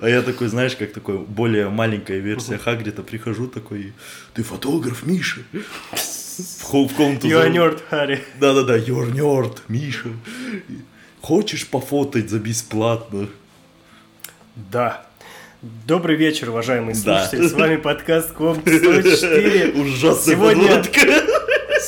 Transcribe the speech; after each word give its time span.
А 0.00 0.08
я 0.08 0.22
такой, 0.22 0.48
знаешь, 0.48 0.76
как 0.76 0.92
такой 0.92 1.18
более 1.18 1.68
маленькая 1.68 2.18
версия 2.20 2.56
Хагрида, 2.58 3.02
прихожу 3.02 3.48
такой, 3.48 3.92
ты 4.34 4.42
фотограф, 4.42 5.04
Миша? 5.04 5.40
В, 5.92 6.72
в 6.88 6.94
комнату. 6.94 7.26
You 7.28 7.44
are 7.44 7.52
nerd, 7.52 7.80
Харри. 7.90 8.24
Да-да-да, 8.38 8.78
you're 8.78 9.12
nerd, 9.12 9.58
Миша. 9.68 10.08
Хочешь 11.20 11.66
пофотать 11.66 12.30
за 12.30 12.38
бесплатно? 12.38 13.28
Да. 14.56 15.06
Добрый 15.86 16.16
вечер, 16.16 16.48
уважаемые 16.48 16.94
Да. 17.04 17.26
слушатели. 17.28 17.46
С 17.46 17.52
вами 17.52 17.76
подкаст 17.76 18.32
Комп 18.32 18.60
104. 18.66 19.72
Ужасная 19.72 20.34
Сегодня-. 20.34 20.82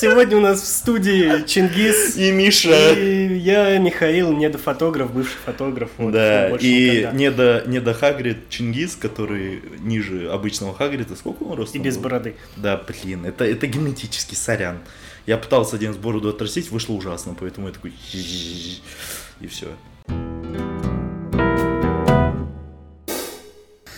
Сегодня 0.02 0.38
у 0.38 0.40
нас 0.40 0.60
в 0.60 0.66
студии 0.66 1.46
Чингис. 1.46 2.16
И 2.16 2.32
Миша. 2.32 2.92
И 2.94 3.38
я, 3.38 3.78
Михаил, 3.78 4.32
недофотограф, 4.32 5.12
бывший 5.12 5.36
фотограф. 5.46 5.90
вот, 5.96 6.12
Да, 6.12 6.48
и 6.56 6.90
никогда. 6.90 7.12
не 7.16 7.30
до, 7.30 7.62
не 7.66 7.80
до 7.80 7.94
Хагрид 7.94 8.48
Чингис, 8.48 8.96
который 8.96 9.62
ниже 9.78 10.28
обычного 10.28 10.74
Хагрида. 10.74 11.14
Сколько 11.14 11.44
он 11.44 11.56
ростом 11.56 11.80
И 11.80 11.84
без 11.84 11.94
был? 11.94 12.02
бороды. 12.02 12.34
Да, 12.56 12.82
блин, 12.84 13.24
это, 13.24 13.44
это 13.44 13.68
генетический, 13.68 14.36
сорян. 14.36 14.78
Я 15.26 15.38
пытался 15.38 15.76
один 15.76 15.90
раз 15.90 15.98
бороду 15.98 16.30
отрастить, 16.30 16.72
вышло 16.72 16.94
ужасно, 16.94 17.36
поэтому 17.38 17.68
я 17.68 17.72
такой... 17.72 17.92
И 18.12 19.46
все. 19.46 19.68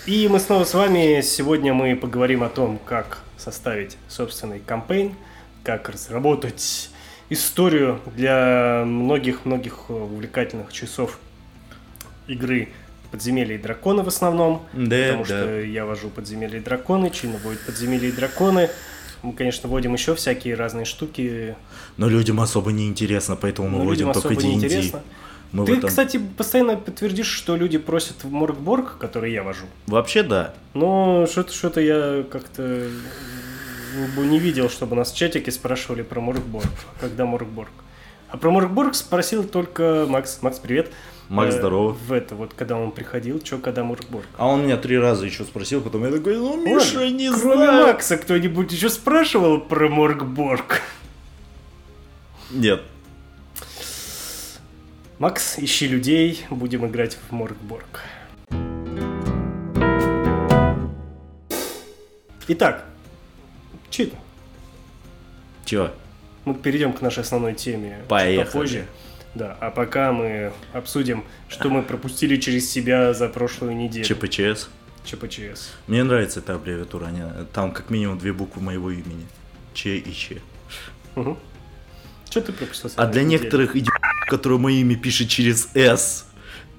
И 0.05 0.29
мы 0.29 0.39
снова 0.39 0.65
с 0.65 0.75
вами. 0.75 1.23
Сегодня 1.23 1.73
мы 1.73 1.97
поговорим 1.97 2.43
о 2.43 2.51
том, 2.51 2.79
как 2.85 3.21
составить 3.39 3.97
собственный 4.09 4.61
кампейн, 4.61 5.15
как 5.65 5.89
разработать 5.89 6.91
историю 7.31 8.01
для 8.15 8.85
многих-многих 8.87 9.91
увлекательных 9.91 10.73
часов 10.73 11.19
игры 12.29 12.69
подземелья 13.11 13.55
и 13.55 13.59
драконы 13.59 14.03
в 14.03 14.09
основном. 14.09 14.63
Да, 14.73 14.97
потому 15.09 15.25
да. 15.25 15.25
что 15.25 15.61
я 15.61 15.87
вожу 15.87 16.11
подземелья 16.11 16.59
и 16.59 16.63
драконы, 16.63 17.11
Чина 17.11 17.39
будет 17.39 17.61
подземелья 17.61 18.09
и 18.09 18.13
драконы. 18.13 18.71
Мы, 19.23 19.33
конечно, 19.33 19.69
вводим 19.69 19.95
еще 19.95 20.15
всякие 20.15 20.55
разные 20.55 20.85
штуки. 20.85 21.57
Но 21.97 22.09
людям 22.09 22.41
особо 22.41 22.73
не 22.73 22.87
интересно, 22.87 23.37
поэтому 23.37 23.69
мы 23.69 23.79
но 23.79 23.85
вводим 23.85 24.13
только 24.13 24.35
D&D. 24.35 24.93
Мы 25.53 25.65
Ты, 25.67 25.77
этом- 25.77 25.89
кстати, 25.89 26.21
постоянно 26.37 26.77
подтвердишь, 26.77 27.29
что 27.29 27.55
люди 27.55 27.79
просят 27.79 28.25
в 28.25 28.31
Моргборг, 28.31 28.99
который 28.99 29.33
я 29.33 29.45
вожу. 29.45 29.67
Вообще 29.87 30.25
да. 30.25 30.53
Но 30.75 31.27
что-то 31.31 31.55
что 31.55 31.81
я 31.81 32.25
как-то 32.25 32.89
не 33.95 34.39
видел, 34.39 34.69
чтобы 34.69 34.97
нас 34.97 35.13
в 35.13 35.17
чатике 35.17 35.51
спрашивали 35.51 36.03
про 36.03 36.21
Моргборг. 36.21 36.67
Когда 37.01 37.25
Моргборг? 37.25 37.71
А 38.29 38.37
про 38.37 38.51
Моргборг 38.51 38.95
спросил 38.95 39.45
только 39.45 40.07
Макс. 40.09 40.43
Макс, 40.43 40.59
привет. 40.59 40.91
Макс, 41.29 41.55
Э, 41.55 41.59
здорово. 41.59 41.93
В 41.93 42.13
это 42.13 42.35
вот, 42.35 42.53
когда 42.55 42.77
он 42.77 42.91
приходил, 42.91 43.41
что, 43.45 43.59
когда 43.59 43.85
Моргборг? 43.85 44.27
А 44.37 44.47
он 44.49 44.65
меня 44.65 44.77
три 44.77 44.99
раза 44.99 45.25
еще 45.25 45.45
спросил, 45.45 45.81
потом 45.81 46.05
я 46.05 46.11
такой, 46.11 46.37
ну, 46.37 46.51
Ладно, 46.55 46.67
Миша, 46.67 47.09
не 47.11 47.29
Кроме 47.31 47.55
знаю. 47.55 47.87
Макса, 47.87 48.17
кто-нибудь 48.17 48.73
еще 48.73 48.91
спрашивал 48.91 49.61
про 49.61 49.89
Моргборг? 49.89 50.81
Нет. 52.51 52.83
Макс, 55.19 55.59
ищи 55.59 55.87
людей, 55.87 56.45
будем 56.51 56.85
играть 56.87 57.17
в 57.29 57.33
Моргборг. 57.33 58.03
Итак, 62.49 62.85
че 63.95 64.05
это? 64.05 64.17
Чего? 65.65 65.91
Мы 66.45 66.55
перейдем 66.55 66.93
к 66.93 67.01
нашей 67.01 67.21
основной 67.21 67.55
теме 67.55 68.01
Поехали. 68.09 68.45
попозже. 68.45 68.87
Да, 69.35 69.57
а 69.61 69.71
пока 69.71 70.13
мы 70.13 70.53
обсудим, 70.73 71.25
что 71.49 71.69
мы 71.71 71.83
пропустили 71.83 72.37
через 72.37 72.71
себя 72.71 73.15
за 73.15 73.29
прошлую 73.29 73.77
неделю. 73.77 74.05
ЧПЧС. 74.05 74.69
ЧПЧС. 75.05 75.71
Мне 75.87 76.03
нравится 76.05 76.41
эта 76.41 76.55
аббревиатура. 76.55 77.07
они- 77.07 77.23
Там 77.53 77.73
как 77.73 77.91
минимум 77.91 78.19
две 78.19 78.33
буквы 78.33 78.63
моего 78.63 78.91
имени. 78.91 79.27
Ч 79.75 79.97
и 79.99 80.13
Ч. 80.13 80.41
Угу. 81.17 81.37
Что 82.31 82.41
ты 82.41 82.53
пропустил? 82.53 82.91
А 82.97 83.07
для 83.07 83.23
некоторых 83.23 83.77
идиотов, 83.77 84.01
которые 84.29 84.59
мое 84.59 84.77
имя 84.81 84.97
пишет 84.97 85.29
через 85.29 85.69
С, 85.75 86.27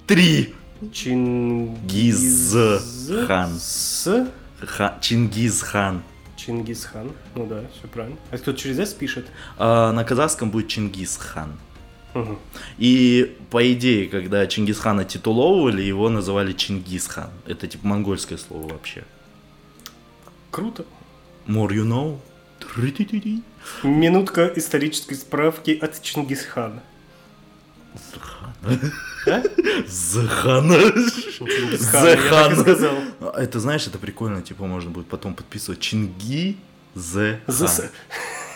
три. 0.08 0.54
Чингизхан. 0.92 1.86
Гизхан. 1.88 3.60
С 3.60 4.28
Ха- 4.62 4.98
Чингизхан. 5.02 6.04
Чингисхан. 6.46 7.12
Ну 7.36 7.48
да, 7.48 7.64
все 7.78 7.88
правильно. 7.88 8.18
А 8.32 8.38
кто 8.38 8.54
через 8.54 8.78
С 8.78 8.94
пишет? 8.94 9.26
А 9.58 9.92
на 9.92 10.04
казахском 10.04 10.52
будет 10.52 10.68
Чингисхан. 10.68 11.58
Мгм. 12.14 12.40
И 12.78 13.38
по 13.50 13.72
идее, 13.74 14.08
когда 14.08 14.46
Чингисхана 14.48 15.06
титуловывали, 15.06 15.82
его 15.82 16.10
называли 16.10 16.54
Чингисхан. 16.54 17.30
Это 17.48 17.68
типа 17.68 17.88
монгольское 17.88 18.38
слово 18.38 18.74
вообще. 18.74 19.04
Круто. 20.52 20.86
More 21.48 21.70
you 21.70 21.84
know. 21.86 22.20
Минутка 23.84 24.52
исторической 24.56 25.16
справки 25.16 25.72
от 25.72 26.02
Чингисхана. 26.02 26.84
А? 29.28 29.44
Захана. 29.88 30.78
Чингисхана, 30.78 32.08
я 32.08 32.16
так 32.16 32.24
и 32.24 32.56
Захан. 32.56 32.56
сказал. 32.60 32.96
А, 33.22 33.42
Это 33.42 33.60
знаешь, 33.60 33.88
это 33.88 33.98
прикольно, 33.98 34.42
типа 34.42 34.66
можно 34.66 34.90
будет 34.92 35.08
потом 35.08 35.34
подписывать 35.36 35.80
Чинги 35.80 36.58
Зе 36.96 37.40
ЗС. 37.48 37.82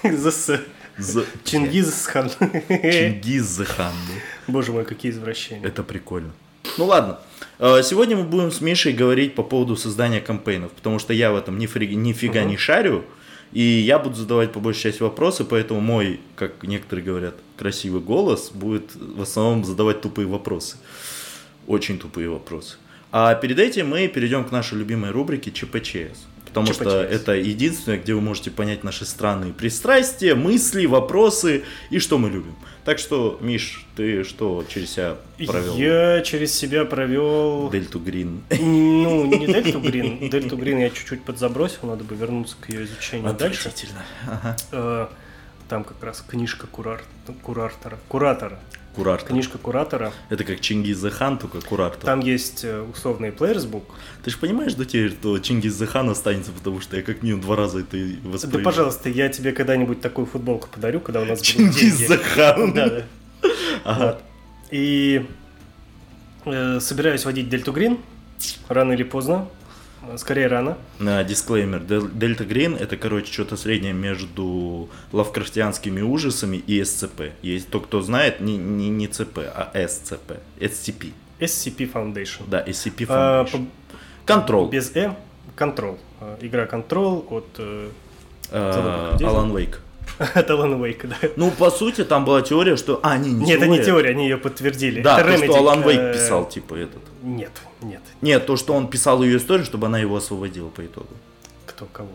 ЗС. 0.04 0.52
Чингисхан. 1.44 2.30
Чингиз 2.70 3.44
Захан. 3.46 3.94
Боже 4.48 4.72
мой, 4.72 4.86
какие 4.86 5.12
извращения. 5.12 5.66
Это 5.68 5.84
прикольно. 5.84 6.32
Ну 6.78 6.86
ладно. 6.86 7.20
Э, 7.58 7.82
Сегодня 7.84 8.16
мы 8.18 8.24
будем 8.24 8.52
с 8.52 8.62
Мишей 8.62 8.94
говорить 8.94 9.34
по 9.36 9.44
поводу 9.44 9.76
создания 9.76 10.22
кампейнов, 10.22 10.72
потому 10.72 11.00
что 11.00 11.14
я 11.14 11.32
в 11.32 11.36
этом 11.36 11.58
нифига 11.58 12.44
не 12.44 12.58
шарю, 12.58 13.06
и 13.52 13.62
я 13.62 13.98
буду 13.98 14.16
задавать 14.16 14.52
по 14.52 14.60
большей 14.60 14.84
части 14.84 15.02
вопросы, 15.02 15.44
поэтому 15.44 15.82
мой, 15.82 16.20
как 16.36 16.64
некоторые 16.64 17.06
говорят, 17.06 17.36
красивый 17.58 18.02
голос 18.02 18.52
будет 18.52 18.96
в 18.96 19.22
основном 19.22 19.66
задавать 19.66 20.02
тупые 20.02 20.28
вопросы. 20.28 20.78
Очень 21.68 21.98
тупые 21.98 22.30
вопросы. 22.30 22.78
А 23.12 23.34
перед 23.36 23.58
этим 23.58 23.90
мы 23.90 24.08
перейдем 24.08 24.44
к 24.46 24.52
нашей 24.52 24.78
любимой 24.78 25.10
рубрике 25.10 25.52
ЧПЧС. 25.52 26.28
Потому 26.46 26.74
что 26.74 27.04
ЧПЧС. 27.04 27.16
это 27.16 27.34
единственное, 27.34 28.00
где 28.00 28.14
вы 28.14 28.22
можете 28.22 28.52
понять 28.52 28.84
наши 28.84 29.06
странные 29.06 29.54
пристрастия, 29.54 30.36
мысли, 30.36 30.86
вопросы 30.86 31.64
и 31.90 32.00
что 32.00 32.18
мы 32.18 32.30
любим. 32.30 32.56
Так 32.90 32.98
что, 32.98 33.38
Миш, 33.40 33.86
ты 33.96 34.24
что 34.24 34.66
через 34.68 34.90
себя 34.90 35.16
провел? 35.46 35.78
Я 35.78 36.22
через 36.22 36.52
себя 36.56 36.86
провел... 36.86 37.70
Дельту 37.70 38.00
Грин. 38.00 38.42
Ну, 38.50 39.28
не 39.28 39.46
Дельту 39.46 39.80
Грин. 39.80 40.28
Дельту 40.28 40.58
Грин 40.58 40.80
я 40.80 40.90
чуть-чуть 40.90 41.24
подзабросил, 41.24 41.82
надо 41.84 42.04
бы 42.04 42.16
вернуться 42.16 42.56
к 42.60 42.68
ее 42.68 42.86
изучению 42.86 43.36
дальше. 43.36 43.72
Ага. 44.26 44.58
Э, 44.72 45.08
Там 45.68 45.84
как 45.84 46.04
раз 46.04 46.26
книжка 46.28 46.66
курар... 46.66 47.04
куратора. 47.44 48.00
Куратора. 48.08 48.60
Куратор. 49.00 49.28
Книжка 49.30 49.58
куратора. 49.58 50.14
Это 50.30 50.44
как 50.44 50.60
Чингиз 50.60 51.02
Хан, 51.12 51.38
только 51.38 51.62
куратор. 51.62 52.00
Там 52.02 52.20
есть 52.20 52.64
э, 52.64 52.82
условный 52.82 53.30
Book. 53.30 53.84
Ты 54.24 54.32
же 54.32 54.38
понимаешь, 54.38 54.74
да 54.74 54.84
теперь, 54.84 55.12
что 55.12 55.40
Чингиз 55.40 55.80
Хан 55.88 56.10
останется, 56.10 56.52
потому 56.52 56.82
что 56.82 56.98
я 56.98 57.04
как 57.04 57.24
минимум 57.24 57.42
два 57.42 57.56
раза 57.56 57.80
это 57.80 57.96
и 57.96 58.18
Да, 58.44 58.60
пожалуйста, 58.60 59.10
я 59.10 59.30
тебе 59.30 59.54
когда-нибудь 59.54 60.02
такую 60.02 60.28
футболку 60.28 60.68
подарю, 60.68 61.00
когда 61.00 61.22
у 61.22 61.26
нас 61.26 61.40
будут 61.40 61.46
Чингиз 61.46 61.98
деньги. 61.98 62.16
Хан. 62.16 62.74
Да, 62.74 62.90
да. 62.90 63.04
Ага. 63.86 64.06
Вот. 64.06 64.22
И 64.72 65.26
э, 66.46 66.80
собираюсь 66.82 67.24
водить 67.24 67.50
Дельту 67.50 67.72
Грин 67.72 68.00
рано 68.68 68.92
или 68.92 69.04
поздно. 69.04 69.48
Э, 70.02 70.18
Скорее 70.18 70.48
рано. 70.48 70.78
На 71.00 71.24
дисклеймер. 71.24 71.82
Дел- 71.82 72.08
Дельта 72.08 72.46
Грин 72.46 72.76
это, 72.76 72.98
короче, 72.98 73.32
что-то 73.32 73.58
среднее 73.58 73.94
между 73.94 74.90
лавкрафтианскими 75.12 76.02
ужасами 76.02 76.58
и 76.58 76.84
СЦП. 76.84 77.32
Есть 77.42 77.70
то, 77.70 77.80
кто 77.80 78.02
знает, 78.02 78.40
не, 78.40 78.58
не, 78.58 78.90
не 78.90 79.08
ЦП, 79.08 79.40
а 79.54 79.72
СЦП. 79.88 80.34
SCP. 80.60 81.12
SCP 81.40 81.92
Foundation. 81.92 82.42
Да, 82.48 82.62
SCP 82.66 83.06
А, 83.10 83.44
Foundation. 83.46 83.68
по- 84.26 84.32
Control. 84.34 84.70
Без 84.70 84.92
Э. 84.96 85.16
Control. 85.58 85.98
Э, 86.22 86.38
Игра 86.42 86.66
Control 86.66 87.26
от, 87.30 87.48
э, 87.58 87.90
Э, 88.52 89.12
людей 89.14 89.28
Алан 89.28 89.56
Вейк. 89.56 89.82
от 90.36 90.50
Alan 90.50 90.78
Wake, 90.80 91.08
да. 91.08 91.16
Ну, 91.38 91.50
по 91.50 91.72
сути, 91.72 92.04
там 92.04 92.26
была 92.26 92.42
теория, 92.42 92.76
что... 92.76 93.00
А, 93.04 93.18
не, 93.18 93.32
не 93.32 93.46
Нет, 93.46 93.58
это 93.58 93.68
не 93.68 93.82
теория, 93.82 94.10
они 94.10 94.26
ее 94.26 94.38
подтвердили. 94.38 95.02
Да, 95.02 95.20
это 95.22 95.32
то, 95.32 95.46
что 95.46 95.56
Алан 95.56 95.82
э, 95.88 96.14
писал, 96.14 96.48
типа, 96.48 96.76
этот. 96.76 97.02
Нет, 97.24 97.52
нет. 97.82 98.02
Нет, 98.22 98.46
то, 98.46 98.58
что 98.58 98.74
он 98.74 98.90
писал 98.90 99.24
ее 99.24 99.38
историю, 99.38 99.66
чтобы 99.66 99.88
она 99.88 99.98
его 99.98 100.18
освободила 100.18 100.68
по 100.68 100.86
итогу. 100.86 101.08
Кто 101.66 101.86
кого? 101.86 102.12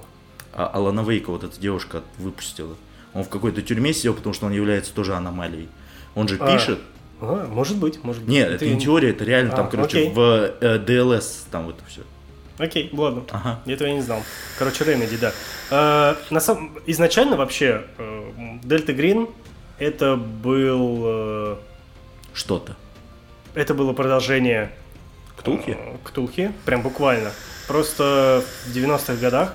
А 0.53 0.67
Алана 0.67 1.01
Вейка 1.01 1.31
вот 1.31 1.45
эта 1.45 1.59
девушка 1.59 2.03
выпустила. 2.19 2.77
Он 3.15 3.25
в 3.25 3.31
какой-то 3.31 3.63
тюрьме 3.63 3.95
сидел, 3.95 4.13
потому 4.13 4.35
что 4.35 4.47
он 4.47 4.53
является 4.53 4.93
тоже 4.93 5.15
аномалией. 5.15 5.69
Он 6.15 6.29
же 6.29 6.37
А, 6.39 6.53
пишет. 6.53 6.81
А, 7.23 7.47
может 7.49 7.79
быть, 7.79 8.05
может 8.05 8.23
быть. 8.23 8.31
Нет, 8.31 8.51
это 8.51 8.67
не 8.67 8.79
теория, 8.79 9.11
это 9.11 9.25
реально 9.25 9.53
там, 9.53 9.67
А, 9.67 9.71
короче, 9.71 9.99
окей. 9.99 10.13
в 10.13 10.55
э, 10.61 10.79
DLS 10.79 11.47
там 11.51 11.71
это 11.71 11.83
все. 11.87 12.03
Окей, 12.59 12.89
ладно. 12.93 13.25
Ага. 13.33 13.61
Этого 13.67 13.89
я 13.89 13.95
не 13.95 14.01
знал. 14.03 14.23
Короче, 14.59 14.85
Remedy, 14.85 15.19
да. 15.19 15.33
А, 15.71 16.17
на 16.31 16.41
самом... 16.41 16.79
Изначально 16.87 17.37
вообще 17.37 17.85
Дельта 18.63 18.93
Грин 18.93 19.29
это 19.79 20.17
был... 20.17 21.03
э, 21.05 21.57
Что-то. 22.33 22.77
Это 23.55 23.75
было 23.75 23.93
продолжение 23.93 24.71
Ктулхи? 25.37 25.77
э, 25.79 25.97
Ктулхи, 26.05 26.53
прям 26.65 26.83
буквально. 26.83 27.31
Просто 27.67 28.45
в 28.67 28.75
90-х 28.77 29.15
годах 29.15 29.55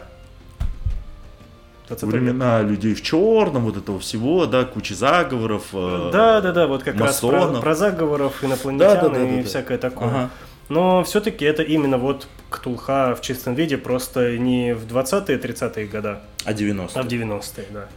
20 1.88 2.04
века. 2.04 2.16
Времена 2.18 2.62
людей 2.62 2.94
в 2.94 3.02
черном, 3.02 3.64
вот 3.64 3.78
этого 3.78 4.00
всего, 4.00 4.46
да, 4.46 4.64
куча 4.66 4.94
заговоров. 4.94 5.68
э, 5.74 6.10
Да, 6.14 6.42
да, 6.42 6.52
да, 6.52 6.68
вот 6.68 6.84
как 6.84 7.00
раз 7.00 7.20
про, 7.22 7.32
масонов. 7.32 7.62
про 7.64 7.76
заговоров, 7.76 8.44
инопланетян 8.44 8.88
Да, 8.96 9.02
да, 9.02 9.10
да, 9.10 9.24
и 9.28 9.42
да. 9.42 9.48
всякое 9.48 9.78
такое. 9.78 10.08
Ага. 10.10 10.30
Но 10.70 11.04
все-таки 11.04 11.46
это 11.46 11.64
именно 11.64 11.98
вот 11.98 12.28
Ктулха 12.50 13.16
в 13.16 13.22
чистом 13.22 13.56
виде, 13.56 13.78
просто 13.78 14.38
не 14.38 14.74
в 14.76 14.86
20-е, 14.86 15.38
30-е 15.38 15.86
года, 15.88 16.22
А 16.46 16.54
90 16.54 17.00
а 17.00 17.04
в 17.04 17.08
90-е, 17.08 17.66
да. 17.72 17.88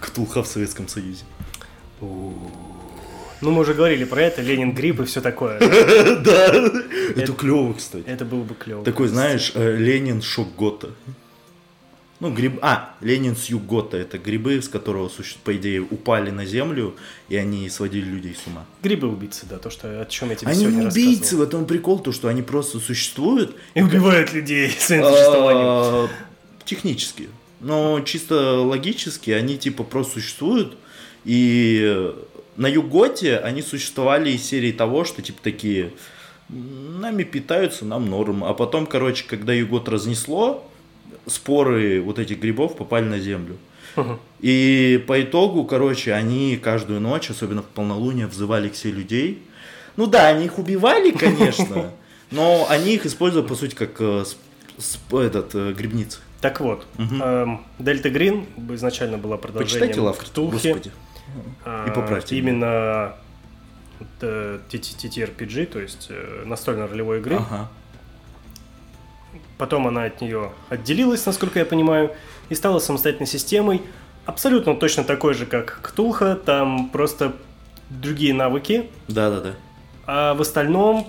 Ктулха 0.00 0.42
в 0.42 0.46
Советском 0.46 0.88
Союзе. 0.88 1.24
Ну, 2.00 3.50
мы 3.50 3.60
уже 3.60 3.74
говорили 3.74 4.04
про 4.04 4.22
это, 4.22 4.42
Ленин 4.42 4.72
гриб 4.72 5.00
и 5.00 5.04
все 5.04 5.20
такое. 5.20 5.58
да. 5.60 6.52
Да, 7.16 7.22
это 7.22 7.32
клево, 7.32 7.72
кстати. 7.74 8.04
Это 8.06 8.24
было 8.24 8.42
бы 8.42 8.54
клево. 8.54 8.84
Такой, 8.84 9.08
знаешь, 9.08 9.52
э, 9.54 9.76
Ленин 9.76 10.20
шок 10.22 10.54
Гота. 10.56 10.90
Ну, 12.18 12.32
гриб... 12.32 12.58
А, 12.62 12.94
Ленин 13.02 13.36
с 13.36 13.46
Югота. 13.46 13.98
Это 13.98 14.16
грибы, 14.18 14.62
с 14.62 14.68
которого, 14.68 15.10
по 15.44 15.54
идее, 15.56 15.82
упали 15.82 16.30
на 16.30 16.46
землю, 16.46 16.94
и 17.28 17.36
они 17.36 17.68
сводили 17.68 18.06
людей 18.06 18.34
с 18.34 18.46
ума. 18.46 18.64
Грибы-убийцы, 18.82 19.44
да, 19.48 19.58
то, 19.58 19.68
что, 19.68 20.00
о 20.00 20.04
чем 20.06 20.30
я 20.30 20.36
тебе 20.36 20.50
Они 20.50 20.60
сегодня 20.60 20.80
не 20.80 20.86
убийцы, 20.86 21.36
в 21.36 21.42
этом 21.42 21.66
прикол, 21.66 21.98
то, 21.98 22.12
что 22.12 22.28
они 22.28 22.40
просто 22.42 22.78
существуют. 22.78 23.54
И 23.74 23.82
убивают 23.82 24.32
людей 24.32 24.70
своим 24.78 25.04
существованием. 25.04 25.66
а, 25.66 26.08
Технически. 26.64 27.28
Но 27.60 28.00
чисто 28.00 28.60
логически 28.60 29.30
они 29.30 29.58
типа 29.58 29.84
просто 29.84 30.14
существуют. 30.14 30.76
И 31.24 32.14
на 32.56 32.66
Юготе 32.66 33.36
они 33.38 33.60
существовали 33.60 34.30
из 34.30 34.42
серии 34.42 34.72
того, 34.72 35.04
что 35.04 35.20
типа 35.20 35.40
такие 35.42 35.92
«М, 36.48 37.00
нами 37.00 37.24
питаются, 37.24 37.84
нам 37.84 38.08
норм. 38.08 38.42
А 38.44 38.54
потом, 38.54 38.86
короче, 38.86 39.24
когда 39.28 39.52
Югот 39.52 39.88
разнесло, 39.88 40.66
споры 41.26 42.00
вот 42.00 42.18
этих 42.18 42.38
грибов 42.40 42.76
попали 42.76 43.04
на 43.04 43.18
землю. 43.18 43.56
И 44.40 45.02
по 45.06 45.22
итогу, 45.22 45.64
короче, 45.64 46.12
они 46.12 46.56
каждую 46.56 47.00
ночь, 47.00 47.30
особенно 47.30 47.62
в 47.62 47.66
полнолуние, 47.66 48.26
взывали 48.26 48.68
к 48.68 48.76
себе 48.76 48.92
людей. 48.92 49.42
Ну 49.96 50.06
да, 50.06 50.28
они 50.28 50.44
их 50.44 50.58
убивали, 50.58 51.10
конечно, 51.10 51.90
но 52.30 52.66
они 52.68 52.94
их 52.94 53.06
использовали, 53.06 53.48
по 53.48 53.54
сути, 53.54 53.74
как 53.74 53.92
э, 53.98 54.24
этот, 55.12 55.54
э, 55.54 55.72
грибницы. 55.72 56.18
Так 56.42 56.60
вот, 56.60 56.86
эм, 56.98 57.64
Дельта 57.78 58.10
Грин 58.10 58.44
изначально 58.74 59.16
была 59.16 59.38
продолжением 59.38 59.88
Почитайте 59.88 60.24
Ктулхи. 60.26 60.54
господи. 60.54 60.92
А, 61.64 61.88
И 61.88 61.94
поправьте. 61.94 62.36
Именно 62.36 63.14
вот, 63.98 64.08
э, 64.20 64.58
TTRPG, 64.70 65.64
то 65.64 65.80
есть 65.80 66.10
настольно-ролевой 66.44 67.20
игры. 67.20 67.36
Ага. 67.36 67.70
Потом 69.58 69.86
она 69.86 70.04
от 70.04 70.20
нее 70.20 70.52
отделилась, 70.68 71.24
насколько 71.26 71.58
я 71.58 71.64
понимаю, 71.64 72.12
и 72.48 72.54
стала 72.54 72.78
самостоятельной 72.78 73.26
системой, 73.26 73.82
абсолютно 74.26 74.74
точно 74.74 75.02
такой 75.04 75.34
же, 75.34 75.46
как 75.46 75.80
Ктулха, 75.82 76.36
там 76.36 76.90
просто 76.90 77.32
другие 77.88 78.34
навыки, 78.34 78.90
Да-да-да. 79.08 79.54
а 80.06 80.34
в 80.34 80.40
остальном 80.42 81.06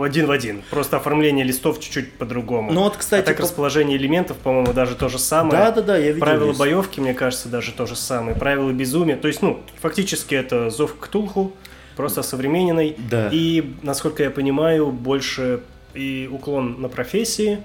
один 0.00 0.26
в 0.26 0.30
один. 0.30 0.62
Просто 0.70 0.96
оформление 0.96 1.44
листов 1.44 1.78
чуть-чуть 1.80 2.14
по-другому. 2.14 2.72
Ну 2.72 2.82
вот, 2.82 2.96
а 2.96 2.98
кстати, 2.98 3.24
так 3.24 3.36
по- 3.36 3.42
расположение 3.42 3.96
элементов, 3.96 4.36
по-моему, 4.38 4.72
даже 4.72 4.94
то 4.96 5.08
же 5.08 5.18
самое. 5.18 5.56
Да-да-да, 5.64 5.96
я 5.96 6.08
видел. 6.08 6.20
Правила 6.20 6.48
есть. 6.48 6.58
боевки, 6.58 7.00
мне 7.00 7.14
кажется, 7.14 7.48
даже 7.48 7.72
то 7.72 7.86
же 7.86 7.94
самое. 7.96 8.36
Правила 8.36 8.70
безумия. 8.72 9.16
То 9.16 9.28
есть, 9.28 9.42
ну, 9.42 9.60
фактически 9.80 10.34
это 10.34 10.70
зов 10.70 10.94
к 10.96 11.00
Ктулху, 11.04 11.52
просто 11.96 12.22
современный. 12.22 12.96
Да. 12.98 13.28
И, 13.32 13.74
насколько 13.82 14.22
я 14.22 14.30
понимаю, 14.30 14.90
больше 14.90 15.60
и 15.94 16.28
уклон 16.30 16.80
на 16.80 16.88
профессии. 16.88 17.58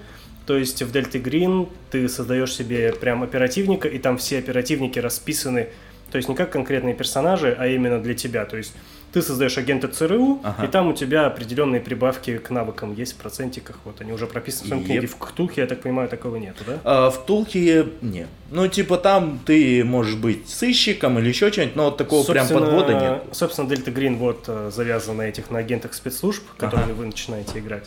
То 0.45 0.57
есть 0.57 0.81
в 0.81 0.91
Дельте 0.91 1.19
Грин 1.19 1.67
ты 1.91 2.07
создаешь 2.07 2.53
себе 2.55 2.93
прям 2.93 3.21
оперативника, 3.23 3.87
и 3.87 3.97
там 3.99 4.17
все 4.17 4.39
оперативники 4.39 4.97
расписаны, 4.97 5.67
то 6.09 6.15
есть 6.17 6.29
не 6.29 6.35
как 6.35 6.51
конкретные 6.51 6.93
персонажи, 6.95 7.53
а 7.59 7.67
именно 7.67 7.99
для 7.99 8.13
тебя. 8.13 8.45
То 8.45 8.55
есть 8.55 8.73
ты 9.11 9.21
создаешь 9.21 9.57
агента 9.57 9.89
ЦРУ, 9.89 10.39
Ага. 10.43 10.65
и 10.65 10.67
там 10.69 10.87
у 10.87 10.93
тебя 10.93 11.25
определенные 11.25 11.81
прибавки 11.81 12.37
к 12.37 12.49
навыкам 12.49 12.93
есть 12.93 13.13
в 13.13 13.15
процентиках. 13.17 13.79
Вот 13.83 13.99
они 13.99 14.13
уже 14.13 14.25
прописаны 14.25 14.65
в 14.65 14.67
своем 14.69 14.83
книге. 14.85 15.07
В 15.07 15.17
Ктулхе, 15.17 15.61
я 15.61 15.67
так 15.67 15.81
понимаю, 15.81 16.07
такого 16.07 16.37
нету, 16.37 16.63
да? 16.65 16.79
А, 16.85 17.09
в 17.09 17.25
Тулке 17.25 17.87
не. 18.01 18.27
Ну, 18.49 18.67
типа 18.69 18.97
там 18.97 19.39
ты 19.45 19.83
можешь 19.83 20.15
быть 20.15 20.47
сыщиком 20.47 21.19
или 21.19 21.27
еще 21.27 21.51
что-нибудь, 21.51 21.75
но 21.75 21.85
вот 21.85 21.97
такого 21.97 22.23
прям 22.25 22.45
Собственно, 22.47 22.65
подвода 22.71 22.93
нет. 22.93 23.23
Собственно, 23.35 23.67
Дельта 23.67 23.91
Грин 23.91 24.15
вот 24.17 24.45
э, 24.47 24.71
завязан 24.73 25.17
на 25.17 25.23
этих 25.23 25.51
на 25.51 25.59
агентах 25.59 25.93
спецслужб, 25.93 26.43
которые 26.57 26.85
Ага. 26.85 26.93
вы 26.93 27.05
начинаете 27.07 27.59
играть. 27.59 27.83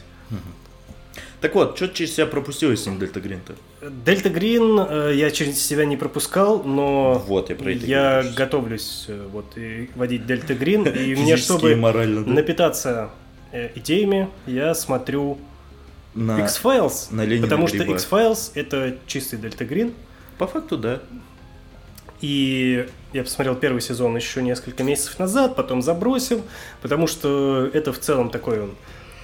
Так 1.41 1.55
вот, 1.55 1.75
что 1.77 1.89
через 1.89 2.15
себя 2.15 2.27
пропустил 2.27 2.71
с 2.71 2.85
ним 2.87 2.99
Дельта 2.99 3.19
Грин-то? 3.21 3.55
Дельта 4.05 4.29
Грин 4.29 4.79
э, 4.79 5.13
я 5.15 5.31
через 5.31 5.61
себя 5.65 5.87
не 5.87 5.97
пропускал, 5.97 6.63
но 6.65 7.15
Вот, 7.27 7.49
я 7.49 7.57
про 7.57 7.71
это 7.73 7.87
я 7.87 8.21
говорю. 8.21 8.37
готовлюсь 8.37 9.05
э, 9.09 9.27
вот 9.33 9.57
и 9.57 9.89
водить 9.95 10.27
Дельта 10.27 10.55
Грин, 10.55 10.85
и 10.87 11.15
мне, 11.17 11.37
чтобы 11.39 11.75
морально, 11.77 12.25
да? 12.25 12.31
напитаться 12.31 13.11
э, 13.53 13.71
идеями, 13.75 14.29
я 14.47 14.75
смотрю 14.75 15.39
На- 16.15 16.41
X-Files, 16.45 17.07
на 17.11 17.25
Ленина 17.25 17.47
потому 17.47 17.69
что 17.69 17.79
Гриба. 17.79 17.95
X-Files 17.95 18.51
это 18.55 18.99
чистый 19.07 19.39
Дельта 19.39 19.65
Грин, 19.65 19.95
По 20.37 20.47
факту, 20.47 20.77
да. 20.77 21.01
И 22.21 22.87
я 23.15 23.25
посмотрел 23.25 23.55
первый 23.55 23.81
сезон 23.81 24.15
еще 24.15 24.43
несколько 24.43 24.83
месяцев 24.85 25.19
назад, 25.19 25.57
потом 25.57 25.81
забросил, 25.81 26.43
потому 26.83 27.07
что 27.07 27.71
это 27.73 27.95
в 27.95 27.99
целом 27.99 28.29
такой 28.29 28.61
он 28.61 28.75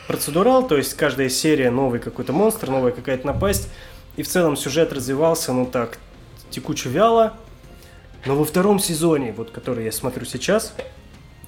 процедурал, 0.06 0.66
то 0.66 0.76
есть 0.76 0.94
каждая 0.94 1.28
серия 1.28 1.70
новый 1.70 2.00
какой-то 2.00 2.32
монстр, 2.32 2.70
новая 2.70 2.92
какая-то 2.92 3.26
напасть. 3.26 3.68
И 4.16 4.22
в 4.22 4.28
целом 4.28 4.56
сюжет 4.56 4.92
развивался, 4.92 5.52
ну 5.52 5.66
так, 5.66 5.98
текуче 6.50 6.88
вяло. 6.88 7.36
Но 8.24 8.34
во 8.34 8.44
втором 8.44 8.78
сезоне, 8.78 9.32
вот 9.32 9.50
который 9.50 9.84
я 9.84 9.92
смотрю 9.92 10.24
сейчас, 10.24 10.74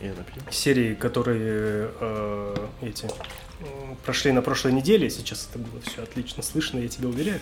Я 0.01 0.11
напью. 0.15 0.43
серии, 0.51 0.95
которые 0.95 1.91
э, 2.01 2.57
эти 2.83 3.09
прошли 4.05 4.33
на 4.33 4.43
прошлой 4.43 4.73
неделе, 4.73 5.11
сейчас 5.11 5.49
это 5.51 5.59
было 5.59 5.81
все 5.83 6.03
отлично 6.03 6.43
слышно, 6.43 6.79
я 6.79 6.89
тебя 6.89 7.09
уверяю. 7.09 7.41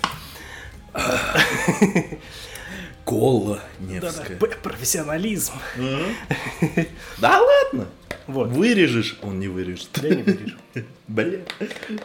Кола 3.07 3.61
Невская. 3.79 4.37
п- 4.37 4.49
профессионализм. 4.63 5.53
Да 7.19 7.41
ладно. 7.41 7.87
Вот. 8.27 8.49
Вырежешь, 8.49 9.17
он 9.23 9.39
не 9.39 9.47
вырежет. 9.47 9.89
Я 10.03 10.17
не 10.17 10.23
вырежу. 10.25 10.57
Бля. 11.09 11.39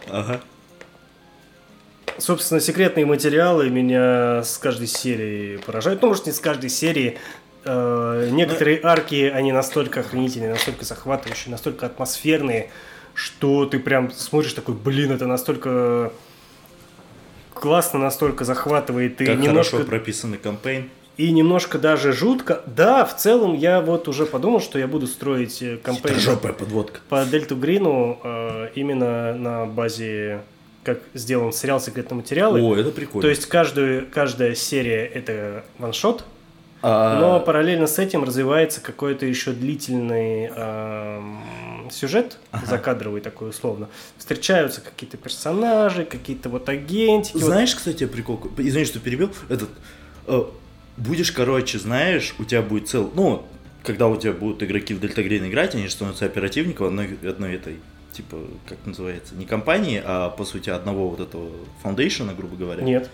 Ага. 0.07 0.41
Собственно, 2.19 2.61
секретные 2.61 3.07
материалы 3.07 3.69
меня 3.69 4.43
с 4.43 4.59
каждой 4.59 4.85
серии 4.85 5.57
поражают. 5.57 6.03
Ну, 6.03 6.09
может, 6.09 6.27
не 6.27 6.31
с 6.33 6.39
каждой 6.39 6.69
серии. 6.69 7.17
Э, 7.65 8.29
некоторые 8.31 8.79
арки, 8.83 9.23
они 9.33 9.51
настолько 9.51 10.01
охренительные, 10.01 10.51
настолько 10.51 10.85
захватывающие, 10.85 11.49
настолько 11.51 11.87
атмосферные, 11.87 12.69
что 13.15 13.65
ты 13.65 13.79
прям 13.79 14.11
смотришь 14.11 14.53
такой, 14.53 14.75
блин, 14.75 15.11
это 15.11 15.25
настолько 15.25 16.13
классно, 17.61 17.99
настолько 17.99 18.43
захватывает. 18.43 19.21
И 19.21 19.25
Как 19.25 19.37
немножко, 19.39 19.77
хорошо 19.77 19.89
прописанный 19.89 20.37
кампейн. 20.37 20.89
и 21.17 21.31
немножко 21.31 21.77
даже 21.79 22.11
жутко. 22.11 22.61
Да, 22.65 23.05
в 23.05 23.15
целом 23.15 23.53
я 23.53 23.79
вот 23.79 24.07
уже 24.07 24.25
подумал, 24.25 24.59
что 24.59 24.77
я 24.79 24.87
буду 24.87 25.07
строить 25.07 25.61
э, 25.61 25.77
кампейн 25.77 26.15
Хитрожопая 26.15 26.53
подводка. 26.53 26.99
по 27.07 27.23
Дельту 27.23 27.55
Грину 27.55 28.19
э, 28.23 28.69
именно 28.75 29.33
на 29.35 29.65
базе, 29.65 30.41
как 30.83 30.99
сделан 31.13 31.53
сериал 31.53 31.79
«Секретные 31.79 32.17
материалы». 32.17 32.59
О, 32.61 32.75
это 32.75 32.89
прикольно. 32.89 33.21
То 33.21 33.29
есть 33.29 33.45
каждую, 33.45 34.07
каждая 34.11 34.55
серия 34.55 35.05
это 35.05 35.63
ваншот, 35.77 36.25
А, 36.81 37.19
но 37.19 37.39
параллельно 37.39 37.85
с 37.85 37.99
этим 37.99 38.23
развивается 38.23 38.81
какой-то 38.81 39.27
еще 39.27 39.51
длительный 39.51 40.49
эм, 40.55 41.39
сюжет, 41.93 42.37
закадровый 42.65 43.21
такой 43.21 43.49
условно. 43.49 43.89
Встречаются 44.17 44.81
какие-то 44.81 45.17
персонажи, 45.17 46.05
какие-то 46.05 46.49
вот 46.49 46.67
агентики. 46.69 47.33
вот- 47.33 47.43
Знаешь, 47.43 47.75
кстати, 47.75 48.05
прикол? 48.05 48.41
Извини, 48.57 48.85
что 48.85 48.99
перебил. 48.99 49.31
Этот, 49.49 49.69
э, 50.27 50.43
будешь, 50.97 51.31
короче, 51.31 51.79
знаешь, 51.79 52.35
у 52.39 52.43
тебя 52.45 52.61
будет 52.61 52.87
цел... 52.89 53.11
Ну, 53.15 53.45
когда 53.83 54.07
у 54.07 54.15
тебя 54.15 54.33
будут 54.33 54.61
игроки 54.63 54.93
в 54.93 54.99
Дельта 54.99 55.23
Грин 55.23 55.47
играть, 55.47 55.73
они 55.75 55.85
же 55.85 55.91
становятся 55.91 56.25
оперативником 56.25 56.87
одной, 56.87 57.17
одной 57.27 57.55
этой, 57.55 57.77
типа, 58.13 58.37
как 58.67 58.77
называется, 58.85 59.33
не 59.35 59.45
компании, 59.45 60.01
а, 60.03 60.29
по 60.29 60.45
сути, 60.45 60.69
одного 60.69 61.09
вот 61.09 61.19
этого 61.19 61.49
фаундейшена, 61.81 62.33
грубо 62.33 62.55
говоря. 62.55 62.83
Нет. 62.83 63.09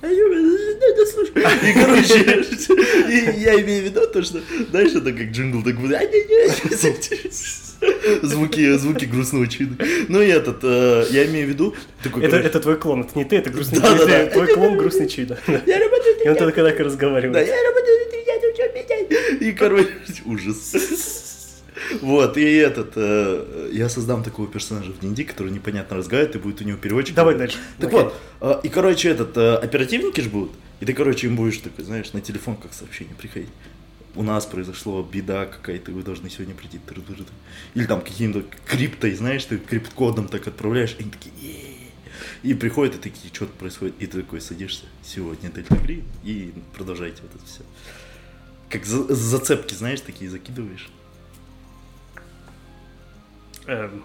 И, 0.02 1.72
короче, 1.74 2.42
и 3.08 3.40
я 3.40 3.60
имею 3.60 3.82
в 3.82 3.84
виду 3.86 4.06
то, 4.06 4.22
что, 4.22 4.40
знаешь, 4.70 4.92
это 4.92 5.12
как 5.12 5.26
джингл, 5.30 5.62
так 5.62 5.78
будет, 5.78 5.96
«А-не-не». 5.96 6.48
звуки, 8.26 8.72
звуки 8.76 9.04
грустного 9.04 9.46
чина. 9.46 9.76
Ну 10.08 10.20
и 10.22 10.28
этот, 10.28 10.60
э, 10.62 11.06
я 11.10 11.26
имею 11.26 11.46
в 11.46 11.50
виду, 11.50 11.74
такой, 12.02 12.22
Это, 12.22 12.30
короче, 12.32 12.48
это 12.48 12.60
твой 12.60 12.76
клон, 12.78 13.00
это 13.02 13.18
не 13.18 13.24
ты, 13.24 13.36
это 13.36 13.50
грустный 13.50 13.80
Да, 13.80 13.88
чудо. 13.92 14.06
да, 14.06 14.24
да. 14.24 14.30
Твой 14.30 14.46
клон 14.54 14.76
грустный 14.78 15.08
чудо. 15.08 15.38
я 15.46 15.78
работаю 15.78 16.16
И 16.24 16.28
он 16.28 16.36
тогда 16.36 16.62
так 16.64 16.74
и 16.74 16.78
Да, 16.78 16.84
разговаривает. 16.84 17.46
я 17.46 17.62
работаю? 17.62 17.90
И, 19.40 19.52
короче, 19.52 19.88
ужас. 20.24 20.72
Вот, 22.00 22.36
и 22.36 22.42
этот, 22.42 22.92
э, 22.96 23.70
я 23.72 23.88
создам 23.88 24.22
такого 24.22 24.48
персонажа 24.48 24.92
в 24.92 25.00
D&D, 25.00 25.24
который 25.24 25.52
непонятно 25.52 25.96
разговаривает, 25.96 26.36
и 26.36 26.38
будет 26.38 26.60
у 26.60 26.64
него 26.64 26.78
переводчик. 26.78 27.14
Давай 27.14 27.36
дальше. 27.36 27.58
Так 27.78 27.88
Окей. 27.92 28.02
вот, 28.02 28.14
э, 28.40 28.60
и, 28.64 28.68
короче, 28.68 29.10
этот, 29.10 29.36
э, 29.36 29.56
оперативники 29.56 30.20
же 30.20 30.30
будут, 30.30 30.52
и 30.80 30.84
ты, 30.84 30.92
короче, 30.92 31.26
им 31.26 31.36
будешь 31.36 31.58
такой, 31.58 31.84
знаешь, 31.84 32.12
на 32.12 32.20
телефон 32.20 32.56
как 32.56 32.72
сообщение 32.72 33.14
приходить. 33.14 33.50
У 34.14 34.22
нас 34.22 34.44
произошла 34.46 35.02
беда 35.02 35.46
какая-то, 35.46 35.92
вы 35.92 36.02
должны 36.02 36.30
сегодня 36.30 36.54
прийти. 36.54 36.80
Или 37.74 37.86
там 37.86 38.00
каким-то 38.00 38.44
криптой, 38.66 39.14
знаешь, 39.14 39.44
ты 39.44 39.58
крипт-кодом 39.58 40.28
так 40.28 40.48
отправляешь, 40.48 40.96
и 40.98 41.02
они 41.02 41.10
такие, 41.10 41.32
«Е-е-е». 41.40 41.80
и 42.42 42.54
приходят 42.54 42.96
и 42.96 42.98
такие, 42.98 43.32
что-то 43.32 43.52
происходит, 43.52 43.94
и 43.98 44.06
ты 44.06 44.22
такой 44.22 44.40
садишься, 44.40 44.84
сегодня 45.04 45.50
Дельта 45.50 45.76
Грин, 45.76 46.04
и 46.24 46.52
продолжайте 46.76 47.22
вот 47.22 47.30
это 47.34 47.44
все. 47.46 47.62
Как 48.68 48.84
за- 48.86 49.12
зацепки, 49.14 49.74
знаешь, 49.74 50.00
такие 50.00 50.30
закидываешь. 50.30 50.88
Эм, 53.70 54.02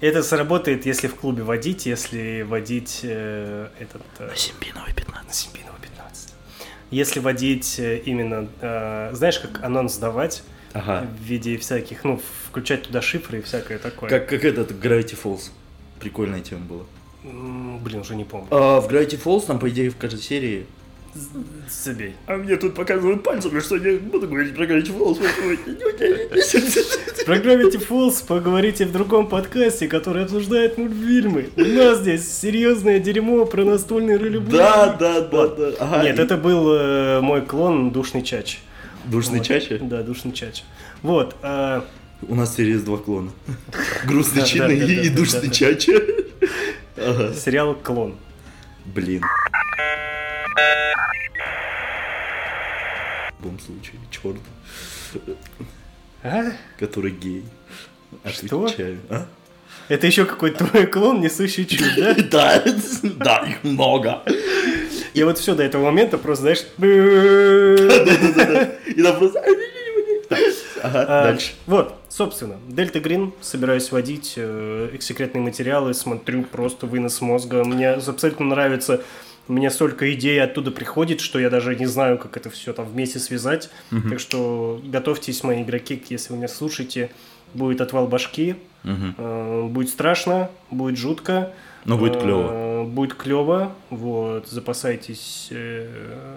Это 0.00 0.22
сработает, 0.22 0.86
если 0.86 1.08
в 1.08 1.14
клубе 1.16 1.42
водить, 1.42 1.86
если 1.86 2.42
водить 2.42 3.00
э, 3.02 3.68
этот... 3.80 4.02
э, 4.20 4.30
Симпиновый 4.36 4.94
15. 4.94 5.26
на 5.26 5.32
Симпинова 5.32 5.76
15. 5.80 6.34
Если 6.92 7.18
водить 7.20 7.78
э, 7.80 7.98
именно, 8.04 8.48
э, 8.60 9.10
знаешь, 9.12 9.40
как 9.40 9.62
анонс 9.64 9.96
давать 9.96 10.44
Ага. 10.72 11.06
в 11.18 11.22
виде 11.22 11.56
всяких, 11.58 12.04
ну, 12.04 12.20
включать 12.48 12.84
туда 12.84 13.02
шифры 13.02 13.38
и 13.40 13.42
всякое 13.42 13.78
такое. 13.78 14.08
Как, 14.08 14.28
как 14.28 14.44
этот 14.44 14.70
Gravity 14.70 15.18
Falls. 15.20 15.50
Прикольная 15.98 16.40
тема 16.40 16.64
была. 16.66 16.84
Блин, 17.24 18.00
уже 18.00 18.14
не 18.14 18.24
помню. 18.24 18.48
А 18.50 18.80
в 18.80 18.88
Gravity 18.88 19.20
Falls 19.22 19.46
там, 19.46 19.58
по 19.58 19.68
идее, 19.68 19.90
в 19.90 19.96
каждой 19.96 20.20
серии 20.20 20.66
Забей. 21.68 22.14
А 22.26 22.36
мне 22.36 22.56
тут 22.56 22.74
показывают 22.74 23.22
пальцами, 23.22 23.60
что 23.60 23.76
я 23.76 23.98
буду 23.98 24.26
говорить 24.28 24.54
про 24.54 24.64
Gravity 24.64 24.96
Falls. 24.96 25.18
Про 27.26 27.36
Gravity 27.36 27.86
Falls 27.86 28.26
поговорите 28.26 28.86
в 28.86 28.92
другом 28.92 29.28
подкасте, 29.28 29.88
который 29.88 30.24
обсуждает 30.24 30.78
мультфильмы. 30.78 31.50
У 31.56 31.60
нас 31.60 31.98
здесь 32.00 32.32
серьезное 32.32 32.98
дерьмо 32.98 33.44
про 33.44 33.64
настольные 33.64 34.16
ролевые 34.16 34.50
Да, 34.50 34.96
да, 34.98 35.20
да, 35.20 35.48
да. 35.48 35.72
Ага, 35.80 36.04
Нет, 36.04 36.18
это 36.18 36.38
был 36.38 36.72
э, 36.72 37.20
мой 37.20 37.42
клон 37.42 37.90
Душный 37.90 38.22
Чач. 38.22 38.60
Душный 39.04 39.40
Вот. 39.40 39.88
Да, 39.88 40.02
Душный 40.02 40.32
Чач. 40.32 40.64
Вот. 41.02 41.36
э, 41.42 41.82
У 42.26 42.34
нас 42.34 42.52
теперь 42.52 42.70
есть 42.70 42.84
два 42.84 42.96
клона. 42.96 43.30
Грустный 44.06 44.44
да, 44.58 44.72
и 44.72 45.08
душный 45.10 45.50
чача. 45.50 45.92
Сериал 47.34 47.74
Клон. 47.74 48.14
Блин. 48.86 49.22
В 53.38 53.44
любом 53.44 53.58
случае, 53.58 53.98
черт, 54.10 54.36
А? 56.22 56.52
который 56.78 57.10
гей. 57.10 57.44
Что? 58.30 58.64
Отвечаю. 58.66 58.98
А? 59.10 59.26
Это 59.88 60.06
еще 60.06 60.24
какой-то 60.24 60.64
твой 60.64 60.86
клон, 60.86 61.20
несущий 61.20 61.66
чушь, 61.66 61.96
да? 61.96 62.14
Да, 62.30 62.62
да, 63.02 63.38
их 63.48 63.64
много. 63.64 64.22
И 65.14 65.22
вот 65.24 65.38
все 65.38 65.54
до 65.54 65.62
этого 65.64 65.86
момента 65.86 66.18
просто, 66.18 66.42
знаешь... 66.42 66.64
И 68.96 69.02
там 69.02 69.18
просто... 69.18 69.42
Ага, 70.84 71.04
А, 71.08 71.22
дальше. 71.24 71.52
Вот, 71.66 71.94
собственно, 72.08 72.56
Дельта 72.68 72.98
Грин, 73.00 73.32
собираюсь 73.40 73.92
водить 73.92 74.34
э, 74.36 74.88
секретные 75.00 75.40
материалы, 75.42 75.94
смотрю 75.94 76.42
просто 76.44 76.86
вынос 76.86 77.20
мозга. 77.20 77.62
Мне 77.64 77.90
абсолютно 77.90 78.46
нравится, 78.46 79.00
мне 79.48 79.70
столько 79.70 80.12
идей 80.14 80.42
оттуда 80.42 80.70
приходит, 80.70 81.20
что 81.20 81.38
я 81.38 81.50
даже 81.50 81.74
не 81.76 81.86
знаю, 81.86 82.18
как 82.18 82.36
это 82.36 82.50
все 82.50 82.72
там 82.72 82.86
вместе 82.86 83.18
связать. 83.18 83.70
Так 84.08 84.20
что 84.20 84.80
готовьтесь, 84.84 85.42
мои 85.42 85.62
игроки, 85.62 86.02
если 86.08 86.32
вы 86.32 86.38
меня 86.38 86.48
слушаете, 86.48 87.10
будет 87.54 87.80
отвал 87.80 88.06
башки, 88.08 88.56
э, 88.84 89.66
будет 89.68 89.90
страшно, 89.90 90.50
будет 90.70 90.96
жутко. 90.96 91.52
Но 91.84 91.98
будет 91.98 92.16
э, 92.16 92.20
клево. 92.20 92.84
Будет 92.84 93.14
клево, 93.14 93.74
вот, 93.90 94.48
запасайтесь, 94.48 95.48
э, 95.50 96.36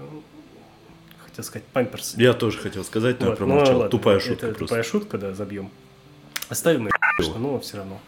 хотел 1.24 1.44
сказать, 1.44 1.66
памперсы. 1.68 2.20
Я 2.22 2.34
тоже 2.34 2.58
хотел 2.58 2.84
сказать, 2.84 3.20
но 3.20 3.28
я 3.28 3.32
Вот, 3.32 3.40
ну 3.40 3.46
промолчал. 3.46 3.76
ладно, 3.78 3.90
Тупая 3.90 4.18
это 4.18 4.26
шутка 4.26 4.48
просто. 4.48 4.66
Тупая 4.66 4.84
шутка, 4.84 5.18
да, 5.18 5.34
забьем. 5.34 5.70
Оставим 6.50 6.86
ее, 6.86 6.92
конечно, 7.18 7.40
но 7.40 7.60
все 7.60 7.78
равно. 7.78 8.00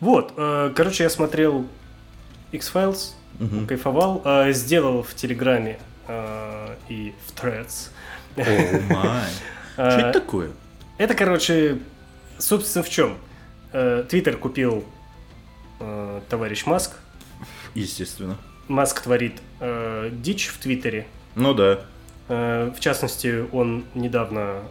Вот, 0.00 0.32
э, 0.36 0.72
короче, 0.74 1.04
я 1.04 1.10
смотрел 1.10 1.66
X-Files, 2.52 3.12
Мгм. 3.40 3.66
кайфовал, 3.66 4.20
э, 4.24 4.52
сделал 4.52 5.02
в 5.02 5.14
Телеграме 5.14 5.78
э, 6.06 6.76
и 6.90 7.14
в 7.26 7.32
Threads. 7.34 7.88
О 8.36 8.92
май. 8.94 9.30
Э, 9.76 9.90
Что 9.92 10.00
это 10.08 10.20
такое? 10.20 10.50
Это, 10.98 11.14
короче, 11.14 11.78
собственно, 12.38 12.82
в 12.84 12.90
чем? 12.90 13.16
Твиттер 13.72 14.36
купил 14.36 14.84
товарищ 16.28 16.66
Маск. 16.66 16.96
Естественно. 17.74 18.36
Маск 18.68 19.00
творит 19.00 19.40
дичь 20.10 20.48
в 20.48 20.58
Твиттере. 20.58 21.06
Ну 21.34 21.54
да. 21.54 21.80
В 22.28 22.74
частности, 22.80 23.46
он 23.52 23.84
недавно 23.94 24.64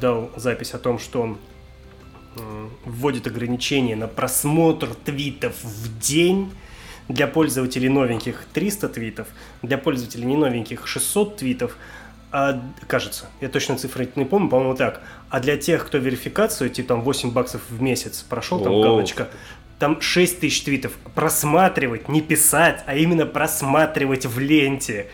дал 0.00 0.30
запись 0.36 0.74
о 0.74 0.78
том, 0.78 1.00
что 1.00 1.22
он 1.22 1.38
вводит 2.84 3.26
ограничение 3.26 3.96
на 3.96 4.06
просмотр 4.06 4.94
твитов 4.94 5.54
в 5.64 5.98
день. 5.98 6.52
Для 7.08 7.26
пользователей 7.26 7.88
новеньких 7.88 8.44
300 8.52 8.88
твитов, 8.88 9.26
для 9.62 9.78
пользователей 9.78 10.24
не 10.24 10.36
новеньких 10.36 10.86
600 10.86 11.36
твитов. 11.36 11.76
А, 12.32 12.62
кажется, 12.86 13.26
я 13.40 13.48
точно 13.48 13.76
цифры 13.76 14.08
не 14.14 14.24
помню, 14.24 14.48
по-моему, 14.48 14.74
так. 14.74 15.02
А 15.28 15.40
для 15.40 15.56
тех, 15.56 15.86
кто 15.86 15.98
верификацию, 15.98 16.70
типа 16.70 16.88
там 16.88 17.02
8 17.02 17.32
баксов 17.32 17.62
в 17.68 17.82
месяц 17.82 18.22
прошел, 18.22 18.60
там 18.60 18.72
О. 18.74 18.82
галочка, 18.82 19.28
там 19.80 20.00
6 20.00 20.40
тысяч 20.40 20.62
твитов. 20.62 20.92
Просматривать, 21.14 22.08
не 22.08 22.20
писать, 22.20 22.84
а 22.86 22.94
именно 22.94 23.26
просматривать 23.26 24.26
в 24.26 24.38
ленте. 24.38 25.08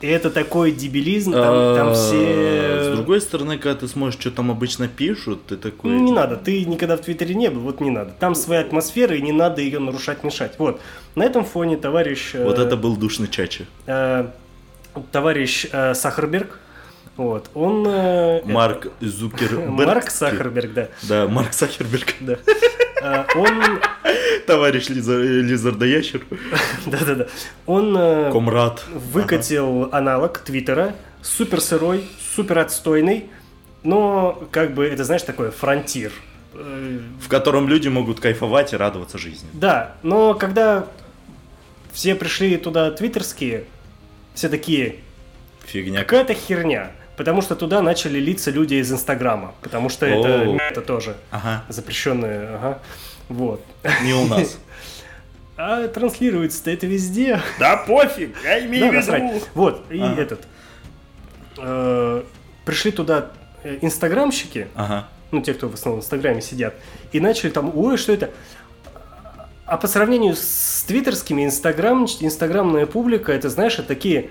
И 0.00 0.06
это 0.06 0.30
такой 0.30 0.72
дебилизм, 0.72 1.32
там, 1.32 1.76
там 1.76 1.88
А, 1.88 1.94
все... 1.94 2.84
С 2.84 2.96
другой 2.96 3.20
стороны, 3.20 3.56
когда 3.58 3.74
ты 3.80 3.88
смотришь, 3.88 4.20
что 4.20 4.30
там 4.30 4.50
обычно 4.50 4.86
пишут, 4.88 5.46
ты 5.46 5.56
такой... 5.56 5.92
Ну, 5.92 6.00
не 6.00 6.12
надо, 6.12 6.36
ты 6.36 6.64
никогда 6.64 6.96
в 6.96 7.00
Твиттере 7.00 7.34
не 7.34 7.48
был, 7.48 7.60
вот 7.60 7.80
не 7.80 7.90
надо. 7.90 8.12
Там 8.18 8.34
своя 8.34 8.60
атмосфера, 8.60 9.14
и 9.16 9.22
не 9.22 9.32
надо 9.32 9.62
ее 9.62 9.78
нарушать, 9.78 10.22
мешать. 10.24 10.54
Вот, 10.58 10.80
на 11.14 11.22
этом 11.24 11.44
фоне 11.44 11.76
товарищ... 11.76 12.34
э, 12.34 12.44
Вот 12.44 12.58
это 12.58 12.76
был 12.76 12.96
душный 12.96 13.28
чача. 13.28 13.64
э, 13.86 14.26
товарищ 15.12 15.66
э, 15.72 15.94
Сахарберг, 15.94 16.58
вот, 17.16 17.48
он... 17.54 17.82
Марк 18.44 18.88
Зукерберг. 19.00 19.68
Марк 19.68 20.10
Сахарберг, 20.10 20.72
да. 20.74 20.88
Да, 21.02 21.28
Марк 21.28 21.52
Сахерберг. 21.54 22.14
да. 22.20 22.36
Э, 23.04 23.24
Он... 23.36 23.80
Товарищ 24.46 24.88
Лиза- 24.88 25.22
Лизардоящер. 25.22 26.22
Да-да-да. 26.86 27.26
Он 27.66 27.96
э, 27.96 28.30
Комрад. 28.32 28.84
выкатил 28.92 29.88
аналог 29.92 30.38
Твиттера, 30.38 30.94
супер 31.22 31.60
сырой, 31.60 32.04
супер 32.34 32.58
отстойный, 32.58 33.30
но 33.82 34.46
как 34.50 34.74
бы 34.74 34.84
это, 34.86 35.04
знаешь, 35.04 35.22
такое 35.22 35.50
фронтир. 35.50 36.12
Э, 36.54 36.98
В 37.20 37.28
котором 37.28 37.68
люди 37.68 37.88
могут 37.88 38.20
кайфовать 38.20 38.72
и 38.72 38.76
радоваться 38.76 39.18
жизни. 39.18 39.48
Да, 39.52 39.94
но 40.02 40.34
когда 40.34 40.86
все 41.92 42.14
пришли 42.14 42.56
туда 42.56 42.90
твиттерские, 42.90 43.64
все 44.34 44.48
такие, 44.48 44.96
Фигня. 45.66 46.00
какая-то 46.00 46.34
херня. 46.34 46.90
Потому 47.16 47.42
что 47.42 47.54
туда 47.54 47.80
начали 47.82 48.18
литься 48.18 48.50
люди 48.50 48.74
из 48.74 48.90
Инстаграма. 48.92 49.54
Потому 49.62 49.88
что 49.88 50.04
это, 50.06 50.28
это 50.70 50.80
тоже 50.82 51.16
Ага. 51.30 51.64
запрещенное. 51.68 52.56
Ага. 52.56 52.78
Вот. 53.28 53.64
Не 54.02 54.14
у 54.14 54.26
нас. 54.26 54.58
А 55.56 55.86
транслируется-то 55.86 56.72
это 56.72 56.88
везде. 56.88 57.40
Да 57.60 57.76
пофиг, 57.76 58.34
я 58.42 58.66
имею 58.66 58.90
в 58.90 58.94
виду. 59.06 59.40
Вот, 59.54 59.84
и 59.88 60.00
этот. 60.00 60.40
э, 61.58 62.24
пришли 62.64 62.90
туда 62.90 63.30
э, 63.62 63.78
инстаграмщики, 63.80 64.66
ну, 65.30 65.40
те, 65.42 65.54
кто 65.54 65.68
в 65.68 65.74
основном 65.74 66.00
в 66.00 66.04
Инстаграме 66.04 66.40
сидят, 66.42 66.74
и 67.12 67.20
начали 67.20 67.50
там, 67.50 67.70
ой, 67.72 67.96
что 67.98 68.12
это? 68.12 68.30
А 69.64 69.76
по 69.76 69.86
сравнению 69.86 70.34
с 70.34 70.82
твиттерскими, 70.88 71.44
Инстаграм, 71.44 72.04
инстаграмная 72.20 72.86
публика, 72.86 73.30
это, 73.30 73.48
знаешь, 73.48 73.74
это 73.78 73.86
такие, 73.86 74.30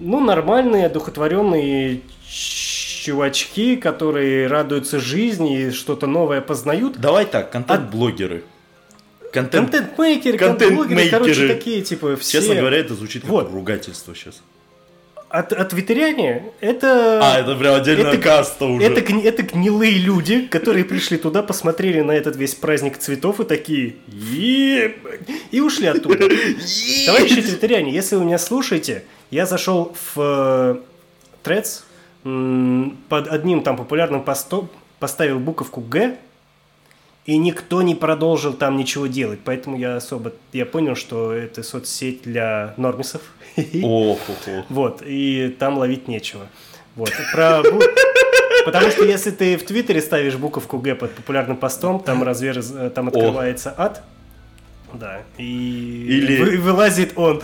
ну, 0.00 0.20
нормальные, 0.20 0.86
одухотворенные 0.86 2.00
чувачки, 2.28 3.76
которые 3.76 4.46
радуются 4.46 4.98
жизни 5.00 5.62
и 5.62 5.70
что-то 5.70 6.06
новое 6.06 6.40
познают. 6.40 6.98
Давай 6.98 7.24
так, 7.26 7.50
контент-блогеры. 7.50 8.44
Контент... 9.32 9.70
Контент-мейкеры, 9.70 10.38
Контент-мейкеры. 10.38 10.88
контент 10.96 11.10
короче, 11.10 11.48
такие, 11.48 11.82
типа, 11.82 12.16
все... 12.16 12.40
Честно 12.40 12.54
говоря, 12.54 12.78
это 12.78 12.94
звучит 12.94 13.22
как 13.22 13.30
Вот. 13.30 13.52
ругательство 13.52 14.14
сейчас. 14.14 14.42
От, 15.28 15.52
от 15.52 15.68
твиттеряне 15.68 16.44
это... 16.60 17.20
А, 17.22 17.38
это 17.38 17.54
прям 17.54 17.74
отдельная 17.74 18.14
это- 18.14 18.22
каста 18.22 18.64
уже. 18.64 18.86
Это, 18.86 19.02
гни- 19.02 19.22
это 19.22 19.42
гнилые 19.42 19.98
люди, 19.98 20.46
которые 20.46 20.86
пришли 20.86 21.18
туда, 21.18 21.42
посмотрели 21.42 22.00
на 22.00 22.12
этот 22.12 22.36
весь 22.36 22.54
праздник 22.54 22.96
цветов 22.96 23.38
и 23.40 23.44
такие 23.44 23.96
и 25.50 25.60
ушли 25.60 25.88
оттуда. 25.88 26.16
Товарищи 27.06 27.42
твиттеряне, 27.42 27.92
если 27.92 28.16
вы 28.16 28.24
меня 28.24 28.38
слушаете, 28.38 29.04
я 29.30 29.46
зашел 29.46 29.94
в 30.14 30.20
э, 30.20 30.76
Threads, 31.44 31.82
под 33.08 33.28
одним 33.28 33.62
там 33.62 33.76
популярным 33.76 34.22
постом 34.22 34.68
поставил 34.98 35.38
буковку 35.38 35.80
«Г», 35.80 36.18
и 37.24 37.36
никто 37.36 37.82
не 37.82 37.94
продолжил 37.94 38.54
там 38.54 38.78
ничего 38.78 39.06
делать. 39.06 39.40
Поэтому 39.44 39.76
я 39.76 39.96
особо... 39.96 40.32
Я 40.52 40.64
понял, 40.64 40.94
что 40.94 41.30
это 41.30 41.62
соцсеть 41.62 42.22
для 42.22 42.72
нормисов. 42.78 43.20
Ох. 43.82 44.18
Вот, 44.70 45.02
и 45.04 45.54
там 45.58 45.76
ловить 45.76 46.08
нечего. 46.08 46.46
Вот. 46.96 47.12
Про 47.34 47.62
Потому 48.64 48.90
что 48.90 49.04
если 49.04 49.30
ты 49.30 49.56
в 49.56 49.64
Твиттере 49.64 50.00
ставишь 50.00 50.36
буковку 50.36 50.78
Г 50.78 50.94
под 50.94 51.12
популярным 51.12 51.58
постом, 51.58 52.00
там 52.00 52.22
размер, 52.22 52.58
э, 52.58 52.90
там 52.94 53.08
открывается 53.08 53.74
ад. 53.76 54.02
Да. 54.94 55.22
И 55.36 55.42
Или- 56.08 56.42
вы- 56.42 56.56
вылазит 56.58 57.12
он. 57.16 57.42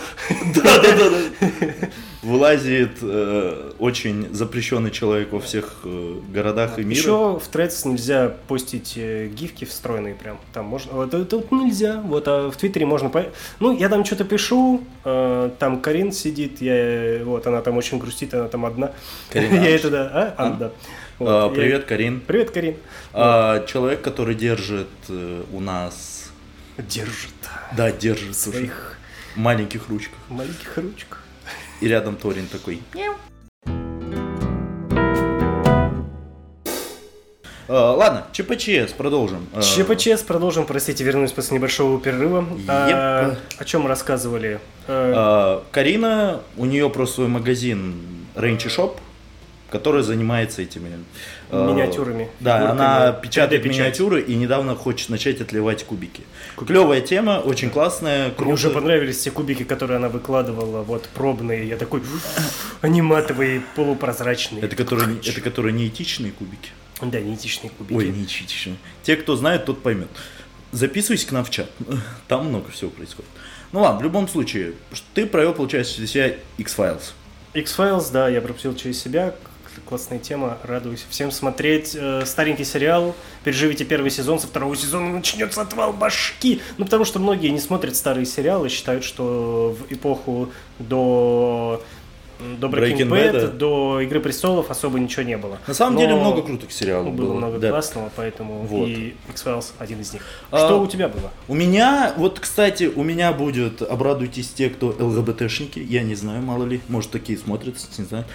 Да-да-да. 0.55 1.87
Вылазит 2.23 2.97
э, 3.03 3.71
очень 3.77 4.33
запрещенный 4.33 4.89
человек 4.89 5.31
во 5.31 5.39
всех 5.39 5.81
э, 5.83 6.15
городах 6.33 6.79
и 6.79 6.83
мире. 6.83 6.99
Еще 6.99 7.11
в 7.11 7.43
Threads 7.53 7.87
нельзя 7.87 8.33
постить 8.47 8.93
э, 8.97 9.27
гифки 9.27 9.63
встроенные 9.65 10.15
прям. 10.15 10.39
Там 10.51 10.65
можно. 10.65 10.93
Вот 10.93 11.13
вот 11.13 11.51
нельзя. 11.51 12.01
Вот, 12.03 12.27
а 12.27 12.49
в 12.49 12.55
Твиттере 12.57 12.87
можно. 12.87 13.09
по- 13.09 13.27
Ну, 13.59 13.77
я 13.77 13.89
там 13.89 14.03
что-то 14.03 14.23
пишу, 14.23 14.83
э, 15.03 15.51
там 15.59 15.81
Карин 15.81 16.11
сидит, 16.11 16.61
я, 16.61 17.19
вот, 17.23 17.45
она 17.45 17.61
там 17.61 17.77
очень 17.77 17.99
грустит, 17.99 18.33
она 18.33 18.47
там 18.47 18.65
одна. 18.65 18.91
Карина 19.29 19.53
Я 19.63 19.75
это 19.75 19.91
да. 19.91 20.09
А, 20.11 20.43
Ан, 20.47 20.57
да. 20.57 20.71
Вот, 21.19 21.29
А, 21.29 21.47
я- 21.49 21.53
Привет, 21.55 21.83
Карин. 21.85 22.21
Привет, 22.25 22.49
Карин. 22.49 22.75
А, 23.13 23.63
Человек, 23.67 24.01
который 24.01 24.33
держит 24.33 24.87
э, 25.09 25.43
у 25.53 25.59
нас... 25.59 26.24
Держит 26.77 27.33
Да, 27.77 27.91
держит 27.91 28.35
в 28.35 28.39
своих 28.39 28.97
маленьких 29.35 29.87
ручках. 29.89 30.17
маленьких 30.29 30.77
ручках. 30.77 31.23
И 31.81 31.87
рядом 31.87 32.15
Торин 32.17 32.47
такой. 32.47 32.81
А, 37.67 37.93
Ладно, 37.93 38.25
ЧПЧС, 38.31 38.93
продолжим. 38.93 39.47
А, 39.53 39.61
ЧПЧС, 39.61 40.21
продолжим, 40.23 40.65
простите, 40.65 41.03
вернусь 41.03 41.31
после 41.31 41.57
небольшого 41.57 41.99
перерыва. 41.99 42.45
А, 42.67 43.35
о 43.57 43.65
чем 43.65 43.87
рассказывали? 43.87 44.59
Э, 44.87 45.13
а, 45.15 45.63
Карина, 45.71 46.41
у 46.57 46.65
нее 46.65 46.89
просто 46.89 47.15
свой 47.15 47.27
магазин 47.27 47.95
Рейнчи 48.35 48.69
Шоп, 48.69 48.99
который 49.69 50.03
занимается 50.03 50.61
этими... 50.61 50.91
а, 51.51 51.71
Миниатюрами, 51.71 52.29
Да, 52.39 52.71
она 52.71 53.11
печатает 53.11 53.61
3D-печать. 53.63 53.77
миниатюры 53.79 54.21
и 54.21 54.35
недавно 54.35 54.75
хочет 54.75 55.09
начать 55.09 55.41
отливать 55.41 55.83
кубики. 55.83 56.23
Клевая 56.57 57.01
тема, 57.01 57.41
очень 57.43 57.69
классная, 57.69 58.31
Мне 58.37 58.53
уже 58.53 58.69
круто. 58.69 58.79
понравились 58.81 59.19
те 59.19 59.31
кубики, 59.31 59.63
которые 59.63 59.97
она 59.97 60.09
выкладывала, 60.09 60.81
вот 60.83 61.07
пробные. 61.13 61.67
Я 61.67 61.77
такой, 61.77 62.01
аниматовые, 62.81 63.61
полупрозрачные. 63.75 64.63
Это 64.63 64.75
которые, 64.75 65.17
это 65.23 65.41
которые 65.41 65.73
неэтичные 65.73 66.31
кубики. 66.31 66.69
Да, 67.01 67.19
неэтичные 67.19 67.69
кубики. 67.71 67.97
Ой, 67.97 68.09
неэтичные. 68.09 68.77
Те, 69.03 69.15
кто 69.15 69.35
знает, 69.35 69.65
тот 69.65 69.81
поймет. 69.83 70.09
Записывайся 70.71 71.27
к 71.27 71.31
нам 71.31 71.45
в 71.45 71.49
чат. 71.49 71.69
Там 72.27 72.47
много 72.47 72.71
всего 72.71 72.89
происходит. 72.89 73.29
Ну 73.71 73.81
ладно, 73.81 73.99
в 73.99 74.03
любом 74.03 74.27
случае, 74.27 74.73
ты 75.13 75.25
провел, 75.25 75.53
получается, 75.53 75.95
через 75.95 76.11
себя 76.11 76.33
X-Files. 76.57 77.11
X-Files, 77.53 78.11
да, 78.11 78.29
я 78.29 78.41
пропустил 78.41 78.75
через 78.75 79.01
себя. 79.01 79.35
Классная 79.85 80.17
тема, 80.17 80.57
радуюсь. 80.63 81.05
Всем 81.11 81.29
смотреть 81.29 81.95
э, 81.95 82.23
старенький 82.25 82.63
сериал. 82.63 83.15
Переживите 83.43 83.85
первый 83.85 84.09
сезон, 84.09 84.39
со 84.39 84.47
второго 84.47 84.75
сезона 84.75 85.09
начнется 85.09 85.61
отвал 85.61 85.93
башки. 85.93 86.59
Ну, 86.79 86.85
потому 86.85 87.05
что 87.05 87.19
многие 87.19 87.49
не 87.49 87.59
смотрят 87.59 87.95
старые 87.95 88.25
сериалы, 88.25 88.69
считают, 88.69 89.03
что 89.03 89.77
в 89.79 89.93
эпоху 89.93 90.49
до, 90.79 91.83
до 92.59 92.67
Breaking, 92.67 92.97
Breaking 92.97 93.09
Bad, 93.09 93.33
Bad, 93.33 93.51
до 93.57 94.01
Игры 94.01 94.19
престолов 94.21 94.71
особо 94.71 94.97
ничего 94.99 95.21
не 95.21 95.37
было. 95.37 95.59
На 95.67 95.75
самом 95.75 95.93
Но 95.93 96.01
деле 96.01 96.15
много 96.15 96.41
крутых 96.41 96.71
сериалов 96.71 97.13
Было 97.13 97.27
было. 97.27 97.33
много 97.35 97.59
да. 97.59 97.69
классного, 97.69 98.11
поэтому 98.15 98.63
Вот. 98.65 98.87
и 98.87 99.15
X-Files 99.29 99.73
один 99.77 100.01
из 100.01 100.13
них. 100.13 100.23
А, 100.49 100.65
Что 100.65 100.81
у 100.81 100.87
тебя 100.87 101.09
было? 101.09 101.31
У 101.47 101.53
меня, 101.53 102.11
вот, 102.17 102.39
кстати, 102.39 102.85
у 102.95 103.03
меня 103.03 103.31
будет, 103.33 103.83
обрадуйтесь 103.83 104.49
те, 104.49 104.71
кто 104.71 104.87
ЛГБТшники, 104.97 105.77
я 105.77 106.01
не 106.01 106.15
знаю, 106.15 106.41
мало 106.41 106.65
ли, 106.65 106.81
может, 106.87 107.11
такие 107.11 107.37
смотрят, 107.37 107.75
не 107.99 108.05
знаю. 108.05 108.25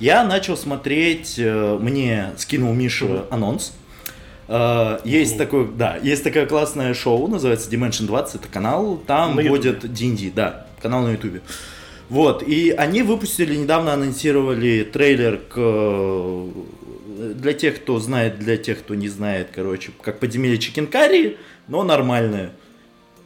Я 0.00 0.24
начал 0.24 0.56
смотреть, 0.56 1.34
э, 1.38 1.78
мне 1.80 2.30
скинул 2.38 2.72
Миша 2.74 3.26
анонс. 3.30 3.72
Э, 4.48 4.98
Есть 5.04 5.36
такое, 5.38 5.66
да, 5.66 5.96
есть 6.02 6.24
такое 6.24 6.46
классное 6.46 6.94
шоу, 6.94 7.28
называется 7.28 7.70
Dimension 7.70 8.06
20, 8.06 8.36
это 8.36 8.48
канал, 8.48 8.96
там 9.06 9.36
На 9.36 9.42
вводят 9.42 9.80
D&D, 9.92 10.32
да, 10.34 10.66
канал 10.80 11.02
на 11.02 11.12
ютубе. 11.12 11.42
Вот, 12.08 12.42
и 12.42 12.70
они 12.70 13.02
выпустили, 13.02 13.54
недавно 13.54 13.92
анонсировали 13.92 14.82
трейлер 14.82 15.36
к... 15.36 15.54
э, 15.56 16.48
Для 17.34 17.52
тех, 17.52 17.76
кто 17.82 18.00
знает, 18.00 18.38
для 18.38 18.56
тех, 18.56 18.80
кто 18.80 18.94
не 18.94 19.08
знает, 19.08 19.50
короче, 19.54 19.92
как 20.02 20.18
подземелье 20.18 20.58
Чикенкари, 20.58 21.36
но 21.68 21.82
нормальное. 21.84 22.50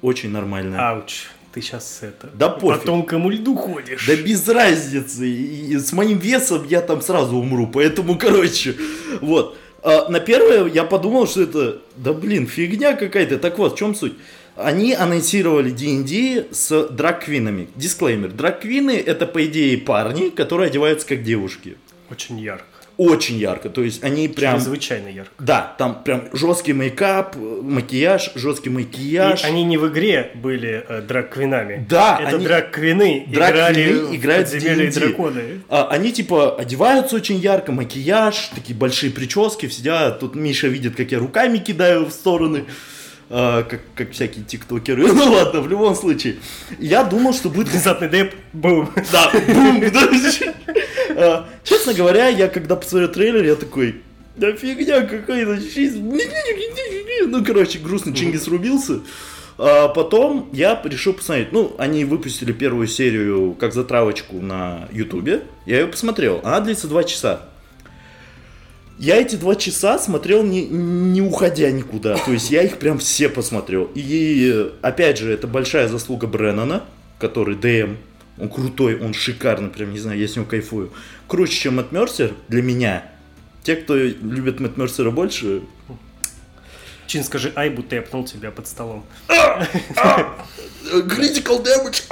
Очень 0.02 0.30
нормальное. 0.30 0.90
Ауч, 0.90 1.28
ты 1.54 1.60
сейчас 1.62 2.00
это... 2.02 2.28
Да 2.34 2.48
по 2.48 2.70
пофиг. 2.72 2.82
тонкому 2.84 3.30
льду 3.30 3.54
ходишь. 3.54 4.06
Да 4.06 4.16
без 4.16 4.46
разницы. 4.48 5.28
И- 5.28 5.78
с 5.78 5.92
моим 5.92 6.18
весом 6.18 6.66
я 6.68 6.80
там 6.80 7.00
сразу 7.00 7.36
умру. 7.36 7.68
Поэтому, 7.68 8.18
короче, 8.18 8.74
вот. 9.20 9.56
А, 9.82 10.08
на 10.08 10.18
первое 10.18 10.66
я 10.66 10.82
подумал, 10.84 11.28
что 11.28 11.42
это, 11.42 11.80
да 11.96 12.12
блин, 12.12 12.48
фигня 12.48 12.94
какая-то. 12.96 13.38
Так 13.38 13.58
вот, 13.58 13.74
в 13.74 13.78
чем 13.78 13.94
суть? 13.94 14.14
Они 14.56 14.94
анонсировали 14.94 15.70
D&D 15.70 16.46
с 16.52 16.88
драг-квинами. 16.88 17.68
Дисклеймер. 17.76 18.32
Драг-квины 18.32 18.96
это, 18.96 19.26
по 19.26 19.44
идее, 19.44 19.78
парни, 19.78 20.30
которые 20.30 20.68
одеваются 20.68 21.06
как 21.06 21.22
девушки. 21.22 21.76
Очень 22.10 22.40
ярко. 22.40 22.66
Очень 22.96 23.37
ярко. 23.38 23.70
То 23.70 23.83
есть 23.83 24.04
они 24.04 24.28
прям... 24.28 24.57
Чрезвычайно 24.57 25.09
ярко. 25.09 25.33
Да, 25.38 25.74
там 25.78 26.02
прям 26.04 26.28
жесткий 26.33 26.72
мейкап, 26.72 27.35
макияж, 27.37 28.33
жесткий 28.35 28.70
макияж. 28.70 29.42
И 29.42 29.46
они 29.46 29.64
не 29.64 29.76
в 29.78 29.88
игре 29.88 30.30
были 30.35 30.85
э, 30.88 31.02
драг-квинами. 31.02 31.87
Да, 31.88 32.20
Это 32.22 32.37
они- 32.37 32.44
драг-квины 32.44 33.24
играли 33.26 34.14
играют 34.14 34.48
в 34.48 34.54
и 34.54 34.90
драконы. 34.90 35.42
А, 35.68 35.88
они 35.88 36.12
типа 36.12 36.57
одеваются 36.57 37.16
очень 37.16 37.37
ярко, 37.37 37.72
макияж, 37.72 38.50
такие 38.54 38.76
большие 38.76 39.11
прически, 39.12 39.68
сидят. 39.68 40.20
Тут 40.20 40.35
Миша 40.37 40.68
видит, 40.68 40.94
как 40.96 41.11
я 41.11 41.18
руками 41.18 41.59
кидаю 41.59 42.07
в 42.07 42.12
стороны, 42.12 42.64
а, 43.30 43.62
как, 43.62 43.80
как 43.94 44.12
всякие 44.12 44.44
тиктокеры. 44.44 45.06
Ну 45.12 45.32
ладно, 45.32 45.60
в 45.60 45.68
любом 45.68 45.94
случае. 45.94 46.37
Я 46.78 47.04
думал, 47.04 47.32
что 47.32 47.50
будет 47.50 47.68
Внезапный 47.68 48.08
деп, 48.08 48.34
бум. 48.52 48.90
да, 49.12 49.30
бум. 49.48 49.82
А, 51.16 51.48
Честно 51.62 51.94
говоря, 51.94 52.28
я 52.28 52.48
когда 52.48 52.74
посмотрел 52.76 53.12
трейлер, 53.12 53.44
я 53.44 53.54
такой, 53.54 54.02
да 54.37 54.52
фигня 54.52 55.02
какая-то, 55.02 55.60
ну, 57.26 57.44
короче, 57.44 57.78
грустный 57.78 58.12
Чингис 58.12 58.48
рубился. 58.48 59.00
А 59.56 59.88
потом 59.88 60.48
я 60.52 60.80
решил 60.84 61.12
посмотреть, 61.12 61.52
ну, 61.52 61.76
они 61.78 62.04
выпустили 62.04 62.52
первую 62.52 62.88
серию 62.88 63.54
как 63.58 63.72
затравочку 63.72 64.40
на 64.40 64.88
ютубе, 64.90 65.42
я 65.66 65.80
ее 65.80 65.87
посмотрел, 65.87 66.40
она 66.42 66.60
длится 66.60 66.88
два 66.88 67.04
часа. 67.04 67.48
Я 68.98 69.16
эти 69.16 69.35
два 69.37 69.57
часа 69.57 69.98
смотрел 69.98 70.44
не, 70.44 70.66
не 70.66 71.20
уходя 71.20 71.70
никуда, 71.70 72.16
то 72.16 72.33
есть 72.33 72.50
я 72.50 72.62
их 72.62 72.78
прям 72.78 72.98
все 72.98 73.28
посмотрел. 73.28 73.90
И 73.94 74.72
опять 74.83 75.18
же, 75.18 75.33
это 75.33 75.46
большая 75.48 75.88
заслуга 75.88 76.26
Бреннана, 76.26 76.85
который 77.18 77.57
ДМ, 77.57 77.96
он 78.38 78.48
крутой, 78.48 79.00
он 79.00 79.12
шикарный, 79.12 79.70
прям 79.70 79.92
не 79.92 79.98
знаю, 79.98 80.18
я 80.18 80.28
с 80.28 80.37
него 80.37 80.46
кайфую. 80.46 80.92
Круче, 81.26 81.54
чем 81.54 81.76
Мэтт 81.76 81.92
Мерсер 81.92 82.35
для 82.48 82.62
меня. 82.62 83.04
Те, 83.64 83.76
кто 83.76 83.96
любит 83.96 84.61
Мэтт 84.61 84.76
Мерсера 84.76 85.11
больше, 85.11 85.62
Чин, 87.07 87.22
скажи 87.22 87.52
ай, 87.54 87.70
будто 87.70 87.96
я 87.96 88.02
пнул 88.02 88.24
тебя 88.24 88.50
под 88.50 88.66
столом. 88.66 89.04
Critical 90.85 91.62
damage! 91.62 92.04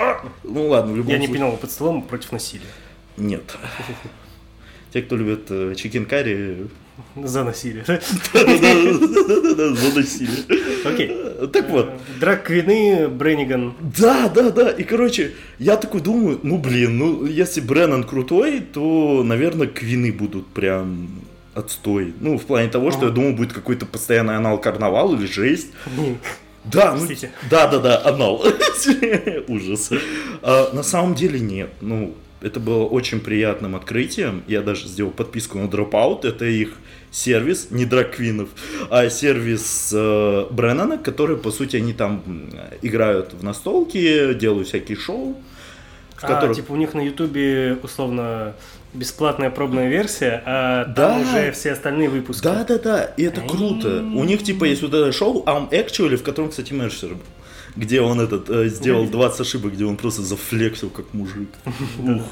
Ну 0.45 0.69
ладно, 0.69 0.93
в 0.93 0.97
любом 0.97 1.11
Я 1.11 1.19
не 1.19 1.27
случае. 1.27 1.45
пинал 1.45 1.57
под 1.57 1.71
столом 1.71 2.03
против 2.03 2.33
насилия. 2.33 2.67
Нет. 3.17 3.57
Те, 4.93 5.03
кто 5.03 5.17
любит 5.17 5.47
э, 5.49 5.75
чикен 5.75 6.05
карри, 6.05 6.67
За 7.17 7.45
насилие. 7.45 7.85
да-да-да, 7.87 9.75
заносили. 9.75 10.31
Окей. 10.85 11.17
Так 11.53 11.71
вот, 11.71 11.91
Драг-квины, 12.21 13.09
Бренниган. 13.09 13.75
Да, 13.99 14.29
да, 14.29 14.51
да. 14.51 14.71
И, 14.71 14.83
короче, 14.85 15.33
я 15.59 15.77
такой 15.77 16.03
думаю, 16.03 16.41
ну, 16.43 16.59
блин, 16.59 16.99
ну, 16.99 17.25
если 17.25 17.61
Бреннан 17.63 18.05
крутой, 18.05 18.61
то, 18.61 19.23
наверное, 19.25 19.67
квины 19.67 20.13
будут 20.13 20.47
прям 20.49 21.09
отстой. 21.55 22.13
Ну, 22.21 22.39
в 22.39 22.45
плане 22.45 22.69
того, 22.69 22.91
что 22.91 23.07
я 23.07 23.11
думал, 23.11 23.33
будет 23.33 23.53
какой-то 23.53 23.87
постоянный 23.87 24.37
анал 24.37 24.59
карнавал 24.59 25.15
или 25.15 25.27
жесть. 25.27 25.71
Да, 26.65 26.95
ну, 26.95 27.09
да, 27.51 27.67
да, 27.67 27.79
да, 27.79 28.07
анал. 28.07 28.45
Ужас. 29.49 29.91
А, 30.43 30.73
на 30.73 30.83
самом 30.83 31.15
деле 31.15 31.41
нет. 31.41 31.71
Ну, 31.81 32.15
это 32.43 32.61
было 32.61 32.85
очень 32.85 33.21
приятным 33.21 33.75
открытием. 33.77 34.43
Я 34.47 34.63
даже 34.63 34.87
сделал 34.89 35.11
подписку 35.13 35.59
на 35.59 35.67
Dropout. 35.67 36.27
Это 36.27 36.45
их 36.45 36.75
сервис, 37.11 37.69
не 37.71 37.85
драквинов, 37.85 38.49
а 38.91 39.09
сервис 39.11 39.91
э, 39.95 40.47
Бреннана, 40.51 40.97
который, 40.99 41.37
по 41.37 41.51
сути, 41.51 41.77
они 41.77 41.93
там 41.93 42.23
играют 42.81 43.35
в 43.35 43.45
настолки, 43.45 44.33
делают 44.35 44.69
всякие 44.69 44.97
шоу. 44.97 45.37
в 46.17 46.25
А, 46.25 46.29
которых... 46.29 46.57
типа 46.57 46.73
у 46.73 46.77
них 46.77 46.95
на 46.95 47.01
Ютубе 47.01 47.77
условно 47.83 48.55
бесплатная 48.95 49.51
пробная 49.51 49.89
версия, 49.89 50.43
а 50.47 50.85
там 50.85 50.95
Да. 50.95 51.19
уже 51.19 51.53
все 51.53 51.73
остальные 51.73 52.09
выпуски. 52.09 52.45
Да, 52.45 52.65
да, 52.65 52.79
да, 52.79 53.05
и 53.17 53.25
это 53.25 53.41
круто. 53.43 54.03
У 54.15 54.25
них 54.25 54.43
типа 54.43 54.65
есть 54.65 54.83
вот 54.83 54.95
это 54.95 55.13
шоу 55.13 55.43
I'm 55.45 55.69
Actually, 55.71 56.17
в 56.17 56.23
котором, 56.23 56.51
кстати, 56.51 56.73
Мерсер. 56.73 57.17
Где 57.77 58.01
он 58.03 58.21
этот 58.21 58.51
э, 58.51 58.69
сделал 58.69 59.07
20 59.07 59.41
ошибок, 59.41 59.73
где 59.73 59.85
он 59.85 59.97
просто 59.97 60.23
зафлексил 60.23 60.91
как 60.91 61.13
мужик. 61.15 61.49
Ух. 61.99 62.23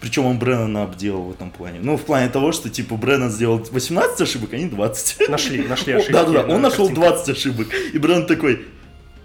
Причем 0.00 0.24
он 0.24 0.38
Бреннана 0.38 0.84
обделал 0.84 1.22
в 1.24 1.30
этом 1.32 1.50
плане. 1.50 1.78
Ну, 1.82 1.98
в 1.98 2.02
плане 2.02 2.30
того, 2.30 2.52
что 2.52 2.70
типа 2.70 2.96
Бреннан 2.96 3.30
сделал 3.30 3.58
18 3.70 4.20
ошибок, 4.22 4.54
а 4.54 4.56
не 4.56 4.66
20. 4.66 5.28
Нашли, 5.28 5.62
нашли 5.68 5.92
ошибки. 5.96 6.12
Да, 6.12 6.24
да, 6.24 6.32
да. 6.32 6.46
на 6.46 6.54
Он 6.54 6.62
нашел 6.62 6.86
картинках. 6.86 7.12
20 7.24 7.28
ошибок. 7.36 7.66
И 7.92 7.98
Бреннан 7.98 8.26
такой. 8.26 8.62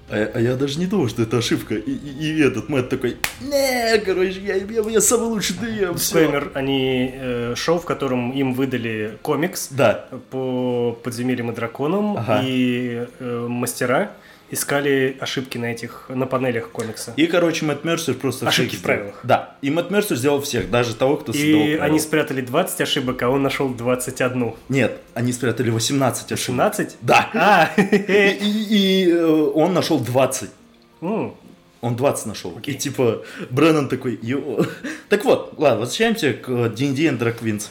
А, 0.09 0.31
а 0.35 0.39
я 0.39 0.55
даже 0.55 0.77
не 0.77 0.85
думал, 0.85 1.07
что 1.09 1.23
это 1.23 1.37
ошибка. 1.37 1.75
И, 1.75 1.89
и- 1.91 2.37
и 2.37 2.41
этот 2.41 2.69
Мэтт 2.69 2.89
такой, 2.89 3.17
не, 3.41 3.97
короче, 4.05 4.39
я, 4.41 4.55
я, 4.57 4.81
я 4.89 5.01
самый 5.01 5.29
лучший 5.29 5.55
ДМ. 5.55 5.95
Дисклеймер, 5.95 6.51
они 6.53 7.11
э, 7.15 7.53
шоу, 7.55 7.79
в 7.79 7.85
котором 7.85 8.31
им 8.31 8.53
выдали 8.53 9.17
комикс 9.23 9.69
Да, 9.71 10.05
по 10.29 10.91
подземельям 11.03 11.49
и 11.51 11.55
драконам, 11.55 12.17
Ага. 12.17 12.41
и 12.45 13.07
э, 13.19 13.47
мастера 13.49 14.11
искали 14.51 15.17
ошибки 15.19 15.58
на 15.58 15.65
этих, 15.71 16.05
на 16.10 16.25
панелях 16.27 16.69
комикса. 16.71 17.13
И, 17.17 17.25
короче, 17.27 17.65
Мэтт 17.65 17.84
Мерсер 17.84 18.13
просто 18.13 18.47
Ошибки 18.47 18.75
в 18.75 18.81
правилах. 18.81 19.19
Да, 19.23 19.55
и 19.62 19.69
Мэтт 19.71 19.89
Мерсер 19.91 20.15
сделал 20.17 20.41
всех, 20.41 20.69
даже 20.69 20.93
того, 20.95 21.17
кто 21.17 21.34
создавал 21.34 21.55
И 21.62 21.63
правила. 21.63 21.84
они 21.86 21.99
спрятали 21.99 22.41
20 22.41 22.81
ошибок, 22.81 23.21
а 23.23 23.29
он 23.29 23.41
нашел 23.43 23.69
21. 23.69 24.53
Нет, 24.69 24.99
они 25.13 25.34
спрятали 25.34 25.69
18 25.71 26.31
ошибок. 26.31 26.45
17? 26.45 26.97
Да. 27.01 27.29
А, 27.34 27.69
И, 27.81 28.38
и- 28.41 29.05
и, 29.05 29.10
э, 29.12 29.25
он 29.55 29.73
нашел 29.73 29.99
20. 29.99 30.49
м, 31.01 31.34
Он 31.81 31.95
20 31.95 32.25
нашел. 32.27 32.53
Окей. 32.58 32.73
И 32.73 32.77
типа 32.77 33.23
Бреннан 33.49 33.89
такой, 33.89 34.17
йо. 34.21 34.65
Так 35.10 35.23
вот, 35.25 35.53
ладно, 35.58 35.81
возвращаемся 35.81 36.34
к 36.34 36.47
D&D 36.49 37.03
and 37.10 37.19
Drag 37.19 37.39
Queens. 37.39 37.67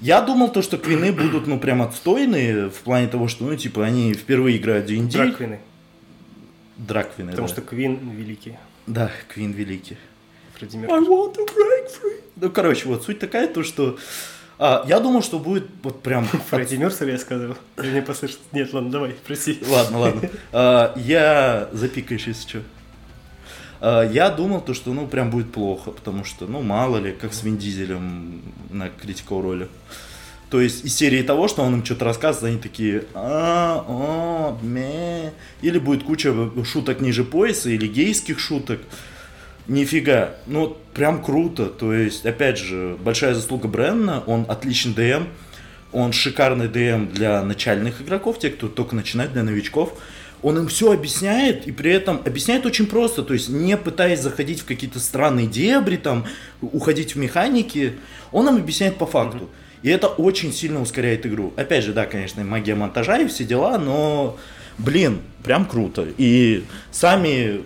Я 0.00 0.22
думал 0.22 0.48
то, 0.50 0.62
что 0.62 0.78
квины 0.78 1.12
будут, 1.12 1.46
ну, 1.46 1.58
прям 1.58 1.82
отстойные, 1.82 2.70
в 2.70 2.80
плане 2.84 3.06
того, 3.08 3.28
что, 3.28 3.44
ну, 3.44 3.54
типа, 3.54 3.84
они 3.84 4.14
впервые 4.14 4.56
играют 4.56 4.86
в 4.86 4.88
D&D. 4.88 5.10
Драквины. 5.12 5.60
Драквины, 6.86 7.30
Потому 7.30 7.48
да. 7.48 7.52
что 7.54 7.62
Квин 7.62 8.10
великий. 8.10 8.56
Да, 8.86 9.10
Квин 9.28 9.52
великий. 9.52 9.96
Фредди 10.58 10.76
I 10.76 10.80
Меркьюри. 10.80 11.06
want 11.06 11.34
to 11.36 11.46
break 11.46 11.86
free. 12.02 12.20
Ну, 12.36 12.50
короче, 12.50 12.88
вот 12.88 13.04
суть 13.04 13.18
такая, 13.18 13.48
то, 13.48 13.62
что... 13.62 13.98
а, 14.58 14.84
я 14.88 14.98
думал, 15.00 15.22
что 15.22 15.38
будет 15.38 15.66
вот 15.82 16.02
прям... 16.02 16.24
Фредди 16.50 16.76
Мерсер, 16.76 17.08
я 17.08 17.18
сказал. 17.18 17.56
Или 17.78 17.90
мне 17.90 18.02
послышалось? 18.02 18.42
Нет, 18.52 18.72
ладно, 18.72 18.90
давай, 18.90 19.14
прости. 19.26 19.58
Ладно, 19.68 19.98
ладно. 19.98 20.28
А, 20.52 20.94
я 20.96 21.68
запикаешь, 21.72 22.26
если 22.26 22.48
что. 22.48 22.62
А, 23.80 24.02
Я 24.02 24.30
думал, 24.30 24.60
то, 24.60 24.72
что 24.74 24.92
ну 24.92 25.06
прям 25.06 25.30
будет 25.30 25.52
плохо, 25.52 25.90
потому 25.90 26.24
что, 26.24 26.46
ну, 26.46 26.62
мало 26.62 26.96
ли, 26.98 27.12
как 27.12 27.32
с 27.34 27.42
Вин 27.42 27.58
Дизелем 27.58 28.42
на 28.70 28.88
критикал 28.88 29.42
роли. 29.42 29.68
То 30.50 30.60
есть 30.60 30.84
из 30.84 30.96
серии 30.96 31.22
того, 31.22 31.46
что 31.46 31.62
он 31.62 31.74
им 31.74 31.84
что-то 31.84 32.04
рассказывает, 32.04 32.54
они 32.54 32.60
такие, 32.60 33.04
а, 33.14 33.84
о, 33.88 34.58
ме. 34.62 35.32
Или 35.62 35.78
будет 35.78 36.02
куча 36.02 36.34
шуток 36.64 37.00
ниже 37.00 37.22
пояса, 37.22 37.70
или 37.70 37.86
гейских 37.86 38.40
шуток. 38.40 38.80
Нифига. 39.68 40.34
Ну, 40.46 40.76
прям 40.92 41.22
круто. 41.22 41.66
То 41.66 41.92
есть, 41.92 42.26
опять 42.26 42.58
же, 42.58 42.96
большая 43.02 43.34
заслуга 43.34 43.68
Бренна. 43.68 44.24
Он 44.26 44.44
отличный 44.48 44.92
ДМ. 44.92 45.28
Он 45.92 46.12
шикарный 46.12 46.68
ДМ 46.68 47.12
для 47.12 47.42
начальных 47.42 48.02
игроков, 48.02 48.40
те, 48.40 48.50
кто 48.50 48.68
только 48.68 48.96
начинает, 48.96 49.32
для 49.32 49.44
новичков. 49.44 49.94
Он 50.42 50.58
им 50.58 50.68
все 50.68 50.92
объясняет, 50.92 51.66
и 51.68 51.72
при 51.72 51.92
этом 51.92 52.22
объясняет 52.24 52.64
очень 52.64 52.86
просто, 52.86 53.22
то 53.22 53.34
есть 53.34 53.50
не 53.50 53.76
пытаясь 53.76 54.20
заходить 54.20 54.60
в 54.60 54.64
какие-то 54.64 54.98
странные 54.98 55.46
дебри, 55.46 55.96
там, 55.96 56.24
уходить 56.62 57.14
в 57.14 57.18
механики, 57.18 57.94
он 58.32 58.48
им 58.48 58.56
объясняет 58.56 58.96
по 58.96 59.04
факту. 59.04 59.50
И 59.82 59.88
это 59.88 60.08
очень 60.08 60.52
сильно 60.52 60.80
ускоряет 60.82 61.24
игру. 61.26 61.52
Опять 61.56 61.84
же, 61.84 61.92
да, 61.92 62.06
конечно, 62.06 62.44
магия 62.44 62.74
монтажа 62.74 63.18
и 63.18 63.26
все 63.26 63.44
дела, 63.44 63.78
но, 63.78 64.36
блин, 64.78 65.20
прям 65.42 65.64
круто. 65.64 66.06
И 66.18 66.64
сами 66.90 67.64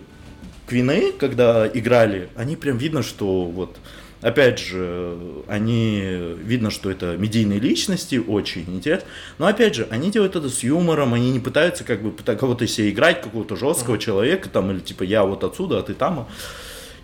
Квины, 0.67 1.13
когда 1.13 1.69
играли, 1.69 2.29
они 2.37 2.57
прям 2.57 2.79
видно, 2.79 3.03
что 3.03 3.45
вот, 3.45 3.77
опять 4.23 4.59
же, 4.59 5.19
они, 5.47 6.03
видно, 6.43 6.71
что 6.71 6.91
это 6.91 7.17
медийные 7.19 7.61
личности, 7.61 8.17
очень 8.17 8.65
интересно. 8.69 9.07
Но 9.39 9.47
опять 9.47 9.75
же, 9.75 9.87
они 9.91 10.11
делают 10.11 10.37
это 10.37 10.49
с 10.49 10.63
юмором, 10.63 11.13
они 11.13 11.31
не 11.33 11.41
пытаются 11.41 11.85
как 11.85 12.01
бы 12.01 12.13
кого-то 12.13 12.67
себе 12.67 12.91
играть, 12.91 13.21
какого-то 13.21 13.57
жесткого 13.57 13.99
человека, 13.99 14.49
там, 14.49 14.71
или 14.71 14.79
типа 14.79 15.03
я 15.03 15.25
вот 15.25 15.45
отсюда, 15.45 15.81
а 15.81 15.83
ты 15.83 15.93
там. 15.93 16.29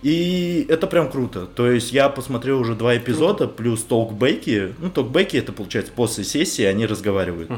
И 0.02 0.66
это 0.68 0.86
прям 0.86 1.10
круто. 1.10 1.46
То 1.46 1.70
есть 1.70 1.92
я 1.92 2.08
посмотрел 2.08 2.60
уже 2.60 2.74
два 2.74 2.96
эпизода, 2.96 3.46
плюс 3.46 3.82
толкбеки. 3.82 4.74
Ну, 4.78 4.90
толкбеки 4.90 5.36
это 5.36 5.52
получается 5.52 5.92
после 5.92 6.24
сессии, 6.24 6.64
они 6.64 6.86
разговаривают. 6.86 7.50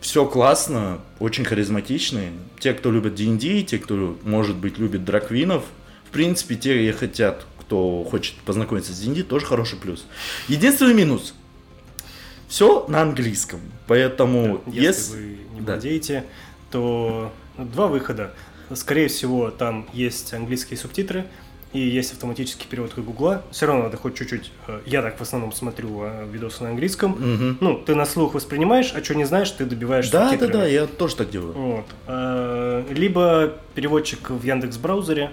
Все 0.00 0.26
классно, 0.26 1.00
очень 1.18 1.44
харизматичные. 1.44 2.32
Те, 2.60 2.72
кто 2.72 2.92
любит 2.92 3.14
D&D, 3.16 3.62
те, 3.62 3.78
кто, 3.78 4.16
может 4.22 4.56
быть, 4.56 4.78
любит 4.78 5.04
драквинов, 5.04 5.64
в 6.04 6.10
принципе, 6.10 6.54
те 6.54 6.92
хотят, 6.92 7.46
кто 7.60 8.04
хочет 8.04 8.34
познакомиться 8.36 8.92
с 8.92 9.00
D&D, 9.00 9.24
тоже 9.24 9.44
хороший 9.44 9.78
плюс. 9.78 10.06
Единственный 10.46 10.94
минус. 10.94 11.34
Все 12.48 12.86
на 12.88 13.02
английском. 13.02 13.60
Поэтому, 13.86 14.62
Если 14.66 14.80
если... 14.80 15.16
вы 15.16 15.38
не 15.54 15.60
да. 15.60 15.72
владеете, 15.72 16.24
то 16.70 17.32
два 17.58 17.88
выхода. 17.88 18.32
Скорее 18.74 19.08
всего, 19.08 19.50
там 19.50 19.86
есть 19.92 20.32
английские 20.34 20.78
субтитры 20.78 21.24
и 21.72 21.80
есть 21.80 22.12
автоматический 22.14 22.66
перевод 22.66 22.92
как 22.94 23.04
Гугла. 23.04 23.42
Все 23.50 23.66
равно 23.66 23.84
надо 23.84 23.96
хоть 23.98 24.14
чуть-чуть. 24.16 24.50
э, 24.68 24.80
Я 24.86 25.02
так 25.02 25.18
в 25.18 25.22
основном 25.22 25.52
смотрю 25.52 26.00
э, 26.02 26.26
видосы 26.30 26.62
на 26.62 26.70
английском. 26.70 27.10
Мгм. 27.12 27.58
Ну, 27.60 27.78
ты 27.78 27.94
на 27.94 28.06
слух 28.06 28.32
воспринимаешь, 28.34 28.92
а 28.94 29.04
что 29.04 29.14
не 29.14 29.24
знаешь, 29.24 29.50
ты 29.50 29.66
добиваешь 29.66 30.08
Да, 30.10 30.20
да, 30.24 30.30
субтитрами. 30.30 30.52
да, 30.62 30.66
я 30.66 30.86
тоже 30.86 31.16
так 31.16 31.30
делаю. 31.30 31.52
Вот. 31.52 31.86
Э, 32.06 32.84
Либо 32.90 33.52
переводчик 33.74 34.30
в 34.30 34.42
Яндекс 34.44 34.78
браузере. 34.78 35.30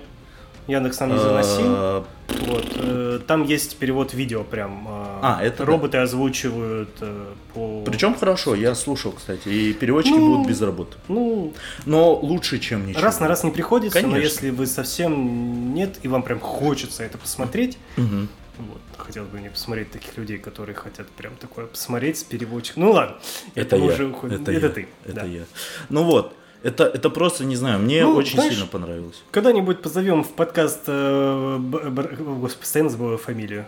Яндекс 0.67 0.99
нам 0.99 1.13
не 1.13 1.19
заносил. 1.19 1.65
А, 1.67 2.05
Вот. 2.47 2.65
э, 2.75 3.19
Там 3.27 3.43
есть 3.43 3.77
перевод 3.77 4.13
видео 4.13 4.43
прям. 4.43 4.87
э, 4.87 5.19
А, 5.21 5.39
это 5.43 5.59
да. 5.59 5.65
Роботы 5.65 5.97
озвучивают 5.99 6.89
э, 7.01 7.33
по... 7.53 7.83
Причем 7.85 8.15
хорошо, 8.15 8.55
я 8.55 8.73
слушал, 8.75 9.11
кстати, 9.11 9.47
и 9.47 9.73
переводчики 9.73 10.15
Ну, 10.17 10.35
будут 10.37 10.47
без 10.47 10.61
работы. 10.61 10.97
Ну, 11.07 11.53
Но 11.85 12.13
лучше, 12.15 12.59
чем 12.59 12.87
ничего. 12.87 13.01
Раз 13.03 13.19
на 13.19 13.27
раз 13.27 13.43
не 13.43 13.51
приходится, 13.51 13.99
но 14.01 14.09
Конечно. 14.13 14.23
если 14.23 14.49
вы 14.49 14.65
совсем 14.65 15.73
нет, 15.75 15.99
и 16.03 16.07
вам 16.07 16.23
прям 16.23 16.39
хочется 16.39 17.03
это 17.03 17.17
посмотреть, 17.19 17.77
Мгм. 17.97 18.27
вот, 18.57 18.81
хотел 18.97 19.25
бы 19.25 19.37
мне 19.37 19.49
посмотреть 19.51 19.91
таких 19.91 20.17
людей, 20.17 20.37
которые 20.39 20.75
хотят 20.75 21.07
прям 21.09 21.35
такое 21.35 21.67
посмотреть 21.67 22.17
с 22.19 22.23
переводчиком. 22.23 22.83
Ну 22.85 22.91
ладно, 22.91 23.17
Это, 23.53 23.77
мы 23.77 23.85
я. 23.87 23.93
уже 23.93 24.05
уходим. 24.07 24.41
Это, 24.41 24.51
Это 24.51 24.67
я. 24.67 24.73
ты. 24.73 24.87
Это 25.05 25.13
да. 25.13 25.25
я. 25.25 25.43
Ну 25.89 26.03
вот, 26.03 26.33
это, 26.65 26.83
это 26.85 27.09
просто, 27.09 27.45
не 27.45 27.55
знаю, 27.55 27.79
мне 27.79 28.03
Ну, 28.03 28.15
очень 28.15 28.35
знаешь, 28.35 28.53
сильно 28.53 28.67
понравилось. 28.67 29.23
Когда-нибудь 29.31 29.81
позовем 29.81 30.23
в 30.23 30.29
подкаст, 30.33 30.81
э, 30.87 31.57
Б- 31.59 31.89
Бр- 31.89 32.15
господи, 32.17 32.59
постоянно 32.59 32.89
забываю 32.89 33.17
фамилию. 33.17 33.65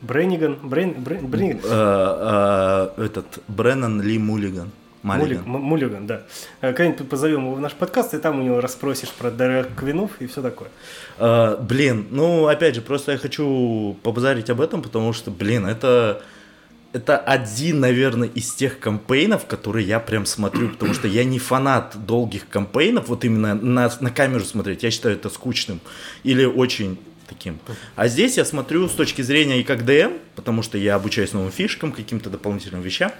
Бренниган? 0.00 0.56
Брен, 0.62 0.94
Брен, 0.98 1.26
Бренниган? 1.26 1.60
А, 1.64 2.92
а, 2.96 3.02
этот 3.02 3.26
Бреннан 3.48 4.00
Ли 4.00 4.18
Муллиган. 4.18 4.70
Муллиган, 5.02 5.20
Маллиган. 5.42 5.44
М- 5.46 5.60
Муллиган, 5.62 6.06
да. 6.06 6.22
Э, 6.60 6.72
Когда-нибудь 6.72 7.08
позовем 7.08 7.40
его 7.46 7.54
в 7.54 7.60
наш 7.60 7.72
подкаст, 7.72 8.12
и 8.14 8.18
там 8.18 8.38
у 8.40 8.42
него 8.42 8.60
расспросишь 8.60 9.10
про 9.10 9.30
Драг 9.30 9.68
Квинов 9.74 10.10
и 10.20 10.26
все 10.26 10.42
такое. 10.42 10.68
А, 11.18 11.56
блин, 11.56 12.06
ну 12.10 12.46
опять 12.46 12.74
же, 12.74 12.80
просто 12.82 13.12
я 13.12 13.18
хочу 13.18 13.96
побазарить 14.02 14.50
об 14.50 14.60
этом, 14.60 14.82
потому 14.82 15.12
что, 15.14 15.30
блин, 15.30 15.66
это 15.66 16.22
это 16.92 17.18
один, 17.18 17.80
наверное, 17.80 18.28
из 18.28 18.52
тех 18.52 18.78
кампейнов, 18.78 19.46
которые 19.46 19.86
я 19.86 20.00
прям 20.00 20.26
смотрю, 20.26 20.70
потому 20.70 20.94
что 20.94 21.06
я 21.06 21.24
не 21.24 21.38
фанат 21.38 21.94
долгих 22.06 22.48
кампейнов, 22.48 23.08
вот 23.08 23.24
именно 23.24 23.54
на, 23.54 23.90
на 24.00 24.10
камеру 24.10 24.44
смотреть, 24.44 24.82
я 24.82 24.90
считаю 24.90 25.14
это 25.14 25.30
скучным 25.30 25.80
или 26.24 26.44
очень 26.44 26.98
таким. 27.28 27.60
А 27.94 28.08
здесь 28.08 28.36
я 28.36 28.44
смотрю 28.44 28.88
с 28.88 28.92
точки 28.92 29.22
зрения 29.22 29.60
и 29.60 29.62
как 29.62 29.84
ДМ, 29.84 30.14
потому 30.34 30.62
что 30.62 30.78
я 30.78 30.96
обучаюсь 30.96 31.32
новым 31.32 31.52
фишкам, 31.52 31.92
каким-то 31.92 32.28
дополнительным 32.28 32.82
вещам, 32.82 33.12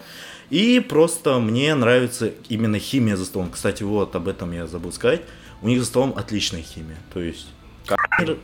и 0.51 0.81
просто 0.81 1.39
мне 1.39 1.73
нравится 1.77 2.33
именно 2.49 2.81
химия 2.81 3.17
за 3.17 3.25
столом. 3.25 3.51
Кстати, 3.51 3.85
вот 3.85 4.17
об 4.17 4.27
этом 4.27 4.51
я 4.53 4.67
забыл 4.67 4.93
сказать. 4.93 5.23
У 5.63 5.69
них 5.69 5.79
за 5.79 5.87
столом 5.87 6.15
отличная 6.17 6.63
химия. 6.63 6.99
То 7.13 7.21
есть... 7.21 7.47
да. 8.27 8.35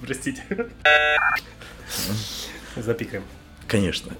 Простите. 0.00 0.44
Запикаем. 2.76 3.22
Конечно. 3.66 4.12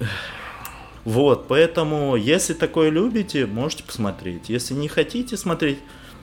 Вот, 1.03 1.47
поэтому, 1.47 2.15
если 2.15 2.53
такое 2.53 2.89
любите, 2.89 3.45
можете 3.45 3.83
посмотреть. 3.83 4.49
Если 4.49 4.73
не 4.73 4.87
хотите 4.87 5.37
смотреть, 5.37 5.79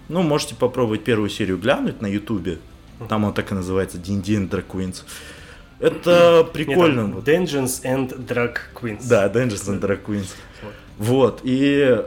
ну, 0.08 0.22
можете 0.22 0.54
попробовать 0.54 1.04
первую 1.04 1.30
серию 1.30 1.58
глянуть 1.58 2.00
на 2.00 2.06
ютубе. 2.06 2.58
Там 3.08 3.24
он 3.24 3.32
так 3.32 3.52
и 3.52 3.54
называется, 3.54 3.98
and 3.98 4.48
Drag 4.48 4.66
Queens. 4.66 5.04
Это 5.78 6.48
прикольно. 6.52 7.06
Нет, 7.08 7.28
Dungeons 7.28 7.82
and 7.82 8.26
Drag 8.26 8.56
Queens. 8.74 9.02
Да, 9.08 9.28
Dungeons 9.28 9.68
and 9.68 9.80
Drag 9.80 10.04
Queens. 10.04 10.28
Вот, 10.98 11.40
и 11.42 12.02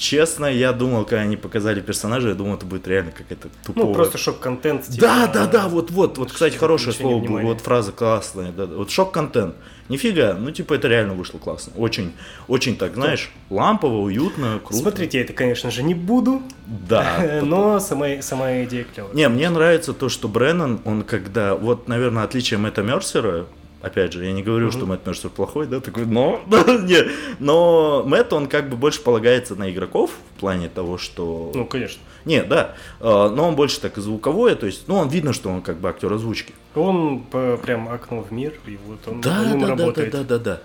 честно, 0.00 0.46
я 0.46 0.72
думал, 0.72 1.04
когда 1.04 1.20
они 1.22 1.36
показали 1.36 1.80
персонажа, 1.80 2.30
я 2.30 2.34
думал, 2.34 2.56
это 2.56 2.66
будет 2.66 2.88
реально 2.88 3.12
какая-то 3.12 3.48
тупая. 3.64 3.84
Ну, 3.86 3.94
просто 3.94 4.18
шок-контент. 4.18 4.86
Типа, 4.86 5.00
Да, 5.06 5.26
да, 5.26 5.46
да, 5.46 5.68
вот, 5.68 5.90
вот, 5.90 6.18
вот, 6.18 6.32
кстати, 6.32 6.56
хорошее 6.56 6.92
слово, 6.94 7.24
вот 7.42 7.60
фраза 7.60 7.92
классная, 7.92 8.50
да, 8.50 8.66
вот 8.66 8.90
шок-контент. 8.90 9.54
Нифига, 9.88 10.34
ну, 10.34 10.50
типа, 10.52 10.74
это 10.74 10.88
реально 10.88 11.14
вышло 11.14 11.38
классно. 11.38 11.72
Очень, 11.76 12.12
очень 12.48 12.76
так, 12.76 12.94
знаешь, 12.94 13.30
лампово, 13.50 13.98
уютно, 13.98 14.60
круто. 14.64 14.82
Смотреть 14.82 15.14
я 15.14 15.20
это, 15.20 15.32
конечно 15.32 15.70
же, 15.70 15.82
не 15.82 15.94
буду, 15.94 16.42
Да. 16.88 17.40
но 17.42 17.78
сама, 17.80 18.22
сама 18.22 18.62
идея 18.64 18.84
клевая. 18.84 19.14
Не, 19.14 19.28
мне 19.28 19.50
нравится 19.50 19.92
то, 19.92 20.08
что 20.08 20.28
Бреннан, 20.28 20.80
он 20.84 21.02
когда, 21.02 21.54
вот, 21.54 21.88
наверное, 21.88 22.24
отличие 22.24 22.58
Мэтта 22.58 22.82
Мерсера, 22.82 23.46
опять 23.82 24.12
же, 24.12 24.24
я 24.24 24.32
не 24.32 24.42
говорю, 24.42 24.70
что 24.70 24.86
Мэтт 24.86 25.06
Мерсер 25.06 25.30
плохой, 25.30 25.66
да, 25.66 25.80
такой, 25.80 26.06
но, 26.06 26.40
не, 26.48 27.08
но 27.38 28.02
Мэтт, 28.06 28.32
он 28.32 28.46
как 28.46 28.68
бы 28.68 28.76
больше 28.76 29.00
полагается 29.02 29.56
на 29.56 29.70
игроков 29.70 30.10
в 30.36 30.40
плане 30.40 30.68
того, 30.68 30.98
что... 30.98 31.52
Ну, 31.54 31.66
конечно. 31.66 32.02
Не, 32.24 32.42
да, 32.42 32.74
э, 33.00 33.04
но 33.04 33.48
он 33.48 33.56
больше 33.56 33.80
так 33.80 33.96
и 33.98 34.00
звуковое, 34.00 34.54
то 34.54 34.66
есть, 34.66 34.88
ну, 34.88 34.96
он 34.96 35.08
видно, 35.08 35.32
что 35.32 35.48
он 35.48 35.62
как 35.62 35.78
бы 35.78 35.88
актер 35.88 36.12
озвучки. 36.12 36.52
Он 36.74 37.20
по- 37.20 37.56
прям 37.56 37.88
окно 37.88 38.22
в 38.22 38.30
мир, 38.30 38.54
и 38.66 38.78
вот 38.86 39.00
он, 39.06 39.20
Да, 39.20 39.42
он 39.52 39.60
да, 39.60 39.74
да, 39.74 39.92
да, 39.92 40.04
да, 40.04 40.24
да, 40.24 40.38
да. 40.38 40.60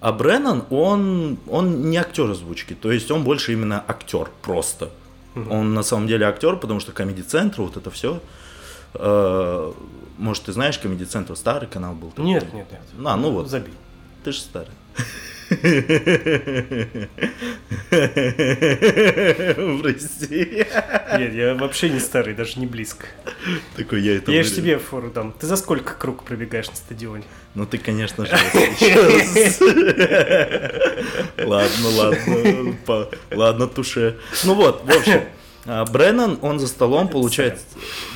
А 0.00 0.12
Бреннан, 0.12 0.64
он, 0.70 1.38
он 1.48 1.90
не 1.90 1.96
актер 1.96 2.30
озвучки, 2.30 2.74
то 2.74 2.92
есть 2.92 3.10
он 3.10 3.24
больше 3.24 3.52
именно 3.52 3.82
актер 3.86 4.28
просто. 4.42 4.90
Он 5.50 5.74
на 5.74 5.82
самом 5.82 6.06
деле 6.06 6.26
актер, 6.26 6.56
потому 6.56 6.80
что 6.80 6.92
Central, 6.92 7.64
вот 7.64 7.76
это 7.76 7.90
все. 7.90 8.20
Может, 10.18 10.44
ты 10.44 10.52
знаешь, 10.52 10.78
Central 10.78 11.36
старый 11.36 11.68
канал 11.68 11.94
был? 11.94 12.10
такой? 12.10 12.24
Нет, 12.24 12.52
нет, 12.52 12.66
нет. 12.70 12.80
А, 13.04 13.16
ну 13.16 13.30
вот, 13.30 13.48
Забей. 13.48 13.74
ты 14.24 14.32
же 14.32 14.40
старый. 14.40 14.70
Прости. 19.80 20.66
Нет, 21.18 21.34
я 21.34 21.54
вообще 21.54 21.88
не 21.88 22.00
старый, 22.00 22.34
даже 22.34 22.58
не 22.58 22.66
близко. 22.66 23.06
Такой 23.76 24.02
я 24.02 24.16
это 24.16 24.32
Я 24.32 24.42
же 24.42 24.50
тебе 24.50 24.78
фору 24.78 25.10
дам. 25.10 25.32
Ты 25.38 25.46
за 25.46 25.56
сколько 25.56 25.94
круг 25.94 26.24
пробегаешь 26.24 26.68
на 26.68 26.74
стадионе? 26.74 27.22
Ну 27.54 27.64
ты, 27.64 27.78
конечно 27.78 28.26
же. 28.26 28.32
Ладно, 31.38 31.88
ладно, 31.90 32.76
ладно, 33.30 33.66
туше. 33.68 34.16
Ну 34.44 34.54
вот, 34.54 34.82
в 34.84 34.90
общем, 34.90 35.22
а, 35.66 35.84
Бреннан, 35.84 36.38
он 36.42 36.58
за 36.58 36.66
столом 36.66 37.08
получает... 37.08 37.60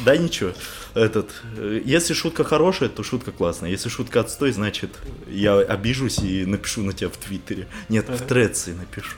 Да 0.04 0.16
ничего. 0.16 0.52
Этот, 0.94 1.30
э, 1.56 1.80
если 1.84 2.14
шутка 2.14 2.42
хорошая, 2.42 2.88
то 2.88 3.02
шутка 3.02 3.32
классная. 3.32 3.70
Если 3.70 3.88
шутка 3.88 4.20
отстой, 4.20 4.52
значит, 4.52 4.90
я 5.28 5.58
обижусь 5.58 6.18
и 6.18 6.44
напишу 6.44 6.82
на 6.82 6.92
тебя 6.92 7.10
в 7.10 7.16
Твиттере. 7.16 7.68
Нет, 7.88 8.08
в 8.08 8.26
Треции 8.26 8.72
напишу. 8.72 9.10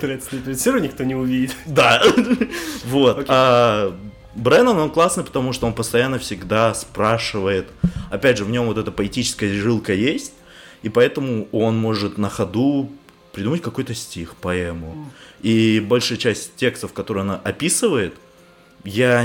Все 0.54 0.70
равно 0.70 0.86
никто 0.86 1.04
не 1.04 1.14
увидит. 1.14 1.54
Да. 1.66 2.02
Вот. 2.84 3.24
А 3.28 3.96
Бреннан, 4.34 4.78
он 4.78 4.90
классный, 4.90 5.24
потому 5.24 5.52
что 5.52 5.66
он 5.66 5.74
постоянно 5.74 6.18
всегда 6.18 6.74
спрашивает. 6.74 7.68
Опять 8.10 8.38
же, 8.38 8.44
в 8.44 8.50
нем 8.50 8.66
вот 8.66 8.78
эта 8.78 8.90
поэтическая 8.90 9.52
жилка 9.52 9.92
есть, 9.92 10.32
и 10.82 10.88
поэтому 10.88 11.48
он 11.52 11.78
может 11.78 12.18
на 12.18 12.28
ходу 12.28 12.90
придумать 13.32 13.62
какой-то 13.62 13.94
стих, 13.94 14.36
поэму. 14.36 15.10
И 15.42 15.80
большая 15.80 16.18
часть 16.18 16.54
текстов, 16.56 16.92
которые 16.92 17.22
она 17.22 17.36
описывает, 17.36 18.14
я 18.84 19.24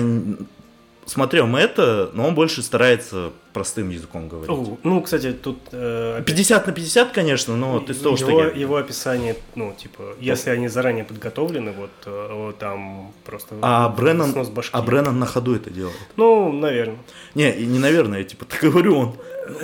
смотрел 1.08 1.48
Мэтта, 1.48 2.12
но 2.14 2.28
он 2.28 2.36
больше 2.36 2.62
старается 2.62 3.32
простым 3.54 3.90
языком 3.90 4.28
говорить. 4.28 4.50
О, 4.50 4.78
Ну, 4.84 5.02
кстати, 5.02 5.32
тут 5.32 5.58
э, 5.72 6.18
опять 6.18 6.36
50 6.36 6.68
на 6.68 6.74
50, 6.74 7.12
конечно, 7.12 7.56
но 7.56 7.80
ты 7.80 7.94
того, 7.94 8.18
что 8.18 8.44
я... 8.44 8.50
его 8.50 8.76
описание, 8.76 9.36
ну, 9.56 9.74
типа, 9.74 10.16
если 10.20 10.52
они 10.52 10.68
заранее 10.68 11.06
подготовлены, 11.06 11.72
вот, 11.72 11.90
э, 12.06 12.30
вот 12.34 12.58
там 12.60 13.14
просто 13.26 13.56
А 13.62 13.90
Бреннан, 13.90 14.36
а 14.72 14.82
Бреннан 14.82 15.18
на 15.18 15.26
ходу 15.26 15.56
это 15.56 15.72
делает. 15.72 15.98
Ну, 16.18 16.52
наверное. 16.52 17.00
Не, 17.34 17.54
не 17.54 17.80
наверное, 17.80 18.20
я 18.20 18.26
типа 18.26 18.46
так 18.46 18.60
говорю 18.62 18.98
он. 18.98 19.16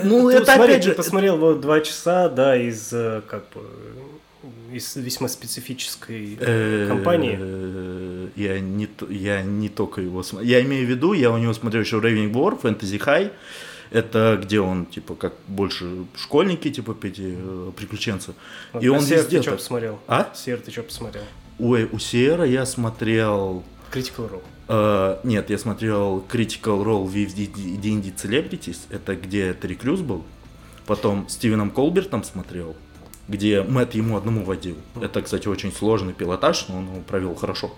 Ну, 0.04 0.30
Ты 0.30 0.38
это 0.38 0.46
смотри, 0.46 0.74
опять 0.74 0.84
ты 0.86 0.90
же... 0.90 0.96
посмотрел 0.96 1.38
вот 1.38 1.62
два 1.62 1.82
часа, 1.82 2.30
да, 2.30 2.56
из, 2.56 2.92
э, 2.94 3.22
как 3.28 3.44
бы, 3.54 3.62
из 4.74 4.96
весьма 4.96 5.28
специфической 5.28 6.38
э, 6.40 6.88
компании. 6.88 7.38
Я 8.36 8.60
не, 8.60 8.88
я 9.10 9.42
не 9.42 9.70
только 9.70 10.02
его 10.02 10.24
смотрел. 10.24 10.50
Я 10.50 10.62
имею 10.62 10.86
в 10.86 10.90
виду, 10.90 11.14
я 11.14 11.32
у 11.32 11.38
него 11.38 11.54
смотрел 11.54 11.84
еще 11.84 11.98
Raving 11.98 12.32
War, 12.32 12.60
Fantasy 12.62 13.00
High. 13.00 13.32
Это 13.92 14.40
где 14.42 14.60
он, 14.60 14.88
типа, 14.88 15.14
как 15.14 15.34
больше 15.48 16.06
школьники, 16.16 16.72
типа, 16.72 16.98
эти 17.04 17.36
э, 17.38 17.72
приключенцы. 17.78 18.34
И 18.82 18.88
А 18.88 18.92
он 18.92 19.02
Сер, 19.02 19.18
везде 19.20 19.38
ты 19.38 19.44
что 19.44 19.52
посмотрел? 19.52 20.00
А? 20.08 20.32
Сер, 20.34 20.60
ты 20.60 20.72
что 20.72 20.82
посмотрел? 20.82 21.24
Ой, 21.60 21.88
у 21.92 22.00
Сиера 22.00 22.46
я 22.46 22.66
смотрел... 22.66 23.64
Critical 23.92 24.32
Role. 24.32 24.42
э, 24.70 25.20
нет, 25.24 25.52
я 25.52 25.60
смотрел 25.60 26.26
Critical 26.28 26.84
Role 26.84 27.06
with 27.06 27.36
D&D 27.36 28.14
Celebrities. 28.18 28.80
Это 28.90 29.16
где 29.16 29.54
Терри 29.54 29.76
Крюс 29.76 30.00
был. 30.02 30.24
Потом 30.88 31.30
Стивеном 31.30 31.70
Колбертом 31.70 32.24
смотрел, 32.24 32.76
где 33.28 33.62
Мэтт 33.64 33.96
ему 33.96 34.18
одному 34.18 34.44
водил. 34.44 34.78
Это, 35.02 35.22
кстати, 35.22 35.48
очень 35.48 35.72
сложный 35.72 36.14
пилотаж, 36.14 36.66
но 36.70 36.78
он 36.78 36.86
его 36.86 37.00
провел 37.02 37.36
хорошо. 37.36 37.72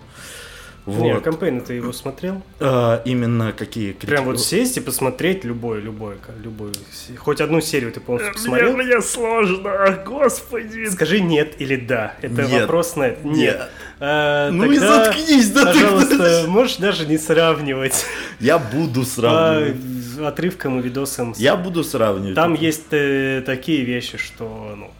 Не, 0.86 1.14
Вот. 1.14 1.24
кампейн 1.24 1.62
ты 1.62 1.74
его 1.74 1.92
смотрел? 1.92 2.42
А, 2.60 3.02
именно 3.04 3.52
какие 3.52 3.90
Прям 3.90 4.24
вот 4.24 4.36
критики- 4.36 4.48
сесть 4.50 4.76
и 4.76 4.80
посмотреть 4.80 5.42
любой, 5.44 5.80
любой, 5.80 6.14
любую, 6.40 6.74
с- 6.74 7.10
хоть 7.18 7.40
одну 7.40 7.60
серию 7.60 7.90
ты 7.90 7.98
полностью 7.98 8.34
посмотрел? 8.34 8.72
Мне, 8.76 8.84
мне 8.84 9.02
сложно, 9.02 10.00
господи. 10.06 10.88
Скажи 10.88 11.18
нет 11.18 11.60
или 11.60 11.74
да. 11.74 12.14
Это 12.22 12.42
Нет. 12.42 12.60
вопрос 12.62 12.94
на 12.94 13.02
это. 13.08 13.26
Нет. 13.26 13.68
А, 13.98 14.50
Ну 14.52 14.70
и 14.70 14.78
тогда, 14.78 15.04
заткнись, 15.06 15.50
да 15.50 15.72
ты- 15.72 15.80
Пожалуйста, 15.80 16.44
можешь 16.46 16.76
даже 16.76 17.04
не 17.06 17.18
сравнивать 17.18 18.04
Я 18.38 18.58
буду 18.58 19.00
по 19.00 19.06
сравнивать. 19.06 19.76
отрывкам 20.24 20.78
и 20.78 20.82
видосам. 20.84 21.34
с- 21.34 21.38
Я 21.40 21.56
буду 21.56 21.82
сравнивать. 21.82 22.36
Там 22.36 22.54
есть 22.54 22.84
э, 22.92 23.42
такие 23.44 23.82
вещи, 23.84 24.18
что 24.18 24.74
ну, 24.78 24.92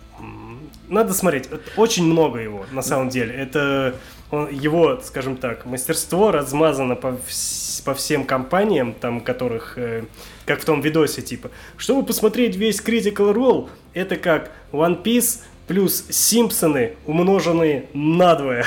надо 0.88 1.12
смотреть. 1.14 1.48
Очень 1.76 2.04
много 2.06 2.38
его, 2.40 2.66
на 2.72 2.82
самом 2.82 3.08
деле. 3.08 3.34
Это 3.34 3.94
он- 4.30 4.48
его, 4.50 5.00
скажем 5.02 5.36
так, 5.36 5.66
мастерство 5.66 6.30
размазано 6.32 6.96
по, 6.96 7.18
вс- 7.28 7.82
по 7.84 7.94
всем 7.94 8.24
компаниям, 8.24 8.92
там, 8.94 9.20
которых, 9.20 9.74
э, 9.78 10.04
как 10.44 10.60
в 10.60 10.64
том 10.64 10.80
видосе, 10.80 11.22
типа, 11.22 11.50
чтобы 11.76 12.04
посмотреть 12.06 12.56
весь 12.56 12.80
Critical 12.80 13.32
Role, 13.34 13.68
это 13.94 14.16
как 14.16 14.50
One 14.72 15.02
Piece 15.02 15.40
плюс 15.68 16.04
Симпсоны, 16.10 16.96
умноженные 17.06 17.86
надвое. 17.94 18.64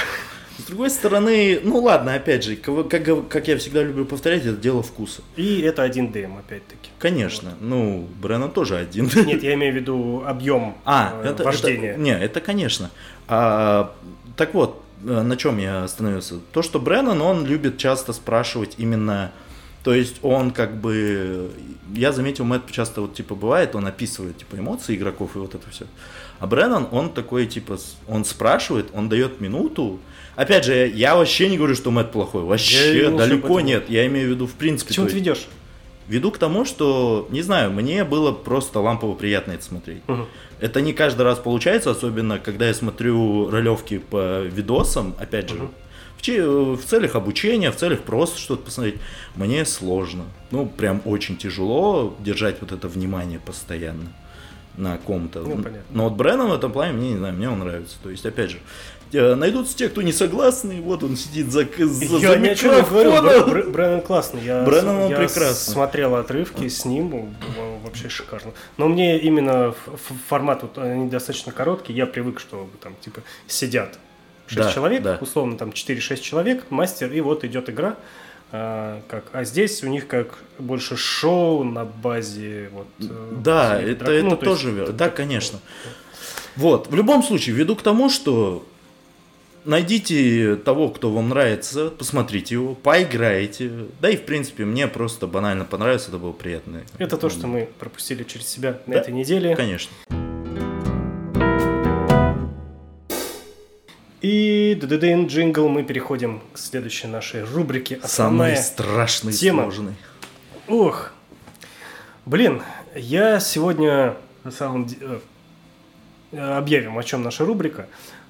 С 0.60 0.64
другой 0.64 0.90
стороны, 0.90 1.62
ну 1.64 1.80
ладно, 1.80 2.14
опять 2.16 2.44
же, 2.44 2.56
как, 2.58 3.30
как 3.30 3.48
я 3.48 3.58
всегда 3.58 3.82
люблю 3.82 4.06
повторять, 4.06 4.46
это 4.46 4.58
дело 4.58 4.84
вкуса. 4.84 5.22
И 5.38 5.62
это 5.62 5.84
один 5.84 6.12
ДМ, 6.12 6.38
опять-таки. 6.38 6.90
Конечно, 7.00 7.54
ну, 7.62 8.08
Бреннан 8.22 8.52
тоже 8.52 8.76
один. 8.78 9.10
Нет, 9.26 9.42
я 9.42 9.54
имею 9.54 9.74
в 9.74 9.76
виду 9.78 10.24
объем 10.26 10.76
А, 10.84 11.22
э, 11.24 11.30
это, 11.30 11.44
вождения. 11.44 11.92
это- 11.92 12.00
не, 12.00 12.12
это 12.12 12.42
конечно. 12.42 12.92
А, 13.28 13.96
так 14.36 14.54
вот, 14.54 14.84
э, 15.06 15.22
на 15.22 15.38
чем 15.38 15.60
я 15.60 15.86
остановился? 15.86 16.36
То, 16.52 16.62
что 16.62 16.80
Бреннан, 16.80 17.22
он 17.22 17.46
любит 17.46 17.78
часто 17.78 18.12
спрашивать 18.14 18.76
именно... 18.78 19.32
То 19.84 19.94
есть 19.94 20.18
он 20.24 20.52
как 20.52 20.76
бы... 20.76 21.52
Я 21.96 22.12
заметил, 22.12 22.44
Мэтт 22.44 22.70
часто 22.70 23.00
вот 23.00 23.14
типа 23.14 23.34
бывает, 23.34 23.76
он 23.76 23.88
описывает 23.88 24.38
типа 24.38 24.58
эмоции 24.58 24.96
игроков 24.96 25.38
и 25.38 25.40
вот 25.40 25.56
это 25.56 25.70
все. 25.70 25.86
А 26.40 26.48
Бреннан, 26.48 26.88
он 26.92 27.14
такой 27.14 27.48
типа, 27.48 27.78
он 28.08 28.26
спрашивает, 28.26 28.88
он 28.94 29.08
дает 29.08 29.40
минуту. 29.40 30.00
Опять 30.40 30.64
же, 30.64 30.88
я 30.88 31.18
вообще 31.18 31.50
не 31.50 31.58
говорю, 31.58 31.76
что 31.76 31.92
Мэтт 31.92 32.14
плохой. 32.14 32.44
Вообще, 32.44 33.10
далеко 33.12 33.60
нет. 33.60 33.90
Я 33.90 34.08
имею 34.08 34.30
в 34.30 34.32
виду 34.32 34.48
в 34.48 34.54
принципе. 34.54 34.94
К 34.94 34.96
чему 34.96 35.08
ты 35.08 35.16
ведешь? 35.16 35.48
Веду 36.08 36.32
к 36.32 36.38
тому, 36.38 36.64
что, 36.64 37.28
не 37.30 37.42
знаю, 37.42 37.72
мне 37.72 38.06
было 38.06 38.32
просто 38.32 38.80
лампово 38.80 39.16
приятно 39.16 39.52
это 39.52 39.64
смотреть. 39.66 40.02
Мгм. 40.08 40.28
Это 40.62 40.80
не 40.80 40.94
каждый 40.94 41.24
раз 41.24 41.40
получается, 41.40 41.92
особенно 41.92 42.40
когда 42.40 42.68
я 42.68 42.74
смотрю 42.74 43.50
ролевки 43.50 43.98
по 43.98 44.44
видосам, 44.44 45.14
опять 45.20 45.50
же, 45.50 45.68
в, 46.18 46.22
че- 46.22 46.42
в 46.50 46.82
целях 46.86 47.16
обучения, 47.16 47.70
в 47.70 47.76
целях 47.76 48.00
просто 48.00 48.40
что-то 48.40 48.64
посмотреть. 48.64 48.96
Мне 49.36 49.66
сложно. 49.66 50.24
Ну, 50.52 50.66
прям 50.68 51.02
очень 51.04 51.36
тяжело 51.36 52.16
держать 52.20 52.62
вот 52.62 52.72
это 52.72 52.88
внимание 52.88 53.40
постоянно 53.40 54.14
на 54.78 54.98
ком-то. 54.98 55.42
Ну, 55.42 55.56
понятно. 55.58 55.82
Но 55.92 56.06
вот 56.06 56.14
Бреннан 56.14 56.48
в 56.50 56.54
этом 56.54 56.72
плане, 56.72 56.94
мне 56.94 57.12
не 57.12 57.18
знаю, 57.18 57.34
мне 57.36 57.50
он 57.50 57.60
нравится. 57.60 57.98
То 58.02 58.10
есть, 58.10 58.26
опять 58.26 58.52
же, 58.52 58.58
найдутся 59.12 59.76
те, 59.76 59.90
кто 59.90 60.02
не 60.02 60.12
согласны, 60.12 60.82
вот 60.82 61.04
он 61.04 61.16
сидит 61.16 61.52
за, 61.52 61.62
за, 61.78 62.18
Я 62.18 62.30
за 62.32 62.38
микрофоном. 62.38 63.26
Бр- 63.26 63.46
Бр- 63.64 63.70
Брэннон 63.72 64.02
классный. 64.02 64.42
Я, 64.44 64.64
Брэннон 64.64 64.96
он 65.04 65.10
я 65.10 65.18
прекрасный. 65.18 65.72
смотрел 65.74 66.16
отрывки 66.16 66.68
с 66.68 66.86
ним, 66.86 67.10
во- 67.10 67.78
вообще 67.84 68.10
шикарно. 68.10 68.52
Но 68.78 68.88
мне 68.88 69.18
именно 69.20 69.74
формат, 70.28 70.62
вот, 70.62 70.78
они 70.78 71.10
достаточно 71.10 71.52
короткие, 71.52 71.98
я 71.98 72.06
привык, 72.06 72.40
что 72.40 72.70
там 72.82 72.96
типа 73.02 73.22
сидят 73.48 73.98
6 74.48 74.62
Да, 74.62 74.72
человек, 74.72 75.02
да. 75.04 75.18
условно 75.22 75.58
там 75.58 75.70
4-6 75.70 76.22
человек, 76.22 76.66
мастер, 76.70 77.12
и 77.12 77.20
вот 77.22 77.44
идет 77.44 77.70
игра. 77.70 77.96
А, 78.52 79.02
как, 79.08 79.26
а 79.34 79.44
здесь 79.44 79.84
у 79.84 79.88
них 79.88 80.08
как 80.08 80.40
больше 80.58 80.98
шоу 80.98 81.64
на 81.64 81.86
базе 81.86 82.70
вот. 82.74 82.88
э, 83.00 83.34
Да, 83.44 83.80
это, 83.80 84.06
драк- 84.06 84.10
это 84.16 84.24
ну, 84.26 84.30
то 84.38 84.46
есть- 84.50 84.62
тоже 84.62 84.72
верно. 84.72 84.94
Да, 84.94 85.10
конечно. 85.10 85.60
Вот, 86.56 86.88
в 86.88 86.96
любом 86.96 87.22
случае, 87.24 87.56
веду 87.56 87.76
к 87.76 87.84
тому, 87.84 88.10
что 88.10 88.66
найдите 89.70 90.56
того, 90.56 90.90
кто 90.90 91.12
вам 91.12 91.30
нравится, 91.30 91.90
посмотрите 91.92 92.56
его, 92.56 92.74
поиграйте. 92.76 93.72
Да 94.02 94.10
и, 94.10 94.18
в 94.18 94.24
принципе, 94.26 94.66
мне 94.66 94.88
просто 94.88 95.28
банально 95.28 95.64
понравилось, 95.64 96.08
это 96.08 96.18
было 96.18 96.32
приятно. 96.32 96.82
Это 96.98 97.18
то, 97.18 97.30
что 97.30 97.48
мы 97.48 97.70
пропустили 97.80 98.24
через 98.24 98.48
себя 98.48 98.80
на 98.88 98.96
Да, 98.96 99.02
этой 99.02 99.14
неделе. 99.14 99.56
Конечно. 99.56 99.94
И 104.22 104.78
дддн 104.82 105.28
джингл, 105.28 105.70
мы 105.70 105.84
переходим 105.84 106.42
к 106.52 106.58
следующей 106.58 107.08
нашей 107.08 107.44
рубрике. 107.44 108.00
Самый 108.04 108.52
Основная 108.54 108.56
страшный, 108.58 109.32
тема. 109.34 109.64
сложный. 109.64 109.94
Ох, 110.68 111.14
блин, 112.26 112.62
я 112.96 113.40
сегодня 113.40 114.18
на 114.44 114.52
самом 114.52 114.86
деле 114.88 115.22
объявим, 116.34 116.98
о 116.98 117.04
чем 117.04 117.24
наша 117.24 117.46
рубрика. 117.46 117.88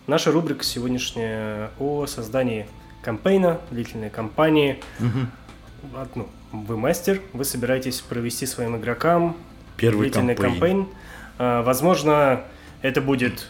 Наша 0.10 0.32
рубрика 0.32 0.64
сегодняшняя 0.64 1.70
о 1.78 2.08
создании 2.08 2.66
кампейна, 3.04 3.62
длительной 3.70 4.10
кампании. 4.10 4.80
Вот, 5.84 6.16
ну, 6.16 6.28
вы 6.52 6.78
мастер, 6.78 7.22
вы 7.32 7.46
собираетесь 7.46 8.02
провести 8.02 8.48
своим 8.48 8.76
игрокам 8.76 9.38
Первый 9.78 10.10
длительный 10.10 10.34
кампейн. 10.34 10.86
кампейн. 10.86 10.88
А, 11.38 11.62
возможно, 11.62 12.44
это 12.82 13.02
будет 13.02 13.50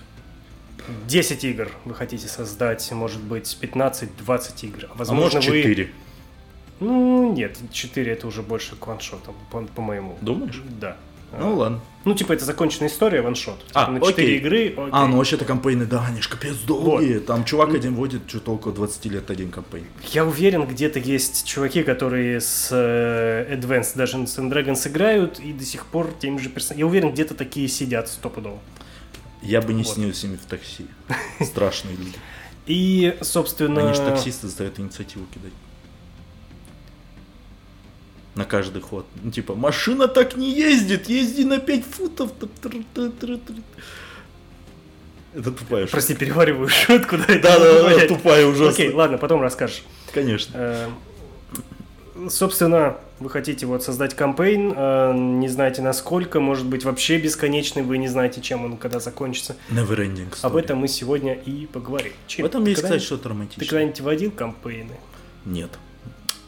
10 1.08 1.46
игр 1.46 1.72
вы 1.86 1.96
хотите 1.96 2.28
создать, 2.28 2.92
может 2.92 3.22
быть, 3.22 3.58
15-20 3.62 4.66
игр. 4.66 4.88
А 4.90 4.92
А 4.92 4.98
Возможно, 4.98 5.38
может 5.38 5.52
вы... 5.52 5.62
4. 5.62 5.92
Ну, 6.82 7.32
нет, 7.32 7.58
4 7.72 8.12
это 8.12 8.28
уже 8.28 8.42
больше 8.42 8.76
к 8.76 8.86
ваншотам, 8.86 9.34
по- 9.50 9.62
по-моему. 9.62 10.18
Думаешь? 10.20 10.62
Да. 10.82 10.98
Ну 11.38 11.56
ладно. 11.56 11.80
Ну, 12.06 12.14
типа, 12.16 12.32
это 12.34 12.46
законченная 12.46 12.90
история, 12.90 13.22
ваншот. 13.22 13.60
А, 13.74 13.82
Типа, 13.86 13.92
на 13.92 14.00
4 14.00 14.14
окей. 14.28 14.38
игры. 14.38 14.68
окей. 14.70 14.90
А, 14.92 15.06
ну 15.06 15.18
вообще-то 15.18 15.44
кампейны, 15.46 15.86
да, 15.86 16.06
они 16.08 16.22
ж 16.22 16.28
капец 16.30 16.56
долгие. 16.66 17.20
Там 17.20 17.44
чувак 17.44 17.74
один 17.74 17.94
водит 17.94 18.22
что-то 18.28 18.54
около 18.54 18.74
20 18.74 19.06
лет 19.08 19.30
один 19.30 19.52
кампейн. 19.52 19.86
Я 20.12 20.26
уверен, 20.26 20.66
где-то 20.66 20.98
есть 21.00 21.46
чуваки, 21.46 21.84
которые 21.84 22.40
с 22.40 22.70
э, 22.72 23.54
Advanced 23.54 23.98
Dungeons 23.98 24.38
and 24.38 24.50
Dragons 24.52 24.88
играют 24.88 25.40
и 25.40 25.52
до 25.52 25.66
сих 25.66 25.86
пор 25.86 26.12
теми 26.20 26.38
же 26.38 26.50
персонажами. 26.50 26.80
Я 26.80 26.88
уверен, 26.88 27.12
где-то 27.12 27.36
такие 27.36 27.68
сидят 27.68 28.08
стопудово. 28.08 28.60
Я 29.42 29.62
бы 29.62 29.74
не 29.74 29.84
Вот. 29.84 29.94
снился 29.94 30.28
ими 30.28 30.38
в 30.38 30.46
такси. 30.46 30.86
Страшные 31.42 31.96
люди. 31.96 32.16
И, 32.66 33.18
собственно... 33.22 33.82
Они 33.86 33.94
же 33.94 34.02
таксисты 34.02 34.48
заставят 34.48 34.80
инициативу 34.80 35.26
кидать. 35.34 35.54
На 38.40 38.46
каждый 38.46 38.82
ход. 38.82 39.06
Ну, 39.22 39.32
типа, 39.32 39.54
машина 39.54 40.08
так 40.08 40.38
не 40.38 40.50
ездит, 40.50 41.10
езди 41.10 41.42
на 41.42 41.60
5 41.60 41.84
футов. 41.84 42.32
Это 45.36 45.52
тупая 45.52 45.82
шутка. 45.82 45.92
Прости, 45.92 46.16
перевариваю 46.16 46.70
шутку. 46.70 47.18
Да, 47.18 47.38
Да, 47.38 47.60
да, 47.60 48.08
тупая 48.08 48.46
ужасно. 48.46 48.70
Окей, 48.72 48.94
ладно, 48.94 49.18
потом 49.18 49.42
расскажешь. 49.42 49.84
Конечно. 50.14 50.54
Э, 50.56 50.88
Собственно, 52.30 52.96
вы 53.20 53.30
хотите 53.30 53.66
вот 53.66 53.84
создать 53.84 54.14
кампейн, 54.16 54.74
э, 54.74 55.14
не 55.16 55.50
знаете 55.50 55.82
насколько, 55.82 56.40
может 56.40 56.66
быть 56.66 56.86
вообще 56.86 57.18
бесконечный, 57.18 57.84
вы 57.84 57.98
не 57.98 58.08
знаете, 58.08 58.40
чем 58.40 58.64
он 58.64 58.78
когда 58.78 59.02
закончится. 59.02 59.58
Never 59.70 59.98
ending 59.98 60.28
Об 60.44 60.56
story. 60.56 60.60
этом 60.62 60.78
мы 60.80 60.88
сегодня 60.88 61.34
и 61.34 61.66
поговорим. 61.66 62.14
Чем? 62.28 62.44
В 62.46 62.46
этом 62.48 62.64
Ты 62.64 62.70
есть, 62.70 62.84
кстати, 62.84 63.04
что-то 63.04 63.24
Ты 63.24 63.30
романтичное. 63.30 63.68
когда-нибудь 63.68 64.00
водил 64.00 64.32
кампейны? 64.32 64.96
Нет. 65.44 65.72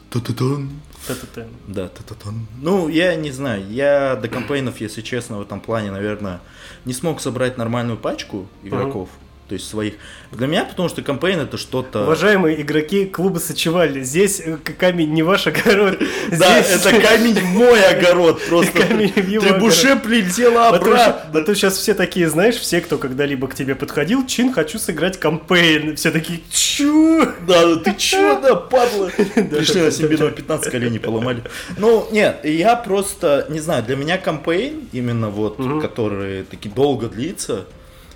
Та-та-тан. 0.08 0.70
Та-та-та. 1.06 1.46
Да, 1.68 1.88
та-та-тан. 1.88 2.46
Ну, 2.62 2.88
я 2.88 3.16
не 3.16 3.32
знаю, 3.32 3.64
я 3.70 4.16
до 4.16 4.28
кампейнов, 4.28 4.80
если 4.80 5.02
честно, 5.02 5.38
в 5.38 5.42
этом 5.42 5.60
плане, 5.60 5.90
наверное, 5.90 6.40
не 6.84 6.92
смог 6.92 7.20
собрать 7.20 7.58
нормальную 7.58 7.98
пачку 7.98 8.46
игроков, 8.62 9.08
то 9.52 9.56
есть 9.56 9.68
своих. 9.68 9.94
Для 10.30 10.46
меня, 10.46 10.64
потому 10.64 10.88
что 10.88 11.02
кампейн 11.02 11.40
это 11.40 11.58
что-то... 11.58 12.04
Уважаемые 12.04 12.62
игроки 12.62 13.04
клуба 13.04 13.38
Сочевали, 13.38 14.02
здесь 14.02 14.40
э, 14.42 14.56
камень 14.56 15.12
не 15.12 15.22
ваш 15.22 15.46
огород. 15.46 15.98
Да, 16.30 16.58
это 16.58 16.90
камень 16.98 17.38
мой 17.48 17.84
огород, 17.84 18.40
просто 18.48 18.80
требуше 18.80 19.96
прилетела 19.96 20.68
обратно. 20.68 21.38
а 21.38 21.44
то 21.44 21.54
сейчас 21.54 21.76
все 21.76 21.92
такие, 21.92 22.30
знаешь, 22.30 22.54
все, 22.54 22.80
кто 22.80 22.96
когда-либо 22.96 23.46
к 23.46 23.54
тебе 23.54 23.74
подходил, 23.74 24.26
чин, 24.26 24.54
хочу 24.54 24.78
сыграть 24.78 25.20
кампейн. 25.20 25.96
Все 25.96 26.10
такие, 26.10 26.40
чу? 26.50 27.26
Да, 27.46 27.76
ты 27.76 27.94
чё, 27.98 28.40
да, 28.42 28.54
падла? 28.54 29.10
Пришли 29.10 29.82
на 29.82 29.90
себе 29.90 30.16
на 30.16 30.30
15 30.30 30.72
коленей 30.72 30.98
поломали. 30.98 31.42
Ну, 31.76 32.08
нет, 32.10 32.42
я 32.44 32.74
просто, 32.76 33.44
не 33.50 33.60
знаю, 33.60 33.82
для 33.82 33.96
меня 33.96 34.16
кампейн, 34.16 34.88
именно 34.92 35.28
вот, 35.28 35.58
который 35.82 36.44
таки 36.44 36.70
долго 36.70 37.08
длится, 37.08 37.66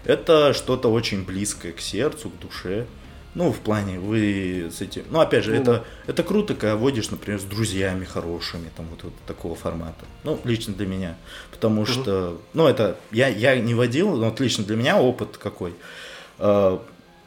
это 0.07 0.53
что-то 0.55 0.89
очень 0.91 1.25
близкое 1.25 1.73
к 1.73 1.81
сердцу, 1.81 2.31
к 2.31 2.39
душе. 2.41 2.87
Ну, 3.35 3.53
в 3.53 3.59
плане, 3.59 3.99
вы 4.01 4.71
с 4.75 4.81
этим... 4.81 5.03
Ну, 5.11 5.21
опять 5.21 5.45
же, 5.45 5.55
Ну 5.55 5.61
это, 5.61 5.73
да. 5.73 5.85
это 6.07 6.23
круто, 6.23 6.55
когда 6.55 6.75
водишь, 6.77 7.11
например, 7.11 7.39
с 7.39 7.45
друзьями 7.45 8.07
хорошими, 8.07 8.71
там, 8.75 8.87
вот, 8.91 9.05
вот 9.05 9.13
такого 9.27 9.55
формата. 9.55 10.07
Ну, 10.25 10.41
лично 10.45 10.73
для 10.73 10.87
меня. 10.87 11.17
Потому 11.51 11.83
Мгм. 11.83 11.87
что, 11.87 12.41
ну, 12.55 12.67
это, 12.67 12.97
я, 13.13 13.29
я 13.29 13.57
не 13.57 13.75
водил, 13.75 14.17
но 14.17 14.31
вот 14.31 14.41
лично 14.41 14.65
для 14.65 14.77
меня 14.77 14.99
опыт 14.99 15.37
какой. 15.37 15.75
Э, 16.39 16.79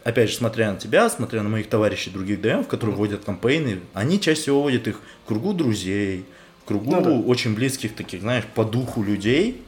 опять 0.03 0.31
же, 0.31 0.35
смотря 0.35 0.71
на 0.71 0.79
тебя, 0.79 1.07
смотря 1.11 1.43
на 1.43 1.49
моих 1.49 1.69
товарищей 1.69 2.09
других 2.09 2.41
ДМ, 2.41 2.63
которые 2.63 2.95
водят 2.95 3.23
кампейны, 3.23 3.81
они 3.93 4.19
чаще 4.19 4.41
всего 4.41 4.63
водят 4.63 4.87
их 4.87 5.01
в 5.25 5.27
кругу 5.27 5.53
друзей, 5.53 6.25
в 6.63 6.67
кругу 6.67 6.89
Ну 6.91 7.01
да. 7.03 7.11
очень 7.11 7.53
близких 7.53 7.93
таких, 7.95 8.21
знаешь, 8.21 8.45
по 8.55 8.65
духу 8.65 9.03
людей. 9.03 9.61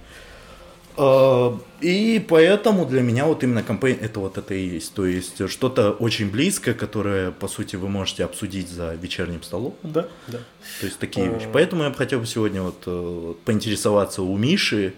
Э, 0.97 1.51
И 1.81 2.23
поэтому 2.27 2.85
для 2.85 3.01
меня 3.01 3.25
вот 3.25 3.43
именно 3.43 3.63
кампейн 3.63 3.97
это 4.01 4.19
вот 4.19 4.37
это 4.37 4.53
и 4.53 4.61
есть. 4.75 4.93
То 4.93 5.05
есть 5.05 5.49
что-то 5.49 5.91
очень 5.91 6.29
близкое, 6.29 6.73
которое, 6.73 7.31
по 7.31 7.47
сути, 7.47 7.75
вы 7.75 7.89
можете 7.89 8.23
обсудить 8.23 8.69
за 8.69 8.93
вечерним 8.95 9.41
столом. 9.43 9.75
Да, 9.83 10.07
да. 10.27 10.39
То 10.79 10.85
есть 10.85 10.99
такие 10.99 11.27
А. 11.27 11.33
вещи. 11.33 11.47
Поэтому 11.51 11.83
я 11.83 11.89
бы 11.89 11.95
хотел 11.95 12.19
бы 12.19 12.27
сегодня 12.27 12.61
вот 12.61 12.83
э, 12.85 13.33
поинтересоваться 13.45 14.21
у 14.21 14.37
Миши, 14.37 14.93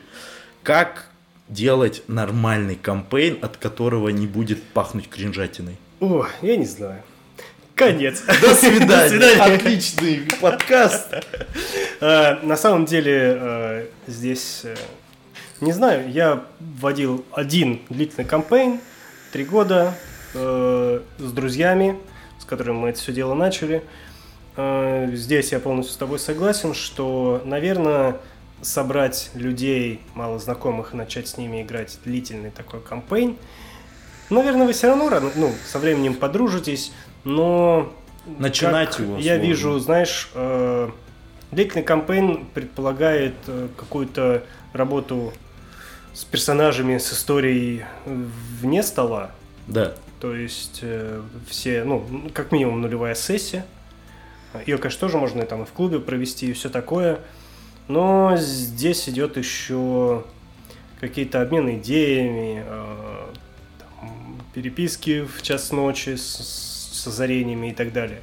как 0.63 1.07
делать 1.49 2.03
нормальный 2.07 2.75
кампейн, 2.75 3.37
от 3.41 3.57
которого 3.57 4.09
не 4.09 4.27
будет 4.27 4.61
пахнуть 4.63 5.07
кринжатиной. 5.09 5.77
О, 5.99 6.25
я 6.41 6.57
не 6.57 6.65
знаю. 6.65 7.01
Конец. 7.75 8.23
До 8.41 8.53
свидания. 8.55 8.87
До 8.87 9.09
свидания. 9.09 9.55
Отличный 9.55 10.21
подкаст. 10.41 11.13
Э, 12.01 12.35
На 12.43 12.57
самом 12.57 12.85
деле 12.85 13.37
э, 13.39 13.85
здесь, 14.07 14.61
э, 14.63 14.75
не 15.61 15.71
знаю, 15.71 16.09
я 16.11 16.43
вводил 16.59 17.23
один 17.31 17.81
длительный 17.89 18.25
кампейн, 18.25 18.79
три 19.31 19.45
года 19.45 19.93
э, 20.33 21.01
с 21.17 21.31
друзьями, 21.31 21.97
с 22.39 22.45
которыми 22.45 22.77
мы 22.77 22.89
это 22.89 22.99
все 22.99 23.13
дело 23.13 23.33
начали. 23.33 23.83
Э, 24.57 25.09
Здесь 25.13 25.51
я 25.51 25.59
полностью 25.59 25.93
с 25.93 25.97
тобой 25.97 26.19
согласен, 26.19 26.73
что, 26.73 27.41
наверное, 27.45 28.17
собрать 28.61 29.29
людей 29.33 29.99
мало 30.15 30.39
знакомых 30.39 30.93
и 30.93 30.97
начать 30.97 31.27
с 31.27 31.37
ними 31.37 31.61
играть 31.61 31.97
длительный 32.05 32.51
такой 32.51 32.79
кампейн, 32.81 33.35
наверное, 34.29 34.65
вы 34.67 34.73
все 34.73 34.87
равно 34.87 35.09
рано- 35.09 35.31
ну, 35.35 35.51
со 35.65 35.79
временем 35.79 36.15
подружитесь, 36.15 36.91
но 37.23 37.91
Начинать 38.25 38.97
его 38.99 39.17
Я 39.17 39.33
сложно. 39.33 39.41
вижу, 39.47 39.79
знаешь, 39.79 40.29
э, 40.33 40.89
длительный 41.51 41.83
кампейн 41.83 42.45
предполагает 42.53 43.33
э, 43.47 43.67
какую-то 43.75 44.45
работу 44.71 45.33
с 46.13 46.23
персонажами, 46.23 46.97
с 46.97 47.11
историей 47.11 47.83
вне 48.05 48.83
стола. 48.83 49.31
Да. 49.67 49.93
То 50.19 50.35
есть 50.35 50.79
э, 50.81 51.21
все, 51.49 51.83
ну, 51.83 52.29
как 52.33 52.51
минимум 52.51 52.81
нулевая 52.81 53.15
сессия. 53.15 53.65
Ее, 54.65 54.77
конечно, 54.77 55.01
тоже 55.01 55.17
можно 55.17 55.41
и 55.41 55.45
там 55.45 55.63
и 55.63 55.65
в 55.65 55.71
клубе 55.71 55.99
провести, 55.99 56.49
и 56.49 56.53
все 56.53 56.69
такое. 56.69 57.19
Но 57.87 58.35
здесь 58.37 59.09
идет 59.09 59.35
еще 59.37 60.23
какие-то 60.99 61.41
обмены 61.41 61.77
идеями, 61.77 62.63
э, 62.65 63.25
там, 63.79 64.41
переписки 64.53 65.25
в 65.25 65.41
час 65.41 65.71
ночи 65.71 66.15
с, 66.15 66.37
с 66.93 67.07
озарениями 67.07 67.71
и 67.71 67.73
так 67.73 67.91
далее. 67.91 68.21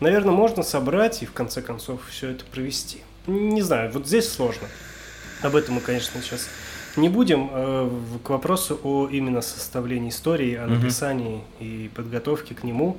Наверное, 0.00 0.32
можно 0.32 0.62
собрать 0.62 1.22
и 1.22 1.26
в 1.26 1.32
конце 1.32 1.62
концов 1.62 2.00
все 2.10 2.30
это 2.30 2.44
провести. 2.44 2.98
Не 3.26 3.62
знаю, 3.62 3.92
вот 3.92 4.06
здесь 4.06 4.28
сложно. 4.28 4.66
Об 5.42 5.56
этом 5.56 5.76
мы, 5.76 5.80
конечно, 5.80 6.20
сейчас 6.20 6.48
не 6.96 7.08
будем. 7.08 7.50
Э, 7.52 7.90
К 8.24 8.30
вопросу 8.30 8.78
о 8.82 9.08
именно 9.08 9.40
составлении 9.42 10.10
истории, 10.10 10.54
о 10.56 10.66
написании 10.66 11.42
и 11.60 11.90
подготовке 11.94 12.54
к 12.54 12.64
нему. 12.64 12.96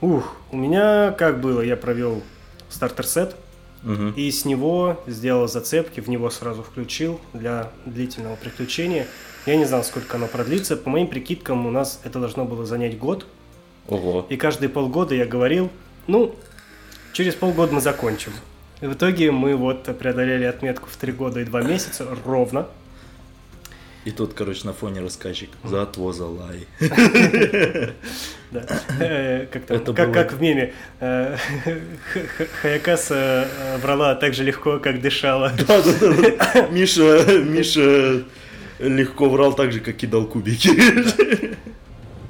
Ух, 0.00 0.36
у 0.52 0.56
меня 0.56 1.10
как 1.12 1.40
было, 1.40 1.60
я 1.60 1.76
провел 1.76 2.22
стартер-сет, 2.68 3.34
Мгм. 3.82 4.10
и 4.16 4.30
с 4.30 4.44
него 4.44 5.00
сделал 5.06 5.46
зацепки, 5.48 6.00
в 6.00 6.08
него 6.08 6.30
сразу 6.30 6.62
включил 6.62 7.20
для 7.32 7.70
длительного 7.86 8.36
приключения. 8.36 9.06
Я 9.46 9.56
не 9.56 9.64
знал, 9.64 9.84
сколько 9.84 10.16
оно 10.16 10.26
продлится. 10.26 10.76
По 10.76 10.90
моим 10.90 11.06
прикидкам, 11.06 11.64
у 11.66 11.70
нас 11.70 12.00
это 12.04 12.18
должно 12.20 12.44
было 12.44 12.66
занять 12.66 12.98
год. 12.98 13.26
Ого. 13.88 14.26
И 14.28 14.36
каждые 14.36 14.68
полгода 14.68 15.14
я 15.14 15.26
говорил, 15.26 15.70
ну, 16.06 16.34
через 17.12 17.34
полгода 17.34 17.72
мы 17.72 17.80
закончим. 17.80 18.32
И 18.80 18.86
в 18.86 18.92
итоге 18.94 19.30
мы 19.32 19.56
вот 19.56 19.84
преодолели 19.98 20.44
отметку 20.44 20.88
в 20.88 20.96
три 20.96 21.12
года 21.12 21.40
и 21.40 21.44
два 21.44 21.62
месяца 21.62 22.06
ровно. 22.24 22.66
И 24.08 24.10
тут, 24.10 24.32
короче, 24.32 24.66
на 24.66 24.72
фоне 24.72 25.02
рассказчик. 25.02 25.50
За 25.64 25.82
отвоза 25.82 26.24
лай. 26.26 26.66
Да. 28.50 28.64
Э, 28.98 29.46
Как 29.94 30.32
в 30.32 30.40
меме. 30.40 30.72
э, 31.00 31.36
Хаякаса 32.62 33.14
э, 33.14 33.76
врала 33.82 34.14
так 34.14 34.32
же 34.32 34.44
легко, 34.44 34.78
как 34.78 35.02
дышала. 35.02 35.52
Миша, 36.70 37.26
Миша 37.44 38.24
легко 38.78 39.28
врал 39.28 39.52
так 39.52 39.72
же, 39.72 39.80
как 39.80 39.96
кидал 39.96 40.24
кубики. 40.24 40.70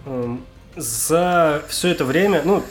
Эм, 0.06 0.44
За 0.74 1.62
все 1.68 1.90
это 1.90 2.04
время, 2.04 2.42
ну, 2.44 2.64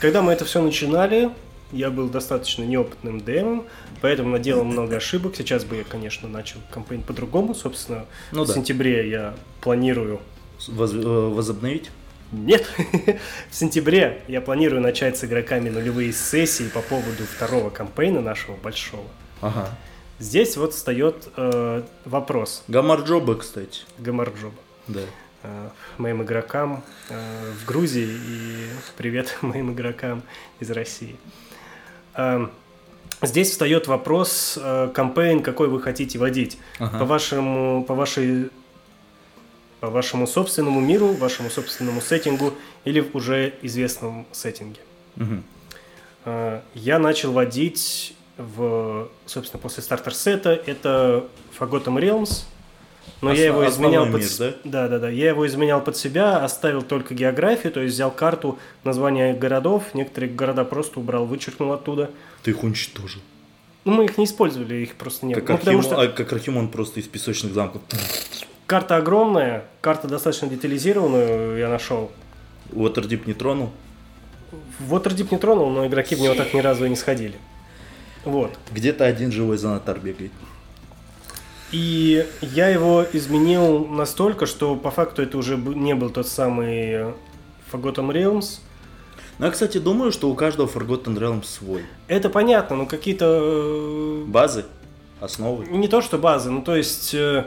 когда 0.00 0.20
мы 0.20 0.32
это 0.32 0.44
все 0.44 0.60
начинали, 0.60 1.30
я 1.72 1.90
был 1.90 2.08
достаточно 2.08 2.62
неопытным 2.64 3.20
ДМом, 3.20 3.64
поэтому 4.00 4.30
наделал 4.30 4.64
много 4.64 4.96
ошибок. 4.96 5.34
Сейчас 5.36 5.64
бы 5.64 5.76
я, 5.76 5.84
конечно, 5.84 6.28
начал 6.28 6.60
кампейн 6.70 7.02
по-другому. 7.02 7.54
Собственно, 7.54 8.06
Ну 8.30 8.44
в 8.44 8.46
да. 8.48 8.54
сентябре 8.54 9.08
я 9.10 9.34
планирую... 9.60 10.20
Воз- 10.68 10.92
э, 10.94 10.98
Возобновить? 10.98 11.90
Нет, 12.30 12.66
в 13.50 13.54
сентябре 13.54 14.22
я 14.28 14.40
планирую 14.40 14.80
начать 14.80 15.18
с 15.18 15.24
игроками 15.24 15.68
нулевые 15.68 16.12
сессии 16.12 16.68
по 16.68 16.80
поводу 16.80 17.24
второго 17.24 17.68
кампейна 17.70 18.20
нашего 18.20 18.56
большого. 18.56 19.04
Ага. 19.40 19.68
Здесь 20.18 20.56
вот 20.56 20.72
встает 20.72 21.28
э, 21.36 21.82
вопрос 22.04 22.62
Гамарджоба, 22.68 23.34
кстати. 23.34 23.80
Гамарджоба. 23.98 24.54
Да. 24.86 25.00
э, 25.42 25.68
моим 25.98 26.22
игрокам 26.22 26.82
э, 27.10 27.52
в 27.60 27.66
Грузии 27.66 28.08
и 28.08 28.66
привет 28.96 29.36
моим 29.42 29.72
игрокам 29.72 30.22
из 30.60 30.70
России. 30.70 31.16
Эм, 32.14 32.50
Здесь 33.24 33.50
встает 33.52 33.86
вопрос, 33.86 34.58
э, 34.60 34.90
кампейн, 34.92 35.44
какой 35.44 35.68
вы 35.68 35.80
хотите 35.80 36.18
водить. 36.18 36.58
Ага. 36.80 36.98
По 36.98 37.04
вашему, 37.04 37.84
по 37.84 37.94
вашей, 37.94 38.50
по 39.78 39.90
вашему 39.90 40.26
собственному 40.26 40.80
миру, 40.80 41.12
вашему 41.12 41.48
собственному 41.48 42.00
сеттингу 42.00 42.52
или 42.84 42.98
в 42.98 43.14
уже 43.14 43.54
известном 43.62 44.26
сеттинге. 44.32 44.80
Э, 46.24 46.62
Я 46.74 46.98
начал 46.98 47.30
водить 47.32 48.16
в, 48.38 49.08
собственно, 49.26 49.60
после 49.62 49.84
стартер-сета, 49.84 50.50
это 50.66 51.24
Forgotten 51.56 51.96
Realms, 52.00 52.44
но 53.20 53.32
я 53.32 53.34
Осно- 53.34 53.44
его 53.46 53.68
изменял 53.68 54.04
под... 54.06 54.14
мир, 54.20 54.24
с- 54.24 54.54
да, 54.64 54.88
да, 54.88 54.98
да. 54.98 55.08
Я 55.08 55.28
его 55.28 55.46
изменял 55.46 55.80
под 55.82 55.96
себя, 55.96 56.44
оставил 56.44 56.82
только 56.82 57.14
географию, 57.14 57.72
то 57.72 57.80
есть 57.80 57.94
взял 57.94 58.10
карту, 58.10 58.58
названия 58.84 59.32
городов, 59.34 59.94
некоторые 59.94 60.32
города 60.32 60.64
просто 60.64 61.00
убрал, 61.00 61.26
вычеркнул 61.26 61.72
оттуда. 61.72 62.10
Ты 62.42 62.50
их 62.52 62.62
уничтожил. 62.62 63.20
Ну, 63.84 63.92
мы 63.94 64.04
их 64.04 64.16
не 64.18 64.24
использовали, 64.26 64.74
их 64.76 64.94
просто 64.94 65.26
не 65.26 65.34
Как, 65.34 65.44
было. 65.44 65.52
Ну, 65.54 65.58
потому 65.58 65.78
Архимон, 65.78 65.96
что 65.98 66.02
а, 66.02 66.08
как 66.14 66.32
Архимон 66.32 66.68
просто 66.68 67.00
из 67.00 67.08
песочных 67.08 67.52
замков. 67.52 67.82
карта 68.66 68.96
огромная, 68.96 69.64
карта 69.80 70.06
достаточно 70.08 70.48
детализированную 70.48 71.58
я 71.58 71.68
нашел. 71.68 72.10
Уотердип 72.72 73.26
не 73.26 73.34
тронул. 73.34 73.70
Waterdeep 74.88 75.28
не 75.30 75.38
тронул, 75.38 75.70
но 75.70 75.86
игроки 75.86 76.14
в 76.14 76.20
него 76.20 76.34
так 76.34 76.52
ни 76.54 76.60
разу 76.60 76.84
и 76.84 76.88
не 76.90 76.96
сходили. 76.96 77.34
Вот. 78.24 78.56
Где-то 78.70 79.04
один 79.04 79.32
живой 79.32 79.56
занатар 79.56 79.98
бегает. 79.98 80.30
И 81.72 82.26
я 82.42 82.68
его 82.68 83.04
изменил 83.12 83.86
настолько, 83.86 84.46
что 84.46 84.76
по 84.76 84.90
факту 84.90 85.22
это 85.22 85.38
уже 85.38 85.56
не 85.56 85.94
был 85.94 86.10
тот 86.10 86.28
самый 86.28 86.90
э, 86.90 87.12
Forgotten 87.72 88.10
Realms. 88.12 88.60
Ну, 89.38 89.46
я, 89.46 89.52
кстати, 89.52 89.78
думаю, 89.78 90.12
что 90.12 90.28
у 90.30 90.34
каждого 90.34 90.68
Forgotten 90.68 91.16
Realms 91.18 91.44
свой. 91.44 91.84
Это 92.08 92.28
понятно, 92.28 92.76
но 92.76 92.86
какие-то... 92.86 93.24
э, 93.40 94.24
Базы, 94.26 94.66
основы. 95.20 95.64
Не 95.66 95.88
то, 95.88 96.02
что 96.02 96.18
базы, 96.18 96.50
ну 96.50 96.60
то 96.62 96.76
есть... 96.76 97.14
э, 97.14 97.46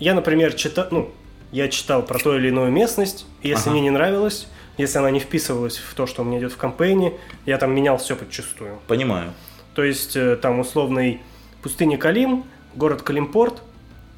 Я, 0.00 0.14
например, 0.14 0.52
читал... 0.54 0.88
Ну, 0.90 1.10
я 1.52 1.68
читал 1.68 2.02
про 2.04 2.18
ту 2.18 2.36
или 2.36 2.48
иную 2.48 2.70
местность, 2.72 3.26
и 3.42 3.48
если 3.48 3.62
Ага. 3.64 3.70
мне 3.72 3.80
не 3.82 3.90
нравилось, 3.90 4.46
если 4.78 4.98
она 4.98 5.10
не 5.10 5.18
вписывалась 5.20 5.78
в 5.78 5.94
то, 5.94 6.06
что 6.06 6.22
у 6.22 6.24
меня 6.24 6.38
идет 6.38 6.52
в 6.52 6.56
кампейне, 6.56 7.12
я 7.46 7.58
там 7.58 7.72
менял 7.74 7.96
все 7.98 8.14
подчастую. 8.16 8.78
Понимаю. 8.86 9.32
То 9.74 9.82
есть 9.84 10.16
там 10.42 10.60
условный 10.60 11.20
пустыня 11.62 11.98
Калим, 11.98 12.44
город 12.74 13.02
Калимпорт, 13.02 13.62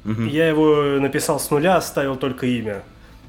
Мгм. 0.05 0.27
Я 0.27 0.49
его 0.49 0.99
написал 0.99 1.39
с 1.39 1.49
нуля, 1.49 1.77
оставил 1.77 2.17
только 2.17 2.45
имя. 2.45 2.83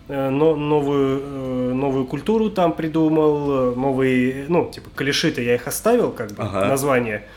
Э, 0.09 0.29
Но 0.29 0.57
новую, 0.57 1.21
э, 1.23 1.73
новую 1.73 2.05
культуру 2.05 2.51
там 2.51 2.73
придумал, 2.73 3.73
э, 3.73 3.75
новые, 3.77 4.47
ну, 4.49 4.69
типа, 4.71 4.91
калишиты 4.95 5.45
я 5.45 5.55
их 5.55 5.69
оставил, 5.69 6.11
как 6.11 6.33
бы, 6.33 6.43
Ага. 6.43 6.67
название. 6.67 7.29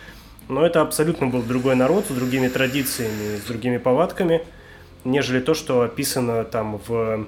Но 0.49 0.65
это 0.65 0.81
абсолютно 0.81 1.27
был 1.27 1.43
другой 1.43 1.75
народ, 1.75 2.05
с 2.09 2.13
другими 2.13 2.47
традициями, 2.47 3.37
с 3.37 3.41
другими 3.47 3.77
повадками, 3.77 4.41
нежели 5.05 5.39
то, 5.39 5.53
что 5.53 5.81
описано 5.83 6.43
там 6.43 6.79
в 6.87 7.27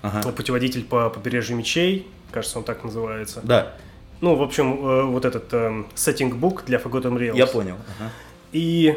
Ага. 0.00 0.30
«Путеводитель 0.30 0.84
по 0.84 1.10
побережью 1.10 1.56
мечей», 1.56 2.06
кажется, 2.30 2.58
он 2.58 2.64
так 2.64 2.84
называется. 2.84 3.40
Да, 3.42 3.74
Ну, 4.20 4.36
в 4.36 4.42
общем, 4.42 5.10
вот 5.12 5.24
этот 5.24 5.52
сеттинг-бук 5.96 6.64
для 6.66 6.78
Forgotten 6.78 7.18
Realms. 7.18 7.36
я 7.36 7.46
понял. 7.48 7.74
Ага. 7.98 8.10
И 8.52 8.96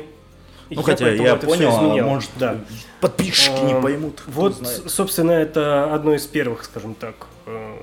Ну, 0.76 0.82
хотя 0.84 1.10
я 1.10 1.36
понял, 1.36 1.76
а 1.76 2.04
может, 2.04 2.30
да. 2.40 2.58
подписчики 3.02 3.60
не 3.66 3.74
Эм, 3.74 3.82
поймут. 3.82 4.24
Вот, 4.28 4.56
знает. 4.56 4.90
собственно, 4.90 5.32
это 5.32 5.94
одно 5.94 6.16
из 6.16 6.26
первых, 6.26 6.64
скажем 6.64 6.96
так, 6.96 7.28
э, 7.46 7.76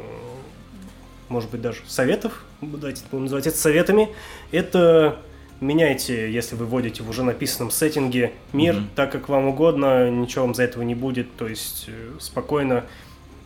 может 1.28 1.50
быть, 1.50 1.60
даже 1.60 1.80
советов, 1.86 2.44
давайте 2.62 3.02
будем 3.10 3.24
называть 3.24 3.46
это 3.46 3.58
советами. 3.58 4.08
Это 4.52 5.18
меняйте, 5.60 6.32
если 6.32 6.56
вы 6.56 6.64
вводите 6.66 7.02
в 7.02 7.10
уже 7.10 7.22
написанном 7.22 7.70
сеттинге 7.70 8.32
мир 8.52 8.74
Мгм. 8.76 8.90
так, 8.94 9.12
как 9.12 9.28
вам 9.28 9.46
угодно, 9.48 10.08
ничего 10.10 10.44
вам 10.46 10.54
за 10.54 10.62
этого 10.62 10.82
не 10.82 10.94
будет, 10.94 11.34
то 11.36 11.46
есть 11.46 11.84
э, 11.88 12.12
спокойно 12.20 12.84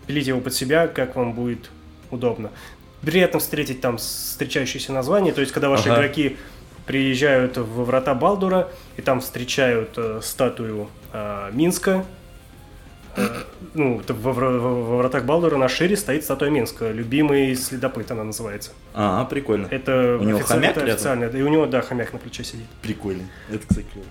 пилите 0.07 0.28
его 0.30 0.40
под 0.40 0.55
себя, 0.55 0.86
как 0.86 1.16
вам 1.16 1.32
будет 1.32 1.70
удобно. 2.11 2.51
Приятно 3.01 3.40
встретить 3.40 3.80
там 3.80 3.97
встречающиеся 3.97 4.93
названия, 4.93 5.32
то 5.32 5.40
есть 5.40 5.53
когда 5.53 5.68
ваши 5.68 5.88
Ага. 5.88 6.01
игроки 6.03 6.36
приезжают 6.86 7.56
в 7.58 7.84
врата 7.84 8.14
Балдура 8.14 8.68
и 8.96 9.02
там 9.02 9.20
встречают 9.20 9.90
э, 9.96 10.20
статую 10.22 10.88
э, 11.12 11.50
Минска, 11.52 12.04
Э, 13.14 13.28
ну, 13.74 14.00
это 14.00 14.14
во, 14.14 14.32
во- 14.32 14.58
во 14.58 14.96
вратах 14.96 15.24
Балдура 15.26 15.58
на 15.58 15.68
шире 15.68 15.98
стоит 15.98 16.24
статуя 16.24 16.48
Минска, 16.48 16.90
любимый 16.90 17.54
следопыт 17.56 18.10
она 18.10 18.24
называется. 18.24 18.70
А, 18.94 19.26
прикольно. 19.26 19.66
Это 19.70 20.16
У 20.18 20.24
него 20.24 20.38
офици- 20.38 20.44
хомяк 20.46 20.70
это 20.70 20.80
рядом? 20.80 20.94
официально, 20.94 21.24
и 21.26 21.42
у 21.42 21.48
него, 21.48 21.66
да, 21.66 21.82
хомяк 21.82 22.14
на 22.14 22.18
плече 22.18 22.42
сидит. 22.42 22.64
Прикольно. 22.80 23.24
Это, 23.50 23.66
кстати, 23.68 23.84
клево. 23.92 24.06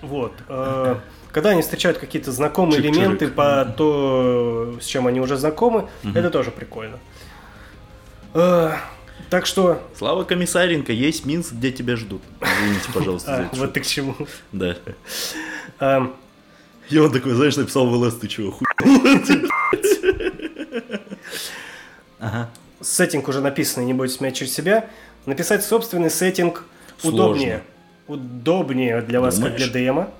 Вот. 0.00 0.32
э, 0.48 0.94
Когда 1.30 1.50
они 1.50 1.60
встречают 1.60 1.98
какие-то 1.98 2.32
знакомые 2.32 2.80
Чик-чирик. 2.80 2.90
элементы 2.94 3.28
по 3.28 3.66
то, 3.76 4.76
с 4.80 4.86
чем 4.86 5.06
они 5.08 5.20
уже 5.20 5.36
знакомы, 5.36 5.88
Мгм. 6.02 6.16
это 6.16 6.30
тоже 6.30 6.50
прикольно. 6.52 6.98
Э, 8.32 8.72
Так 9.32 9.46
что, 9.46 9.80
Слава 9.96 10.24
Комиссаренко, 10.24 10.92
есть 10.92 11.24
Минск, 11.24 11.54
где 11.54 11.72
тебя 11.72 11.96
ждут. 11.96 12.20
Извините, 12.42 12.92
пожалуйста, 12.92 13.48
а, 13.50 13.56
вот 13.56 13.72
ты 13.72 13.80
к 13.80 13.86
чему. 13.86 14.14
Да. 14.52 14.76
Эм, 15.80 16.12
И 16.90 16.98
он 16.98 17.10
такой, 17.10 17.32
знаешь, 17.32 17.56
написал 17.56 17.86
в 17.86 17.94
ЛС, 17.94 18.16
ты 18.16 18.28
чего, 18.28 18.50
хуй? 18.50 18.66
Ага. 22.20 22.50
сеттинг 22.82 23.26
уже 23.26 23.40
написанный, 23.40 23.86
не 23.86 23.94
бойтесь 23.94 24.20
меня 24.20 24.32
через 24.32 24.52
себя. 24.52 24.90
Написать 25.24 25.64
собственный 25.64 26.10
сеттинг 26.10 26.66
Сложно. 26.98 27.24
удобнее. 27.24 27.62
Удобнее 28.08 29.00
для 29.00 29.22
вас, 29.22 29.36
Думаешь? 29.36 29.62
как 29.62 29.72
для 29.72 29.92
ДМа. 29.92 30.10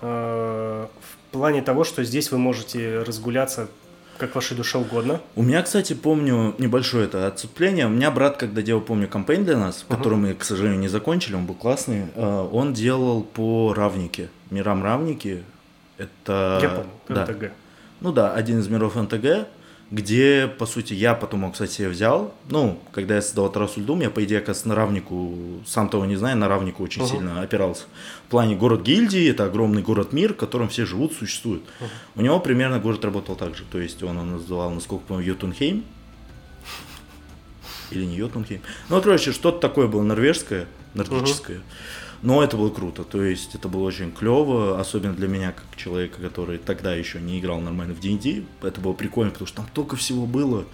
Э, 0.00 0.86
В 1.28 1.32
плане 1.32 1.60
того, 1.60 1.84
что 1.84 2.02
здесь 2.04 2.30
вы 2.30 2.38
можете 2.38 3.00
разгуляться 3.02 3.68
как 4.18 4.34
вашей 4.34 4.56
душе 4.56 4.78
угодно. 4.78 5.20
У 5.34 5.42
меня, 5.42 5.62
кстати, 5.62 5.92
помню 5.94 6.54
небольшое 6.58 7.06
это 7.06 7.26
отступление. 7.26 7.86
У 7.86 7.90
меня 7.90 8.10
брат, 8.10 8.36
когда 8.36 8.62
делал, 8.62 8.80
помню, 8.80 9.08
кампейн 9.08 9.44
для 9.44 9.56
нас, 9.56 9.84
Ага. 9.88 9.96
который 9.98 10.18
мы, 10.18 10.34
к 10.34 10.44
сожалению, 10.44 10.80
не 10.80 10.88
закончили, 10.88 11.34
он 11.34 11.46
был 11.46 11.54
классный, 11.54 12.06
э, 12.14 12.48
он 12.52 12.72
делал 12.72 13.22
по 13.22 13.72
равнике. 13.74 14.28
Мирам 14.50 14.82
равники. 14.82 15.42
Это... 15.98 16.58
Я 16.62 16.68
понял. 16.68 16.86
Да. 17.08 17.24
РТГ. 17.26 17.52
Ну 18.00 18.12
да, 18.12 18.32
один 18.34 18.58
из 18.60 18.68
миров 18.68 18.96
НТГ, 18.96 19.46
где, 19.92 20.48
по 20.58 20.64
сути, 20.64 20.94
я 20.94 21.12
потом 21.14 21.42
его, 21.42 21.52
кстати, 21.52 21.70
себе 21.70 21.88
взял. 21.90 22.32
Ну, 22.48 22.80
когда 22.92 23.16
я 23.16 23.20
создавал 23.22 23.52
Тарасуль 23.52 23.84
Дум, 23.84 24.00
я, 24.00 24.08
по 24.08 24.24
идее, 24.24 24.38
оказывается, 24.38 24.68
на 24.68 24.74
равнику, 24.74 25.36
сам 25.66 25.90
того 25.90 26.06
не 26.06 26.16
знаю, 26.16 26.38
на 26.38 26.48
равнику 26.48 26.82
очень 26.82 27.02
Мгм. 27.02 27.10
сильно 27.10 27.42
опирался. 27.42 27.82
В 28.26 28.30
плане 28.30 28.56
город 28.56 28.80
гильдии, 28.82 29.30
это 29.30 29.44
огромный 29.44 29.82
город-мир, 29.82 30.32
в 30.32 30.36
котором 30.36 30.70
все 30.70 30.86
живут, 30.86 31.12
существуют. 31.12 31.62
У 32.14 32.22
него 32.22 32.40
примерно 32.40 32.78
город 32.78 33.04
работал 33.04 33.36
так 33.36 33.54
же. 33.54 33.64
То 33.70 33.78
есть 33.78 34.02
он 34.02 34.16
его 34.16 34.24
называл, 34.24 34.70
насколько 34.70 35.04
помню, 35.06 35.26
Йотунхейм. 35.26 35.84
Или 37.90 38.06
не 38.06 38.16
Йотунхейм. 38.16 38.62
Ну, 38.88 39.02
короче, 39.02 39.32
что-то 39.32 39.58
такое 39.58 39.88
было 39.88 40.02
норвежское, 40.02 40.66
нордическое. 40.94 41.60
Но 42.22 42.42
это 42.42 42.56
было 42.56 42.70
круто, 42.70 43.02
то 43.02 43.22
есть 43.22 43.56
это 43.56 43.68
было 43.68 43.82
очень 43.82 44.12
клево, 44.12 44.78
особенно 44.80 45.12
для 45.12 45.26
меня, 45.26 45.52
как 45.52 45.76
человека, 45.76 46.20
который 46.20 46.58
тогда 46.58 46.94
еще 46.94 47.20
не 47.20 47.40
играл 47.40 47.60
нормально 47.60 47.94
в 47.94 48.00
D&D. 48.00 48.44
Это 48.62 48.80
было 48.80 48.92
прикольно, 48.92 49.32
потому 49.32 49.48
что 49.48 49.56
там 49.56 49.66
только 49.74 49.96
всего 49.96 50.24
было. 50.26 50.64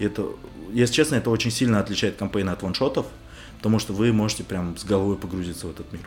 И 0.00 0.04
это, 0.04 0.26
если 0.72 0.94
честно, 0.94 1.14
это 1.14 1.30
очень 1.30 1.52
сильно 1.52 1.78
отличает 1.78 2.16
кампейны 2.16 2.50
от 2.50 2.62
ваншотов. 2.62 3.06
Потому 3.58 3.78
что 3.78 3.92
вы 3.92 4.10
можете 4.10 4.42
прям 4.42 4.74
с 4.78 4.84
головой 4.84 5.18
погрузиться 5.18 5.66
в 5.66 5.70
этот 5.70 5.92
мир. 5.92 6.00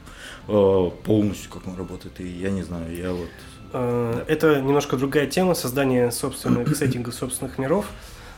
Э, 0.48 0.90
полностью, 1.04 1.52
как 1.52 1.68
он 1.68 1.78
работает. 1.78 2.20
И 2.20 2.28
я 2.28 2.50
не 2.50 2.64
знаю, 2.64 2.96
я 2.98 3.12
вот... 3.12 3.30
Э, 3.74 4.26
это 4.28 4.60
немножко 4.60 4.98
другая 4.98 5.28
тема, 5.28 5.54
создание 5.54 6.12
собственных 6.12 6.76
сеттингов, 6.76 7.14
собственных 7.14 7.60
миров. 7.60 7.86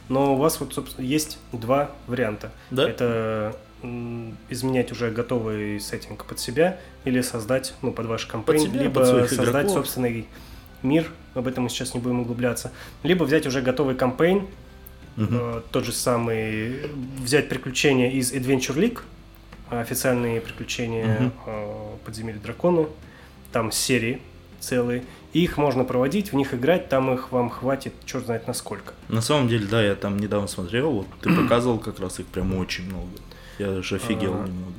Но 0.09 0.35
у 0.35 0.37
вас 0.37 0.59
вот, 0.59 0.73
собственно, 0.73 1.05
есть 1.05 1.39
два 1.53 1.91
варианта. 2.07 2.51
Да? 2.71 2.89
Это 2.89 3.55
изменять 4.49 4.91
уже 4.91 5.11
готовый 5.11 5.79
сеттинг 5.79 6.25
под 6.25 6.39
себя 6.39 6.79
или 7.03 7.21
создать, 7.21 7.73
ну, 7.81 7.91
под 7.91 8.05
ваш 8.07 8.25
кампейн, 8.25 8.59
себя, 8.59 8.81
либо 8.83 9.01
под 9.01 9.29
создать 9.29 9.49
игроков. 9.49 9.71
собственный 9.71 10.27
мир, 10.83 11.09
об 11.33 11.47
этом 11.47 11.63
мы 11.65 11.69
сейчас 11.69 11.93
не 11.93 11.99
будем 11.99 12.21
углубляться, 12.21 12.71
либо 13.03 13.23
взять 13.23 13.45
уже 13.47 13.61
готовый 13.61 13.95
кампейн, 13.95 14.47
Мгм. 15.15 15.37
э, 15.39 15.61
тот 15.71 15.85
же 15.85 15.93
самый, 15.93 16.81
взять 17.21 17.47
приключения 17.49 18.11
из 18.11 18.33
Adventure 18.33 18.75
League, 18.75 18.99
официальные 19.69 20.41
приключения 20.41 21.19
Мгм. 21.21 21.33
э, 21.47 21.87
Подземелья 22.05 22.39
Дракона, 22.39 22.87
там 23.51 23.71
серии 23.71 24.21
целые, 24.59 25.03
и 25.33 25.43
их 25.43 25.57
можно 25.57 25.83
проводить, 25.83 26.31
в 26.31 26.35
них 26.35 26.53
играть, 26.53 26.89
там 26.89 27.13
их 27.13 27.31
вам 27.31 27.49
хватит, 27.49 27.93
черт 28.05 28.25
знает 28.25 28.47
насколько. 28.47 28.93
На 29.09 29.21
самом 29.21 29.47
деле, 29.47 29.65
да, 29.67 29.81
я 29.83 29.95
там 29.95 30.17
недавно 30.17 30.47
смотрел, 30.47 30.91
вот 30.91 31.07
ты 31.21 31.33
показывал 31.41 31.79
как 31.79 31.99
раз 31.99 32.19
их 32.19 32.25
прям 32.27 32.53
очень 32.55 32.85
много. 32.85 33.09
Я 33.59 33.67
даже 33.71 33.95
офигел 33.95 34.33
А, 34.33 34.37
немного. 34.47 34.73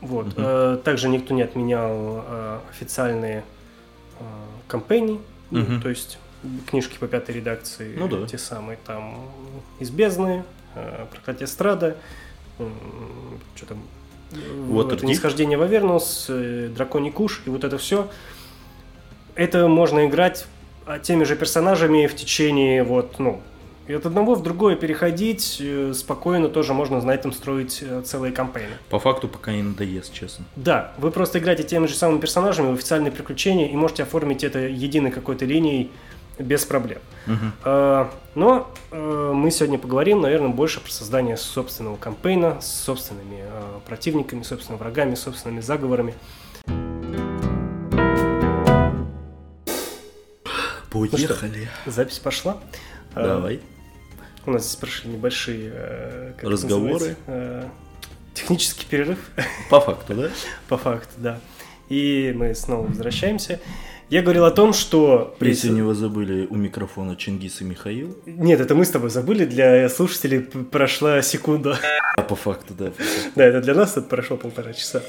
Вот. 0.00 0.26
Мгм. 0.26 0.34
Э, 0.38 0.78
Также 0.84 1.08
никто 1.08 1.34
не 1.34 1.42
отменял 1.42 2.24
э, 2.26 2.58
официальные 2.70 3.42
э, 4.18 4.24
кампании, 4.68 5.20
Мгм. 5.50 5.80
то 5.80 5.88
есть 5.88 6.18
книжки 6.68 6.98
по 6.98 7.06
пятой 7.06 7.34
редакции, 7.36 7.94
Ну 7.98 8.06
да. 8.08 8.26
те 8.26 8.36
самые 8.38 8.78
там 8.86 9.16
из 9.80 9.90
бездны, 9.90 10.44
э, 10.74 11.06
проклятие 11.10 11.46
страда, 11.46 11.96
что 13.56 13.66
там, 13.66 13.78
э, 14.32 14.36
Waterdeep. 14.70 15.06
нисхождение 15.06 15.56
в 15.58 15.62
Авернус, 15.62 16.26
э, 16.28 16.68
драконий 16.74 17.10
куш 17.10 17.42
и 17.46 17.50
вот 17.50 17.64
это 17.64 17.78
все. 17.78 18.08
Это 19.34 19.66
можно 19.68 20.06
играть 20.06 20.46
а, 20.86 20.98
теми 20.98 21.24
же 21.24 21.34
персонажами 21.34 22.06
в 22.06 22.14
течение 22.14 22.84
вот, 22.84 23.18
ну, 23.18 23.40
и 23.86 23.92
от 23.92 24.06
одного 24.06 24.34
в 24.34 24.42
другое 24.42 24.76
переходить 24.76 25.58
э, 25.60 25.92
спокойно 25.94 26.48
тоже 26.48 26.72
можно 26.72 27.00
на 27.00 27.10
этом 27.10 27.32
строить 27.32 27.82
э, 27.82 28.02
целые 28.02 28.32
кампании. 28.32 28.68
По 28.88 28.98
факту 28.98 29.28
пока 29.28 29.52
не 29.52 29.62
надоест, 29.62 30.12
честно. 30.12 30.46
Да, 30.56 30.94
вы 30.96 31.10
просто 31.10 31.38
играете 31.38 31.64
теми 31.64 31.86
же 31.86 31.94
самыми 31.94 32.18
персонажами 32.18 32.70
в 32.70 32.74
официальные 32.74 33.12
приключения 33.12 33.68
и 33.68 33.76
можете 33.76 34.04
оформить 34.04 34.42
это 34.42 34.60
единой 34.60 35.10
какой-то 35.10 35.44
линией 35.44 35.90
без 36.38 36.64
проблем. 36.64 36.98
А, 37.62 38.10
Но 38.34 38.70
мы 38.90 39.50
сегодня 39.52 39.78
поговорим, 39.78 40.20
наверное, 40.20 40.48
больше 40.48 40.80
про 40.80 40.90
создание 40.90 41.36
собственного 41.36 41.96
кампейна 41.96 42.60
с 42.60 42.66
собственными 42.66 43.44
противниками, 43.86 44.42
собственными 44.42 44.80
врагами, 44.80 45.14
собственными 45.14 45.60
заговорами. 45.60 46.14
Поехали. 50.90 51.68
Запись 51.86 52.18
пошла. 52.18 52.56
Давай. 53.14 53.60
У 54.46 54.50
нас 54.50 54.64
здесь 54.64 54.76
прошли 54.76 55.10
небольшие 55.10 55.70
э, 55.74 56.32
Разговоры. 56.42 57.16
э, 57.26 57.64
технический 58.34 58.86
перерыв. 58.88 59.18
По 59.70 59.80
факту, 59.80 60.14
да? 60.14 60.30
По 60.68 60.76
факту, 60.76 61.12
да. 61.18 61.40
И 61.88 62.32
мы 62.36 62.54
снова 62.54 62.86
возвращаемся. 62.86 63.60
Я 64.10 64.22
говорил 64.22 64.44
о 64.44 64.50
том, 64.50 64.74
что... 64.74 65.34
Если 65.40 65.70
не 65.70 65.80
вы 65.82 65.94
забыли, 65.94 66.46
у 66.50 66.56
микрофона 66.56 67.16
Чингис 67.16 67.62
и 67.62 67.64
Михаил. 67.64 68.16
Нет, 68.26 68.60
это 68.60 68.74
мы 68.74 68.84
с 68.84 68.90
тобой 68.90 69.08
забыли, 69.08 69.46
для 69.46 69.88
слушателей 69.88 70.40
прошла 70.40 71.22
секунда. 71.22 71.78
А 72.16 72.22
по 72.22 72.36
факту, 72.36 72.74
да. 72.78 72.92
Да, 73.34 73.44
это 73.44 73.60
для 73.62 73.74
нас 73.74 73.92
это 73.96 74.02
прошло 74.06 74.36
полтора 74.36 74.74
часа. 74.74 75.02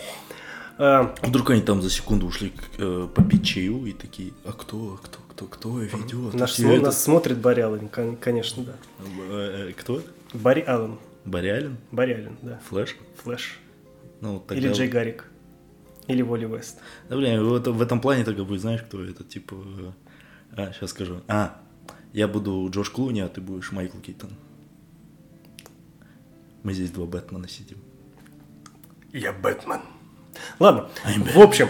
А, 0.77 1.13
Вдруг 1.21 1.49
они 1.51 1.61
там 1.61 1.81
за 1.81 1.89
секунду 1.89 2.25
ушли 2.25 2.53
э, 2.77 3.07
попить 3.13 3.45
чаю 3.45 3.86
и 3.86 3.91
такие, 3.91 4.31
а 4.45 4.53
кто, 4.53 4.99
кто, 5.03 5.19
кто, 5.36 5.47
кто 5.47 5.79
ведет? 5.79 6.33
наш 6.33 6.57
смо- 6.59 6.73
это- 6.75 6.86
нас 6.86 7.03
смотрит 7.03 7.38
Барри 7.39 7.61
Аллен, 7.61 7.89
кон- 7.89 8.15
конечно, 8.17 8.63
да. 8.63 8.73
Э, 9.29 9.69
э, 9.69 9.73
Кто? 9.73 10.01
Барри 10.33 10.61
Аллен, 10.61 10.97
Барри 11.25 11.75
Барри 11.91 12.13
Аллен, 12.13 12.38
да. 12.41 12.59
Флэш? 12.69 12.95
Флэш. 13.23 13.59
Ну, 14.21 14.39
тогда... 14.39 14.55
Или 14.55 14.71
Джей 14.73 14.88
Гаррик. 14.88 15.25
Или 16.07 16.21
Воли 16.21 16.45
Вест. 16.45 16.79
Да, 17.09 17.17
блин, 17.17 17.43
в, 17.43 17.59
в 17.59 17.81
этом 17.81 17.99
плане 17.99 18.23
тогда 18.23 18.43
будет, 18.43 18.61
знаешь, 18.61 18.81
кто 18.81 19.03
это, 19.03 19.23
типа... 19.23 19.55
э, 19.55 19.91
А, 20.55 20.71
сейчас 20.73 20.91
скажу. 20.91 21.21
А, 21.27 21.59
я 22.13 22.27
буду 22.27 22.67
Джош 22.71 22.89
Клуни, 22.91 23.19
а 23.21 23.27
ты 23.27 23.41
будешь 23.41 23.71
Майкл 23.71 23.97
Кейтон. 23.99 24.29
Мы 26.63 26.73
здесь 26.73 26.91
два 26.91 27.05
Бэтмена 27.05 27.47
сидим. 27.47 27.77
Я 29.11 29.33
Бэтмен. 29.33 29.81
Ладно, 30.59 30.89
I'm 31.05 31.23
в 31.33 31.39
общем. 31.39 31.67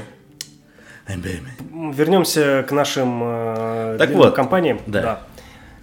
Вернемся 1.08 2.66
к 2.68 2.72
нашим 2.72 3.22
э, 3.24 3.96
Так 4.00 4.12
вот, 4.12 4.36
компаниям. 4.36 4.80
да. 4.88 5.22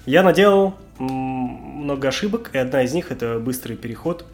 Я 0.07 0.23
наделал 0.23 0.75
много 0.99 2.09
ошибок, 2.09 2.51
и 2.53 2.59
одна 2.59 2.83
из 2.83 2.93
них 2.93 3.13
это 3.13 3.39
быстрый 3.39 3.77
переход 3.77 4.25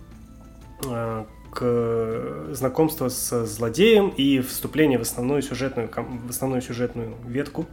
э, 0.87 1.25
к 1.51 2.55
знакомству 2.55 3.11
с 3.11 3.45
злодеем 3.47 4.09
и 4.11 4.41
вступление 4.41 4.99
в 4.99 5.03
основную 5.03 5.43
сюжетную, 5.43 5.91
в 6.27 6.31
основную 6.31 6.63
сюжетную 6.63 7.15
ветку. 7.27 7.67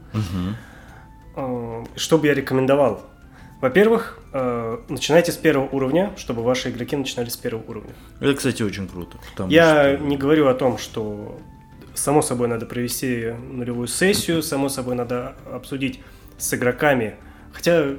Э, 1.35 1.83
Что 1.95 2.17
бы 2.17 2.27
я 2.27 2.33
рекомендовал? 2.33 3.01
Во-первых, 3.61 4.19
э, 4.33 4.77
начинайте 4.89 5.31
с 5.31 5.37
первого 5.37 5.67
уровня, 5.69 6.11
чтобы 6.17 6.43
ваши 6.43 6.69
игроки 6.69 6.95
начинали 6.95 7.29
с 7.29 7.37
первого 7.37 7.63
уровня. 7.67 7.91
Это, 8.19 8.33
кстати, 8.35 8.61
очень 8.63 8.87
круто. 8.87 9.17
Я 9.47 9.95
что- 9.95 10.03
не 10.05 10.17
говорю 10.17 10.47
о 10.49 10.53
том, 10.53 10.77
что 10.77 11.39
само 11.95 12.21
собой 12.21 12.47
надо 12.47 12.65
провести 12.65 13.33
нулевую 13.51 13.87
сессию, 13.87 14.43
само 14.43 14.69
собой 14.69 14.95
надо 14.95 15.35
обсудить 15.51 15.99
с 16.37 16.53
игроками. 16.53 17.15
Хотя, 17.53 17.95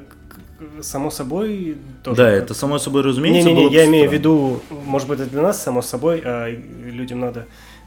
само 0.81 1.11
собой, 1.11 1.77
тоже. 2.03 2.17
Да, 2.17 2.31
это 2.31 2.55
само 2.55 2.79
собой 2.79 3.03
разумеется. 3.03 3.51
Не-не-не, 3.51 3.75
я 3.75 3.87
имею 3.87 4.09
в 4.09 4.13
виду, 4.13 4.63
может 4.71 5.09
быть, 5.09 5.21
это 5.21 5.31
для 5.31 5.43
нас, 5.43 5.63
само 5.63 5.83
собой, 5.83 6.23
а 6.25 6.49
людям 6.49 7.21
надо 7.21 7.47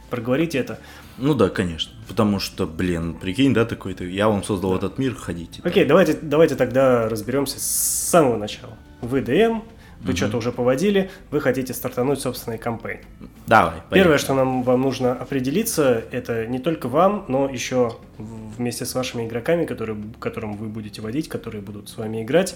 проговорить 0.10 0.56
это. 0.56 0.80
Ну 1.18 1.34
да, 1.34 1.50
конечно. 1.50 1.94
Потому 2.08 2.40
что, 2.40 2.66
блин, 2.66 3.14
прикинь, 3.14 3.54
да, 3.54 3.66
такой-то, 3.66 4.04
я 4.04 4.28
вам 4.28 4.44
создал 4.44 4.76
этот 4.76 4.98
мир, 4.98 5.16
ходите. 5.16 5.62
Окей, 5.64 5.86
давайте, 5.86 6.18
давайте 6.22 6.56
тогда 6.56 7.08
разберемся 7.08 7.60
с 7.60 8.10
самого 8.10 8.38
начала. 8.38 8.74
Вы 9.02 9.22
ДМ, 9.22 9.62
вы 10.02 10.10
Мгм. 10.10 10.16
что-то 10.18 10.38
уже 10.38 10.52
поводили, 10.52 11.10
вы 11.32 11.42
хотите 11.42 11.74
стартануть 11.74 12.20
собственной 12.22 12.58
кампейн. 12.58 13.00
Давай, 13.48 13.74
поехали. 13.90 14.00
Первое, 14.00 14.18
что 14.18 14.34
нам 14.34 14.64
вам 14.64 14.82
нужно 14.82 15.12
определиться, 15.14 16.04
это 16.12 16.46
не 16.48 16.60
только 16.60 16.88
вам, 16.88 17.26
но 17.28 17.50
еще 17.50 17.98
вместе 18.18 18.86
с 18.86 18.96
вашими 18.96 19.26
игроками, 19.28 19.66
которые, 19.66 19.98
которым 20.20 20.54
вы 20.56 20.68
будете 20.68 21.02
водить, 21.02 21.28
которые 21.28 21.62
будут 21.62 21.90
с 21.90 21.98
вами 21.98 22.24
играть, 22.24 22.56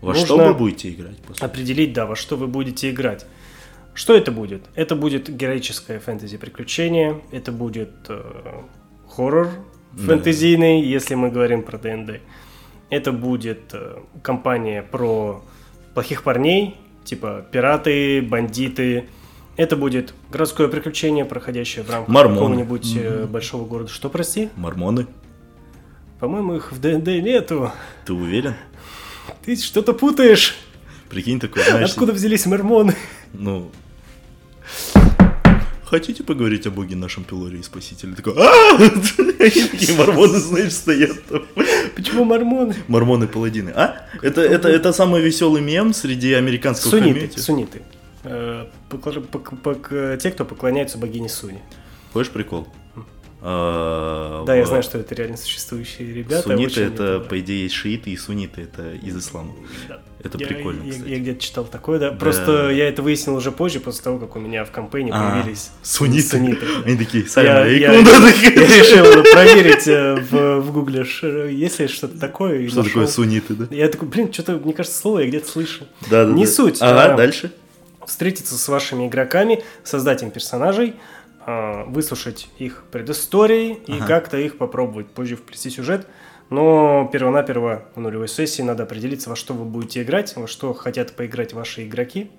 Во 0.00 0.08
нужно- 0.12 0.24
что 0.26 0.36
вы 0.36 0.54
будете 0.54 0.90
играть? 0.90 1.18
после? 1.18 1.44
определить, 1.46 1.92
да, 1.92 2.06
во 2.06 2.14
что 2.16 2.36
вы 2.36 2.46
будете 2.46 2.90
играть. 2.90 3.26
Что 3.92 4.14
это 4.16 4.30
будет? 4.30 4.62
Это 4.76 4.94
будет 4.94 5.28
героическое 5.28 5.98
фэнтези-приключение, 5.98 7.20
это 7.32 7.50
будет 7.52 7.90
э, 8.08 8.22
хоррор 9.08 9.48
Да. 9.92 10.04
фэнтезийный, 10.06 10.80
если 10.82 11.16
мы 11.16 11.30
говорим 11.30 11.62
про 11.64 11.76
ДНД. 11.78 12.20
Это 12.90 13.10
будет 13.12 13.74
э, 13.74 13.98
компания 14.22 14.82
про 14.82 15.42
плохих 15.94 16.22
парней, 16.22 16.76
типа 17.04 17.46
пираты, 17.50 18.22
бандиты. 18.22 19.08
Это 19.56 19.76
будет 19.76 20.14
городское 20.30 20.68
приключение, 20.68 21.24
проходящее 21.24 21.84
в 21.84 21.90
рамках 21.90 22.14
какого-нибудь 22.14 22.94
Мгм. 22.96 23.26
большого 23.26 23.66
города. 23.66 23.90
Что, 23.90 24.08
прости? 24.08 24.48
Мормоны? 24.56 25.06
По-моему, 26.18 26.54
их 26.56 26.72
в 26.72 26.80
ДНД 26.80 27.06
нету. 27.22 27.72
Ты 28.04 28.12
уверен? 28.12 28.54
Ты 29.44 29.56
что-то 29.56 29.92
путаешь. 29.92 30.56
Прикинь, 31.08 31.40
такой, 31.40 31.62
знаешь, 31.64 31.90
Откуда 31.90 32.12
взялись 32.12 32.46
мормоны? 32.46 32.94
ну... 33.32 33.70
Хотите 35.90 36.22
поговорить 36.22 36.68
о 36.68 36.70
боге 36.70 36.94
нашем 36.94 37.24
Пилоре 37.24 37.58
и 37.58 37.62
Спасителе? 37.64 38.14
Такой, 38.14 38.34
а 38.36 38.78
мормоны, 39.98 40.38
знаешь, 40.38 40.72
стоят 40.72 41.24
там. 41.24 41.42
Почему 41.96 42.22
мормоны? 42.22 42.76
Мормоны-паладины. 42.86 43.70
А? 43.70 44.06
Это, 44.22 44.40
это, 44.40 44.68
это 44.68 44.92
самый 44.92 45.20
веселый 45.20 45.60
мем 45.60 45.92
среди 45.92 46.32
американского 46.34 46.90
Суниты, 46.90 47.08
комьюнити. 47.14 47.38
суниты. 47.40 47.82
Пок- 48.88 50.16
те, 50.18 50.30
кто 50.30 50.44
поклоняются 50.44 50.96
богине 50.96 51.28
Суни. 51.28 51.60
Хочешь 52.12 52.30
прикол? 52.30 52.68
А, 53.42 54.44
Да, 54.44 54.54
я 54.54 54.66
знаю, 54.66 54.82
что 54.82 54.98
это 54.98 55.14
реально 55.14 55.36
существующие 55.36 56.12
ребята. 56.12 56.42
Суниты 56.48 56.82
это, 56.82 57.20
по 57.20 57.38
идее, 57.40 57.68
шииты, 57.68 58.10
и 58.10 58.16
сунниты 58.16 58.62
это 58.62 58.92
из 58.94 59.16
ислама. 59.16 59.52
Да. 59.88 60.00
Это 60.22 60.36
Я- 60.36 60.46
прикольно, 60.48 60.82
я, 60.82 60.90
кстати. 60.92 61.08
я 61.08 61.18
где-то 61.18 61.40
читал 61.42 61.64
такое, 61.64 61.98
да. 61.98 62.12
Просто 62.12 62.68
я 62.70 62.86
это 62.88 63.00
выяснил 63.00 63.34
уже 63.36 63.50
позже, 63.50 63.80
после 63.80 64.02
того, 64.04 64.18
как 64.18 64.36
у 64.36 64.38
меня 64.40 64.64
в 64.66 64.70
кампейне 64.70 65.10
А, 65.14 65.30
появились 65.40 65.70
Суниты. 65.82 66.28
суниты, 66.28 66.66
да. 66.66 66.82
Они 66.84 66.96
такие, 66.98 67.24
Я, 67.36 67.64
я- 67.66 67.92
решил 67.94 69.22
проверить 69.32 69.88
э, 69.88 70.16
в, 70.16 70.60
в 70.60 70.72
гугле, 70.72 71.06
есть 71.50 71.78
ли 71.80 71.88
что-то 71.88 72.18
такое. 72.18 72.68
Что 72.68 72.82
такое 72.82 73.06
суниты, 73.06 73.54
да? 73.54 73.74
Я 73.74 73.88
такой, 73.88 74.08
блин, 74.08 74.30
что-то, 74.30 74.52
мне 74.58 74.74
кажется, 74.74 74.98
слово 74.98 75.20
я 75.20 75.28
где-то 75.28 75.48
слышу. 75.50 75.84
Да, 76.10 76.26
да, 76.26 76.32
Не 76.32 76.44
да. 76.44 76.50
суть, 76.50 76.78
Ага, 76.82 77.14
а- 77.14 77.16
дальше. 77.16 77.52
встретиться 78.06 78.58
с 78.58 78.68
вашими 78.68 79.06
игроками, 79.08 79.62
создать 79.84 80.22
им 80.22 80.30
персонажей, 80.30 80.96
а, 81.46 81.84
выслушать 81.86 82.48
их 82.58 82.84
предыстории 82.90 83.78
и 83.86 83.92
Ага. 83.94 84.06
как-то 84.06 84.36
их 84.38 84.58
попробовать 84.58 85.08
позже 85.08 85.36
вплести 85.36 85.70
сюжет. 85.70 86.06
Но 86.50 87.08
перво-наперво 87.12 87.84
в 87.94 88.00
нулевой 88.00 88.28
сессии 88.28 88.62
надо 88.62 88.82
определиться, 88.82 89.30
во 89.30 89.36
что 89.36 89.54
вы 89.54 89.64
будете 89.64 90.02
играть, 90.02 90.34
во 90.36 90.46
что 90.48 90.72
хотят 90.74 91.14
поиграть 91.14 91.52
ваши 91.52 91.84
игроки. 91.86 92.30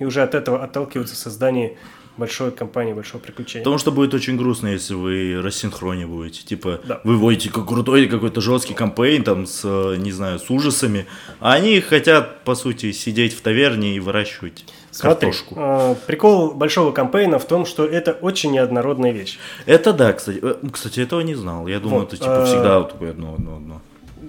И 0.00 0.04
уже 0.04 0.22
от 0.22 0.34
этого 0.34 0.62
отталкиваться 0.62 1.14
в 1.14 1.18
создании 1.18 1.76
большой 2.16 2.50
кампании, 2.50 2.92
большого 2.94 3.20
приключения. 3.20 3.62
Потому 3.62 3.78
что 3.78 3.92
будет 3.92 4.12
очень 4.12 4.36
грустно, 4.36 4.66
если 4.68 4.94
вы 4.94 5.40
рассинхроне 5.40 6.06
будете. 6.08 6.44
Типа, 6.44 6.80
Да. 6.84 7.00
вы 7.04 7.16
вводите 7.16 7.48
крутой 7.48 8.06
какой-то 8.08 8.40
жесткий 8.40 8.74
кампейн, 8.74 9.22
там, 9.22 9.46
с, 9.46 9.62
не 9.96 10.10
знаю, 10.10 10.40
с 10.40 10.50
ужасами, 10.50 11.06
а 11.38 11.52
они 11.52 11.80
хотят, 11.80 12.42
по 12.42 12.56
сути, 12.56 12.90
сидеть 12.90 13.34
в 13.34 13.40
таверне 13.40 13.94
и 13.94 14.00
выращивать 14.00 14.64
Смотри, 15.00 15.30
картошку. 15.30 15.54
э, 15.56 15.94
прикол 16.06 16.52
большого 16.54 16.92
кампейна 16.92 17.38
в 17.38 17.44
том, 17.46 17.64
что 17.66 17.84
это 17.84 18.12
очень 18.12 18.50
неоднородная 18.52 19.12
вещь. 19.12 19.38
Это 19.66 19.92
да, 19.92 20.12
кстати. 20.12 20.40
Э, 20.42 20.54
Кстати, 20.72 21.00
этого 21.00 21.20
не 21.20 21.34
знал. 21.34 21.66
Я 21.68 21.78
думал, 21.80 22.00
Вот, 22.00 22.08
это 22.12 22.16
типа 22.22 22.42
а- 22.42 22.44
всегда 22.46 22.78
вот 22.80 22.92
такое 22.92 23.10
одно, 23.10 23.34
одно, 23.34 23.56
одно. 23.56 23.80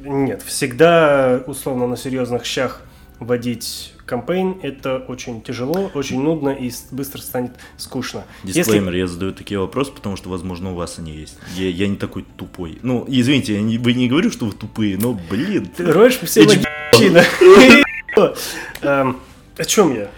Нет, 0.03 0.43
всегда, 0.43 1.41
условно, 1.47 1.87
на 1.87 1.97
серьезных 1.97 2.45
щах 2.45 2.81
вводить 3.19 3.93
кампейн 4.05 4.57
это 4.63 4.97
очень 5.07 5.41
тяжело, 5.41 5.91
очень 5.93 6.21
нудно 6.21 6.49
и 6.49 6.71
быстро 6.91 7.19
станет 7.21 7.51
скучно. 7.77 8.23
Если- 8.43 8.59
Дисклеймер, 8.61 8.93
я 8.93 9.07
задаю 9.07 9.33
такие 9.33 9.59
вопросы, 9.59 9.91
потому 9.91 10.15
что, 10.15 10.29
возможно, 10.29 10.71
у 10.71 10.75
вас 10.75 10.99
они 10.99 11.11
есть. 11.11 11.37
Я, 11.55 11.67
я 11.69 11.87
не 11.87 11.95
такой 11.97 12.25
тупой. 12.37 12.79
Ну, 12.81 13.05
извините, 13.07 13.55
я 13.55 13.61
не, 13.61 13.77
вы 13.77 13.93
не 13.93 14.07
говорю, 14.07 14.31
что 14.31 14.45
вы 14.45 14.53
тупые, 14.53 14.97
но, 14.97 15.13
блин. 15.29 15.67
Ты 15.75 15.91
роешь 15.91 16.17
все 16.19 16.41
логичина. 16.45 17.23
Эм, 18.81 19.17
О 19.57 19.63
чем 19.65 19.93
я? 19.95 20.09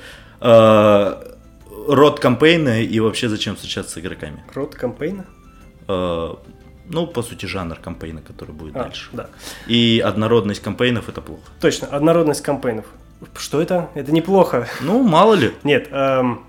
А, 0.42 1.24
род 1.88 2.20
кампейна 2.20 2.82
и 2.82 3.00
вообще 3.00 3.30
зачем 3.30 3.56
встречаться 3.56 3.94
с 3.94 3.98
игроками. 4.00 4.44
Род 4.54 4.76
кампейна? 4.76 5.26
А, 5.88 6.38
ну, 6.90 7.08
по 7.08 7.22
сути, 7.22 7.46
жанр 7.46 7.78
кампейна, 7.78 8.22
который 8.22 8.52
будет 8.54 8.76
А, 8.76 8.84
дальше. 8.84 9.10
да. 9.14 9.28
И 9.68 10.02
однородность 10.04 10.62
кампейнов 10.62 11.10
это 11.10 11.22
плохо. 11.22 11.44
Точно, 11.62 11.88
однородность 11.88 12.42
кампейнов. 12.42 12.86
Что 13.38 13.62
это? 13.62 13.90
Это 13.94 14.12
неплохо. 14.12 14.68
Ну, 14.82 15.04
мало 15.04 15.36
ли. 15.36 15.54
Нет, 15.64 15.90
эм, 15.92 16.42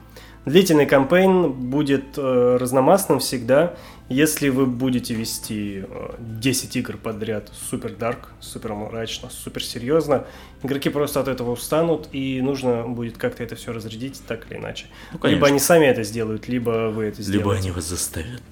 длительный 0.46 0.86
кампейн 0.86 1.52
будет 1.52 2.16
э, 2.16 2.56
разномастным 2.58 3.18
всегда, 3.18 3.74
если 4.08 4.48
вы 4.48 4.66
будете 4.66 5.14
вести 5.14 5.84
э, 5.88 6.14
10 6.18 6.76
игр 6.76 6.96
подряд 6.96 7.50
супер 7.70 7.92
дарк, 7.92 8.28
супер 8.40 8.74
мрачно, 8.74 9.30
супер 9.30 9.64
серьезно. 9.64 10.26
Игроки 10.62 10.90
просто 10.90 11.20
от 11.20 11.28
этого 11.28 11.52
устанут, 11.52 12.08
и 12.12 12.40
нужно 12.40 12.86
будет 12.86 13.16
как-то 13.16 13.42
это 13.42 13.56
все 13.56 13.72
разрядить 13.72 14.20
так 14.26 14.50
или 14.50 14.58
иначе. 14.58 14.86
Ну, 15.12 15.18
конечно. 15.18 15.36
либо 15.36 15.46
они 15.46 15.58
сами 15.58 15.86
это 15.86 16.02
сделают, 16.02 16.48
либо 16.48 16.90
вы 16.90 17.04
это 17.04 17.22
сделаете. 17.22 17.38
Либо 17.38 17.54
они 17.54 17.70
вас 17.70 17.84
заставят. 17.84 18.42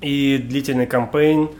И 0.00 0.38
длительный 0.38 0.86
кампейн, 0.86 1.50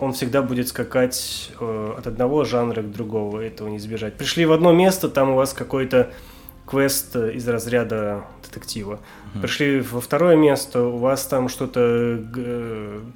он 0.00 0.12
всегда 0.12 0.42
будет 0.42 0.68
скакать 0.68 1.50
э, 1.58 1.94
от 1.98 2.06
одного 2.06 2.44
жанра 2.44 2.82
к 2.82 2.90
другому, 2.90 3.38
этого 3.38 3.68
не 3.68 3.78
избежать. 3.78 4.14
Пришли 4.14 4.46
в 4.46 4.52
одно 4.52 4.72
место, 4.72 5.08
там 5.08 5.30
у 5.30 5.34
вас 5.34 5.52
какой-то 5.52 6.12
квест 6.68 7.16
из 7.16 7.46
разряда 7.48 8.24
детектива. 8.44 8.98
Пришли 9.40 9.80
во 9.80 10.00
второе 10.00 10.36
место, 10.36 10.82
у 10.84 10.96
вас 10.98 11.26
там 11.26 11.48
что-то 11.48 12.22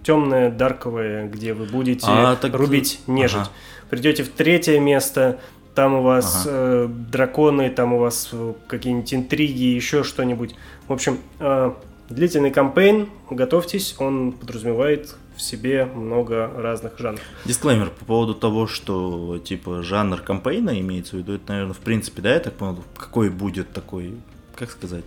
темное, 0.03 0.51
дарковое, 0.51 1.29
где 1.29 1.53
вы 1.55 1.65
будете 1.67 2.07
А, 2.09 2.37
так- 2.37 2.55
рубить 2.55 3.01
нежить. 3.07 3.37
Ага. 3.37 3.51
Придете 3.91 4.23
в 4.25 4.29
третье 4.31 4.79
место, 4.81 5.39
там 5.75 5.95
у 5.95 6.03
вас 6.03 6.43
Ага. 6.47 6.51
э, 6.55 6.89
драконы, 7.11 7.71
там 7.71 7.95
у 7.95 7.99
вас 7.99 8.29
э, 8.33 8.53
какие-нибудь 8.69 9.13
интриги, 9.15 9.65
еще 9.65 10.03
что-нибудь. 10.05 10.55
В 10.89 10.93
общем, 10.93 11.19
э, 11.41 11.73
длительный 12.11 12.51
кампейн, 12.51 13.09
готовьтесь, 13.31 13.95
он 13.99 14.33
подразумевает 14.33 15.17
в 15.43 15.45
себе 15.45 15.87
много 15.87 16.51
разных 16.57 16.99
жанров. 16.99 17.23
Дисклеймер 17.45 17.91
по 17.91 18.05
поводу 18.05 18.35
того, 18.35 18.69
что 18.69 19.39
типа 19.45 19.83
жанр 19.83 20.21
кампейна 20.21 20.79
имеется 20.81 21.17
в 21.17 21.19
виду, 21.19 21.35
это, 21.35 21.45
наверное, 21.49 21.75
в 21.75 21.81
принципе, 21.81 22.23
да, 22.23 22.35
я 22.35 22.41
так 22.41 22.55
понял, 22.55 22.85
какой 22.97 23.29
будет 23.29 23.73
такой, 23.73 24.15
как 24.55 24.71
сказать, 24.71 25.05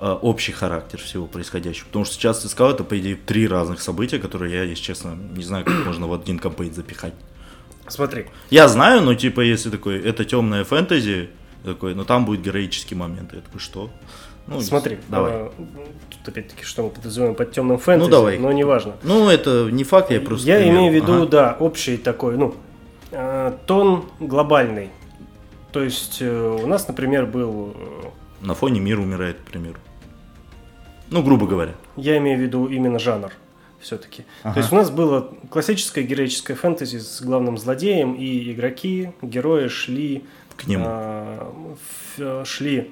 э, 0.00 0.10
общий 0.20 0.50
характер 0.50 0.98
всего 0.98 1.26
происходящего. 1.26 1.86
Потому 1.86 2.04
что 2.04 2.14
сейчас 2.14 2.40
ты 2.40 2.48
сказал, 2.48 2.72
это, 2.72 2.82
по 2.82 2.98
идее, 2.98 3.14
три 3.14 3.46
разных 3.46 3.80
события, 3.80 4.18
которые 4.18 4.52
я, 4.52 4.62
если 4.64 4.82
честно, 4.82 5.16
не 5.36 5.44
знаю, 5.44 5.64
как 5.64 5.86
можно 5.86 6.08
в 6.08 6.12
один 6.12 6.40
кампейн 6.40 6.74
запихать. 6.74 7.14
Смотри, 7.86 8.26
Я 8.50 8.68
знаю, 8.68 9.02
но 9.02 9.14
типа, 9.14 9.40
если 9.40 9.70
такой, 9.70 10.00
это 10.00 10.24
темная 10.24 10.64
фэнтези, 10.64 11.30
такой, 11.64 11.94
но 11.94 12.04
там 12.04 12.24
будет 12.24 12.42
героический 12.42 12.96
момент. 12.96 13.32
Я 13.32 13.40
такой, 13.40 13.60
что? 13.60 13.90
Ну, 14.46 14.60
смотри, 14.60 14.98
давай. 15.08 15.32
э, 15.32 15.50
тут 16.10 16.28
опять-таки 16.28 16.64
что 16.64 16.82
мы 16.82 16.90
подразумеваем 16.90 17.34
под 17.36 17.52
темным 17.52 17.78
фэнтези, 17.78 18.08
Ну, 18.08 18.10
давай. 18.16 18.38
но 18.38 18.52
неважно. 18.52 18.94
Ну, 19.02 19.28
это 19.28 19.68
не 19.70 19.84
факт, 19.84 20.10
я 20.10 20.20
просто... 20.20 20.46
Я 20.46 20.68
имею 20.68 20.90
в 20.90 20.94
виду, 20.94 21.12
Ага. 21.22 21.26
да, 21.26 21.56
общий 21.60 21.96
такой, 21.96 22.36
ну, 22.36 22.54
э, 23.12 23.52
тон 23.66 24.04
глобальный. 24.20 24.90
То 25.70 25.82
есть 25.82 26.18
э, 26.20 26.58
у 26.62 26.66
нас, 26.66 26.86
например, 26.88 27.26
был 27.26 27.74
э, 27.76 28.46
На 28.46 28.54
фоне 28.54 28.80
мир 28.80 28.98
умирает, 28.98 29.36
к 29.36 29.44
примеру. 29.50 29.78
Ну, 31.10 31.22
грубо 31.22 31.46
говоря. 31.46 31.72
Я 31.96 32.18
имею 32.18 32.38
в 32.38 32.42
виду 32.42 32.66
именно 32.66 32.98
жанр 32.98 33.30
все-таки. 33.80 34.24
Ага. 34.42 34.54
То 34.54 34.60
есть 34.60 34.72
у 34.72 34.76
нас 34.76 34.90
было 34.90 35.30
классическое 35.50 36.04
героическое 36.04 36.56
фэнтези 36.56 36.98
с 36.98 37.20
главным 37.22 37.58
злодеем, 37.58 38.14
и 38.14 38.52
игроки, 38.52 39.10
герои 39.22 39.68
шли, 39.68 40.24
К 40.56 40.66
нему. 40.66 40.84
а, 40.86 41.52
в- 42.16 42.44
шли, 42.44 42.90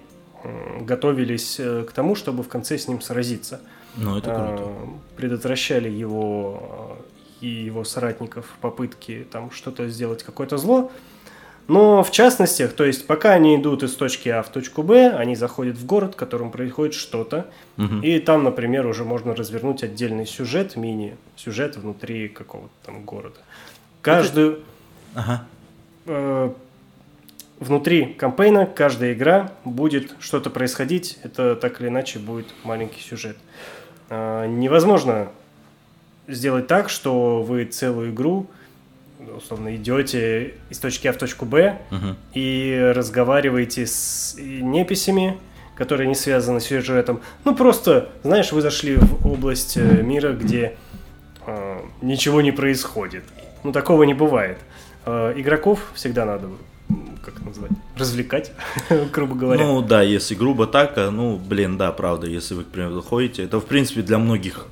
готовились 0.80 1.56
э, 1.58 1.84
к 1.88 1.92
тому, 1.92 2.14
чтобы 2.14 2.42
в 2.42 2.48
конце 2.48 2.78
с 2.78 2.88
ним 2.88 3.00
сразиться. 3.00 3.60
Ну, 3.96 4.16
это 4.18 4.30
круто. 4.34 4.62
А, 4.64 4.88
предотвращали 5.16 5.88
его 5.88 6.58
а, 6.62 7.02
и 7.40 7.48
его 7.48 7.84
соратников 7.84 8.46
попытки 8.60 9.26
там 9.30 9.50
что-то 9.50 9.88
сделать, 9.88 10.22
какое-то 10.22 10.58
зло. 10.58 10.90
Но 11.68 12.02
в 12.02 12.10
частностях, 12.10 12.72
то 12.72 12.84
есть 12.84 13.06
пока 13.06 13.32
они 13.32 13.54
идут 13.56 13.82
из 13.84 13.94
точки 13.94 14.28
А 14.28 14.42
в 14.42 14.48
точку 14.48 14.82
Б, 14.82 15.10
они 15.10 15.36
заходят 15.36 15.76
в 15.76 15.86
город, 15.86 16.14
в 16.14 16.16
котором 16.16 16.50
происходит 16.50 16.94
что-то, 16.94 17.46
Мгм. 17.76 18.02
и 18.02 18.18
там, 18.18 18.42
например, 18.42 18.86
уже 18.86 19.04
можно 19.04 19.36
развернуть 19.36 19.84
отдельный 19.84 20.26
сюжет, 20.26 20.74
мини-сюжет 20.76 21.76
внутри 21.76 22.28
какого-то 22.28 22.72
там 22.84 23.04
города. 23.04 23.38
Каждую, 24.02 24.60
Ага. 25.14 25.46
Внутри 27.60 28.06
кампейна 28.06 28.66
каждая 28.66 29.12
игра 29.12 29.52
будет 29.64 30.14
что-то 30.18 30.50
происходить, 30.50 31.18
это 31.22 31.54
так 31.54 31.80
или 31.80 31.88
иначе 31.88 32.18
будет 32.18 32.46
маленький 32.64 33.00
сюжет. 33.00 33.36
А, 34.08 34.46
невозможно 34.46 35.28
сделать 36.26 36.66
так, 36.66 36.88
что 36.88 37.42
вы 37.42 37.64
целую 37.64 38.10
игру 38.10 38.48
условно 39.36 39.76
идете 39.76 40.54
из 40.70 40.78
точки 40.78 41.06
А 41.06 41.12
в 41.12 41.16
точку 41.18 41.44
Б 41.44 41.78
Мгм. 41.90 42.16
и 42.32 42.92
разговариваете 42.94 43.86
с 43.86 44.34
неписями, 44.38 45.36
которые 45.74 46.08
не 46.08 46.14
связаны 46.14 46.60
с 46.60 46.64
сюжетом. 46.64 47.20
Ну 47.44 47.54
просто, 47.54 48.10
знаешь, 48.22 48.52
вы 48.52 48.60
зашли 48.60 48.96
в 48.96 49.26
область 49.26 49.76
э, 49.76 50.02
мира, 50.02 50.32
где 50.32 50.76
э, 51.46 51.80
ничего 52.02 52.40
не 52.40 52.52
происходит. 52.52 53.24
Ну 53.62 53.72
такого 53.72 54.04
не 54.04 54.14
бывает. 54.14 54.58
Э, 55.06 55.32
игроков 55.36 55.90
всегда 55.94 56.24
надо, 56.24 56.48
как 57.24 57.40
назвать, 57.44 57.70
развлекать, 57.96 58.52
грубо 59.12 59.34
говоря. 59.34 59.64
Ну 59.64 59.82
да, 59.82 60.02
если 60.02 60.34
грубо 60.34 60.66
так, 60.66 60.96
а, 60.96 61.10
ну 61.10 61.36
блин, 61.36 61.76
да, 61.76 61.92
правда, 61.92 62.26
если 62.26 62.54
вы, 62.54 62.64
к 62.64 62.68
примеру, 62.68 62.94
заходите, 62.94 63.44
это 63.44 63.60
в 63.60 63.66
принципе 63.66 64.02
для 64.02 64.18
многих 64.18 64.66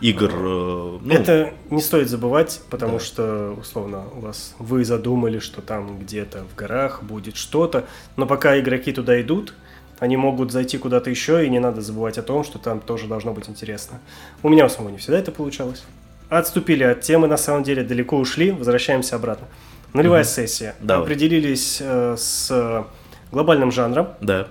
игр, 0.00 0.30
э, 0.34 0.98
ну, 1.00 1.12
Это 1.14 1.52
не 1.70 1.80
стоит 1.80 2.08
забывать, 2.08 2.60
потому 2.70 2.98
Да. 2.98 3.04
что, 3.04 3.56
условно, 3.60 4.02
у 4.16 4.20
вас 4.20 4.54
вы 4.58 4.84
задумали, 4.84 5.38
что 5.38 5.62
там 5.62 5.98
где-то 6.00 6.44
в 6.52 6.56
горах 6.56 7.02
будет 7.04 7.36
что-то, 7.36 7.84
но 8.16 8.26
пока 8.26 8.58
игроки 8.58 8.92
туда 8.92 9.20
идут, 9.20 9.54
они 10.00 10.16
могут 10.16 10.50
зайти 10.50 10.78
куда-то 10.78 11.08
еще, 11.10 11.46
и 11.46 11.48
не 11.48 11.60
надо 11.60 11.80
забывать 11.80 12.18
о 12.18 12.22
том, 12.22 12.42
что 12.42 12.58
там 12.58 12.80
тоже 12.80 13.06
должно 13.06 13.32
быть 13.32 13.48
интересно. 13.48 14.00
У 14.42 14.48
меня 14.48 14.66
у 14.66 14.68
самого 14.68 14.90
не 14.90 14.98
всегда 14.98 15.18
это 15.20 15.30
получалось. 15.30 15.84
Отступили 16.28 16.82
от 16.82 17.02
темы, 17.02 17.28
на 17.28 17.36
самом 17.36 17.62
деле, 17.62 17.84
далеко 17.84 18.16
ушли, 18.18 18.50
возвращаемся 18.50 19.14
обратно. 19.14 19.46
Нулевая 19.92 20.22
Мгм. 20.22 20.30
сессия. 20.30 20.74
Давай. 20.80 21.04
Определились 21.04 21.78
э, 21.80 22.16
с 22.18 22.84
глобальным 23.30 23.70
жанром, 23.70 24.08
да. 24.20 24.48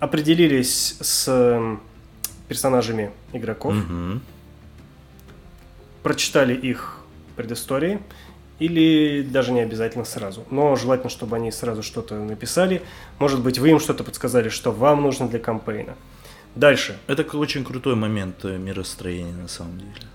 определились 0.00 0.96
с 1.00 1.26
э, 1.28 1.76
персонажами 2.48 3.10
игроков, 3.32 3.74
Мгм. 3.74 4.20
прочитали 6.02 6.54
их 6.54 6.98
предыстории, 7.36 8.00
или 8.58 9.22
даже 9.22 9.52
не 9.52 9.60
обязательно 9.60 10.04
сразу. 10.04 10.44
Но 10.50 10.76
желательно, 10.76 11.10
чтобы 11.10 11.36
они 11.36 11.50
сразу 11.50 11.82
что-то 11.82 12.14
написали. 12.14 12.82
Может 13.18 13.40
быть, 13.40 13.58
вы 13.58 13.70
им 13.70 13.80
что-то 13.80 14.04
подсказали, 14.04 14.48
что 14.50 14.70
вам 14.72 15.02
нужно 15.02 15.28
для 15.28 15.38
кампейна. 15.38 15.94
Дальше. 16.54 16.98
Это 17.06 17.22
очень 17.38 17.64
крутой 17.64 17.94
момент 17.96 18.44
э, 18.44 18.58
миростроения 18.58 19.32
на 19.32 19.48
самом 19.48 19.78
деле. 19.78 20.06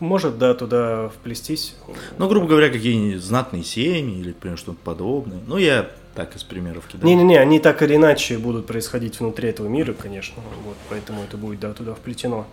Может, 0.00 0.38
да, 0.38 0.54
туда 0.54 1.08
вплестись. 1.08 1.76
Ну, 2.18 2.28
грубо 2.28 2.46
говоря, 2.46 2.70
какие-нибудь 2.70 3.22
знатные 3.22 3.62
семьи 3.62 4.18
или, 4.18 4.28
например, 4.28 4.56
что-то 4.58 4.78
подобное. 4.82 5.38
Ну, 5.46 5.56
я 5.58 5.90
Так, 6.14 6.34
из 6.34 6.42
примеров 6.42 6.86
кидать. 6.86 7.04
Не-не-не, 7.04 7.38
они 7.38 7.60
так 7.60 7.82
или 7.82 7.94
иначе 7.96 8.36
будут 8.38 8.66
происходить 8.66 9.20
внутри 9.20 9.48
этого 9.50 9.68
мира, 9.68 9.92
конечно. 9.92 10.42
Вот, 10.64 10.76
поэтому 10.88 11.22
это 11.22 11.36
будет 11.36 11.60
да, 11.60 11.72
туда 11.72 11.94
вплетено. 11.94 12.46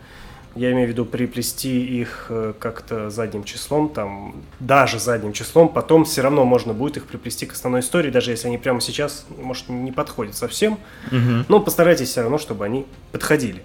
Я 0.55 0.71
имею 0.71 0.87
в 0.87 0.89
виду 0.91 1.05
приплести 1.05 1.85
их 2.01 2.27
э, 2.29 2.53
как-то 2.57 3.09
задним 3.11 3.43
числом, 3.43 3.89
там, 3.89 4.43
даже 4.59 4.99
задним 4.99 5.31
числом, 5.33 5.69
потом 5.69 6.03
все 6.05 6.21
равно 6.21 6.45
можно 6.45 6.73
будет 6.73 6.97
их 6.97 7.05
приплести 7.05 7.45
к 7.45 7.53
основной 7.53 7.81
истории, 7.81 8.09
даже 8.09 8.31
если 8.31 8.47
они 8.47 8.57
прямо 8.57 8.81
сейчас, 8.81 9.25
может, 9.37 9.69
не 9.69 9.91
подходят 9.91 10.35
совсем, 10.35 10.79
Мгм. 11.11 11.45
но 11.47 11.59
постарайтесь 11.59 12.09
все 12.09 12.21
равно, 12.21 12.37
чтобы 12.39 12.65
они 12.65 12.85
подходили. 13.11 13.61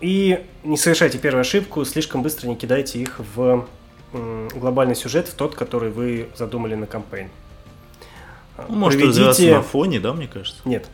И 0.00 0.44
не 0.64 0.76
совершайте 0.76 1.18
первую 1.18 1.40
ошибку, 1.42 1.84
слишком 1.84 2.22
быстро 2.22 2.48
не 2.48 2.56
кидайте 2.56 2.98
их 3.00 3.20
в 3.34 3.66
глобальный 4.12 4.96
сюжет, 4.96 5.28
в 5.28 5.34
тот, 5.34 5.54
который 5.54 5.90
вы 5.90 6.28
задумали 6.36 6.74
на 6.74 6.86
кампейн. 6.86 7.28
Э, 8.56 8.64
Ну, 8.68 8.76
может, 8.76 8.98
проведите- 9.00 9.20
развиваться 9.28 9.50
на 9.56 9.62
фоне, 9.62 10.00
да, 10.00 10.12
мне 10.12 10.26
кажется? 10.26 10.60
Нет, 10.64 10.88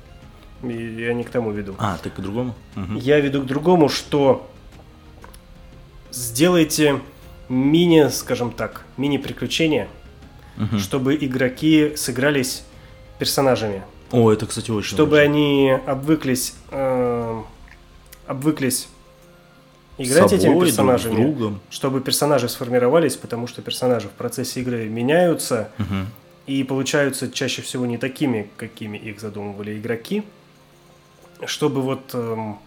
я 0.63 1.15
не 1.15 1.25
к 1.25 1.31
тому 1.31 1.51
веду. 1.53 1.75
А, 1.79 1.99
ты 2.03 2.11
к 2.11 2.21
другому? 2.21 2.55
Мгм. 2.75 2.97
Я 2.97 3.21
веду 3.21 3.41
к 3.43 3.47
другому, 3.47 3.89
что 3.89 4.47
сделайте 6.11 7.01
мини, 7.49 8.09
скажем 8.09 8.51
так, 8.51 8.85
мини-приключения, 8.97 9.89
Мгм. 10.57 10.79
чтобы 10.79 11.15
игроки 11.17 11.93
сыгрались 11.97 12.65
персонажами, 13.19 13.83
О, 14.13 14.31
это, 14.33 14.47
кстати, 14.47 14.71
очень 14.71 14.89
чтобы 14.95 15.13
важно. 15.13 15.25
они 15.25 15.71
обвыклись, 15.87 16.55
э, 16.71 17.43
обвыклись 18.27 18.89
играть 19.99 20.31
Собой, 20.31 20.39
этими 20.39 20.51
друг 20.51 20.63
с 20.63 20.67
персонажами, 20.67 21.23
другом. 21.23 21.61
чтобы 21.71 22.01
персонажи 22.01 22.49
сформировались, 22.49 23.17
потому 23.17 23.47
что 23.47 23.63
персонажи 23.63 24.09
в 24.09 24.13
процессе 24.13 24.61
игры 24.61 24.87
меняются 24.89 25.71
Мгм. 25.79 26.07
и 26.47 26.63
получаются 26.65 27.31
чаще 27.31 27.63
всего 27.63 27.87
не 27.87 27.99
такими, 27.99 28.49
какими 28.57 28.99
их 28.99 29.21
задумывали 29.21 29.77
игроки, 29.79 30.23
чтобы 31.47 31.83
вот 31.83 32.11
эм, 32.15 32.59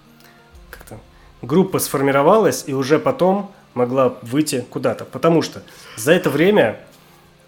как-то 0.70 1.00
группа 1.42 1.80
сформировалась 1.80 2.64
и 2.68 2.74
уже 2.74 3.00
потом 3.00 3.52
могла 3.74 4.16
выйти 4.22 4.66
куда-то. 4.70 5.06
Потому 5.06 5.42
что 5.42 5.62
за 5.98 6.12
это 6.14 6.30
время 6.30 6.80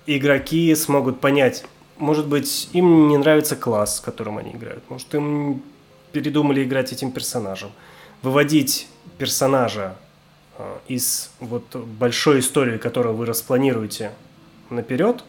игроки 0.06 0.74
смогут 0.76 1.20
понять, 1.20 1.64
может 1.98 2.28
быть, 2.28 2.70
им 2.74 3.08
не 3.10 3.18
нравится 3.18 3.56
класс, 3.56 3.98
с 3.98 4.00
которым 4.00 4.38
они 4.38 4.52
играют, 4.52 4.84
может, 4.90 5.14
им 5.14 5.62
передумали 6.12 6.64
играть 6.64 6.92
этим 6.92 7.12
персонажем. 7.12 7.72
Выводить 8.22 8.88
персонажа 9.18 9.96
э, 10.58 10.78
из 10.88 11.32
вот 11.40 11.76
большой 11.76 12.40
истории, 12.40 12.78
которую 12.78 13.16
вы 13.16 13.26
распланируете 13.26 14.12
наперед, 14.70 15.24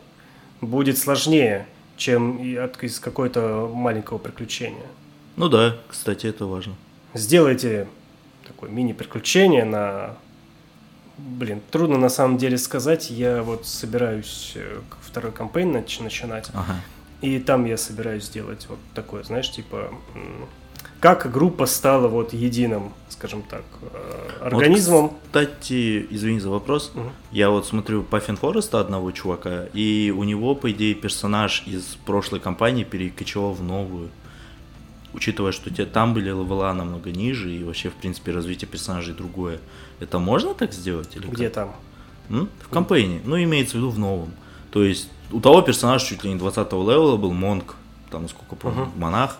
будет 0.61 0.99
сложнее, 0.99 1.67
чем 1.97 2.39
из 2.39 3.01
какой-то 3.01 3.71
маленького 3.73 4.19
приключения. 4.19 4.87
Ну 5.37 5.49
да, 5.49 5.77
кстати, 5.89 6.27
это 6.27 6.47
важно. 6.47 6.75
Сделайте 7.15 7.89
такое 8.47 8.71
мини-приключение 8.71 9.65
на... 9.65 10.17
Блин, 11.19 11.61
трудно 11.71 11.99
на 11.99 12.09
самом 12.09 12.39
деле 12.39 12.59
сказать. 12.59 13.11
Я 13.11 13.43
вот 13.43 13.67
собираюсь 13.67 14.53
э, 14.55 14.81
второй 15.01 15.33
кампейн 15.33 15.77
нач- 15.77 16.03
начинать. 16.03 16.49
Ага. 16.55 16.77
И 17.21 17.39
там 17.39 17.67
я 17.67 17.77
собираюсь 17.77 18.25
сделать 18.25 18.67
вот 18.69 18.79
такое, 18.95 19.23
знаешь, 19.23 19.51
типа... 19.51 19.93
Как 21.03 21.33
группа 21.33 21.67
стала 21.67 22.07
вот 22.07 22.33
единым, 22.33 22.93
скажем 23.09 23.43
так, 23.43 23.65
э, 23.93 24.29
организмом. 24.41 25.09
Вот, 25.09 25.13
кстати, 25.25 26.07
извини 26.11 26.39
за 26.39 26.49
вопрос. 26.49 26.93
Мгм. 26.95 27.11
Я 27.33 27.51
вот 27.51 27.67
смотрю 27.67 28.05
Puffin 28.05 28.37
Forest 28.37 28.73
а 28.73 28.79
одного 28.79 29.11
чувака, 29.11 29.65
и 29.75 30.15
у 30.17 30.23
него, 30.23 30.55
по 30.55 30.71
идее, 30.71 30.95
персонаж 30.95 31.65
из 31.67 31.83
прошлой 32.07 32.39
кампании 32.39 32.85
перекочевал 32.85 33.53
в 33.53 33.65
новую. 33.65 34.11
Учитывая, 35.13 35.51
что 35.51 35.75
те 35.75 35.87
там 35.87 36.15
были 36.15 36.27
level 36.29 36.65
а 36.65 36.73
намного 36.73 37.11
ниже, 37.11 37.51
и 37.53 37.65
вообще, 37.65 37.91
в 37.91 37.95
принципе, 37.95 38.31
развитие 38.31 38.69
персонажей 38.69 39.13
другое. 39.13 39.59
Это 39.99 40.21
можно 40.21 40.55
так 40.55 40.73
сделать? 40.73 41.17
Или 41.17 41.27
Где 41.27 41.47
как? 41.51 41.55
там? 41.55 41.73
М? 42.31 42.49
В 42.61 42.69
campaign 42.69 43.10
е. 43.10 43.21
Ну, 43.25 43.43
имеется 43.43 43.73
в 43.73 43.81
виду 43.81 43.91
в 43.91 43.99
новом. 43.99 44.31
То 44.71 44.85
есть, 44.85 45.09
у 45.33 45.41
того 45.41 45.63
персонажа 45.63 46.07
чуть 46.07 46.23
ли 46.23 46.31
не 46.33 46.39
20 46.39 46.73
level 46.73 47.09
а 47.09 47.17
был 47.17 47.33
Monk, 47.33 47.75
там, 48.09 48.23
насколько 48.23 48.55
помню, 48.55 48.83
Мгм. 48.83 49.01
монах, 49.01 49.39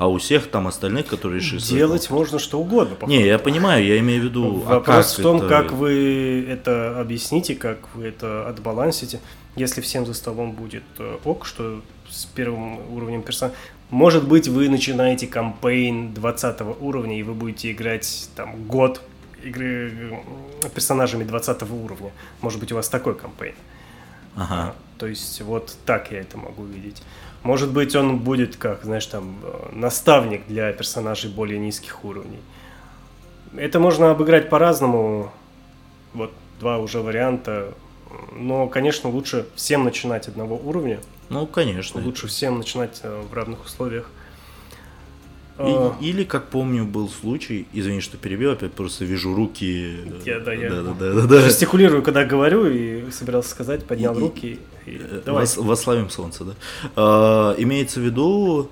а 0.00 0.08
у 0.08 0.16
всех 0.16 0.50
там 0.50 0.66
остальных, 0.66 1.08
которые 1.08 1.40
решили... 1.40 1.60
Делать 1.60 2.08
можно 2.08 2.38
что 2.38 2.58
угодно. 2.58 2.96
по 2.96 3.04
Не, 3.04 3.26
я 3.26 3.38
понимаю, 3.38 3.84
я 3.84 3.98
имею 3.98 4.22
в 4.22 4.24
виду... 4.24 4.64
а 4.66 4.76
Вопрос 4.76 5.10
как 5.10 5.18
в 5.18 5.22
том, 5.22 5.36
это- 5.36 5.48
как 5.48 5.72
вы 5.72 6.46
это 6.48 6.98
объясните, 6.98 7.54
как 7.54 7.94
вы 7.94 8.06
это 8.06 8.48
отбалансите. 8.48 9.20
Если 9.56 9.82
всем 9.82 10.06
за 10.06 10.14
столом 10.14 10.52
будет 10.52 10.84
э, 10.98 11.18
ок, 11.22 11.44
что 11.44 11.82
с 12.08 12.24
первым 12.24 12.94
уровнем 12.94 13.20
персонажа... 13.20 13.54
Может 13.90 14.26
быть, 14.26 14.48
вы 14.48 14.70
начинаете 14.70 15.26
кампейн 15.26 16.14
20 16.14 16.62
уровня, 16.80 17.20
и 17.20 17.22
вы 17.22 17.34
будете 17.34 17.70
играть 17.70 18.30
там 18.34 18.64
год 18.64 19.02
игры 19.42 19.92
э, 20.62 20.68
персонажами 20.74 21.24
20 21.24 21.62
уровня. 21.70 22.10
Может 22.40 22.58
быть, 22.58 22.72
у 22.72 22.76
вас 22.76 22.88
такой 22.88 23.16
кампейн. 23.16 23.54
Ага. 24.34 24.74
То 24.96 25.06
есть 25.06 25.42
вот 25.42 25.76
так 25.84 26.10
я 26.10 26.20
это 26.20 26.38
могу 26.38 26.64
видеть. 26.64 27.02
Может 27.42 27.72
быть, 27.72 27.96
он 27.96 28.18
будет 28.18 28.56
как, 28.56 28.84
знаешь, 28.84 29.06
там 29.06 29.38
э, 29.42 29.68
наставник 29.72 30.46
для 30.46 30.72
персонажей 30.72 31.30
более 31.30 31.58
низких 31.58 32.04
уровней. 32.04 32.40
Это 33.56 33.80
можно 33.80 34.10
обыграть 34.10 34.50
по-разному. 34.50 35.32
Вот 36.12 36.32
два 36.58 36.78
уже 36.78 37.00
варианта. 37.00 37.72
Но, 38.32 38.68
конечно, 38.68 39.08
лучше 39.08 39.46
всем 39.54 39.84
начинать 39.84 40.28
одного 40.28 40.56
уровня. 40.56 41.00
Ну, 41.30 41.46
конечно. 41.46 42.02
Лучше 42.02 42.26
всем 42.26 42.58
начинать 42.58 43.00
э, 43.02 43.22
в 43.30 43.32
равных 43.32 43.64
условиях. 43.64 44.10
И- 45.66 46.08
или, 46.08 46.24
как 46.24 46.48
помню, 46.48 46.84
был 46.84 47.08
случай, 47.08 47.66
извини, 47.72 48.00
что 48.00 48.16
перебил, 48.16 48.52
опять 48.52 48.72
просто 48.72 49.04
вижу 49.04 49.34
руки. 49.34 49.98
Я- 50.24 50.40
да, 50.40 50.52
я- 50.52 50.70
да, 50.70 50.82
да, 50.82 50.92
да, 50.94 51.12
да, 51.12 51.26
да. 51.26 51.40
Жестикулирую, 51.40 52.02
когда 52.02 52.24
говорю, 52.24 52.66
и 52.66 53.10
собирался 53.10 53.50
сказать, 53.50 53.84
поднял 53.86 54.16
И- 54.16 54.20
руки. 54.20 54.58
И, 54.86 55.00
Э, 55.00 55.22
давай. 55.24 55.44
вос- 55.44 56.10
солнце, 56.10 56.44
да. 56.44 56.52
А, 56.96 57.54
имеется 57.58 58.00
в 58.00 58.02
виду, 58.02 58.70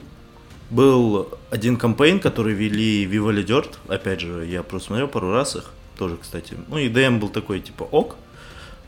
был 0.70 1.28
один 1.50 1.76
кампейн, 1.76 2.20
который 2.20 2.54
вели 2.54 3.04
Viva 3.06 3.32
La 3.34 3.44
Dirt, 3.44 3.70
опять 3.88 4.20
же, 4.20 4.44
я 4.46 4.62
просмотрел 4.62 5.08
пару 5.08 5.32
раз 5.32 5.56
их, 5.56 5.64
тоже, 5.98 6.16
кстати. 6.20 6.54
Ну, 6.68 6.78
и 6.78 6.88
ДМ 6.88 7.18
был 7.20 7.28
такой, 7.28 7.60
типа, 7.60 7.84
ок, 7.84 8.16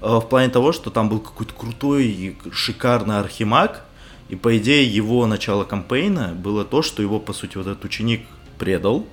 А, 0.03 0.19
в 0.19 0.31
плане 0.31 0.49
того, 0.49 0.73
что 0.73 0.89
там 0.89 1.11
был 1.11 1.21
какой-то 1.21 1.53
крутой 1.53 2.35
шикарный 2.53 3.19
архимаг, 3.19 3.85
и, 4.31 4.37
по 4.37 4.57
идее, 4.57 4.87
его 4.87 5.27
начало 5.27 5.65
кампейна 5.65 6.29
было 6.35 6.65
то, 6.65 6.83
что 6.83 7.03
его, 7.03 7.19
по 7.19 7.33
сути, 7.33 7.57
вот 7.57 7.67
этот 7.67 7.85
ученик 7.85 8.27
предал, 8.59 9.07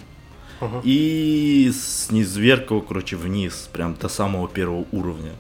Мгм. 0.62 0.82
и 0.84 1.72
снизверг 1.74 2.72
его, 2.72 2.82
короче, 2.82 3.16
вниз, 3.16 3.70
прям 3.74 3.96
до 3.96 4.10
самого 4.10 4.48
первого 4.48 4.86
уровня. 4.92 5.32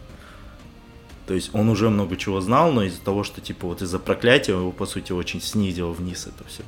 То 1.27 1.33
есть 1.33 1.49
он 1.53 1.69
уже 1.69 1.89
много 1.89 2.15
чего 2.17 2.39
знал, 2.41 2.71
но 2.71 2.83
из-за 2.83 3.01
того, 3.01 3.23
что, 3.23 3.41
типа, 3.41 3.67
вот 3.67 3.81
из-за 3.81 3.99
проклятия 3.99 4.53
его, 4.53 4.71
по 4.71 4.85
сути, 4.85 5.11
очень 5.11 5.41
снизило 5.41 5.91
вниз 5.91 6.27
это 6.27 6.47
все. 6.47 6.63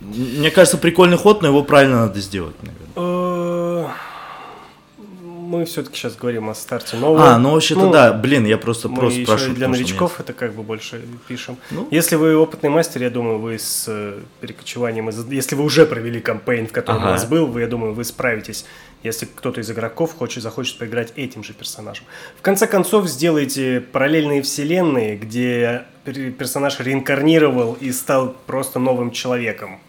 Мне 0.00 0.50
кажется, 0.50 0.78
прикольный 0.78 1.18
ход, 1.18 1.42
но 1.42 1.48
его 1.48 1.62
правильно 1.62 2.06
надо 2.06 2.20
сделать, 2.20 2.56
наверное. 2.62 3.90
Мы 5.50 5.64
все-таки 5.64 5.96
сейчас 5.96 6.14
говорим 6.14 6.48
о 6.48 6.54
старте 6.54 6.96
нового. 6.96 7.32
А, 7.34 7.36
ну 7.38 7.50
вообще-то 7.54 7.80
Ну, 7.80 7.90
да, 7.90 8.12
блин, 8.12 8.46
я 8.46 8.56
просто 8.56 8.88
Мы 8.88 8.98
просто 9.00 9.24
спрашиваю. 9.24 9.56
для 9.56 9.66
новичков 9.66 10.20
это 10.20 10.32
как 10.32 10.54
бы 10.54 10.62
больше 10.62 11.02
пишем. 11.26 11.56
Ну. 11.72 11.88
Если 11.90 12.14
вы 12.14 12.36
опытный 12.36 12.70
мастер, 12.70 13.02
я 13.02 13.10
думаю, 13.10 13.40
вы 13.40 13.58
с 13.58 13.86
э, 13.88 14.20
перекочеванием, 14.40 15.08
из- 15.08 15.26
если 15.26 15.56
вы 15.56 15.64
уже 15.64 15.86
провели 15.86 16.20
кампейн, 16.20 16.68
в 16.68 16.72
котором 16.72 16.98
Ага. 17.00 17.08
у 17.08 17.10
вас 17.10 17.24
был, 17.24 17.46
вы, 17.48 17.62
я 17.62 17.66
думаю, 17.66 17.94
вы 17.94 18.04
справитесь, 18.04 18.64
если 19.02 19.26
кто-то 19.26 19.60
из 19.60 19.68
игроков 19.68 20.14
хочет, 20.16 20.40
захочет 20.44 20.78
поиграть 20.78 21.12
этим 21.16 21.42
же 21.42 21.52
персонажем. 21.52 22.04
В 22.38 22.42
конце 22.42 22.68
концов, 22.68 23.08
сделайте 23.08 23.80
параллельные 23.80 24.42
вселенные, 24.42 25.16
где 25.16 25.82
пер- 26.04 26.30
персонаж 26.30 26.78
реинкарнировал 26.78 27.76
и 27.80 27.90
стал 27.90 28.36
просто 28.46 28.78
новым 28.78 29.10
человеком. 29.10 29.80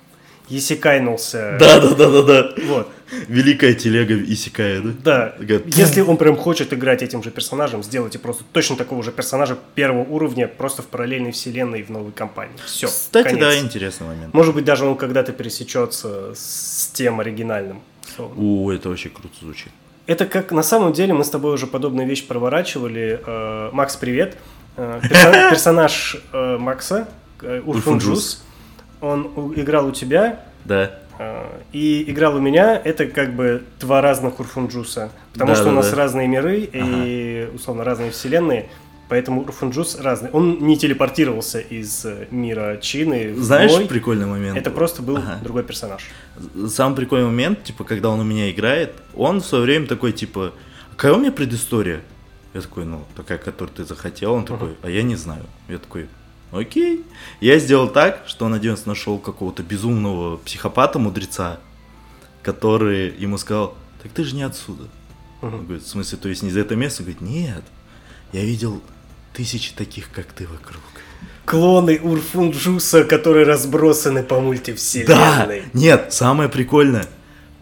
Есекайнулся. 0.51 1.57
Да, 1.59 1.79
да, 1.79 1.95
да, 1.95 2.09
да, 2.09 2.21
да. 2.23 2.49
Вот. 2.67 2.89
Великая 3.27 3.73
телега 3.73 4.15
Исикая, 4.23 4.81
да? 4.81 4.89
Да, 5.03 5.29
Такая, 5.39 5.61
если 5.65 6.01
он 6.01 6.17
прям 6.17 6.35
хочет 6.37 6.73
играть 6.73 7.01
этим 7.03 7.23
же 7.23 7.31
персонажем, 7.31 7.83
сделайте 7.83 8.19
просто 8.19 8.43
точно 8.51 8.75
такого 8.75 9.03
же 9.03 9.11
персонажа 9.11 9.57
первого 9.75 10.03
уровня, 10.03 10.47
просто 10.47 10.81
в 10.81 10.87
параллельной 10.87 11.31
вселенной 11.31 11.83
в 11.83 11.89
новой 11.89 12.11
компании. 12.11 12.53
Все. 12.65 12.87
Кстати, 12.87 13.35
да, 13.35 13.57
интересный 13.57 14.07
момент. 14.07 14.33
Может 14.33 14.53
быть, 14.53 14.65
даже 14.65 14.85
он 14.85 14.95
когда-то 14.95 15.31
пересечется 15.33 16.33
с 16.35 16.89
тем 16.93 17.19
оригинальным. 17.19 17.81
У, 18.17 18.69
это 18.71 18.89
вообще 18.89 19.09
круто 19.09 19.35
звучит. 19.41 19.71
Это 20.07 20.25
как 20.25 20.51
на 20.51 20.63
самом 20.63 20.91
деле 20.93 21.13
мы 21.13 21.23
с 21.23 21.29
тобой 21.29 21.53
уже 21.53 21.67
подобную 21.67 22.07
вещь 22.07 22.25
проворачивали. 22.27 23.21
Э, 23.25 23.69
Макс, 23.71 23.95
привет. 23.95 24.37
Э, 24.75 24.99
персо- 25.03 25.49
Персонаж 25.51 26.17
э, 26.33 26.57
Макса, 26.57 27.07
Урфунджус. 27.65 28.43
Он 29.01 29.53
играл 29.55 29.87
у 29.87 29.91
тебя, 29.91 30.39
Да. 30.65 30.91
Э, 31.19 31.45
И 31.73 32.09
играл 32.11 32.35
у 32.35 32.39
меня, 32.39 32.79
это 32.83 33.05
как 33.07 33.33
бы 33.35 33.63
два 33.79 34.01
разных 34.01 34.39
Урфунджуса. 34.39 35.11
Потому 35.33 35.49
Да, 35.51 35.55
что 35.55 35.65
да, 35.65 35.71
у 35.71 35.73
нас 35.73 35.89
да. 35.89 35.95
разные 35.97 36.27
миры 36.27 36.69
и, 36.71 37.49
условно, 37.53 37.83
разные 37.83 38.11
вселенные. 38.11 38.69
Поэтому 39.09 39.41
Урфунджус 39.41 39.99
разный. 39.99 40.29
Он 40.31 40.59
не 40.65 40.77
телепортировался 40.77 41.59
из 41.59 42.05
э, 42.05 42.27
мира 42.31 42.77
Чины. 42.77 43.35
Знаешь, 43.35 43.71
мой. 43.71 43.85
прикольный 43.85 44.25
момент? 44.25 44.57
Это 44.57 44.71
просто 44.71 45.01
был 45.01 45.17
Ага. 45.17 45.39
другой 45.43 45.63
персонаж. 45.63 46.07
Самый 46.69 46.95
прикольный 46.95 47.25
момент, 47.27 47.63
типа, 47.63 47.83
когда 47.83 48.09
он 48.09 48.19
у 48.21 48.23
меня 48.23 48.49
играет, 48.49 48.93
он 49.13 49.41
в 49.41 49.45
свое 49.45 49.63
время 49.65 49.87
такой, 49.87 50.13
типа, 50.13 50.53
а 50.91 50.95
какая 50.95 51.13
у 51.13 51.17
меня 51.19 51.31
предыстория? 51.31 51.99
Я 52.53 52.61
такой, 52.61 52.85
ну, 52.85 53.03
такая, 53.17 53.37
которую 53.37 53.73
ты 53.75 53.83
захотел. 53.83 54.33
Он 54.33 54.45
такой, 54.45 54.75
а 54.81 54.89
я 54.89 55.03
не 55.03 55.15
знаю. 55.15 55.43
Я 55.67 55.77
такой, 55.77 56.07
окей. 56.51 57.03
Я 57.39 57.59
сделал 57.59 57.89
так, 57.89 58.23
что 58.27 58.45
он 58.45 58.53
один 58.53 58.77
нашел 58.85 59.17
какого-то 59.19 59.63
безумного 59.63 60.37
психопата-мудреца, 60.37 61.59
который 62.43 63.13
ему 63.17 63.37
сказал, 63.37 63.75
так 64.01 64.11
ты 64.11 64.23
же 64.23 64.35
не 64.35 64.43
отсюда. 64.43 64.83
Он 65.41 65.63
говорит, 65.65 65.83
в 65.83 65.87
смысле, 65.87 66.17
то 66.17 66.29
есть 66.29 66.43
не 66.43 66.51
за 66.51 66.59
это 66.61 66.75
место? 66.75 67.01
Он 67.03 67.05
говорит, 67.11 67.21
нет, 67.21 67.63
я 68.33 68.43
видел 68.43 68.81
тысячи 69.33 69.73
таких, 69.73 70.11
как 70.11 70.27
ты 70.33 70.47
вокруг. 70.47 70.81
Клоны 71.45 71.99
Урфунджуса, 72.01 73.03
которые 73.03 73.45
разбросаны 73.45 74.23
по 74.23 74.35
Да, 74.35 74.41
мультивселенной. 74.41 75.63
нет, 75.73 76.13
самое 76.13 76.49
прикольное, 76.49 77.07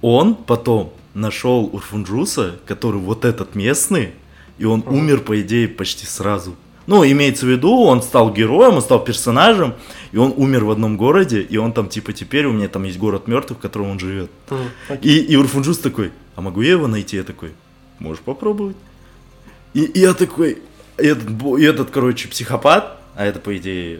он 0.01 0.35
потом 0.35 0.93
нашел 1.13 1.69
Урфунджуса, 1.71 2.59
который 2.65 2.99
вот 2.99 3.25
этот 3.25 3.55
местный, 3.55 4.13
и 4.57 4.65
он 4.65 4.83
умер, 4.85 5.21
по 5.21 5.39
идее, 5.41 5.67
почти 5.67 6.05
сразу. 6.05 6.55
Ну, 6.89 7.05
имеется 7.05 7.45
в 7.45 7.49
виду, 7.49 7.83
он 7.83 8.01
стал 8.01 8.33
героем, 8.33 8.73
он 8.73 8.81
стал 8.81 9.03
персонажем, 9.03 9.75
и 10.11 10.17
он 10.17 10.33
умер 10.35 10.65
в 10.65 10.71
одном 10.71 10.97
городе, 10.97 11.39
и 11.39 11.55
он 11.55 11.71
там, 11.71 11.87
типа, 11.87 12.13
теперь 12.13 12.47
у 12.47 12.51
меня 12.51 12.67
там 12.67 12.83
есть 12.83 12.97
город 12.97 13.27
мертвых, 13.27 13.59
в 13.59 13.61
котором 13.61 13.91
он 13.91 13.99
живет. 13.99 14.31
Мгм, 14.49 14.59
окей. 14.87 15.19
И, 15.19 15.25
и 15.25 15.35
Урфунджус 15.35 15.77
такой, 15.77 16.11
а 16.35 16.41
могу 16.41 16.63
я 16.63 16.71
его 16.71 16.87
найти? 16.87 17.17
Я 17.17 17.23
такой, 17.23 17.51
можешь 17.99 18.23
попробовать. 18.23 18.75
И, 19.75 19.83
и 19.83 19.99
я 19.99 20.15
такой, 20.15 20.63
этот, 20.97 21.29
этот, 21.59 21.91
короче, 21.91 22.27
психопат, 22.27 22.97
а 23.13 23.23
это, 23.23 23.39
по 23.39 23.55
идее, 23.55 23.99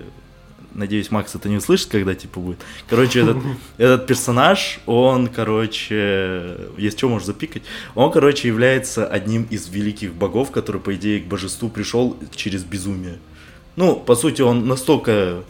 надеюсь, 0.74 1.12
Макс 1.12 1.34
это 1.36 1.50
не 1.50 1.58
услышит, 1.58 1.90
когда, 1.90 2.16
типа, 2.16 2.40
будет. 2.40 2.60
Короче, 2.88 3.22
этот, 3.22 3.38
этот 3.78 4.08
персонаж, 4.08 4.80
он, 4.86 5.28
короче, 5.28 6.58
есть 6.78 6.98
что 6.98 7.10
можешь 7.10 7.28
запикать, 7.28 7.64
он, 7.96 8.12
короче, 8.12 8.48
является 8.48 9.06
одним 9.06 9.44
из 9.50 9.68
великих 9.70 10.14
богов, 10.14 10.52
который, 10.52 10.82
по 10.82 10.96
идее, 10.96 11.22
к 11.22 11.26
божеству 11.26 11.70
пришел 11.70 12.18
через 12.36 12.64
безумие. 12.64 13.20
Ну, 13.76 13.96
по 13.96 14.16
сути, 14.16 14.42
он 14.42 14.68
настолько... 14.68 15.44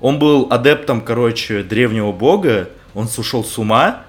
Он 0.00 0.18
был 0.18 0.46
адептом, 0.50 1.02
короче, 1.02 1.62
древнего 1.62 2.10
бога, 2.10 2.70
он 2.94 3.06
сошел 3.06 3.44
с 3.44 3.58
ума, 3.58 4.04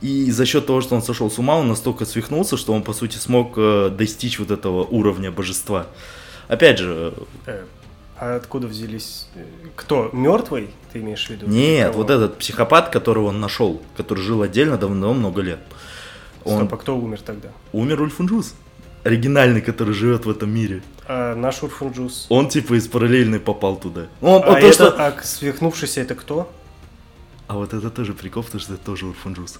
и 0.00 0.30
за 0.30 0.46
счет 0.46 0.66
того, 0.66 0.80
что 0.80 0.94
он 0.96 1.02
сошел 1.02 1.30
с 1.30 1.38
ума, 1.38 1.56
он 1.56 1.68
настолько 1.68 2.06
свихнулся, 2.06 2.56
что 2.56 2.72
он, 2.72 2.82
по 2.82 2.94
сути, 2.94 3.16
смог 3.18 3.52
э, 3.56 3.90
достичь 3.90 4.38
вот 4.38 4.50
этого 4.50 4.84
уровня 4.84 5.30
божества. 5.30 5.86
Опять 6.48 6.78
же, 6.78 7.14
Э, 7.46 7.64
А 8.18 8.36
откуда 8.36 8.66
взялись... 8.68 9.26
Кто? 9.76 10.10
Мертвый, 10.12 10.70
ты 10.92 11.00
имеешь 11.00 11.26
в 11.26 11.30
виду? 11.30 11.46
нет, 11.46 11.88
Кого? 11.88 11.98
вот 12.02 12.10
этот 12.10 12.38
психопат, 12.38 12.90
которого 12.90 13.26
он 13.26 13.40
нашел, 13.40 13.82
который 13.96 14.20
жил 14.20 14.42
отдельно 14.42 14.76
давно, 14.78 15.12
много 15.14 15.42
лет. 15.42 15.58
Он 16.44 16.58
Стоп, 16.58 16.74
а 16.74 16.76
кто 16.76 16.96
умер 16.96 17.20
тогда? 17.22 17.48
умер 17.72 18.02
Урфин 18.02 18.24
Джюс, 18.24 18.54
оригинальный, 19.02 19.60
который 19.62 19.94
живет 19.94 20.26
в 20.26 20.30
этом 20.30 20.50
мире. 20.50 20.82
А 21.06 21.34
наш 21.34 21.62
Урфин 21.62 21.89
Джюс. 21.89 22.26
Он, 22.30 22.48
типа, 22.48 22.74
из 22.74 22.86
параллельной 22.88 23.40
попал 23.40 23.76
туда. 23.76 24.06
Он, 24.22 24.42
А, 24.42 24.46
он 24.46 24.60
то, 24.60 24.66
это, 24.66 24.72
что... 24.72 25.06
а 25.06 25.22
свихнувшийся 25.22 26.00
это 26.00 26.14
кто? 26.14 26.50
а 27.46 27.56
вот 27.56 27.74
это 27.74 27.90
тоже 27.90 28.14
прикол, 28.14 28.42
потому 28.42 28.60
что 28.60 28.74
это 28.74 28.84
тоже 28.84 29.06
Урфин 29.06 29.28
Джюс. 29.28 29.58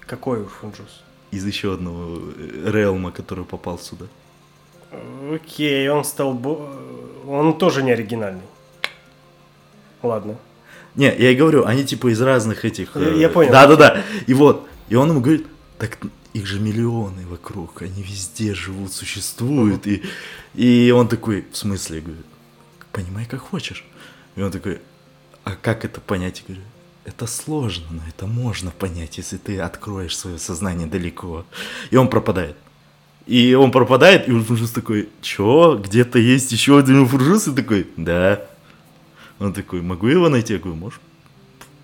Какой 0.00 0.40
Урфин 0.42 0.67
Джюс? 0.67 1.02
Из 1.32 1.44
еще 1.44 1.74
одного 1.74 2.18
э, 2.36 2.70
realm 2.70 2.99
а, 2.99 3.10
который 3.10 3.44
попал 3.44 3.78
сюда. 3.78 4.06
Окей, 5.32 5.88
он 5.88 6.04
стал... 6.04 6.38
Он 7.26 7.56
тоже 7.58 7.82
не 7.82 7.92
оригинальный. 7.92 8.42
Ладно. 10.02 10.36
Не, 10.94 11.06
я 11.06 11.30
и 11.30 11.34
говорю, 11.34 11.64
они 11.64 11.84
типа 11.84 12.12
из 12.12 12.20
разных 12.20 12.64
этих... 12.64 12.94
Я- 12.96 13.02
э, 13.02 13.18
я 13.18 13.28
понял. 13.28 13.50
Да-да-да. 13.52 14.02
И 14.26 14.34
вот, 14.34 14.68
и 14.88 14.94
он 14.94 15.10
ему 15.10 15.20
говорит, 15.20 15.46
так 15.78 15.98
их 16.34 16.46
же 16.46 16.60
миллионы 16.60 17.26
вокруг, 17.26 17.82
они 17.82 18.02
везде 18.02 18.54
живут, 18.54 18.92
существуют. 18.92 19.86
И, 19.86 20.02
и 20.54 20.90
он 20.90 21.08
такой, 21.08 21.46
в 21.50 21.56
смысле, 21.56 21.96
Я 21.96 22.02
говорю, 22.02 22.22
понимай, 22.92 23.24
как 23.24 23.40
хочешь. 23.40 23.84
И 24.36 24.42
он 24.42 24.50
такой, 24.50 24.80
а 25.44 25.52
как 25.56 25.84
это 25.84 26.00
понять? 26.00 26.40
Я 26.40 26.54
говорю, 26.54 26.62
это 27.04 27.26
сложно, 27.26 27.86
но 27.90 28.02
это 28.08 28.26
можно 28.26 28.70
понять, 28.70 29.18
если 29.18 29.36
ты 29.36 29.60
откроешь 29.60 30.16
свое 30.16 30.38
сознание 30.38 30.86
далеко. 30.86 31.44
И 31.90 31.96
он 31.96 32.08
пропадает. 32.08 32.56
И 33.26 33.54
он 33.54 33.70
пропадает, 33.70 34.28
и 34.28 34.32
Ульфуржус 34.32 34.70
такой, 34.70 35.08
чё, 35.22 35.80
где-то 35.82 36.18
есть 36.18 36.52
еще 36.52 36.78
один 36.78 37.00
Ульфуржус? 37.00 37.48
И 37.48 37.52
такой, 37.52 37.86
да. 37.96 38.42
Он 39.38 39.52
такой, 39.52 39.80
могу 39.80 40.06
его 40.08 40.28
найти? 40.28 40.52
Я 40.52 40.58
говорю, 40.58 40.76
можешь, 40.76 41.00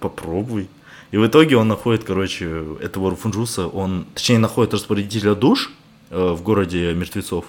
попробуй. 0.00 0.68
И 1.10 1.16
в 1.16 1.26
итоге 1.26 1.56
он 1.56 1.68
находит, 1.68 2.04
короче, 2.04 2.76
этого 2.80 3.06
Урфунджуса, 3.06 3.66
он, 3.66 4.06
точнее, 4.14 4.38
находит 4.38 4.74
распорядителя 4.74 5.34
душ 5.34 5.72
э, 6.10 6.32
в 6.32 6.42
городе 6.42 6.94
мертвецов, 6.94 7.46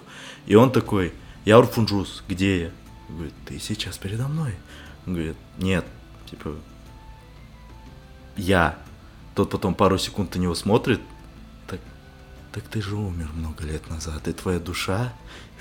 и 0.48 0.56
он 0.56 0.72
такой, 0.72 1.14
я 1.46 1.60
Урфунджус, 1.60 2.24
где 2.28 2.62
я? 2.62 2.72
Он 3.10 3.16
говорит, 3.16 3.34
ты 3.46 3.60
сейчас 3.60 3.98
передо 3.98 4.28
мной. 4.28 4.56
Он 5.06 5.14
говорит, 5.14 5.36
нет, 5.58 5.86
типа, 6.30 6.56
я. 8.36 8.78
Тот 9.36 9.50
потом 9.50 9.76
пару 9.76 9.98
секунд 9.98 10.36
на 10.36 10.40
него 10.40 10.56
смотрит, 10.56 11.00
так 12.54 12.64
ты 12.66 12.82
же 12.82 12.96
умер 12.96 13.30
много 13.34 13.64
лет 13.64 13.90
назад, 13.90 14.28
и 14.28 14.34
твоя 14.34 14.60
душа 14.60 15.14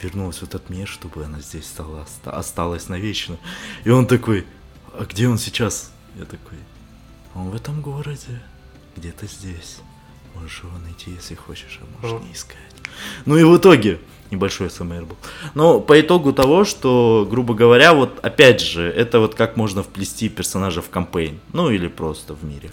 вернулась 0.03 0.39
в 0.39 0.43
этот 0.43 0.71
мир, 0.71 0.89
чтобы 0.89 1.25
она 1.25 1.41
здесь 1.41 1.67
стала, 1.67 2.03
оста- 2.03 2.33
осталась 2.33 2.89
навечно. 2.89 3.37
И 3.85 3.91
он 3.91 4.07
такой, 4.07 4.47
а 4.95 5.05
где 5.05 5.29
он 5.29 5.39
сейчас? 5.39 5.93
Я 6.17 6.25
такой, 6.25 6.59
он 7.35 7.51
в 7.51 7.55
этом 7.55 7.81
городе, 7.81 8.43
где-то 8.97 9.27
здесь. 9.27 9.79
Можешь 10.35 10.63
его 10.63 10.77
найти, 10.79 11.11
если 11.11 11.35
хочешь, 11.35 11.81
а 11.83 12.03
можешь 12.03 12.23
не 12.23 12.33
искать. 12.33 12.57
Ну 13.27 13.37
и 13.37 13.45
в 13.45 13.57
итоге, 13.57 14.01
небольшой 14.31 14.71
СМР 14.71 15.05
был. 15.05 15.17
Но 15.55 15.81
по 15.81 16.01
итогу 16.01 16.33
того, 16.33 16.65
что, 16.65 17.27
грубо 17.31 17.55
говоря, 17.55 17.95
вот 17.95 18.19
опять 18.23 18.61
же, 18.61 18.89
это 18.89 19.21
вот 19.21 19.35
как 19.35 19.57
можно 19.57 19.83
вплести 19.83 20.29
персонажа 20.29 20.83
в 20.83 20.91
кампейн. 20.91 21.41
Ну 21.53 21.71
или 21.71 21.89
просто 21.89 22.35
в 22.35 22.45
мире. 22.45 22.71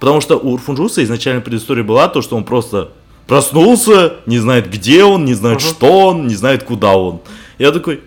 Потому 0.00 0.20
что 0.20 0.36
у 0.36 0.52
Урфунжуса 0.52 1.02
изначально 1.04 1.40
предыстория 1.40 1.84
была 1.84 2.08
то, 2.08 2.22
что 2.22 2.36
он 2.36 2.44
просто 2.44 2.92
проснулся, 3.26 4.14
не 4.26 4.38
знает 4.38 4.70
где 4.70 5.04
он, 5.04 5.24
не 5.24 5.34
знает 5.34 5.58
Мгм. 5.60 5.68
что 5.68 5.86
он, 6.06 6.26
не 6.26 6.34
знает 6.34 6.62
куда 6.64 6.96
он. 6.96 7.20
Я 7.58 7.72
такой, 7.72 8.00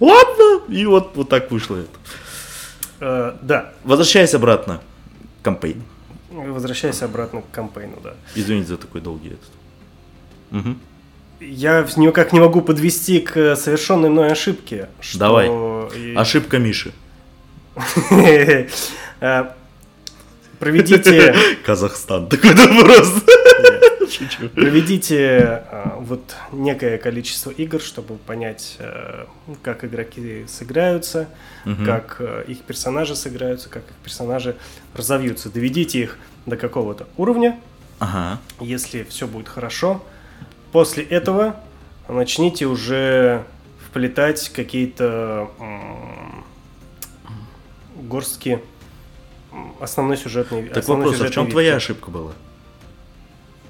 ладно, 0.00 0.60
и 0.68 0.84
вот, 0.86 1.12
вот 1.14 1.28
так 1.28 1.50
вышло 1.50 1.76
это. 1.76 1.88
Э, 3.00 3.32
да, 3.42 3.72
Возвращаясь 3.84 4.34
обратно. 4.34 4.80
Кампейн. 5.42 5.82
возвращаясь 6.30 7.02
обратно 7.02 7.40
к 7.42 7.50
кампейну, 7.50 7.98
да. 8.02 8.14
Извините 8.34 8.68
за 8.68 8.76
такой 8.76 9.00
долгий 9.00 9.28
этот. 9.30 9.50
Мгм. 10.50 10.80
Я 11.40 11.86
никак 11.96 12.32
не 12.32 12.40
могу 12.40 12.62
подвести 12.62 13.20
к 13.20 13.56
совершенной 13.56 14.08
мной 14.10 14.32
ошибке. 14.32 14.88
что 15.00 15.18
Давай. 15.18 15.48
и- 15.94 16.14
Ошибка 16.14 16.58
Миши. 16.58 16.92
Э, 19.20 19.44
Проведите, 20.58 21.34
Казахстан. 21.66 22.28
Такой 22.28 22.54
вопрос. 22.54 23.12
Шучу. 24.10 24.48
проведите 24.50 25.62
э, 25.70 25.90
вот 25.98 26.34
некое 26.52 26.98
количество 26.98 27.50
игр, 27.50 27.80
чтобы 27.80 28.16
понять, 28.16 28.76
э, 28.78 29.26
как 29.62 29.84
игроки 29.84 30.44
сыграются, 30.48 31.28
как 31.84 32.16
э, 32.20 32.44
их 32.48 32.62
персонажи 32.62 33.16
сыграются, 33.16 33.68
как 33.68 33.82
их 33.82 33.96
персонажи 34.02 34.56
разовьются. 34.94 35.50
Доведите 35.50 36.00
их 36.00 36.18
до 36.46 36.56
какого-то 36.56 37.06
уровня, 37.16 37.58
Ага. 37.98 38.40
если 38.60 39.04
все 39.04 39.26
будет 39.26 39.48
хорошо. 39.48 40.02
После 40.72 41.02
этого 41.04 41.56
начните 42.08 42.66
уже 42.66 43.44
вплетать 43.88 44.48
какие-то 44.50 45.50
горстки 47.96 48.60
основной 49.80 50.16
сюжетной 50.16 50.64
Так 50.64 50.78
основной 50.78 51.06
вопрос, 51.08 51.26
а 51.26 51.30
в 51.30 51.34
чем 51.34 51.50
твоя 51.50 51.76
ошибка 51.76 52.10
была? 52.10 52.32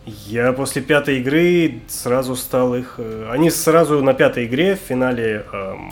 Я 0.06 0.52
после 0.52 0.82
пятой 0.82 1.18
игры 1.18 1.80
сразу 1.88 2.36
стал 2.36 2.76
их... 2.76 2.94
э, 2.98 3.28
Они 3.30 3.50
сразу 3.50 4.02
на 4.02 4.14
пятой 4.14 4.46
игре 4.46 4.76
в 4.76 4.78
финале 4.78 5.44
эм? 5.52 5.90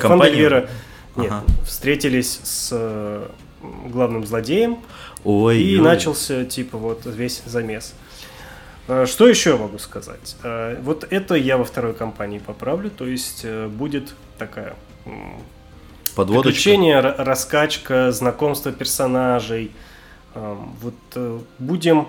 Фандельвера, 0.00 0.68
нет, 1.16 1.30
Ага. 1.32 1.44
встретились 1.64 2.40
с 2.42 2.70
э, 2.72 3.26
главным 3.86 4.26
злодеем, 4.26 4.78
Ой, 5.22 5.58
и 5.62 5.76
ой. 5.78 5.82
начался, 5.82 6.44
типа, 6.44 6.76
вот 6.76 7.06
весь 7.06 7.40
замес. 7.46 7.94
Э, 8.88 9.06
Что 9.06 9.28
еще 9.28 9.56
могу 9.56 9.78
сказать? 9.78 10.36
Вот 10.82 11.06
это 11.08 11.36
я 11.36 11.56
во 11.56 11.64
второй 11.64 11.94
кампании 11.94 12.40
поправлю, 12.40 12.90
то 12.90 13.06
есть 13.06 13.46
будет 13.46 14.14
такая 14.38 14.74
Подводочка. 16.16 16.48
приключение, 16.48 17.00
раскачка, 17.00 18.10
знакомство 18.12 18.72
персонажей. 18.72 19.70
Эм, 20.34 20.74
Вот 20.82 21.40
будем... 21.60 22.08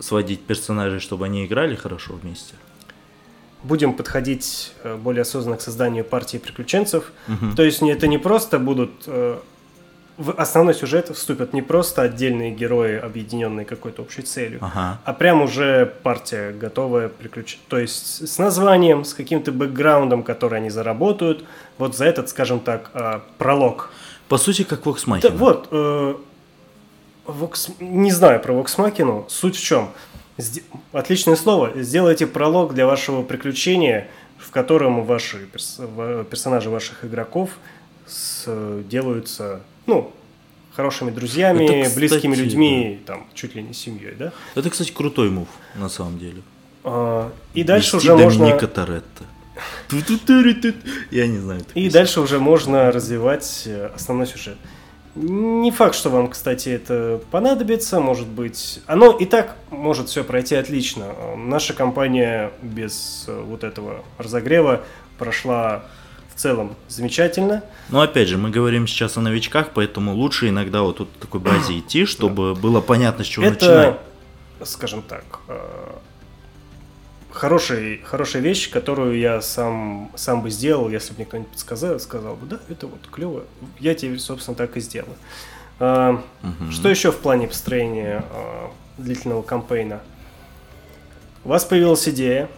Сводить 0.00 0.40
персонажей, 0.40 0.98
чтобы 0.98 1.26
они 1.26 1.44
играли 1.46 1.74
хорошо 1.76 2.14
вместе. 2.22 2.54
будем 3.62 3.92
подходить 3.92 4.72
э, 4.82 4.96
более 4.96 5.22
осознанно 5.22 5.56
к 5.58 5.60
созданию 5.60 6.02
партии 6.04 6.38
приключенцев. 6.38 7.12
Мгм. 7.28 7.54
То 7.54 7.62
есть 7.62 7.82
это 7.82 8.06
не 8.08 8.16
просто 8.18 8.58
будут 8.58 8.90
э, 9.06 9.36
в 10.16 10.30
основной 10.38 10.74
сюжет 10.74 11.08
вступят 11.14 11.52
не 11.54 11.62
просто 11.62 12.02
отдельные 12.02 12.50
герои, 12.50 12.96
объединенные 12.98 13.64
какой-то 13.66 14.02
общей 14.02 14.22
целью, 14.22 14.58
Ага. 14.62 14.98
а 15.04 15.12
прям 15.12 15.42
уже 15.42 15.86
партия 16.02 16.52
готовая 16.52 17.08
приключить. 17.08 17.60
То 17.68 17.78
есть 17.78 18.26
с 18.28 18.38
названием, 18.38 19.04
с 19.04 19.12
каким-то 19.14 19.52
бэкграундом, 19.52 20.22
который 20.22 20.58
они 20.58 20.70
заработают. 20.70 21.44
Вот 21.78 21.96
за 21.96 22.04
этот, 22.06 22.28
скажем 22.30 22.60
так, 22.60 22.90
э, 22.94 23.20
пролог. 23.38 23.90
По 24.28 24.38
сути, 24.38 24.62
как 24.64 24.84
Vox 24.86 25.04
Да, 25.06 25.28
Machina. 25.28 25.36
вот, 25.36 25.68
э, 25.70 26.14
Vox- 27.38 27.70
не 27.80 28.10
знаю 28.10 28.40
про 28.40 28.52
Воксмакину. 28.52 29.26
Суть 29.28 29.56
в 29.56 29.62
чем? 29.62 29.90
Сде- 30.38 30.62
Отличное 30.92 31.36
слово. 31.36 31.72
Сделайте 31.82 32.26
пролог 32.26 32.74
для 32.74 32.86
вашего 32.86 33.22
приключения, 33.22 34.08
в 34.38 34.50
котором 34.50 35.04
ваши 35.04 35.46
перс- 35.52 35.80
персонажи 36.30 36.70
ваших 36.70 37.04
игроков 37.04 37.50
с- 38.06 38.46
делаются, 38.88 39.60
ну, 39.86 40.12
хорошими 40.72 41.10
друзьями, 41.10 41.64
Это, 41.64 41.82
кстати, 41.82 41.98
близкими 41.98 42.34
людьми, 42.36 43.00
там, 43.06 43.26
чуть 43.34 43.54
ли 43.54 43.62
не 43.62 43.74
семьей, 43.74 44.14
да? 44.18 44.32
Это, 44.54 44.70
кстати, 44.70 44.92
крутой 44.92 45.30
мув, 45.30 45.48
на 45.76 45.88
самом 45.88 46.18
деле. 46.18 46.42
А, 46.84 47.30
И 47.54 47.62
дальше 47.64 47.96
Вести 47.96 48.08
уже 48.10 48.24
можно... 48.24 48.44
Доминика 48.46 48.66
Торетто. 48.66 49.24
Я 51.10 51.26
не 51.26 51.38
знаю. 51.38 51.60
И 51.74 51.90
дальше 51.90 52.20
уже 52.20 52.38
можно 52.38 52.90
развивать 52.90 53.64
э, 53.66 53.90
основной 53.94 54.26
сюжет. 54.26 54.56
Не 55.16 55.70
факт, 55.72 55.96
что 55.96 56.08
вам, 56.08 56.28
кстати, 56.28 56.68
это 56.68 57.20
понадобится, 57.32 57.98
может 58.00 58.28
быть. 58.28 58.80
Оно 58.86 59.10
и 59.10 59.24
так 59.24 59.56
может 59.70 60.08
все 60.08 60.22
пройти 60.22 60.54
отлично. 60.54 61.06
Э, 61.16 61.36
Наша 61.36 61.74
компания 61.74 62.52
без 62.62 63.24
э, 63.26 63.40
вот 63.40 63.64
этого 63.64 64.04
разогрева 64.18 64.82
прошла 65.18 65.84
в 66.32 66.38
целом 66.38 66.76
замечательно. 66.88 67.64
Но 67.88 68.00
опять 68.02 68.28
же, 68.28 68.38
мы 68.38 68.50
говорим 68.50 68.86
сейчас 68.86 69.16
о 69.16 69.20
новичках, 69.20 69.70
поэтому 69.74 70.14
лучше 70.14 70.48
иногда 70.48 70.82
вот 70.82 70.98
тут 70.98 71.12
такой 71.18 71.40
базе 71.40 71.78
идти, 71.80 72.04
чтобы 72.06 72.54
было 72.54 72.80
понятно, 72.80 73.24
с 73.24 73.26
чего 73.26 73.46
начинать. 73.46 73.96
это, 74.58 74.64
скажем 74.64 75.02
так, 75.02 75.24
э, 77.30 77.98
хорошая, 78.02 78.42
вещь, 78.42 78.70
которую 78.70 79.18
я 79.18 79.40
сам, 79.40 80.10
сам 80.16 80.42
бы 80.42 80.50
сделал, 80.50 80.88
если 80.90 81.10
бы 81.12 81.16
мне 81.18 81.26
кто-нибудь 81.26 81.52
подсказал, 81.52 81.98
сказал 82.00 82.36
бы, 82.36 82.46
да, 82.46 82.58
это 82.68 82.86
вот 82.86 83.00
клево. 83.10 83.44
Я 83.78 83.94
тебе, 83.94 84.18
собственно, 84.18 84.56
так 84.56 84.76
и 84.76 84.80
сделал. 84.80 85.14
Э, 85.78 86.18
Мгм. 86.42 86.70
Что 86.72 86.88
еще 86.88 87.10
в 87.12 87.18
плане 87.18 87.48
построения 87.48 88.24
э, 88.32 88.66
длительного 88.98 89.42
кампейна? 89.42 90.00
У 91.44 91.48
вас 91.48 91.64
появилась 91.64 92.06
идея, 92.08 92.48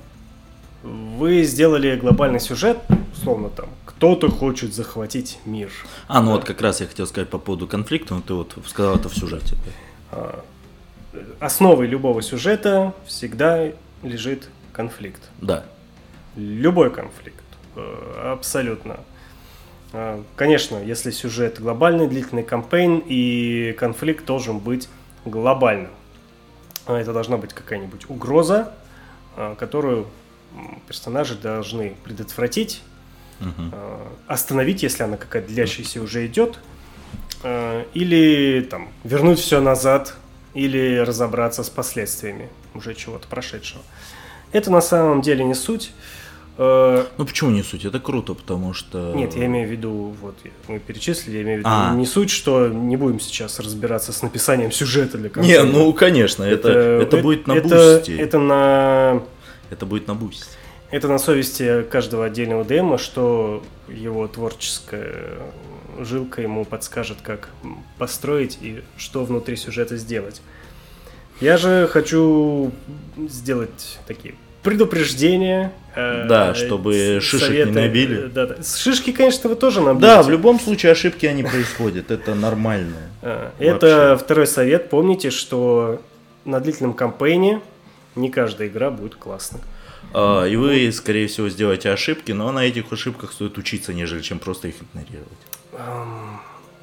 вы 0.82 1.44
сделали 1.44 1.94
глобальный 1.96 2.40
сюжет, 2.40 2.78
условно 3.12 3.48
там, 3.48 3.68
кто-то 3.84 4.28
хочет 4.28 4.74
захватить 4.74 5.38
мир. 5.44 5.70
А, 6.08 6.20
ну 6.20 6.32
вот 6.32 6.44
как 6.44 6.60
раз 6.60 6.80
я 6.80 6.88
хотел 6.88 7.06
сказать 7.06 7.28
по 7.28 7.38
поводу 7.38 7.68
конфликта, 7.68 8.14
но 8.14 8.20
ты 8.20 8.34
вот 8.34 8.56
сказал 8.66 8.96
это 8.96 9.08
в 9.08 9.14
сюжете. 9.14 9.56
А, 10.10 10.44
Основой 11.38 11.86
любого 11.86 12.22
сюжета 12.22 12.94
всегда 13.06 13.68
лежит 14.02 14.48
конфликт. 14.72 15.22
Да. 15.40 15.64
Любой 16.36 16.90
конфликт. 16.90 17.42
Э, 17.76 18.32
Абсолютно. 18.32 19.00
А, 19.92 20.22
Конечно, 20.36 20.82
если 20.82 21.10
сюжет 21.10 21.60
глобальный, 21.60 22.08
длительный 22.08 22.42
кампейн, 22.42 23.02
и 23.06 23.74
конфликт 23.78 24.24
должен 24.24 24.58
быть 24.58 24.88
глобальным. 25.24 25.90
А 26.86 26.98
Это 26.98 27.12
должна 27.12 27.36
быть 27.36 27.52
какая-нибудь 27.52 28.10
угроза, 28.10 28.74
которую 29.58 30.08
персонажи 30.88 31.36
должны 31.36 31.94
предотвратить, 32.04 32.82
э, 33.40 34.06
остановить, 34.26 34.82
если 34.82 35.02
она 35.02 35.16
какая-то 35.16 35.48
длящаяся 35.48 36.02
уже 36.02 36.26
идет, 36.26 36.58
э, 37.42 37.84
или 37.94 38.66
там 38.68 38.88
вернуть 39.04 39.38
все 39.38 39.60
назад, 39.60 40.14
или 40.54 40.98
разобраться 40.98 41.64
с 41.64 41.70
последствиями 41.70 42.50
уже 42.74 42.94
чего-то 42.94 43.26
прошедшего. 43.26 43.82
Это 44.53 44.70
на 44.70 44.80
самом 44.80 45.22
деле 45.22 45.44
не 45.44 45.55
суть. 45.55 45.92
Э, 46.59 47.07
Ну 47.16 47.24
почему 47.24 47.50
не 47.50 47.62
суть? 47.62 47.84
Это 47.84 47.98
круто, 47.98 48.34
потому 48.34 48.74
что... 48.74 49.12
Нет, 49.14 49.34
я 49.34 49.46
имею 49.46 49.66
в 49.66 49.70
виду, 49.70 50.14
вот 50.20 50.34
мы 50.68 50.78
перечислили, 50.78 51.36
я 51.38 51.42
имею 51.42 51.57
в 51.57 51.61
виду 51.61 51.68
А. 51.70 51.94
не 51.94 52.05
суть, 52.07 52.30
что 52.30 52.68
не 52.68 52.96
будем 52.96 53.20
сейчас 53.20 53.59
разбираться 53.59 54.12
с 54.12 54.22
написанием 54.22 54.70
сюжета 54.70 55.16
для 55.16 55.28
Не, 55.28 55.34
контента. 55.34 55.66
ну 55.66 55.92
конечно, 55.94 56.44
это, 56.44 56.68
это, 56.68 57.16
будет 57.18 57.46
на 57.46 57.55
это, 57.55 57.68
бусте. 57.96 58.16
Это 58.18 58.38
на 58.38 59.22
Это 59.70 59.86
будет 59.86 60.07
на 60.07 60.14
бусте. 60.14 60.44
Это 60.90 61.09
на 61.09 61.18
совести 61.18 61.84
каждого 61.90 62.26
отдельного 62.26 62.64
ДМа, 62.64 62.98
что 62.98 63.62
его 63.88 64.28
творческая 64.28 65.38
жилка 65.98 66.42
ему 66.42 66.66
подскажет, 66.66 67.18
как 67.22 67.48
построить 67.98 68.59
и 68.61 68.82
что 68.98 69.24
внутри 69.24 69.57
сюжета 69.57 69.96
сделать. 69.96 70.42
Я 71.43 71.57
же 71.57 71.88
хочу 71.90 72.70
сделать 73.28 73.99
такие 74.07 74.34
предупреждения. 74.62 75.72
э, 75.97 76.26
Да, 76.28 76.55
чтобы 76.55 77.18
шишек 77.20 77.66
не 77.66 77.72
набили. 77.72 78.28
Да, 78.28 78.47
да. 78.47 78.57
Шишки, 78.62 79.11
конечно, 79.11 79.51
вы 79.51 79.57
тоже 79.57 79.80
набьете. 79.80 80.07
Да, 80.07 80.22
в 80.22 80.30
любом 80.30 80.61
случае 80.61 80.93
ошибки 80.93 81.26
они 81.26 81.43
происходят, 81.43 82.12
это 82.12 82.36
нормально. 82.36 82.97
Э, 83.22 83.51
Это 83.59 84.16
второй 84.22 84.47
совет. 84.47 84.88
Помните, 84.88 85.30
что 85.30 86.01
на 86.45 86.61
длительном 86.61 86.95
кампейне 86.95 87.61
не 88.14 88.30
каждая 88.30 88.68
игра 88.68 88.90
будет 88.90 89.16
классной. 89.16 89.61
А, 90.14 90.45
И 90.45 90.55
вы, 90.55 90.93
скорее 90.93 91.26
всего, 91.26 91.49
сделаете 91.49 91.90
ошибки, 91.90 92.30
но 92.30 92.53
на 92.53 92.64
этих 92.64 92.93
ошибках 92.93 93.32
стоит 93.32 93.59
учиться, 93.59 93.93
нежели 93.93 94.22
чем 94.22 94.38
просто 94.38 94.68
их 94.68 94.76
игнорировать. 94.80 95.38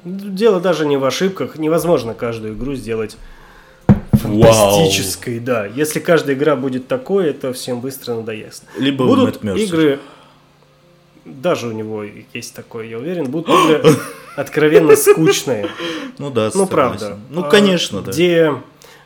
Дело 0.04 0.60
даже 0.60 0.86
не 0.86 0.96
в 0.98 1.04
ошибках. 1.04 1.56
Невозможно 1.56 2.12
каждую 2.14 2.54
игру 2.54 2.74
сделать 2.74 3.16
Вау. 4.30 4.52
фантастической, 4.52 5.38
да. 5.40 5.66
Если 5.66 6.00
каждая 6.00 6.36
игра 6.36 6.56
будет 6.56 6.88
такой, 6.88 7.28
это 7.30 7.52
всем 7.52 7.80
быстро 7.80 8.14
надоест. 8.14 8.64
Либо 8.78 9.06
будут 9.06 9.44
игры, 9.44 9.98
даже 11.24 11.68
у 11.68 11.72
него 11.72 12.04
есть 12.32 12.54
такое, 12.54 12.86
я 12.86 12.98
уверен, 12.98 13.30
будут 13.30 13.48
игры 13.48 13.96
откровенно 14.36 14.96
скучные. 14.96 15.68
Ну 16.18 16.30
да, 16.30 16.50
Ну, 16.54 16.66
правда. 16.66 17.18
Ну, 17.30 17.44
А, 17.44 17.48
конечно, 17.48 18.02
да. 18.02 18.12
Где, 18.12 18.54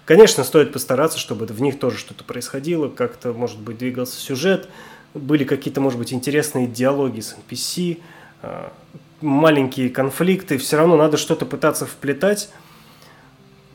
конечно, 0.04 0.44
стоит 0.44 0.72
постараться, 0.72 1.18
чтобы 1.18 1.46
в 1.46 1.60
них 1.60 1.78
тоже 1.78 1.98
что-то 1.98 2.24
происходило, 2.24 2.88
как-то, 2.88 3.32
может 3.32 3.58
быть, 3.58 3.78
двигался 3.78 4.18
сюжет, 4.18 4.68
были 5.14 5.44
какие-то, 5.44 5.80
может 5.80 5.98
быть, 5.98 6.12
интересные 6.12 6.66
диалоги 6.66 7.20
с 7.20 7.36
NPC, 7.36 7.98
а, 8.42 8.72
маленькие 9.20 9.90
конфликты, 9.90 10.58
все 10.58 10.76
равно 10.76 10.96
надо 10.96 11.16
что-то 11.16 11.46
пытаться 11.46 11.86
вплетать. 11.86 12.50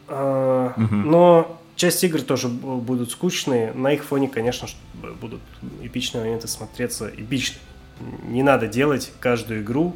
А. 0.10 0.74
Но 0.78 1.60
часть 1.76 2.03
игр 2.03 2.22
тоже 2.22 2.47
будут 2.47 3.12
скучные. 3.12 3.72
На 3.74 3.93
их 3.93 4.03
фоне, 4.03 4.28
конечно, 4.28 4.68
будут 5.22 5.41
эпичные 5.82 6.24
моменты 6.24 6.47
смотреться 6.47 7.10
эпично. 7.16 7.57
Не 8.28 8.43
надо 8.43 8.68
делать 8.68 9.12
каждую 9.20 9.62
игру 9.62 9.93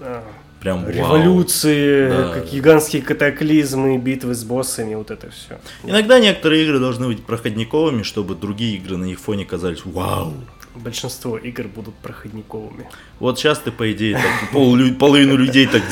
а, 0.00 0.24
Прям 0.60 0.82
вау. 0.84 0.90
революции, 0.92 2.08
Да. 2.08 2.32
как 2.34 2.50
гигантские 2.50 3.02
катаклизмы, 3.02 3.98
битвы 3.98 4.34
с 4.34 4.44
боссами, 4.44 4.94
вот 4.94 5.10
это 5.10 5.28
все. 5.30 5.58
Иногда 5.84 6.18
некоторые 6.20 6.64
игры 6.64 6.78
должны 6.78 7.08
быть 7.08 7.24
проходниковыми, 7.24 8.02
чтобы 8.02 8.34
другие 8.34 8.76
игры 8.76 8.96
на 8.96 9.06
их 9.06 9.18
фоне 9.20 9.44
казались 9.44 9.84
вау. 9.84 10.32
Большинство 10.74 11.36
игр 11.36 11.68
будут 11.68 11.94
проходниковыми. 11.96 12.88
Вот 13.18 13.38
сейчас 13.38 13.58
ты, 13.58 13.70
по 13.70 13.92
идее, 13.92 14.14
так, 14.14 14.50
пол- 14.52 14.78
половину 14.98 15.36
людей 15.36 15.66
так 15.66 15.82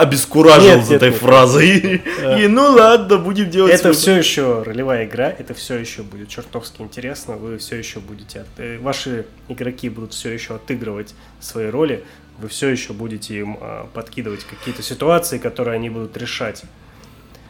обескуражил 0.00 0.76
Нет, 0.76 0.86
с 0.86 0.90
этой 0.92 1.10
нет. 1.10 1.18
фразой. 1.18 2.02
И 2.38 2.46
ну 2.46 2.70
ладно, 2.72 3.18
будем 3.18 3.50
делать 3.50 3.72
Это 3.72 3.92
все 3.92 4.16
еще 4.16 4.62
ролевая 4.62 5.06
игра, 5.06 5.28
это 5.28 5.54
все 5.54 5.76
еще 5.76 6.02
будет 6.02 6.28
чертовски 6.28 6.82
интересно, 6.82 7.36
вы 7.36 7.58
все 7.58 7.76
еще 7.76 7.98
будете, 7.98 8.40
от- 8.42 8.46
э, 8.58 8.78
ваши 8.78 9.26
игроки 9.48 9.88
будут 9.88 10.12
все 10.14 10.30
еще 10.30 10.54
отыгрывать 10.54 11.14
свои 11.40 11.66
роли, 11.66 12.04
вы 12.38 12.46
все 12.46 12.68
еще 12.68 12.92
будете 12.92 13.38
им 13.40 13.58
а, 13.60 13.88
подкидывать 13.92 14.44
какие-то 14.44 14.82
ситуации, 14.82 15.38
которые 15.38 15.74
они 15.74 15.90
будут 15.90 16.16
решать. 16.16 16.62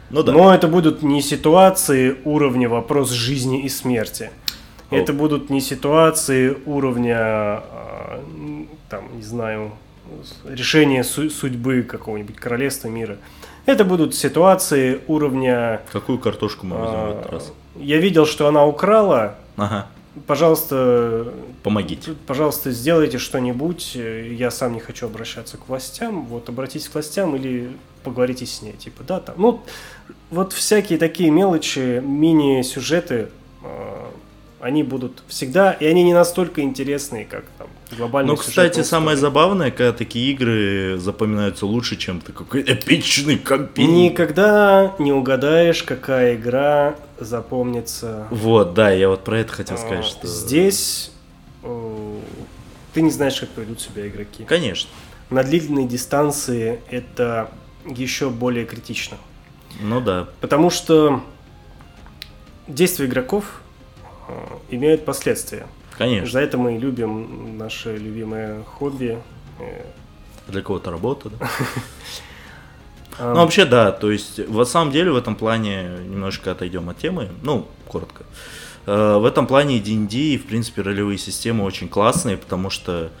Ну 0.09 0.23
да. 0.23 0.31
Но 0.31 0.53
это 0.55 0.67
будут 0.67 1.03
не 1.03 1.21
ситуации 1.21 2.17
уровня 2.25 2.67
вопрос 2.67 3.11
жизни 3.11 3.63
и 3.63 3.69
смерти. 3.69 4.31
О. 4.91 4.95
Это 4.95 5.13
будут 5.13 5.49
не 5.49 5.61
ситуации 5.61 6.57
уровня, 6.65 7.17
а, 7.19 8.23
там, 8.89 9.15
не 9.15 9.23
знаю, 9.23 9.71
решения 10.45 11.03
су- 11.03 11.29
судьбы 11.29 11.83
какого-нибудь 11.83 12.35
королевства 12.37 12.87
мира. 12.87 13.17
Это 13.65 13.85
будут 13.85 14.15
ситуации 14.15 15.01
уровня... 15.07 15.81
Какую 15.91 16.17
картошку 16.17 16.65
мы 16.65 16.77
возьмем 16.77 16.99
в 16.99 17.03
а, 17.03 17.19
этот 17.19 17.31
раз? 17.31 17.53
я 17.75 17.97
видел, 17.97 18.25
что 18.25 18.47
она 18.47 18.65
украла. 18.65 19.35
Ага, 19.57 19.87
Пожалуйста, 20.25 21.33
помогите. 21.63 22.15
пожалуйста, 22.25 22.71
сделайте 22.71 23.19
что-нибудь. 23.19 23.95
Я 23.95 24.49
сам 24.51 24.73
не 24.73 24.79
хочу 24.79 25.05
обращаться 25.05 25.57
к 25.57 25.67
властям. 25.69 26.25
Вот 26.25 26.49
обратитесь 26.49 26.89
к 26.89 26.93
властям 26.95 27.35
или 27.35 27.69
поговорите 28.03 28.45
с 28.45 28.61
ней. 28.61 28.73
Типа, 28.73 29.03
да, 29.03 29.19
там. 29.19 29.35
Ну, 29.37 29.61
вот 30.31 30.53
всякие 30.53 30.97
такие 30.97 31.29
мелочи, 31.29 32.01
мини-сюжеты. 32.03 33.29
Они 34.59 34.83
будут 34.83 35.23
всегда, 35.27 35.71
и 35.71 35.85
они 35.85 36.03
не 36.03 36.13
настолько 36.13 36.61
интересные, 36.61 37.25
как 37.25 37.45
там 37.57 37.67
глобальный 37.95 38.31
Ну, 38.31 38.35
кстати, 38.35 38.83
самое 38.83 39.15
забавное, 39.15 39.71
когда 39.71 39.93
такие 39.93 40.31
игры 40.33 40.97
запоминаются 40.97 41.65
лучше, 41.65 41.95
чем 41.95 42.19
ты 42.19 42.33
какой 42.33 42.61
эпичный 42.63 43.37
компьютер. 43.37 43.93
Никогда 43.93 44.95
не 44.99 45.13
угадаешь, 45.13 45.83
какая 45.83 46.35
игра 46.35 46.95
запомнится. 47.19 48.27
Вот, 48.31 48.73
да, 48.73 48.91
я 48.91 49.07
вот 49.09 49.23
про 49.23 49.39
это 49.39 49.53
хотел 49.53 49.75
А, 49.75 49.79
сказать, 49.79 50.05
что... 50.05 50.27
Здесь 50.27 51.11
э, 51.63 52.19
ты 52.93 53.01
не 53.01 53.11
знаешь, 53.11 53.39
как 53.39 53.49
поведут 53.49 53.79
себя 53.79 54.07
игроки. 54.07 54.43
Конечно. 54.43 54.89
На 55.29 55.43
длительной 55.43 55.85
дистанции 55.85 56.81
это 56.89 57.49
еще 57.85 58.29
более 58.29 58.65
критично. 58.65 59.17
Ну 59.81 60.01
да. 60.01 60.27
Потому 60.41 60.69
что 60.69 61.23
действия 62.67 63.05
игроков 63.05 63.61
имеют 64.69 65.05
последствия. 65.05 65.67
Конечно. 65.97 66.29
За 66.29 66.39
это 66.39 66.57
мы 66.57 66.77
любим 66.77 67.57
наше 67.57 67.97
любимое 67.97 68.63
хобби. 68.63 69.17
Э, 69.59 69.83
Для 70.47 70.61
кого-то 70.61 70.91
работа, 70.91 71.29
да? 71.29 71.49
Ну, 73.21 73.35
вообще, 73.35 73.65
да, 73.65 73.91
то 73.91 74.09
есть, 74.11 74.39
в 74.39 74.63
самом 74.63 74.93
деле, 74.93 75.11
в 75.11 75.17
этом 75.17 75.35
плане, 75.35 75.89
немножко 76.07 76.51
отойдем 76.51 76.87
от 76.89 76.99
темы, 76.99 77.27
ну, 77.43 77.67
коротко. 77.85 78.23
Э, 78.85 79.17
В 79.17 79.25
этом 79.25 79.45
плане 79.45 79.79
D&D 79.79 80.15
и, 80.17 80.37
в 80.37 80.45
принципе, 80.45 80.83
ролевые 80.83 81.17
системы 81.17 81.65
очень 81.65 81.89
классные, 81.89 82.37
потому 82.37 82.69
что 82.69 83.11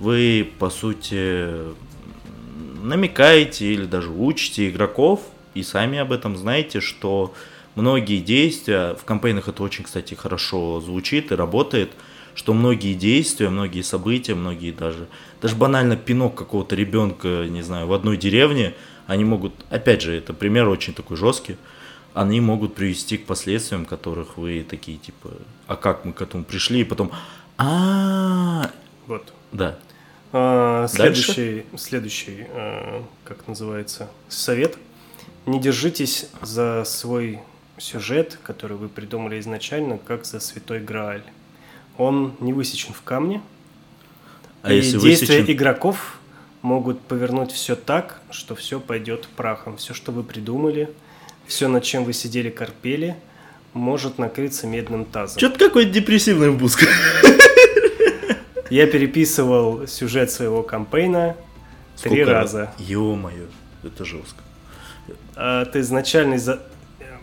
вы, 0.00 0.52
по 0.58 0.68
сути, 0.68 1.48
намекаете 2.82 3.72
или 3.72 3.86
даже 3.86 4.10
учите 4.10 4.68
игроков, 4.68 5.20
и 5.54 5.62
сами 5.62 5.98
об 5.98 6.12
этом 6.12 6.36
знаете, 6.36 6.80
что 6.80 7.32
многие 7.78 8.18
действия, 8.20 8.94
в 8.94 9.04
кампейнах 9.04 9.48
это 9.48 9.62
очень, 9.62 9.84
кстати, 9.84 10.14
хорошо 10.14 10.80
звучит 10.80 11.30
и 11.30 11.36
работает, 11.36 11.92
что 12.34 12.52
многие 12.52 12.94
действия, 12.94 13.48
многие 13.48 13.82
события, 13.82 14.34
многие 14.34 14.72
даже, 14.72 15.06
даже 15.40 15.54
банально 15.54 15.96
пинок 15.96 16.34
какого-то 16.34 16.74
ребенка, 16.74 17.46
не 17.48 17.62
знаю, 17.62 17.86
в 17.86 17.92
одной 17.92 18.16
деревне, 18.16 18.74
они 19.06 19.24
могут, 19.24 19.52
опять 19.70 20.02
же, 20.02 20.14
это 20.14 20.34
пример 20.34 20.68
очень 20.68 20.92
такой 20.92 21.16
жесткий, 21.16 21.56
они 22.14 22.40
могут 22.40 22.74
привести 22.74 23.16
к 23.16 23.26
последствиям, 23.26 23.84
которых 23.84 24.36
вы 24.36 24.66
такие, 24.68 24.98
типа, 24.98 25.30
а 25.68 25.76
как 25.76 26.04
мы 26.04 26.12
к 26.12 26.20
этому 26.20 26.44
пришли, 26.44 26.80
и 26.80 26.84
потом, 26.84 27.12
а 27.58 28.70
вот. 29.06 29.32
да, 29.52 29.78
А, 30.32 30.88
Дальше? 30.96 31.32
Следующий, 31.32 31.66
следующий, 31.76 32.46
э, 32.48 33.02
как 33.24 33.46
называется, 33.46 34.08
совет. 34.28 34.78
Не 35.46 35.60
держитесь 35.60 36.28
за 36.42 36.84
свой 36.84 37.40
сюжет, 37.78 38.38
который 38.42 38.76
вы 38.76 38.88
придумали 38.88 39.38
изначально, 39.40 39.98
как 39.98 40.24
за 40.24 40.40
святой 40.40 40.80
Грааль. 40.80 41.22
Он 41.96 42.34
не 42.40 42.52
высечен 42.52 42.92
в 42.92 43.02
камне. 43.02 43.42
а 44.62 44.72
и 44.72 44.76
если 44.76 44.98
действия 44.98 45.38
высечен... 45.40 45.52
игроков 45.54 46.18
могут 46.62 47.00
повернуть 47.00 47.52
все 47.52 47.76
так, 47.76 48.20
что 48.30 48.54
все 48.54 48.80
пойдет 48.80 49.28
прахом. 49.36 49.76
Все, 49.76 49.94
что 49.94 50.12
вы 50.12 50.22
придумали, 50.22 50.90
все, 51.46 51.68
над 51.68 51.84
чем 51.84 52.04
вы 52.04 52.12
сидели, 52.12 52.50
корпели, 52.50 53.16
может 53.72 54.18
накрыться 54.18 54.66
медным 54.66 55.04
тазом. 55.04 55.38
Что-то 55.38 55.58
какой-то 55.58 55.90
депрессивный 55.90 56.50
выпуск. 56.50 56.84
Я 58.70 58.86
переписывал 58.86 59.86
сюжет 59.86 60.30
своего 60.30 60.62
кампейна 60.62 61.36
три 62.02 62.22
Сколько 62.22 62.32
раза. 62.32 62.74
Ё-моё, 62.78 63.46
это 63.82 64.04
жестко. 64.04 64.42
А, 65.36 65.64
изначальный 65.74 66.38
за... 66.38 66.62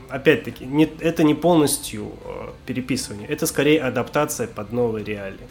Опять-таки, 0.09 0.65
не, 0.65 0.85
это 0.99 1.23
не 1.23 1.33
полностью 1.33 2.11
э, 2.25 2.49
переписывание, 2.65 3.27
это 3.27 3.45
скорее 3.47 3.81
адаптация 3.81 4.47
под 4.47 4.71
новые 4.71 5.03
реалии. 5.03 5.47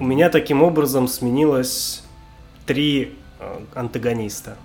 У 0.00 0.04
меня 0.04 0.30
таким 0.30 0.62
образом 0.64 1.06
сменилось 1.06 2.02
три 2.66 3.14
э, 3.38 3.60
антагониста. 3.74 4.56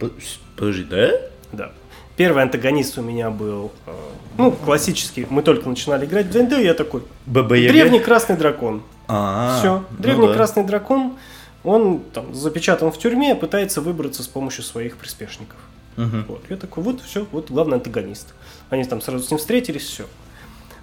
Под- 0.00 0.12
Подожди, 0.56 0.84
да? 0.84 1.10
Да. 1.52 1.72
Первый 2.16 2.42
антагонист 2.42 2.98
у 2.98 3.02
меня 3.02 3.30
был, 3.30 3.70
э, 3.86 3.92
ну, 4.36 4.50
классический. 4.50 5.26
Мы 5.30 5.42
только 5.42 5.68
начинали 5.68 6.06
играть 6.06 6.26
в 6.26 6.32
ДНД, 6.32 6.58
я 6.58 6.74
такой, 6.74 7.02
ББ 7.26 7.48
древний 7.48 8.00
красный 8.00 8.36
дракон. 8.36 8.82
А, 9.06 9.58
Все, 9.60 9.84
ну 9.90 9.96
древний 10.02 10.26
да. 10.26 10.34
красный 10.34 10.64
дракон, 10.64 11.16
он 11.62 12.00
там 12.12 12.34
запечатан 12.34 12.90
в 12.90 12.98
тюрьме, 12.98 13.36
пытается 13.36 13.80
выбраться 13.80 14.24
с 14.24 14.26
помощью 14.26 14.64
своих 14.64 14.96
приспешников. 14.96 15.58
Мгм. 15.98 16.24
Вот. 16.28 16.42
Я 16.48 16.56
такой, 16.56 16.82
вот 16.84 17.00
все, 17.02 17.26
вот 17.32 17.50
главный 17.50 17.74
антагонист. 17.76 18.34
Они 18.70 18.84
там 18.84 19.00
сразу 19.00 19.24
с 19.24 19.30
ним 19.30 19.38
встретились, 19.38 19.82
все. 19.82 20.04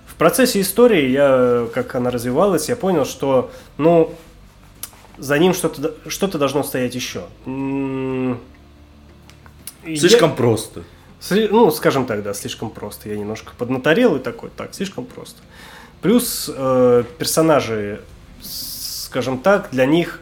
В 0.05 0.15
процессе 0.15 0.61
истории, 0.61 1.09
я, 1.09 1.67
как 1.73 1.95
она 1.95 2.11
развивалась, 2.11 2.69
я 2.69 2.75
понял, 2.75 3.05
что, 3.05 3.49
ну, 3.77 4.13
за 5.17 5.39
ним 5.39 5.53
что-то 5.53 5.93
что-то 6.07 6.37
должно 6.37 6.63
стоять 6.63 6.93
еще. 6.95 7.23
М, 7.45 8.39
я- 9.85 9.97
Слишком 9.97 10.35
просто. 10.35 10.83
Сли- 11.21 11.47
Ну, 11.49 11.71
скажем 11.71 12.05
так, 12.05 12.21
да, 12.23 12.33
слишком 12.33 12.69
просто. 12.69 13.09
Я 13.09 13.17
немножко 13.17 13.53
поднаторел 13.57 14.15
и 14.17 14.19
такой, 14.19 14.49
так, 14.55 14.73
слишком 14.75 15.05
просто. 15.05 15.41
Плюс 16.01 16.51
э, 16.53 17.03
персонажи, 17.17 18.01
скажем 18.41 19.39
так, 19.39 19.69
для 19.71 19.85
них 19.85 20.19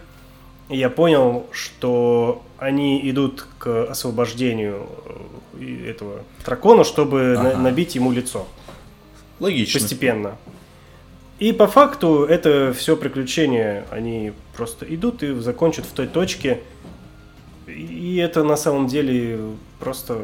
я 0.77 0.89
понял, 0.89 1.45
что 1.51 2.43
они 2.57 3.09
идут 3.09 3.45
к 3.57 3.85
освобождению 3.89 4.87
э, 5.59 5.89
этого 5.89 6.21
дракона, 6.45 6.83
чтобы 6.83 7.35
на- 7.37 7.49
Ага. 7.51 7.57
набить 7.59 7.95
ему 7.95 8.11
лицо 8.11 8.47
Логично. 9.39 9.79
постепенно. 9.79 10.35
И 11.39 11.51
по 11.51 11.67
факту 11.67 12.23
это 12.23 12.73
все 12.73 12.95
приключения, 12.95 13.85
они 13.91 14.33
просто 14.55 14.85
идут 14.93 15.23
и 15.23 15.33
закончат 15.39 15.85
в 15.85 15.91
той 15.91 16.07
точке. 16.07 16.61
И 17.67 18.17
это 18.17 18.43
на 18.43 18.55
самом 18.55 18.87
деле 18.87 19.39
просто 19.79 20.19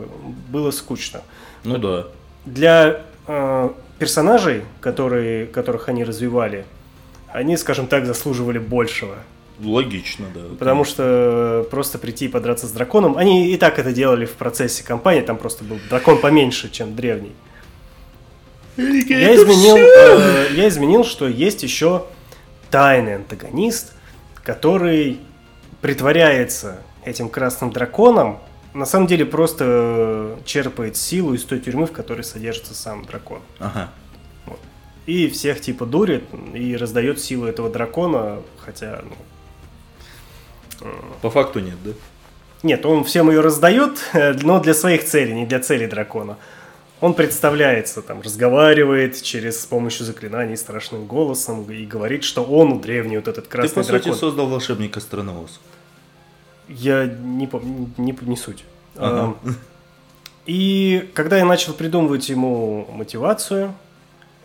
было 0.49 0.71
скучно. 0.71 1.21
Ну 1.63 1.77
да. 1.77 2.07
Для 2.45 3.01
э, 3.27 3.69
персонажей, 3.97 4.63
которые, 4.81 5.45
которых 5.47 5.89
они 5.89 6.03
развивали, 6.03 6.65
они, 7.27 7.57
скажем 7.57 7.87
так, 7.87 8.05
заслуживали 8.05 8.59
большего. 8.59 9.15
Логично, 9.61 10.27
да. 10.33 10.41
Потому 10.57 10.83
что 10.83 11.67
просто 11.69 11.97
прийти 11.97 12.25
и 12.25 12.27
подраться 12.27 12.67
с 12.67 12.71
драконом, 12.71 13.17
они 13.17 13.51
и 13.51 13.57
так 13.57 13.79
это 13.79 13.91
делали 13.91 14.25
в 14.25 14.33
процессе 14.33 14.83
кампании, 14.83 15.21
там 15.21 15.37
просто 15.37 15.63
был 15.63 15.79
дракон 15.89 16.19
поменьше, 16.19 16.69
чем 16.69 16.95
древний. 16.95 17.33
Я 18.77 19.35
изменил, 19.35 19.75
э, 19.75 20.53
я 20.53 20.69
изменил, 20.69 21.03
что 21.03 21.27
есть 21.27 21.63
еще 21.63 22.05
тайный 22.71 23.15
антагонист, 23.15 23.93
который 24.43 25.19
притворяется 25.81 26.81
этим 27.03 27.27
красным 27.29 27.71
драконом, 27.71 28.39
на 28.73 28.85
самом 28.85 29.07
деле 29.07 29.25
просто 29.25 30.37
черпает 30.45 30.95
силу 30.95 31.33
из 31.33 31.43
той 31.43 31.59
тюрьмы, 31.59 31.87
в 31.87 31.91
которой 31.91 32.21
содержится 32.21 32.73
сам 32.73 33.03
дракон. 33.03 33.39
Ага. 33.57 33.89
И 35.05 35.27
всех 35.27 35.59
типа 35.59 35.85
дурит 35.85 36.23
и 36.53 36.75
раздает 36.77 37.19
силу 37.19 37.47
этого 37.47 37.69
дракона, 37.69 38.41
хотя, 38.63 39.01
ну, 39.03 39.15
По 41.21 41.29
факту 41.29 41.59
нет, 41.59 41.77
да? 41.83 41.91
Нет, 42.63 42.85
он 42.85 43.03
всем 43.03 43.29
ее 43.29 43.39
раздает, 43.41 43.99
э, 44.13 44.33
но 44.33 44.59
для 44.59 44.73
своих 44.73 45.05
целей, 45.05 45.33
не 45.33 45.45
для 45.45 45.59
целей 45.59 45.87
дракона. 45.87 46.37
Он 47.01 47.13
представляется, 47.13 48.01
там, 48.01 48.21
разговаривает 48.21 49.21
через 49.21 49.61
с 49.61 49.65
помощью 49.65 50.05
заклинаний 50.05 50.57
страшным 50.57 51.05
голосом 51.05 51.71
и 51.71 51.85
говорит, 51.85 52.25
что 52.25 52.43
он 52.43 52.81
древний 52.81 53.15
вот 53.17 53.29
этот 53.29 53.45
Ты, 53.45 53.49
красный 53.51 53.75
по 53.75 53.83
сути, 53.83 53.91
дракон. 54.03 54.15
создал 54.15 54.47
волшебника 54.47 54.99
Страновоз. 54.99 55.61
Я 56.67 57.05
не, 57.05 57.45
пом- 57.47 57.89
не, 57.97 58.17
не 58.21 58.35
суть. 58.35 58.65
Ага. 58.97 59.35
Эм, 59.43 59.55
И 60.45 61.09
когда 61.13 61.37
я 61.37 61.45
начал 61.45 61.73
придумывать 61.73 62.27
ему 62.27 62.85
мотивацию, 62.91 63.73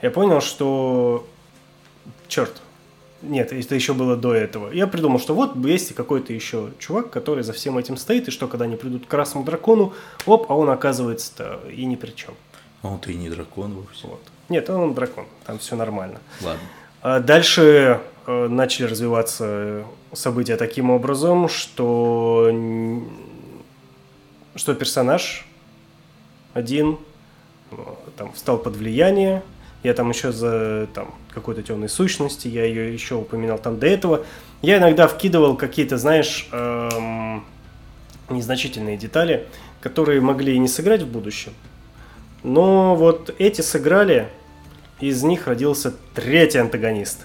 я 0.03 0.11
понял, 0.11 0.41
что... 0.41 1.27
Черт. 2.29 2.63
Нет, 3.29 3.53
это 3.53 3.75
еще 3.75 3.95
было 3.95 4.17
до 4.17 4.35
этого. 4.35 4.71
Я 4.73 4.87
придумал, 4.87 5.19
что 5.19 5.35
вот 5.35 5.57
есть 5.57 5.95
какой-то 5.95 6.33
еще 6.33 6.71
чувак, 6.79 7.11
который 7.11 7.45
за 7.45 7.53
всем 7.53 7.79
этим 7.79 7.97
стоит, 7.97 8.29
и 8.29 8.31
что, 8.31 8.49
когда 8.49 8.65
они 8.65 8.77
придут 8.77 9.07
к 9.07 9.09
красному 9.09 9.45
дракону, 9.45 9.93
оп, 10.27 10.51
а 10.51 10.55
он 10.55 10.71
оказывается 10.71 11.61
и 11.71 11.85
ни 11.85 11.97
при 11.97 12.11
чем. 12.11 12.35
А 12.83 12.89
он-то 12.89 13.11
и 13.11 13.15
не 13.15 13.31
дракон 13.31 13.75
вовсе. 13.75 14.07
Вот. 14.07 14.23
Нет, 14.49 14.69
он 14.71 14.95
дракон, 14.95 15.25
там 15.47 15.59
все 15.59 15.77
нормально. 15.77 16.21
Ладно. 16.43 16.63
А 17.01 17.21
Дальше 17.21 18.01
э, 18.27 18.49
начали 18.49 18.87
развиваться 18.87 19.85
события 20.13 20.57
таким 20.57 20.91
образом, 20.91 21.49
что, 21.49 22.51
что 24.55 24.75
персонаж 24.75 25.47
один 26.55 26.99
э, 27.71 27.77
там 28.17 28.33
встал 28.33 28.59
под 28.59 28.77
влияние. 28.77 29.43
Я 29.85 29.93
там 29.93 30.09
еще 30.09 30.33
за 30.33 30.89
там, 30.95 31.15
какой-то 31.31 31.63
темной 31.63 31.91
сущности, 31.91 32.49
я 32.49 32.65
ее 32.65 32.93
еще 32.93 33.17
упоминал 33.17 33.59
там 33.59 33.79
до 33.79 33.87
этого. 33.87 34.25
Я 34.63 34.79
иногда 34.79 35.07
вкидывал 35.07 35.57
какие-то, 35.57 35.99
знаешь, 35.99 36.49
эм, 36.53 37.45
незначительные 38.31 38.97
детали, 38.97 39.47
которые 39.83 40.23
могли 40.23 40.55
и 40.55 40.59
не 40.59 40.69
сыграть 40.69 41.03
в 41.03 41.07
будущем. 41.07 41.53
Но 42.43 42.97
вот 42.97 43.35
эти 43.39 43.61
сыграли, 43.61 44.31
из 45.01 45.23
них 45.23 45.47
родился 45.47 45.95
третий 46.15 46.59
антагонист. 46.59 47.21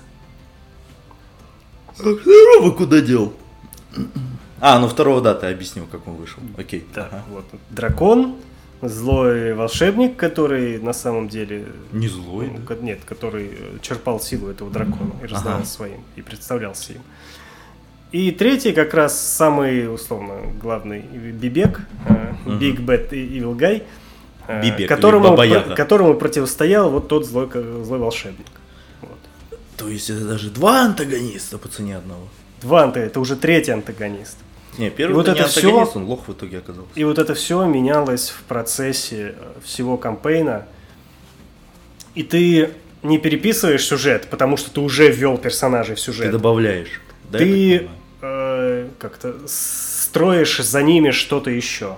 А 1.98 2.02
второго 2.02 2.72
куда 2.72 3.00
дел? 3.00 3.34
А, 4.60 4.80
ну 4.80 4.90
второго, 4.90 5.22
да, 5.22 5.34
ты 5.34 5.48
объяснил, 5.48 5.88
как 5.90 6.06
он 6.10 6.16
вышел. 6.16 6.44
Окей. 6.58 6.86
Да, 6.94 7.06
ага. 7.06 7.24
вот. 7.30 7.46
Дракон, 7.70 8.36
злой 8.82 9.54
волшебник, 9.54 10.16
который 10.16 10.80
на 10.80 10.94
самом 10.94 11.28
деле... 11.28 11.66
Не 11.92 12.08
злой, 12.08 12.48
ну, 12.48 12.60
да? 12.68 12.76
Нет, 12.82 13.00
который 13.06 13.48
э, 13.52 13.78
черпал 13.82 14.20
силу 14.20 14.50
этого 14.50 14.72
дракона 14.72 15.12
и 15.22 15.26
раздавал 15.28 15.58
Ага. 15.60 15.66
своим, 15.66 16.02
и 16.16 16.22
представлялся 16.22 16.94
им. 16.94 17.02
И 18.12 18.32
третий, 18.32 18.72
как 18.72 18.94
раз 18.94 19.20
самый, 19.20 19.94
условно, 19.94 20.42
главный 20.62 21.02
Бибек, 21.02 21.82
э, 22.08 22.34
Мгм. 22.46 22.58
Big 22.60 22.78
Bad 22.86 23.10
Evil 23.12 23.56
Guy, 23.56 23.84
э, 24.48 24.64
Бибек 24.64 24.88
которому, 24.90 25.42
Яга. 25.44 25.76
которому 25.76 26.14
противостоял 26.16 26.90
вот 26.90 27.08
тот 27.08 27.26
злой, 27.26 27.50
злой 27.84 28.00
волшебник. 28.00 28.48
Вот. 29.02 29.20
То 29.78 29.90
есть 29.90 30.10
это 30.10 30.26
даже 30.26 30.50
два 30.50 30.86
антагониста 30.86 31.58
по 31.58 31.68
цене 31.68 31.98
одного. 31.98 32.28
Два 32.62 32.84
анта- 32.84 33.00
это 33.00 33.20
уже 33.20 33.36
третий 33.36 33.72
антагонист. 33.72 34.38
Не, 34.78 34.90
первый 34.90 35.16
вот 35.16 35.28
это 35.28 35.46
антагонист, 35.46 35.96
он 35.96 36.06
лох 36.06 36.28
в 36.28 36.32
итоге 36.32 36.60
оказался. 36.60 36.90
И 36.96 37.04
вот 37.04 37.18
это 37.18 37.34
все 37.34 37.66
менялось 37.66 38.30
в 38.30 38.44
процессе 38.44 39.36
э, 39.38 39.54
всего 39.64 39.98
кампейна. 39.98 40.68
И 42.16 42.24
ты 42.24 42.72
не 43.04 43.18
переписываешь 43.18 43.86
сюжет, 43.86 44.28
потому 44.30 44.58
что 44.58 44.72
ты 44.72 44.80
уже 44.80 45.10
ввел 45.12 45.38
персонажей 45.38 45.96
в 45.96 46.00
Ты 46.00 46.06
сюжет. 46.06 46.32
добавляешь. 46.32 47.02
Да, 47.30 47.40
Ты 47.40 47.90
э, 48.22 48.90
как-то 49.00 49.36
строишь 49.48 50.58
за 50.58 50.82
ними 50.82 51.12
что-то 51.12 51.50
еще. 51.50 51.98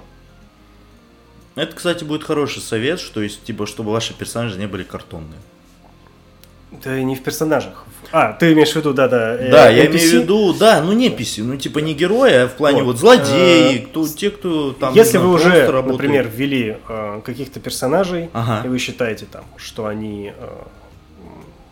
Это, 1.56 1.76
кстати, 1.76 2.04
будет 2.04 2.24
хороший 2.24 2.62
совет, 2.62 3.00
что 3.00 3.22
есть, 3.22 3.44
типа, 3.44 3.68
чтобы 3.68 3.92
ваши 3.92 4.14
персонажи 4.14 4.58
не 4.58 4.68
были 4.68 4.84
картонные. 4.84 5.40
Да 6.84 7.02
не 7.02 7.16
в 7.16 7.22
персонажах. 7.24 7.86
А, 8.12 8.34
ты 8.34 8.52
имеешь 8.54 8.72
в 8.74 8.76
виду, 8.76 8.94
да-да. 8.94 9.36
э, 9.38 9.52
Да, 9.52 9.70
я 9.70 9.86
NPC? 9.86 9.90
имею 9.92 10.10
в 10.10 10.24
виду, 10.24 10.54
да, 10.54 10.82
ну 10.82 10.92
не 10.92 11.08
NPC, 11.10 11.44
ну 11.44 11.56
типа 11.56 11.80
не 11.80 11.94
герои, 11.94 12.34
а 12.34 12.48
в 12.48 12.54
плане 12.54 12.84
Вот, 12.84 12.94
вот, 12.94 12.98
злодеи, 12.98 13.78
э, 13.78 13.86
кто, 13.86 14.06
те, 14.08 14.30
кто 14.32 14.74
там... 14.74 14.94
Если 14.94 15.18
вы 15.18 15.32
уже, 15.32 15.66
работают. 15.68 15.88
например, 15.94 16.28
ввели 16.28 16.78
э, 16.90 17.22
каких-то 17.24 17.60
персонажей, 17.62 18.30
Ага. 18.34 18.66
и 18.66 18.70
вы 18.70 18.80
считаете 18.80 19.26
там, 19.32 19.46
что 19.56 19.86
они 19.86 20.34
э, 20.38 20.48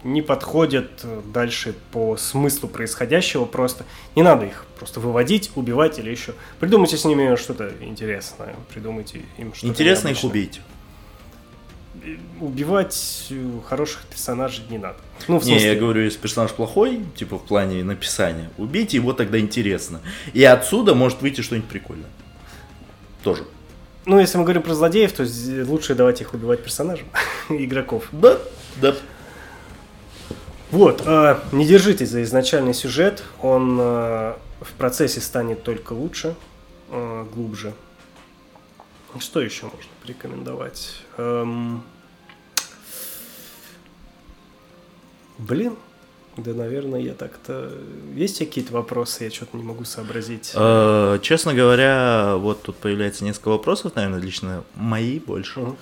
не 0.06 0.22
подходят 0.22 0.90
дальше 1.34 1.74
по 1.92 2.16
смыслу 2.16 2.70
происходящего, 2.70 3.44
просто 3.46 3.84
не 4.16 4.24
надо 4.24 4.46
их 4.46 4.66
просто 4.78 5.02
выводить, 5.02 5.52
убивать 5.56 6.00
или 6.00 6.10
еще. 6.10 6.34
Придумайте 6.62 6.96
с 6.96 7.04
ними 7.04 7.36
что-то 7.36 7.70
интересное, 7.82 8.56
придумайте 8.74 9.24
им 9.38 9.54
что-то 9.54 9.68
Интересно 9.68 10.08
их 10.08 10.24
необычное. 10.24 10.30
убить. 10.32 10.62
Убивать 12.40 13.28
э, 13.30 13.60
хороших 13.68 14.04
персонажей 14.06 14.64
не 14.70 14.78
надо. 14.78 14.98
Ну, 15.28 15.40
в 15.40 15.46
Не, 15.46 15.52
смысле, 15.52 15.74
я 15.74 15.80
говорю, 15.80 16.04
если 16.04 16.18
персонаж 16.20 16.52
плохой, 16.52 17.02
типа 17.16 17.38
в 17.38 17.44
плане 17.44 17.84
написания, 17.84 18.50
убейте 18.58 18.98
его 18.98 19.14
тогда 19.14 19.40
интересно. 19.40 20.02
И 20.34 20.44
отсюда 20.44 20.96
может 20.96 21.22
выйти 21.22 21.42
что-нибудь 21.42 21.70
прикольное. 21.70 22.10
Тоже. 23.24 23.44
ну, 24.06 24.20
если 24.20 24.38
мы 24.38 24.46
говорим 24.46 24.64
про 24.64 24.74
злодеев, 24.74 25.12
то 25.12 25.26
лучше 25.70 25.94
давать 25.94 26.22
их 26.22 26.34
убивать 26.34 26.64
персонажам, 26.64 27.08
игроков. 27.50 28.06
Да, 28.12 28.38
да. 28.82 28.96
Вот, 30.72 31.02
э, 31.06 31.40
не 31.52 31.66
держитесь 31.66 32.10
за 32.10 32.24
изначальный 32.24 32.74
сюжет, 32.74 33.24
он 33.42 33.78
э, 33.80 34.34
в 34.62 34.72
процессе 34.78 35.20
станет 35.20 35.64
только 35.64 35.94
лучше, 35.94 36.36
э, 36.92 37.26
глубже. 37.34 37.74
Что 39.20 39.42
еще 39.42 39.64
можно 39.66 39.90
порекомендовать? 40.02 41.02
Эм, 41.20 41.84
Блин, 45.38 45.76
да, 46.38 46.54
наверное, 46.54 47.00
я 47.00 47.14
так-то... 47.14 47.72
Есть 48.14 48.40
какие-то 48.40 48.74
вопросы, 48.74 49.24
я 49.26 49.30
что-то 49.32 49.56
не 49.58 49.64
могу 49.64 49.86
сообразить. 49.86 50.52
Э, 50.54 51.18
Честно 51.22 51.54
говоря, 51.54 52.36
вот 52.38 52.62
тут 52.64 52.76
появляется 52.76 53.24
несколько 53.24 53.50
вопросов, 53.50 53.96
наверное, 53.96 54.20
лично 54.20 54.64
мои 54.76 55.20
больше. 55.20 55.60
Мгм. 55.62 55.78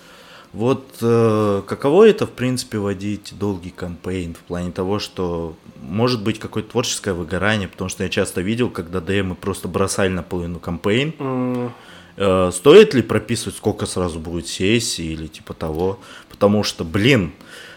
Вот 0.54 0.86
э, 1.02 1.62
каково 1.68 2.08
это, 2.08 2.26
в 2.26 2.32
принципе, 2.32 2.78
водить 2.78 3.34
долгий 3.38 3.72
кампейн 3.72 4.34
в 4.36 4.40
плане 4.40 4.72
того, 4.72 4.98
что 5.00 5.56
может 5.82 6.24
быть 6.24 6.40
какое-то 6.40 6.72
творческое 6.72 7.14
выгорание, 7.14 7.68
потому 7.68 7.90
что 7.90 8.04
я 8.04 8.10
часто 8.10 8.42
видел, 8.42 8.70
когда 8.70 9.02
ДМы 9.02 9.36
просто 9.36 9.68
бросали 9.68 10.10
наполовину 10.10 10.60
кампейн. 10.60 11.14
М, 11.20 11.74
Э, 12.18 12.52
стоит 12.54 12.94
ли 12.96 13.02
прописывать, 13.04 13.56
сколько 13.58 13.86
сразу 13.86 14.20
будет 14.20 14.48
сессий 14.48 15.14
или 15.14 15.28
типа 15.28 15.54
того? 15.54 16.00
Потому 16.30 16.64
что, 16.64 16.84
блин, 16.84 17.32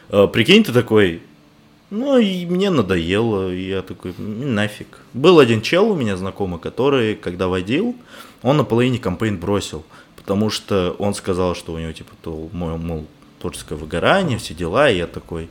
э, 0.09 0.27
прикинь, 0.33 0.65
ты 0.65 0.73
такой, 0.73 1.23
ну 1.91 2.17
и 2.19 2.47
мне 2.47 2.71
надоело, 2.71 3.53
и 3.53 3.69
я 3.69 3.83
такой, 3.83 4.15
«М, 4.19 4.55
нафиг. 4.55 5.01
Был 5.13 5.39
один 5.41 5.61
чел 5.61 5.91
у 5.91 5.95
меня 5.97 6.17
знакомый, 6.17 6.59
который, 6.59 7.15
когда 7.17 7.49
водил, 7.49 7.95
он 8.43 8.57
на 8.57 8.65
половине 8.65 8.99
кампейн 8.99 9.39
бросил, 9.39 9.85
потому 10.17 10.49
что 10.51 10.97
он 10.99 11.15
сказал, 11.15 11.55
что 11.55 11.73
у 11.75 11.79
него 11.79 11.93
типа, 11.93 12.13
то, 12.23 12.49
мол, 12.53 12.79
мол, 12.79 13.07
творческое 13.41 13.75
выгорание, 13.75 14.39
все 14.39 14.55
дела, 14.55 14.91
и 14.91 14.97
я 14.99 15.07
такой, 15.07 15.49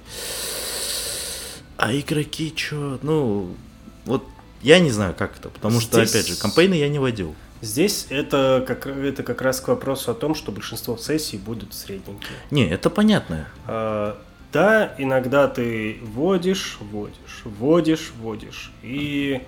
а 1.77 1.93
игроки 1.95 2.53
чё, 2.55 2.99
ну, 3.03 3.53
вот 4.05 4.23
я 4.61 4.79
не 4.79 4.89
знаю, 4.91 5.13
как 5.17 5.37
это, 5.37 5.49
потому 5.49 5.79
что, 5.79 6.03
Здесь- 6.03 6.15
опять 6.15 6.27
же, 6.27 6.35
кампейны 6.41 6.73
я 6.73 6.89
не 6.89 6.99
водил. 6.99 7.35
Здесь 7.61 8.07
это 8.09 8.63
как, 8.65 8.87
это 8.87 9.23
как 9.23 9.41
раз 9.41 9.59
к 9.59 9.67
вопросу 9.67 10.11
о 10.11 10.13
том, 10.13 10.33
что 10.35 10.51
большинство 10.51 10.95
сессий 10.97 11.37
будут 11.37 11.73
средненькие. 11.73 12.31
Не, 12.51 12.67
это 12.69 12.89
понятно. 12.89 13.47
А, 13.67 14.17
Да, 14.53 14.95
иногда 14.97 15.47
ты 15.47 15.99
вводишь, 16.01 16.77
вводишь, 16.79 17.41
вводишь, 17.43 18.11
вводишь. 18.17 18.71
И, 18.81 19.41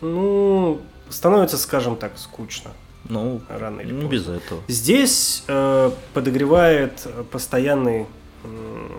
ну, 0.00 0.80
становится, 1.08 1.58
скажем 1.58 1.96
так, 1.96 2.12
скучно 2.16 2.70
Ну, 3.08 3.40
рано 3.48 3.80
или 3.80 3.92
ну, 3.92 4.08
поздно. 4.08 4.12
без 4.14 4.28
этого. 4.28 4.62
Здесь 4.68 5.44
э, 5.48 5.90
подогревает 6.14 7.06
постоянный, 7.32 8.06
м, 8.44 8.92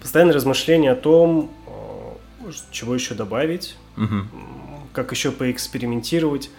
постоянное 0.00 0.34
размышление 0.34 0.92
о 0.92 0.96
том, 0.96 1.50
э, 1.66 2.50
чего 2.70 2.94
еще 2.94 3.14
добавить, 3.14 3.76
м, 3.96 4.30
как 4.92 5.10
еще 5.12 5.30
поэкспериментировать. 5.32 6.50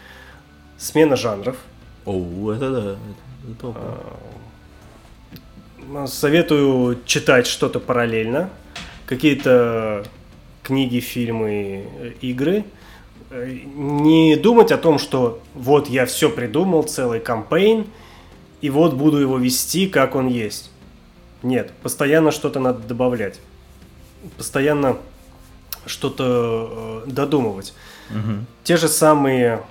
Смена 0.77 1.15
жанров. 1.15 1.57
Оу, 2.05 2.51
это 2.51 2.71
да. 2.71 2.95
это-. 3.51 3.73
А, 5.93 6.07
Советую 6.07 6.99
читать 7.05 7.47
что-то 7.47 7.79
параллельно. 7.79 8.49
Какие-то 9.05 10.05
книги, 10.63 10.99
фильмы, 10.99 11.87
э, 11.99 12.11
игры. 12.21 12.65
Э, 13.29 13.47
Не 13.75 14.35
думать 14.35 14.71
о 14.71 14.77
том, 14.77 14.99
что 14.99 15.41
вот 15.53 15.87
я 15.89 16.05
все 16.05 16.29
придумал, 16.29 16.83
целый 16.83 17.19
кампейн, 17.19 17.85
и 18.61 18.69
вот 18.69 18.93
буду 18.93 19.17
его 19.17 19.37
вести, 19.37 19.87
как 19.87 20.15
он 20.15 20.27
есть. 20.27 20.71
Нет, 21.43 21.71
постоянно 21.83 22.31
что-то 22.31 22.59
надо 22.59 22.79
добавлять. 22.79 23.39
Постоянно 24.37 24.97
что-то 25.85 27.03
э, 27.05 27.11
додумывать. 27.11 27.73
Мгм. 28.09 28.47
Те 28.63 28.77
же 28.77 28.87
самые 28.87 29.61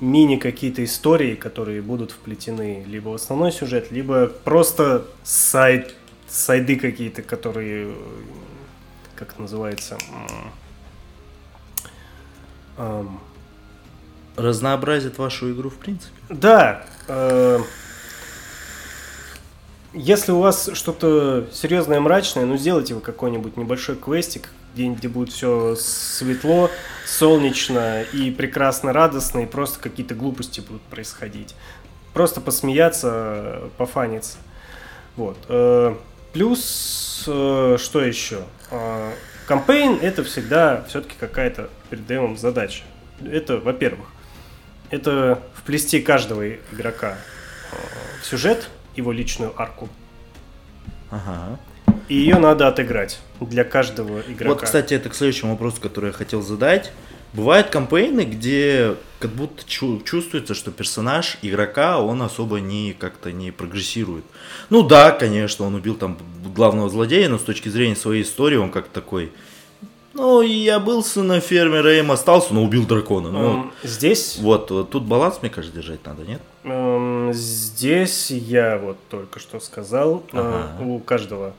мини 0.00 0.36
какие-то 0.36 0.84
истории, 0.84 1.34
которые 1.34 1.80
будут 1.82 2.12
вплетены 2.12 2.84
либо 2.86 3.08
в 3.10 3.14
основной 3.14 3.50
сюжет, 3.52 3.90
либо 3.90 4.26
просто 4.26 5.06
сайт, 5.24 5.94
сайды 6.28 6.76
какие-то, 6.76 7.22
которые, 7.22 7.88
э, 7.88 7.94
как 9.16 9.32
это 9.32 9.42
называется, 9.42 9.96
м, 10.12 10.52
ам, 12.76 13.20
Разнообразит 14.36 15.18
вашу 15.18 15.52
игру, 15.52 15.68
в 15.68 15.74
принципе. 15.76 16.14
Да. 16.28 16.86
э, 17.08 17.58
Если 19.94 20.30
у 20.30 20.38
вас 20.38 20.70
что-то 20.74 21.48
серьезное, 21.52 21.98
мрачное, 21.98 22.46
ну 22.46 22.56
сделайте 22.56 22.94
вы 22.94 23.00
какой-нибудь 23.00 23.56
небольшой 23.56 23.96
квестик, 23.96 24.50
где, 24.78 24.88
где 24.88 25.08
будет 25.08 25.32
все 25.32 25.74
светло, 25.74 26.70
солнечно 27.04 28.02
и 28.02 28.30
прекрасно 28.30 28.92
радостно, 28.92 29.40
и 29.40 29.46
просто 29.46 29.80
какие-то 29.80 30.14
глупости 30.14 30.60
будут 30.60 30.82
происходить. 30.82 31.56
Просто 32.14 32.40
посмеяться, 32.40 33.62
пофаниться. 33.76 34.38
Вот. 35.16 35.36
Э, 35.48 35.96
Плюс, 36.32 37.24
э, 37.26 37.76
что 37.80 38.00
еще? 38.02 38.42
Э, 38.70 39.12
Кампейн 39.46 39.98
это 40.00 40.22
всегда 40.22 40.84
все-таки 40.88 41.16
какая-то 41.18 41.70
перед 41.90 42.06
демом 42.06 42.36
задача. 42.36 42.84
Это, 43.24 43.56
во-первых, 43.56 44.06
это 44.90 45.42
вплести 45.54 46.00
каждого 46.00 46.48
игрока 46.72 47.18
в 48.22 48.26
сюжет, 48.26 48.68
его 48.94 49.10
личную 49.10 49.60
арку. 49.60 49.88
Ага. 51.10 51.58
И 52.08 52.14
ее 52.14 52.38
надо 52.38 52.68
отыграть 52.68 53.20
для 53.40 53.64
каждого 53.64 54.20
игрока. 54.20 54.48
Вот, 54.50 54.62
кстати, 54.62 54.94
это 54.94 55.08
к 55.10 55.14
следующему 55.14 55.52
вопросу, 55.52 55.80
который 55.80 56.06
я 56.06 56.12
хотел 56.12 56.42
задать. 56.42 56.92
Бывают 57.34 57.68
кампейны, 57.68 58.22
где 58.22 58.94
как 59.20 59.30
будто 59.32 59.62
чу- 59.66 60.00
чувствуется, 60.02 60.54
что 60.54 60.70
персонаж 60.70 61.36
игрока, 61.42 62.00
он 62.00 62.22
особо 62.22 62.58
не 62.60 62.94
как-то 62.98 63.32
не 63.32 63.50
прогрессирует. 63.50 64.24
Ну 64.70 64.82
да, 64.82 65.10
конечно, 65.10 65.66
он 65.66 65.74
убил 65.74 65.94
там 65.94 66.16
главного 66.54 66.88
злодея, 66.88 67.28
но 67.28 67.38
с 67.38 67.42
точки 67.42 67.68
зрения 67.68 67.96
своей 67.96 68.22
истории 68.22 68.56
он 68.56 68.70
как 68.70 68.88
такой... 68.88 69.30
Ну, 70.14 70.40
я 70.40 70.80
был 70.80 71.04
сыном 71.04 71.40
фермера, 71.42 71.96
им 71.98 72.10
остался, 72.10 72.52
но 72.54 72.64
убил 72.64 72.86
дракона. 72.86 73.30
Ну, 73.30 73.40
Эм, 73.64 73.72
Здесь, 73.84 74.38
вот, 74.40 74.70
вот 74.70 74.90
тут 74.90 75.04
баланс, 75.04 75.38
мне 75.42 75.50
кажется, 75.50 75.76
держать 75.76 76.04
надо, 76.06 76.24
нет? 76.24 76.40
эм, 76.64 77.30
здесь 77.34 78.30
я 78.30 78.78
вот 78.78 78.96
только 79.10 79.38
что 79.38 79.60
сказал, 79.60 80.24
э, 80.32 80.38
Ага. 80.38 80.82
у 80.82 80.98
каждого 80.98 81.52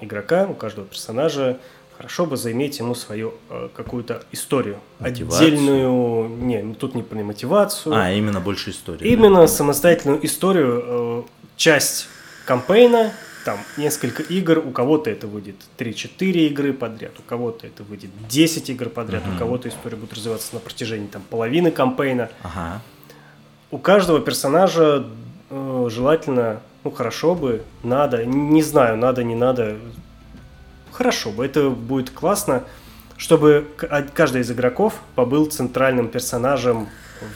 игрока, 0.00 0.46
у 0.46 0.54
каждого 0.54 0.86
персонажа 0.86 1.58
хорошо 1.96 2.26
бы 2.26 2.36
заиметь 2.36 2.78
ему 2.78 2.94
свою 2.94 3.34
э, 3.50 3.68
какую-то 3.74 4.22
историю. 4.32 4.78
Мотивацию. 4.98 5.46
Отдельную, 5.46 6.28
не, 6.28 6.62
ну, 6.62 6.74
тут 6.74 6.94
не 6.94 7.02
про 7.02 7.16
мотивацию. 7.22 7.94
А, 7.94 8.10
именно 8.12 8.40
больше 8.40 8.70
истории. 8.70 9.06
Именно 9.06 9.46
самостоятельную 9.46 10.24
историю, 10.26 10.82
э, 10.86 11.22
часть 11.56 12.08
кампейна, 12.46 13.12
там 13.44 13.58
несколько 13.76 14.22
игр, 14.22 14.58
у 14.58 14.70
кого-то 14.70 15.10
это 15.10 15.26
выйдет 15.26 15.56
3-4 15.78 16.48
игры 16.48 16.72
подряд, 16.72 17.12
у 17.18 17.22
кого-то 17.22 17.66
это 17.66 17.82
выйдет 17.84 18.10
10 18.28 18.70
игр 18.70 18.88
подряд, 18.88 19.22
у 19.26 19.30
Мгм. 19.30 19.38
кого-то 19.38 19.68
история 19.68 19.96
будет 19.96 20.14
развиваться 20.14 20.54
на 20.54 20.60
протяжении 20.60 21.06
там, 21.06 21.22
половины 21.28 21.70
кампейна. 21.70 22.30
Ага. 22.42 22.80
У 23.70 23.78
каждого 23.78 24.20
персонажа 24.20 25.06
э, 25.50 25.86
желательно, 25.90 26.60
ну 26.84 26.90
хорошо 26.90 27.34
бы, 27.34 27.62
надо, 27.82 28.24
не 28.24 28.62
знаю, 28.62 28.96
надо, 28.96 29.24
не 29.24 29.34
надо, 29.34 29.76
хорошо 30.92 31.30
бы, 31.30 31.44
это 31.44 31.70
будет 31.70 32.10
классно, 32.10 32.64
чтобы 33.16 33.66
а- 33.90 34.02
каждый 34.02 34.42
из 34.42 34.50
игроков 34.50 35.00
побыл 35.14 35.46
центральным 35.46 36.08
персонажем 36.08 36.88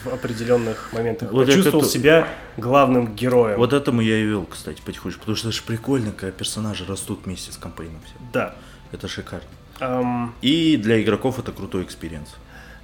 в 0.03 0.09
определенных 0.13 0.91
моментах, 0.93 1.31
Вот 1.31 1.47
почувствовал 1.47 1.79
это- 1.81 1.89
себя 1.89 2.27
главным 2.57 3.15
героем. 3.15 3.57
Вот 3.57 3.73
этому 3.73 4.01
я 4.01 4.17
и 4.17 4.23
вел, 4.23 4.45
кстати, 4.45 4.81
потихонечку. 4.85 5.21
Потому 5.21 5.35
что 5.37 5.47
это 5.47 5.57
же 5.57 5.63
прикольно, 5.63 6.11
когда 6.11 6.31
персонажи 6.31 6.85
растут 6.85 7.21
вместе 7.25 7.51
с 7.51 7.57
campaign 7.57 7.88
ом. 7.88 7.99
все. 8.05 8.13
Да. 8.33 8.55
Это 8.91 9.07
шикарно. 9.07 9.47
Ам, 9.79 10.35
И 10.41 10.75
для 10.77 11.01
игроков 11.01 11.39
это 11.39 11.51
крутой 11.53 11.83
experience. 11.83 12.27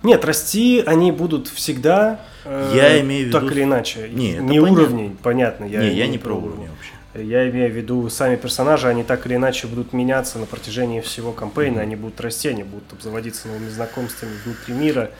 Нет, 0.05 0.23
расти 0.25 0.81
они 0.85 1.11
будут 1.11 1.47
всегда. 1.47 2.19
э, 2.45 2.71
Я 2.75 3.01
имею 3.01 3.29
в 3.29 3.31
так 3.31 3.43
виду- 3.43 3.53
или 3.53 3.63
иначе. 3.63 4.09
Не, 4.09 4.33
не 4.33 4.59
понятно. 4.59 4.71
уровней, 4.71 5.15
понятно. 5.23 5.65
Я 5.65 5.81
не, 5.81 5.93
я 5.95 6.07
не 6.07 6.17
про 6.17 6.33
уровни 6.33 6.67
вообще. 6.67 6.91
Я 7.27 7.49
имею 7.49 7.71
в 7.71 7.75
виду 7.75 8.09
сами 8.09 8.35
персонажи, 8.35 8.87
они 8.89 9.03
так 9.03 9.25
или 9.25 9.35
иначе 9.35 9.67
будут 9.67 9.93
меняться 9.93 10.37
на 10.37 10.45
протяжении 10.45 10.99
всего 11.01 11.31
кампейна, 11.31 11.81
они 11.81 11.95
будут 11.95 12.19
расти, 12.21 12.49
они 12.49 12.63
будут 12.63 12.91
обзаводиться 12.93 13.47
новыми 13.47 13.69
знакомствами 13.69 14.31
внутри 14.43 14.73
мира. 14.73 15.11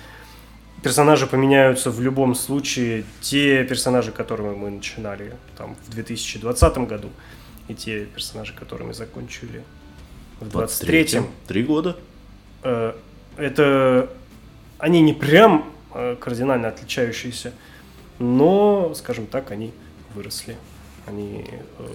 Персонажи 0.83 1.25
поменяются 1.25 1.89
в 1.91 2.01
любом 2.01 2.35
случае. 2.35 3.05
Те 3.21 3.63
персонажи, 3.63 4.11
которыми 4.11 4.55
мы 4.55 4.69
начинали 4.69 5.33
там, 5.57 5.75
в 5.87 5.89
2020 5.91 6.77
году, 6.79 7.09
и 7.69 7.73
те 7.73 8.05
персонажи, 8.05 8.53
которыми 8.53 8.91
закончили 8.91 9.63
в 10.41 10.49
2023, 10.49 11.21
Три 11.47 11.63
года. 11.63 11.95
э, 12.63 12.93
это 13.37 14.09
они 14.79 15.01
не 15.01 15.13
прям 15.13 15.71
э, 15.93 16.15
кардинально 16.19 16.67
отличающиеся, 16.69 17.53
но, 18.19 18.93
скажем 18.95 19.27
так, 19.27 19.51
они 19.51 19.73
выросли. 20.13 20.55
Они 21.07 21.45
э, 21.79 21.87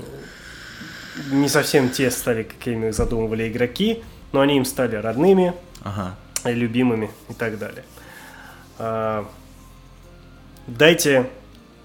не 1.32 1.48
совсем 1.48 1.90
те 1.90 2.10
стали, 2.10 2.42
какими 2.44 2.88
их 2.88 2.94
задумывали 2.94 3.48
игроки, 3.48 4.02
но 4.32 4.40
они 4.40 4.56
им 4.56 4.64
стали 4.64 4.96
родными, 4.96 5.52
Ага. 5.82 6.16
э, 6.44 6.52
любимыми 6.52 7.10
и 7.28 7.34
так 7.34 7.58
далее. 7.58 7.84
А, 8.78 9.26
Дайте 10.66 11.26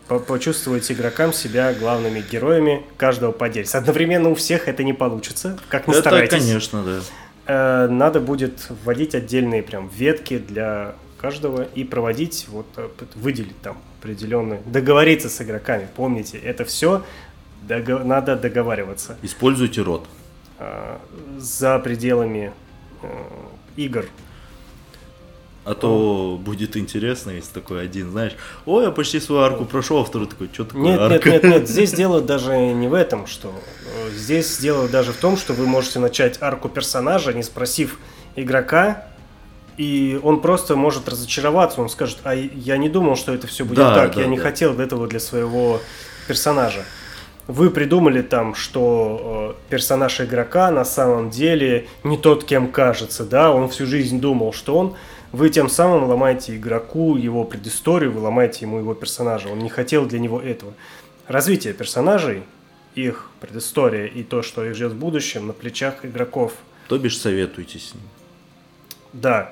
по- 0.08 0.20
почувствовать 0.20 0.92
игрокам 0.92 1.34
себя 1.34 1.74
главными 1.74 2.22
героями 2.22 2.84
каждого 2.98 3.32
по 3.32 3.48
отдельности. 3.48 3.76
Одновременно 3.76 4.30
у 4.30 4.36
всех 4.36 4.68
это 4.68 4.84
не 4.84 4.94
получится, 4.94 5.58
как 5.70 5.88
ни 5.88 5.94
это, 5.94 6.02
старайтесь. 6.02 6.38
конечно, 6.46 6.84
да. 6.84 7.00
Э, 7.48 7.88
надо 7.88 8.20
будет 8.20 8.68
вводить 8.84 9.14
отдельные 9.16 9.62
прям 9.62 9.88
ветки 9.88 10.38
для 10.40 10.96
каждого 11.20 11.64
и 11.64 11.84
проводить, 11.84 12.48
вот 12.50 12.66
э, 12.78 12.90
выделить 13.16 13.60
там 13.62 13.78
определенные, 14.00 14.62
договориться 14.66 15.30
с 15.30 15.42
игроками. 15.42 15.88
Помните, 15.96 16.38
это 16.38 16.66
все 16.66 17.04
надо 17.68 18.36
договариваться 18.36 19.18
Используйте 19.24 19.82
рот. 19.82 20.08
э, 20.60 20.98
за 21.38 21.80
пределами 21.80 22.52
э, 23.02 23.08
игр. 23.76 24.06
А 25.66 25.74
то 25.74 26.40
будет 26.40 26.78
интересно, 26.78 27.32
если 27.32 27.52
такой 27.52 27.84
один, 27.84 28.12
знаешь, 28.12 28.34
ой, 28.68 28.86
я 28.86 28.92
почти 28.92 29.20
свою 29.20 29.42
арку 29.42 29.66
прошел, 29.66 29.98
а 29.98 30.06
второй 30.06 30.28
такой, 30.28 30.48
что 30.54 30.64
такое 30.66 30.84
Нет, 30.84 31.00
нет, 31.00 31.12
арка? 31.12 31.30
нет, 31.32 31.44
нет, 31.44 31.68
здесь 31.68 31.92
дело 31.92 32.22
даже 32.22 32.56
не 32.56 32.88
в 32.88 32.94
этом, 32.94 33.26
что 33.26 33.52
э, 33.52 34.12
здесь 34.16 34.60
дело 34.60 34.88
даже 34.88 35.12
в 35.12 35.18
том, 35.18 35.38
что 35.38 35.54
вы 35.54 35.66
можете 35.66 35.98
начать 35.98 36.38
арку 36.40 36.70
персонажа, 36.70 37.34
не 37.34 37.42
спросив 37.42 37.98
игрока, 38.36 39.06
и 39.78 40.20
он 40.22 40.40
просто 40.42 40.76
может 40.76 41.10
разочароваться, 41.10 41.82
он 41.82 41.90
скажет, 41.90 42.20
а 42.24 42.36
я 42.36 42.78
не 42.78 42.88
думал, 42.88 43.16
что 43.16 43.34
это 43.34 43.48
все 43.48 43.66
будет 43.66 43.78
Да, 43.78 43.96
так, 43.96 44.16
да, 44.16 44.22
я 44.22 44.28
не 44.28 44.38
да. 44.38 44.44
хотел 44.44 44.80
этого 44.80 45.08
для 45.08 45.20
своего 45.20 45.82
персонажа. 46.28 46.86
Вы 47.48 47.70
придумали 47.70 48.22
там, 48.22 48.56
что 48.56 49.56
э, 49.58 49.70
персонаж 49.72 50.22
игрока 50.22 50.72
на 50.72 50.86
самом 50.86 51.30
деле 51.30 51.88
не 52.04 52.18
тот, 52.18 52.44
кем 52.44 52.72
кажется, 52.72 53.24
да, 53.24 53.52
он 53.52 53.70
всю 53.70 53.86
жизнь 53.86 54.20
думал, 54.22 54.54
что 54.54 54.78
он. 54.78 54.96
Вы 55.36 55.50
тем 55.50 55.68
самым 55.68 56.06
ломаете 56.06 56.56
игроку 56.56 57.18
его 57.18 57.44
предысторию, 57.44 58.14
вы 58.14 58.22
ломаете 58.22 58.60
ему 58.62 58.78
его 58.78 58.94
персонажа. 58.94 59.50
Он 59.50 59.60
не 59.60 59.68
хотел 59.68 60.06
для 60.06 60.18
него 60.18 60.40
этого. 60.42 60.74
Развитие 61.28 61.74
персонажей, 61.74 62.44
их 62.94 63.30
предыстория 63.42 64.06
и 64.06 64.24
то, 64.24 64.42
что 64.42 64.64
их 64.64 64.76
ждет 64.76 64.94
в 64.94 64.96
будущем, 64.96 65.48
на 65.48 65.52
плечах 65.52 66.06
игроков. 66.06 66.54
То 66.88 66.98
бишь 66.98 67.20
советуйте 67.20 67.80
с 67.80 67.94
ним. 67.94 68.04
Да, 69.12 69.52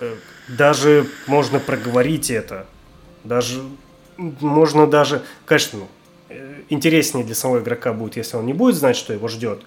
э, 0.00 0.16
даже 0.48 1.06
можно 1.28 1.60
проговорить 1.60 2.28
это. 2.28 2.66
Даже 3.22 3.62
можно 4.16 4.88
даже, 4.88 5.22
конечно, 5.46 5.86
э, 6.30 6.62
интереснее 6.68 7.24
для 7.24 7.36
самого 7.36 7.60
игрока 7.60 7.92
будет, 7.92 8.16
если 8.16 8.38
он 8.38 8.46
не 8.46 8.54
будет 8.54 8.74
знать, 8.74 8.96
что 8.96 9.12
его 9.12 9.28
ждет. 9.28 9.62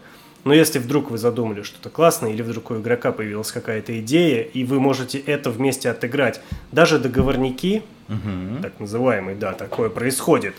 Но 0.45 0.53
если 0.53 0.77
вдруг 0.80 1.09
вы 1.09 1.17
задумали 1.17 1.63
что-то 1.63 1.89
классное, 1.89 2.31
или 2.31 2.43
вдруг 2.43 2.69
у 2.72 2.77
игрока 2.77 3.11
появилась 3.11 3.51
какая-то 3.51 3.99
идея, 3.99 4.43
и 4.43 4.63
вы 4.63 4.80
можете 4.80 5.17
это 5.17 5.49
вместе 5.49 5.89
отыграть, 5.89 6.39
даже 6.72 6.99
договорники, 6.99 7.81
Мгм. 8.07 8.61
так 8.61 8.80
называемый, 8.80 9.34
да, 9.35 9.53
такое 9.53 9.89
происходит 9.89 10.53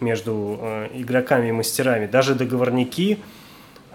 между 0.00 0.58
э, 0.62 0.88
игроками 0.94 1.48
и 1.48 1.52
мастерами. 1.52 2.06
Даже 2.06 2.36
договорники 2.36 3.18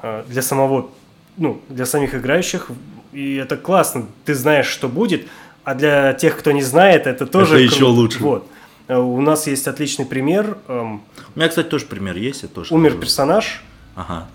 э, 0.03 0.23
для 0.27 0.41
самого, 0.41 0.89
ну, 1.37 1.61
для 1.69 1.85
самих 1.85 2.13
играющих, 2.15 2.69
и 3.13 3.35
это 3.35 3.55
классно, 3.55 4.07
ты 4.25 4.35
знаешь, 4.35 4.67
что 4.67 4.89
будет, 4.89 5.25
а 5.63 5.73
для 5.73 6.11
тех, 6.13 6.37
кто 6.37 6.51
не 6.51 6.61
знает, 6.63 7.07
это 7.07 7.25
тоже 7.25 7.55
Это 7.55 7.63
еще 7.63 7.85
лучше. 7.85 8.19
Вот. 8.19 8.45
Э, 8.89 8.97
У 8.97 9.21
нас 9.21 9.47
есть 9.47 9.67
отличный 9.69 10.05
пример. 10.05 10.57
эм, 10.67 11.01
У 11.35 11.39
меня, 11.39 11.47
кстати, 11.47 11.67
тоже 11.67 11.85
пример 11.85 12.17
есть, 12.17 12.43
я 12.43 12.49
тоже. 12.49 12.73
Умер 12.73 12.89
скажу. 12.91 13.01
персонаж, 13.01 13.63
Ага. 13.95 14.27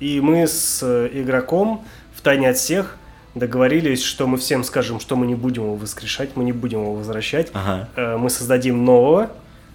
И 0.00 0.20
мы 0.20 0.46
с 0.46 0.80
э, 0.82 1.08
игроком 1.12 1.84
в 2.14 2.20
тайне 2.20 2.50
от 2.50 2.56
всех 2.56 2.96
договорились, 3.34 4.02
что 4.02 4.26
мы 4.26 4.38
всем 4.38 4.64
скажем, 4.64 5.00
что 5.00 5.16
мы 5.16 5.26
не 5.26 5.34
будем 5.34 5.62
его 5.64 5.74
воскрешать, 5.74 6.36
мы 6.36 6.44
не 6.44 6.52
будем 6.52 6.80
его 6.80 6.94
возвращать. 6.94 7.50
Ага. 7.52 7.88
Э, 7.96 8.16
Мы 8.16 8.30
создадим 8.30 8.84
нового, 8.84 9.30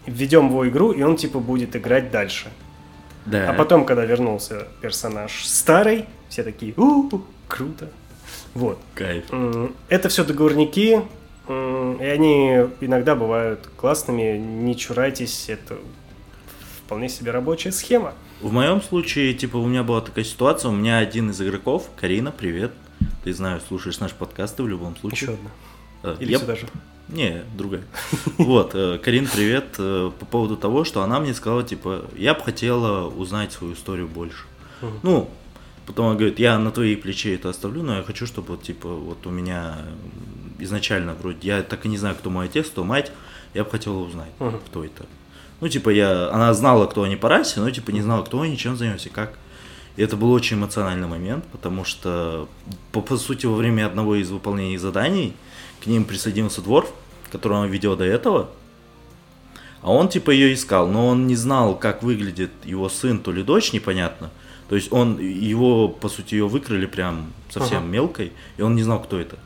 введем 0.05 0.47
его 0.47 0.67
игру, 0.67 0.91
и 0.91 1.01
он 1.03 1.15
типа 1.15 1.39
будет 1.39 1.75
играть 1.75 2.11
дальше. 2.11 2.47
Да. 3.25 3.51
А 3.51 3.53
потом, 3.53 3.85
когда 3.85 4.03
вернулся 4.05 4.67
персонаж 4.81 5.45
старый, 5.45 6.05
все 6.27 6.43
такие, 6.43 6.73
у 6.75 7.09
круто. 7.47 7.89
Вот. 8.53 8.79
Кайф. 8.95 9.25
Это 9.89 10.09
все 10.09 10.23
договорники, 10.23 11.01
и 11.47 12.05
они 12.05 12.67
иногда 12.79 13.15
бывают 13.15 13.69
классными, 13.77 14.37
не 14.37 14.75
чурайтесь, 14.75 15.49
это 15.49 15.77
вполне 16.85 17.09
себе 17.09 17.31
рабочая 17.31 17.71
схема. 17.71 18.13
В 18.41 18.51
моем 18.51 18.81
случае, 18.81 19.33
типа, 19.33 19.57
у 19.57 19.67
меня 19.67 19.83
была 19.83 20.01
такая 20.01 20.25
ситуация, 20.25 20.69
у 20.69 20.73
меня 20.75 20.97
один 20.97 21.29
из 21.29 21.41
игроков, 21.41 21.89
Карина, 21.95 22.31
привет. 22.31 22.71
Ты 23.23 23.33
знаю, 23.33 23.61
слушаешь 23.67 23.99
наш 23.99 24.13
подкаст 24.13 24.59
в 24.59 24.67
любом 24.67 24.95
случае. 24.97 25.31
Еще 25.31 25.33
одна. 25.33 25.49
Э, 26.03 26.15
Или 26.19 26.31
я- 26.31 26.39
сюда 26.39 26.55
же. 26.55 26.67
Не, 27.07 27.43
другая. 27.55 27.83
Вот, 28.37 28.71
э, 28.73 28.97
Карин, 29.03 29.27
привет. 29.31 29.75
э, 29.77 30.11
По 30.19 30.25
поводу 30.25 30.57
того, 30.57 30.83
что 30.85 31.03
она 31.03 31.19
мне 31.19 31.33
сказала, 31.35 31.63
типа, 31.63 32.05
я 32.15 32.33
бы 32.33 32.41
хотела 32.41 33.07
узнать 33.07 33.51
свою 33.51 33.73
историю 33.73 34.07
больше. 34.07 34.43
Ну, 35.03 35.29
потом 35.85 36.07
она 36.07 36.15
говорит, 36.15 36.39
я 36.39 36.57
на 36.57 36.71
твои 36.71 36.95
плечи 36.95 37.27
это 37.27 37.49
оставлю, 37.49 37.83
но 37.83 37.97
я 37.97 38.03
хочу, 38.03 38.25
чтобы, 38.25 38.49
вот, 38.55 38.63
типа, 38.63 38.89
вот 38.89 39.27
у 39.27 39.29
меня 39.29 39.77
изначально, 40.57 41.13
вроде, 41.13 41.47
я 41.47 41.61
так 41.61 41.85
и 41.85 41.89
не 41.89 41.97
знаю, 41.97 42.15
кто 42.15 42.31
мой 42.31 42.45
отец, 42.45 42.67
кто 42.67 42.83
мать, 42.83 43.11
я 43.53 43.63
бы 43.63 43.69
хотела 43.69 43.99
узнать, 43.99 44.31
кто 44.67 44.83
это. 44.83 45.05
Ну, 45.61 45.69
типа, 45.69 45.89
я, 45.91 46.29
она 46.31 46.53
знала, 46.53 46.87
кто 46.87 47.03
они 47.03 47.15
по 47.15 47.29
расе, 47.29 47.59
но, 47.59 47.69
типа, 47.69 47.91
не 47.91 48.01
знала, 48.01 48.23
кто 48.23 48.41
они, 48.41 48.57
чем 48.57 48.75
занимаются, 48.75 49.09
как. 49.09 49.37
И 49.95 50.01
это 50.01 50.17
был 50.17 50.31
очень 50.31 50.57
эмоциональный 50.57 51.07
момент, 51.07 51.45
потому 51.51 51.85
что, 51.85 52.49
по, 52.91 53.01
по 53.01 53.17
сути, 53.17 53.45
во 53.45 53.55
время 53.55 53.85
одного 53.85 54.15
из 54.15 54.31
выполнений 54.31 54.77
заданий 54.77 55.33
к 55.83 55.85
ним 55.85 56.05
присоединился 56.05 56.61
двор, 56.61 56.87
которого 57.31 57.59
он 57.59 57.69
видел 57.69 57.95
до 57.95 58.05
этого. 58.05 58.49
А 59.81 59.91
он 59.91 60.09
типа 60.09 60.31
ее 60.31 60.53
искал, 60.53 60.87
но 60.87 61.07
он 61.07 61.27
не 61.27 61.35
знал, 61.35 61.77
как 61.77 62.03
выглядит 62.03 62.51
его 62.63 62.87
сын, 62.87 63.19
то 63.19 63.31
ли 63.31 63.43
дочь, 63.43 63.73
непонятно. 63.73 64.29
То 64.69 64.75
есть 64.75 64.91
он, 64.91 65.19
его, 65.19 65.89
по 65.89 66.07
сути, 66.07 66.35
ее 66.35 66.47
выкрали 66.47 66.85
прям 66.85 67.33
совсем 67.49 67.79
ага. 67.79 67.87
мелкой, 67.87 68.31
и 68.57 68.61
он 68.61 68.75
не 68.75 68.83
знал, 68.83 69.01
кто 69.01 69.19
это. 69.19 69.37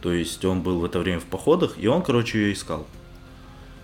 То 0.00 0.12
есть 0.12 0.44
он 0.44 0.60
был 0.60 0.78
в 0.78 0.84
это 0.84 1.00
время 1.00 1.18
в 1.18 1.24
походах, 1.24 1.74
и 1.78 1.86
он, 1.86 2.02
короче, 2.02 2.38
ее 2.38 2.52
искал. 2.52 2.86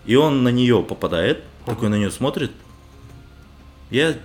И 0.04 0.14
он 0.16 0.44
на 0.44 0.50
нее 0.50 0.82
попадает, 0.82 1.42
ага. 1.62 1.74
такой 1.74 1.88
на 1.88 1.96
нее 1.96 2.10
смотрит. 2.10 2.52
Я... 3.90 4.16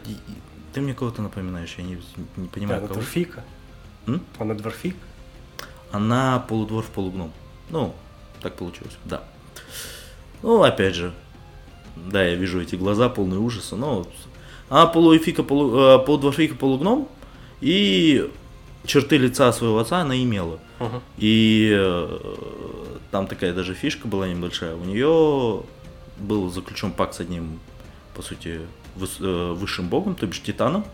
Ты 0.74 0.82
мне 0.82 0.94
кого-то 0.94 1.22
напоминаешь, 1.22 1.76
я 1.78 1.84
не, 1.84 1.98
не 2.36 2.48
понимаю, 2.48 2.82
да, 2.82 2.88
кого. 2.88 3.00
Дворфика. 3.00 3.44
М? 4.08 4.22
Она 4.38 4.54
дворфик? 4.54 4.96
Она 5.92 6.40
полудворф, 6.48 6.88
полугном. 6.88 7.32
Ну, 7.70 7.96
так 8.42 8.56
получилось, 8.56 8.98
да. 9.06 9.24
Ну, 10.42 10.62
опять 10.64 10.96
же, 10.96 11.14
да, 11.96 12.24
я 12.24 12.36
вижу 12.36 12.62
эти 12.62 12.76
глаза 12.76 13.10
полные 13.10 13.40
ужаса, 13.40 13.76
но 13.76 14.06
она 14.70 14.86
полуэфика, 14.86 15.44
полу, 15.44 15.78
э, 15.78 16.00
полудворфика, 16.00 16.56
полугном, 16.56 17.08
и 17.62 18.30
черты 18.86 19.18
лица 19.18 19.52
своего 19.54 19.80
отца 19.80 20.02
она 20.02 20.22
имела. 20.22 20.60
Uh-huh. 20.80 21.02
И 21.18 21.72
э, 21.74 22.20
там 23.12 23.28
такая 23.28 23.54
даже 23.54 23.74
фишка 23.74 24.08
была 24.08 24.28
небольшая. 24.28 24.76
У 24.76 24.84
нее 24.84 25.64
был 26.18 26.50
заключен 26.50 26.92
пакт 26.92 27.16
с 27.16 27.20
одним, 27.20 27.60
по 28.16 28.22
сути, 28.22 28.62
э, 29.20 29.54
высшим 29.54 29.90
богом, 29.90 30.16
то 30.16 30.26
бишь 30.28 30.42
титаном, 30.42 30.86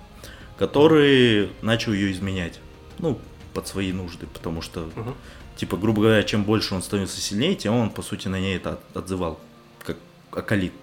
который 0.57 1.49
начал 1.61 1.93
ее 1.93 2.11
изменять. 2.11 2.59
Ну, 2.99 3.19
под 3.53 3.67
свои 3.67 3.91
нужды, 3.91 4.27
потому 4.27 4.61
что, 4.61 4.81
uh-huh. 4.81 5.13
типа, 5.55 5.77
грубо 5.77 6.01
говоря, 6.03 6.23
чем 6.23 6.43
больше 6.43 6.73
он 6.75 6.81
становился 6.81 7.19
сильнее, 7.19 7.55
тем 7.55 7.75
он, 7.75 7.89
по 7.89 8.01
сути, 8.01 8.27
на 8.27 8.39
ней 8.39 8.55
это 8.55 8.79
отзывал, 8.93 9.39
как 9.83 9.97
акалит. 10.31 10.73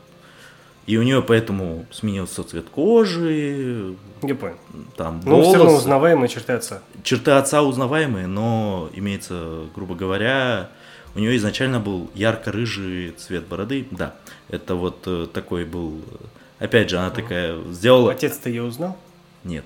И 0.89 0.97
у 0.97 1.03
нее 1.03 1.21
поэтому 1.21 1.85
сменился 1.91 2.43
цвет 2.45 2.71
кожи. 2.71 3.95
Я 4.23 4.35
понял. 4.35 4.57
Там 4.97 5.21
Но 5.23 5.43
все 5.43 5.59
равно 5.59 5.75
узнаваемые 5.75 6.31
черты 6.31 6.55
отца. 6.55 6.81
Черты 7.03 7.33
отца 7.33 7.63
узнаваемые, 7.63 8.27
но 8.27 8.89
имеется, 8.95 9.67
грубо 9.75 9.95
говоря, 9.95 10.71
у 11.19 11.21
нее 11.21 11.37
изначально 11.37 11.81
был 11.81 12.11
ярко-рыжий 12.15 13.11
цвет 13.11 13.47
бороды. 13.47 13.89
Да, 13.91 14.15
это 14.49 14.77
вот 14.77 15.03
э, 15.07 15.27
такой 15.33 15.65
был... 15.65 16.05
Опять 16.61 16.91
же, 16.91 16.99
она 16.99 17.11
такая 17.11 17.61
сделала... 17.73 18.13
Отец-то 18.13 18.49
ее 18.49 18.63
узнал? 18.63 18.97
Нет. 19.43 19.65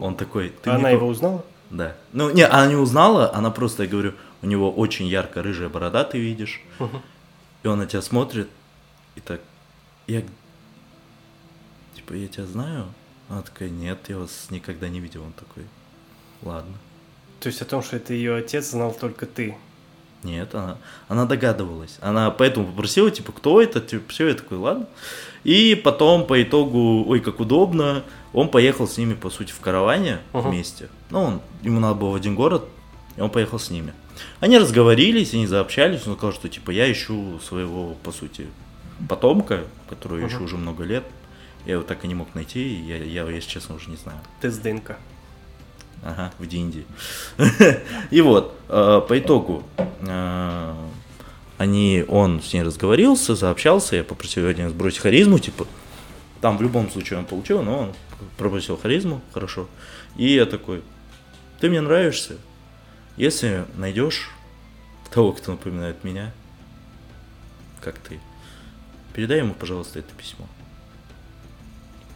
Он 0.00 0.16
такой... 0.16 0.52
Ты 0.62 0.70
она 0.70 0.90
его 0.90 1.06
узнала? 1.06 1.44
Да. 1.70 1.96
Ну, 2.12 2.30
не, 2.30 2.44
она 2.44 2.66
не 2.66 2.74
узнала, 2.74 3.32
она 3.32 3.52
просто, 3.52 3.84
я 3.84 3.88
говорю, 3.88 4.14
у 4.42 4.46
него 4.46 4.68
очень 4.68 5.06
ярко-рыжая 5.06 5.68
борода, 5.68 6.02
ты 6.02 6.18
видишь. 6.18 6.60
Угу. 6.80 7.02
И 7.62 7.68
он 7.68 7.78
на 7.78 7.86
тебя 7.86 8.02
смотрит 8.02 8.48
и 9.14 9.20
так 9.20 9.40
я, 10.08 10.22
типа, 11.94 12.14
я 12.14 12.26
тебя 12.28 12.46
знаю? 12.46 12.92
Она 13.28 13.42
такая, 13.42 13.70
нет, 13.70 13.98
я 14.08 14.18
вас 14.18 14.48
никогда 14.50 14.88
не 14.88 15.00
видел. 15.00 15.22
Он 15.22 15.32
такой, 15.32 15.64
ладно. 16.42 16.74
То 17.40 17.48
есть 17.48 17.62
о 17.62 17.64
том, 17.64 17.80
что 17.82 17.96
это 17.96 18.12
ее 18.12 18.34
отец, 18.34 18.70
знал 18.70 18.92
только 18.92 19.26
ты? 19.26 19.56
Нет, 20.24 20.54
она, 20.54 20.78
она 21.06 21.26
догадывалась. 21.26 21.98
Она 22.00 22.30
поэтому 22.30 22.66
попросила, 22.66 23.10
типа, 23.10 23.32
кто 23.32 23.60
это? 23.60 23.80
Типа, 23.80 24.04
все, 24.08 24.28
я 24.28 24.34
такой, 24.34 24.58
ладно. 24.58 24.86
И 25.44 25.74
потом 25.74 26.26
по 26.26 26.42
итогу, 26.42 27.04
ой, 27.06 27.20
как 27.20 27.38
удобно, 27.38 28.02
он 28.32 28.48
поехал 28.48 28.88
с 28.88 28.96
ними, 28.96 29.14
по 29.14 29.28
сути, 29.28 29.52
в 29.52 29.60
караване 29.60 30.20
uh-huh. 30.32 30.48
вместе. 30.48 30.88
Ну, 31.10 31.22
он, 31.22 31.40
ему 31.62 31.80
надо 31.80 31.94
было 31.96 32.10
в 32.10 32.14
один 32.14 32.34
город, 32.34 32.64
и 33.16 33.20
он 33.20 33.28
поехал 33.28 33.58
с 33.58 33.70
ними. 33.70 33.92
Они 34.40 34.58
разговорились, 34.58 35.34
они 35.34 35.46
заобщались, 35.46 36.06
он 36.06 36.16
сказал, 36.16 36.32
что, 36.32 36.48
типа, 36.48 36.70
я 36.70 36.90
ищу 36.90 37.38
своего, 37.40 37.94
по 38.02 38.10
сути, 38.10 38.46
потомка, 39.08 39.64
которого 39.90 40.18
uh-huh. 40.18 40.26
еще 40.26 40.38
уже 40.38 40.56
много 40.56 40.84
лет. 40.84 41.04
Я 41.66 41.74
его 41.74 41.82
так 41.82 42.04
и 42.04 42.08
не 42.08 42.14
мог 42.14 42.34
найти, 42.34 42.74
я, 42.74 42.96
я, 42.96 43.28
если 43.28 43.48
честно, 43.48 43.74
уже 43.74 43.90
не 43.90 43.96
знаю. 43.96 44.18
Тест 44.40 44.62
ДНК. 44.62 44.96
Ага, 46.04 46.32
в 46.38 46.46
Динди. 46.46 46.84
И 48.10 48.20
вот, 48.20 48.54
э, 48.68 49.00
по 49.08 49.18
итогу, 49.18 49.64
э, 49.78 50.74
они, 51.56 52.04
он 52.06 52.42
с 52.42 52.52
ней 52.52 52.62
разговорился, 52.62 53.34
заобщался, 53.34 53.96
я 53.96 54.04
попросил 54.04 54.46
его 54.46 54.68
сбросить 54.68 55.00
харизму, 55.00 55.38
типа, 55.38 55.66
там 56.42 56.58
в 56.58 56.62
любом 56.62 56.90
случае 56.90 57.20
он 57.20 57.24
получил, 57.24 57.62
но 57.62 57.78
он 57.78 57.92
попросил 58.36 58.76
харизму, 58.76 59.22
хорошо. 59.32 59.66
И 60.16 60.34
я 60.34 60.44
такой, 60.44 60.82
ты 61.58 61.70
мне 61.70 61.80
нравишься, 61.80 62.36
если 63.16 63.64
найдешь 63.74 64.28
того, 65.10 65.32
кто 65.32 65.52
напоминает 65.52 66.04
меня, 66.04 66.34
как 67.80 67.98
ты, 67.98 68.20
передай 69.14 69.38
ему, 69.38 69.54
пожалуйста, 69.54 70.00
это 70.00 70.12
письмо. 70.14 70.46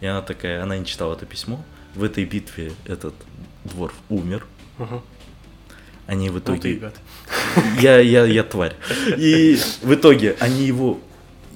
И 0.01 0.07
она 0.07 0.21
такая, 0.21 0.63
она 0.63 0.77
не 0.77 0.85
читала 0.85 1.15
это 1.15 1.25
письмо. 1.25 1.65
В 1.95 2.05
этой 2.05 2.27
битве 2.27 2.75
этот 2.85 3.15
двор 3.69 3.93
умер. 4.09 4.47
Угу. 4.79 5.03
Они 6.07 6.31
в 6.31 6.39
итоге... 6.39 6.93
Ну, 7.57 7.63
я, 7.81 7.99
я, 8.01 8.25
я 8.25 8.43
тварь. 8.43 8.75
И 9.17 9.59
в 9.83 9.95
итоге 9.95 10.37
они 10.41 10.65
его... 10.65 11.01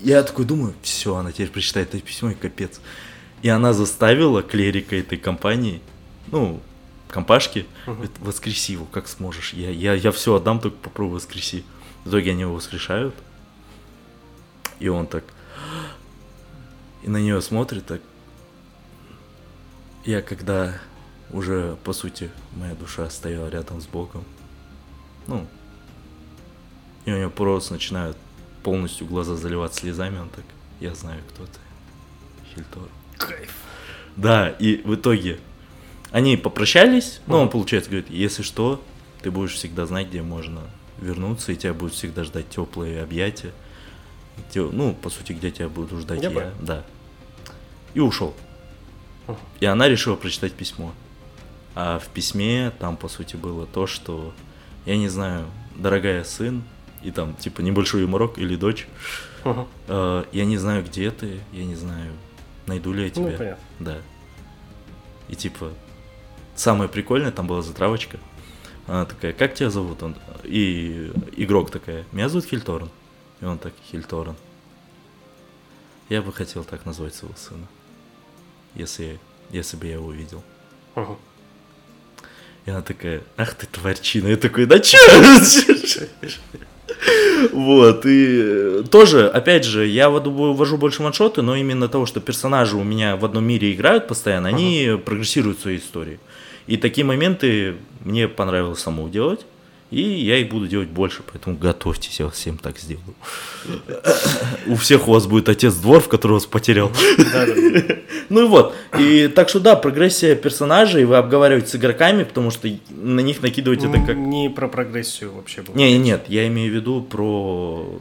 Я 0.03 0.23
такой 0.23 0.45
думаю, 0.45 0.75
все, 0.83 1.17
она 1.17 1.33
теперь 1.33 1.49
прочитает 1.49 1.95
это 1.95 2.03
письмо 2.05 2.31
и 2.31 2.35
капец. 2.35 2.81
И 3.41 3.49
она 3.49 3.73
заставила 3.73 4.43
клерика 4.43 4.97
этой 4.97 5.17
компании, 5.17 5.81
ну, 6.31 6.61
компашки, 7.09 7.67
угу. 7.87 8.07
воскреси 8.21 8.73
его, 8.73 8.85
как 8.85 9.09
сможешь. 9.09 9.53
Я, 9.53 9.71
я, 9.71 9.95
я 9.95 10.13
все 10.13 10.35
отдам, 10.35 10.61
только 10.61 10.77
попробуй 10.77 11.15
воскреси. 11.15 11.65
В 12.05 12.11
итоге 12.11 12.33
они 12.33 12.43
его 12.43 12.55
воскрешают. 12.55 13.15
И 14.81 14.89
он 14.89 15.07
так... 15.07 15.25
И 17.03 17.09
на 17.09 17.17
нее 17.17 17.41
смотрит 17.41 17.87
так. 17.87 18.01
Я 20.05 20.21
когда 20.21 20.79
уже, 21.33 21.77
по 21.85 21.93
сути, 21.93 22.31
моя 22.57 22.75
душа 22.75 23.09
стояла 23.11 23.49
рядом 23.49 23.81
с 23.81 23.87
Богом, 23.87 24.25
ну, 25.27 25.47
и 27.05 27.13
у 27.13 27.19
него 27.19 27.31
просто 27.31 27.75
начинают 27.75 28.17
полностью 28.63 29.07
глаза 29.07 29.37
заливать 29.37 29.75
слезами, 29.75 30.19
он 30.19 30.29
так, 30.29 30.45
я 30.81 30.95
знаю, 30.95 31.21
кто 31.31 31.45
ты, 31.45 31.59
Хильтор. 32.55 32.89
Кайф. 33.19 33.55
Да, 34.17 34.51
и 34.51 34.83
в 34.85 34.95
итоге 34.95 35.41
они 36.11 36.37
попрощались, 36.37 37.21
ну, 37.27 37.39
он, 37.39 37.49
получается, 37.49 37.91
говорит, 37.91 38.11
если 38.11 38.43
что, 38.43 38.83
ты 39.23 39.31
будешь 39.31 39.55
всегда 39.55 39.87
знать, 39.87 40.09
где 40.09 40.23
можно 40.23 40.63
вернуться, 41.01 41.53
и 41.53 41.57
тебя 41.57 41.73
будут 41.75 41.95
всегда 41.95 42.25
ждать 42.25 42.49
теплые 42.51 43.03
объятия 43.03 43.53
ну, 44.55 44.95
по 44.95 45.11
сути, 45.11 45.33
где 45.33 45.51
тебя 45.51 45.69
буду 45.69 45.99
ждать 46.01 46.23
я, 46.23 46.31
я 46.31 46.53
да. 46.61 46.85
И 47.95 48.01
ушел. 48.01 48.35
И 49.61 49.67
она 49.67 49.89
решила 49.89 50.17
прочитать 50.17 50.53
письмо. 50.53 50.93
А 51.75 51.99
в 51.99 52.09
письме 52.09 52.73
там, 52.79 52.97
по 52.97 53.09
сути, 53.09 53.37
было 53.37 53.67
то, 53.67 53.87
что, 53.87 54.33
я 54.85 54.97
не 54.97 55.09
знаю, 55.09 55.47
дорогая 55.77 56.25
сын, 56.25 56.63
и 57.03 57.11
там, 57.11 57.35
типа, 57.35 57.61
небольшой 57.63 58.03
юморок 58.03 58.39
или 58.39 58.57
дочь. 58.57 58.87
Uh-huh. 59.45 59.67
Э, 59.89 60.25
я 60.33 60.45
не 60.45 60.57
знаю, 60.57 60.85
где 60.85 61.11
ты, 61.11 61.41
я 61.53 61.65
не 61.65 61.75
знаю, 61.75 62.13
найду 62.67 62.93
ли 62.93 63.05
я 63.05 63.09
ну, 63.09 63.15
тебя. 63.15 63.31
Ну, 63.31 63.39
понятно. 63.39 63.65
Да. 63.81 63.99
И 65.29 65.35
типа, 65.35 65.73
самое 66.55 66.89
прикольное, 66.89 67.33
там 67.33 67.47
была 67.47 67.63
затравочка. 67.63 68.19
Она 68.87 69.05
такая, 69.05 69.33
как 69.33 69.55
тебя 69.55 69.71
зовут? 69.71 70.03
Он, 70.03 70.17
и 70.45 71.11
игрок 71.37 71.71
такая, 71.71 72.05
меня 72.13 72.29
зовут 72.29 72.47
Хильторн. 72.47 72.91
И 73.41 73.45
он 73.45 73.59
так, 73.59 73.73
Хильторан. 73.91 74.37
Я 76.09 76.23
бы 76.23 76.33
хотел 76.33 76.65
так 76.65 76.85
назвать 76.85 77.15
своего 77.15 77.37
сына. 77.37 77.67
Если, 78.75 79.19
если 79.51 79.77
бы 79.77 79.87
я 79.87 79.95
его 79.95 80.07
увидел. 80.07 80.43
Ага. 80.95 81.17
И 82.65 82.71
она 82.71 82.83
такая, 82.83 83.23
ах 83.37 83.55
ты 83.55 83.67
тварчина. 83.67 84.29
Я 84.29 84.37
такой, 84.37 84.67
да 84.67 84.79
чё? 84.79 84.99
Вот, 87.53 88.07
и 88.07 88.85
тоже, 88.91 89.29
опять 89.29 89.65
же, 89.65 89.87
я 89.87 90.09
ввожу 90.09 90.77
больше 90.77 91.03
ваншоты, 91.03 91.43
но 91.43 91.57
именно 91.57 91.89
того, 91.89 92.07
что 92.07 92.21
персонажи 92.21 92.77
у 92.77 92.85
меня 92.85 93.17
в 93.17 93.25
одном 93.25 93.45
мире 93.45 93.73
играют 93.73 94.07
постоянно, 94.07 94.49
они 94.49 95.01
прогрессируют 95.05 95.59
в 95.59 95.63
своей 95.63 95.79
истории. 95.79 96.21
И 96.69 96.77
такие 96.77 97.05
моменты 97.05 97.75
мне 98.05 98.29
понравилось 98.29 98.79
самому 98.79 99.09
делать. 99.09 99.45
И 99.93 100.01
я 100.01 100.39
их 100.39 100.49
буду 100.49 100.67
делать 100.67 100.89
больше, 100.89 101.23
поэтому 101.31 101.55
готовьтесь, 101.55 102.19
я 102.19 102.31
всем 102.31 102.57
так 102.57 102.79
сделаю. 102.79 103.15
У 104.67 104.77
всех 104.77 105.07
у 105.07 105.13
вас 105.13 105.27
будет 105.27 105.51
отец 105.51 105.75
двор, 105.75 106.03
который 106.03 106.33
вас 106.33 106.47
потерял. 106.47 106.91
Ну 108.31 108.47
и 108.47 108.49
вот. 108.49 108.75
И 108.99 109.29
так 109.29 109.51
что 109.51 109.61
да, 109.61 109.77
прогрессия 109.77 110.35
персонажей 110.35 111.05
вы 111.05 111.17
обговариваете 111.17 111.69
с 111.69 111.77
игроками, 111.77 112.25
потому 112.25 112.51
что 112.51 112.69
на 112.89 113.21
них 113.21 113.43
накидывать 113.43 113.85
это 113.85 114.01
как... 114.01 114.17
Не 114.17 114.49
про 114.49 114.67
прогрессию 114.67 115.35
вообще 115.35 115.61
было. 115.61 115.77
Не, 115.77 115.99
нет, 115.99 116.25
я 116.29 116.47
имею 116.47 116.73
в 116.73 116.75
виду 116.75 117.03
про 117.03 118.01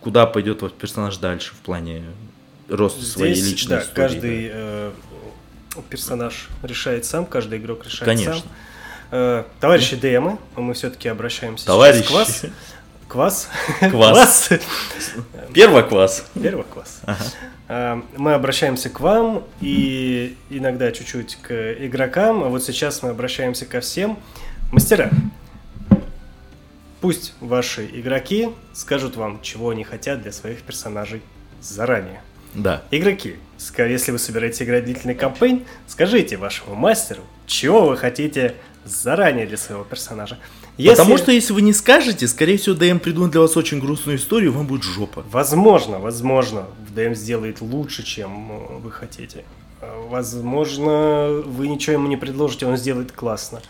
куда 0.00 0.26
пойдет 0.26 0.62
ваш 0.62 0.70
персонаж 0.70 1.16
дальше 1.16 1.54
в 1.54 1.58
плане 1.64 2.04
роста 2.68 3.04
своей 3.04 3.34
личной 3.34 3.78
да, 3.78 3.84
Каждый 3.92 4.50
э, 4.52 4.92
персонаж 5.88 6.48
решает 6.62 7.04
сам, 7.04 7.26
каждый 7.26 7.58
игрок 7.58 7.84
решает 7.84 8.04
Конечно. 8.04 8.34
сам. 8.34 8.42
Э, 8.44 8.69
Товарищи 9.10 9.96
ДМы, 9.96 10.38
мы 10.56 10.74
все-таки 10.74 11.08
обращаемся 11.08 11.66
Товарищи. 11.66 12.06
к 12.06 12.10
вас. 12.12 12.42
Квас. 13.08 13.48
Квас. 13.80 14.50
Первый. 15.52 15.82
Первый 16.40 16.62
класс. 16.64 17.00
Ага. 17.04 17.24
А, 17.68 18.02
Мы 18.16 18.34
обращаемся 18.34 18.88
к 18.88 19.00
вам 19.00 19.44
и 19.60 20.36
иногда 20.48 20.92
чуть-чуть 20.92 21.38
к 21.42 21.72
игрокам, 21.84 22.44
а 22.44 22.48
вот 22.48 22.62
сейчас 22.62 23.02
мы 23.02 23.10
обращаемся 23.10 23.66
ко 23.66 23.80
всем. 23.80 24.16
Мастера, 24.70 25.10
пусть 27.00 27.34
ваши 27.40 27.84
игроки 27.86 28.50
скажут 28.72 29.16
вам, 29.16 29.40
чего 29.42 29.70
они 29.70 29.82
хотят 29.82 30.22
для 30.22 30.30
своих 30.30 30.62
персонажей 30.62 31.22
заранее. 31.60 32.22
Да. 32.54 32.82
Игроки, 32.92 33.36
если 33.78 34.12
вы 34.12 34.18
собираетесь 34.18 34.62
играть 34.62 34.84
длительный 34.84 35.14
кампейн, 35.14 35.64
скажите 35.86 36.36
вашему 36.36 36.74
мастеру, 36.74 37.22
чего 37.46 37.88
вы 37.88 37.96
хотите 37.96 38.54
заранее 38.84 39.46
для 39.46 39.56
своего 39.56 39.84
персонажа. 39.84 40.38
Потому 40.76 41.10
Если- 41.12 41.22
что 41.22 41.32
если 41.32 41.52
вы 41.52 41.62
не 41.62 41.72
скажете, 41.74 42.26
скорее 42.26 42.56
всего, 42.56 42.74
ДМ 42.74 42.98
придумает 42.98 43.32
для 43.32 43.40
вас 43.42 43.56
очень 43.56 43.80
грустную 43.80 44.16
историю, 44.18 44.52
и 44.52 44.54
вам 44.54 44.66
будет 44.66 44.82
жопа. 44.82 45.24
Возможно, 45.30 45.98
возможно, 45.98 46.66
ДМ 46.94 47.14
сделает 47.14 47.60
лучше, 47.60 48.02
чем 48.02 48.50
э, 48.52 48.78
вы 48.78 48.90
хотите. 48.90 49.44
Э, 49.82 50.06
Возможно, 50.08 51.42
вы 51.44 51.68
ничего 51.68 51.94
ему 51.94 52.08
не 52.08 52.16
предложите, 52.16 52.66
он 52.66 52.76
сделает 52.76 53.12
классно. 53.12 53.60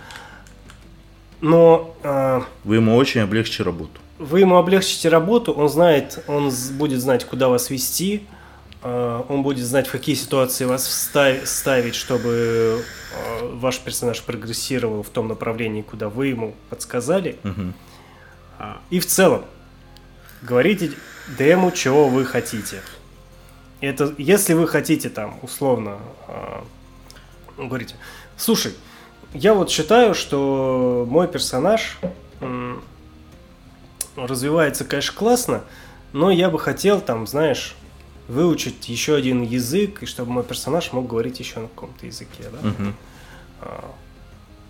Но 1.40 1.96
э, 2.02 2.42
Вы 2.64 2.76
ему 2.76 2.94
очень 2.96 3.22
облегчите 3.22 3.62
работу. 3.62 3.92
вы 4.18 4.40
ему 4.40 4.56
облегчите 4.56 5.08
работу, 5.08 5.52
он 5.52 5.68
знает, 5.68 6.22
он 6.28 6.52
будет 6.72 7.00
знать, 7.00 7.24
куда 7.24 7.48
вас 7.48 7.70
вести, 7.70 8.26
он 8.82 9.42
будет 9.42 9.66
знать, 9.66 9.86
в 9.88 9.92
какие 9.92 10.14
ситуации 10.14 10.64
вас 10.64 10.88
ставить, 11.44 11.94
чтобы 11.94 12.82
э, 13.12 13.48
ваш 13.52 13.78
персонаж 13.80 14.22
прогрессировал 14.22 15.02
в 15.02 15.10
том 15.10 15.28
направлении, 15.28 15.82
куда 15.82 16.08
вы 16.08 16.28
ему 16.28 16.54
подсказали. 16.70 17.36
А, 18.58 18.80
И 18.88 18.98
в 19.00 19.06
целом, 19.06 19.44
говорите 20.40 20.92
дему, 21.38 21.70
чего 21.72 22.08
вы 22.08 22.24
хотите. 22.24 22.80
Это, 23.82 24.14
если 24.16 24.54
вы 24.54 24.66
хотите 24.66 25.10
там, 25.10 25.38
условно, 25.42 25.98
а, 26.26 26.64
ну, 27.58 27.66
говорите, 27.68 27.96
слушай, 28.38 28.72
я 29.34 29.52
вот 29.52 29.70
считаю, 29.70 30.14
что 30.14 31.06
мой 31.08 31.28
персонаж 31.28 31.98
развивается, 34.16 34.84
конечно, 34.84 35.14
классно, 35.14 35.64
но 36.12 36.30
я 36.30 36.50
бы 36.50 36.58
хотел 36.58 37.00
там, 37.00 37.26
знаешь, 37.26 37.74
выучить 38.30 38.88
еще 38.88 39.14
один 39.16 39.42
язык, 39.42 40.02
и 40.02 40.06
чтобы 40.06 40.30
мой 40.32 40.44
персонаж 40.44 40.92
мог 40.92 41.06
говорить 41.06 41.40
еще 41.40 41.60
на 41.60 41.68
каком-то 41.68 42.06
языке, 42.06 42.44
да? 42.52 42.72
А, 43.60 43.90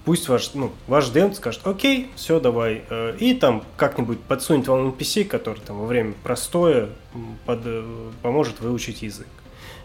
Пусть 0.07 0.29
ваш, 0.31 0.55
ну, 0.55 0.73
ваш 0.87 1.09
DM 1.11 1.35
скажет, 1.35 1.67
окей, 1.67 2.11
все, 2.17 2.41
давай. 2.41 2.83
э, 2.89 3.17
И 3.21 3.35
там 3.35 3.63
как-нибудь 3.77 4.19
подсунет 4.21 4.67
вам 4.67 4.89
NPC, 4.89 5.25
который 5.27 5.61
там 5.61 5.79
во 5.79 5.85
время 5.87 6.15
простоя 6.25 6.89
м, 7.15 7.39
под, 7.45 7.61
э, 7.67 7.85
поможет 8.23 8.61
выучить 8.61 9.03
язык. 9.03 9.27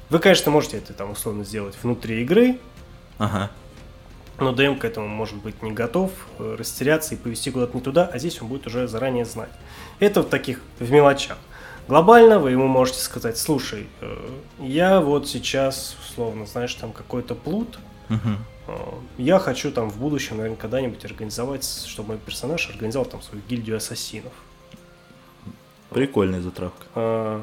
Вы, 0.10 0.19
конечно, 0.19 0.52
можете 0.52 0.77
это 0.77 0.93
там 0.93 1.11
условно 1.11 1.43
сделать 1.43 1.76
внутри 1.84 2.22
игры, 2.22 2.57
Ага. 3.18 3.52
но 4.39 4.53
DM 4.53 4.77
к 4.80 4.85
этому 4.85 5.10
может 5.10 5.35
быть 5.35 5.61
не 5.61 5.72
готов, 5.73 6.11
э, 6.39 6.56
растеряться 6.57 7.14
и 7.15 7.18
повести 7.18 7.52
куда-то 7.52 7.76
не 7.76 7.81
туда, 7.84 8.06
а 8.11 8.18
здесь 8.18 8.41
он 8.41 8.47
будет 8.47 8.65
уже 8.68 8.88
заранее 8.88 9.26
знать. 9.26 9.52
Это 9.99 10.22
в 10.22 10.30
таких, 10.30 10.61
в 10.80 10.89
мелочах. 10.91 11.38
Глобально 11.87 12.39
вы 12.39 12.51
ему 12.51 12.67
можете 12.67 12.99
сказать, 12.99 13.37
слушай, 13.37 13.85
э, 14.01 14.17
я 14.59 14.99
вот 15.01 15.27
сейчас, 15.27 15.95
условно, 16.03 16.45
знаешь, 16.47 16.73
там 16.73 16.91
какой-то 16.91 17.35
плут. 17.35 17.77
Э, 18.09 18.15
Я 19.19 19.37
хочу 19.37 19.71
там 19.71 19.89
в 19.91 19.97
будущем, 19.97 20.37
наверное, 20.37 20.57
когда-нибудь 20.57 21.05
организовать, 21.05 21.63
чтобы 21.87 22.09
мой 22.09 22.17
персонаж 22.17 22.67
организовал 22.69 23.05
там 23.05 23.21
свою 23.21 23.43
гильдию 23.47 23.77
ассасинов. 23.77 24.33
Прикольная 25.91 26.41
затравка. 26.41 26.85
Э, 26.95 27.41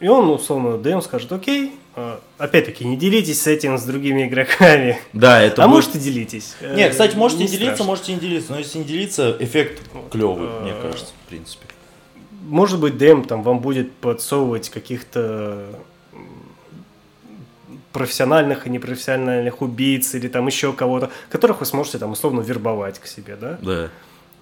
И 0.00 0.08
он, 0.08 0.30
условно, 0.30 0.78
ДМ 0.78 1.02
скажет, 1.02 1.30
окей, 1.30 1.74
опять-таки, 2.38 2.86
не 2.86 2.96
делитесь 2.96 3.42
с 3.42 3.46
этим 3.46 3.76
с 3.76 3.82
другими 3.84 4.26
игроками. 4.26 4.98
Да, 5.12 5.42
это 5.42 5.62
а 5.64 5.68
будет- 5.68 5.74
может 5.76 5.96
и 5.96 5.98
делитесь. 5.98 6.54
Э, 6.62 6.74
Не, 6.74 6.88
кстати, 6.88 7.14
можете 7.16 7.42
не 7.42 7.48
делиться, 7.50 7.66
страшно. 7.74 7.84
можете 7.84 8.14
не 8.14 8.20
делиться, 8.20 8.52
но 8.52 8.58
если 8.58 8.78
не 8.78 8.84
делиться, 8.84 9.36
эффект 9.38 9.82
клевый, 10.10 10.48
мне 10.62 10.72
кажется, 10.80 11.12
в 11.26 11.28
принципе. 11.28 11.66
Может 12.40 12.80
быть, 12.80 12.96
ДМ 12.98 13.22
там 13.22 13.42
вам 13.42 13.60
будет 13.60 13.92
подсовывать 13.92 14.70
каких-то 14.70 15.66
профессиональных 17.92 18.66
и 18.66 18.70
непрофессиональных 18.70 19.62
убийц 19.62 20.14
или 20.14 20.28
там 20.28 20.46
еще 20.46 20.72
кого-то, 20.72 21.10
которых 21.28 21.60
вы 21.60 21.66
сможете 21.66 21.98
там 21.98 22.12
условно 22.12 22.40
вербовать 22.40 22.98
к 22.98 23.06
себе, 23.06 23.36
да? 23.36 23.58
Да. 23.60 23.88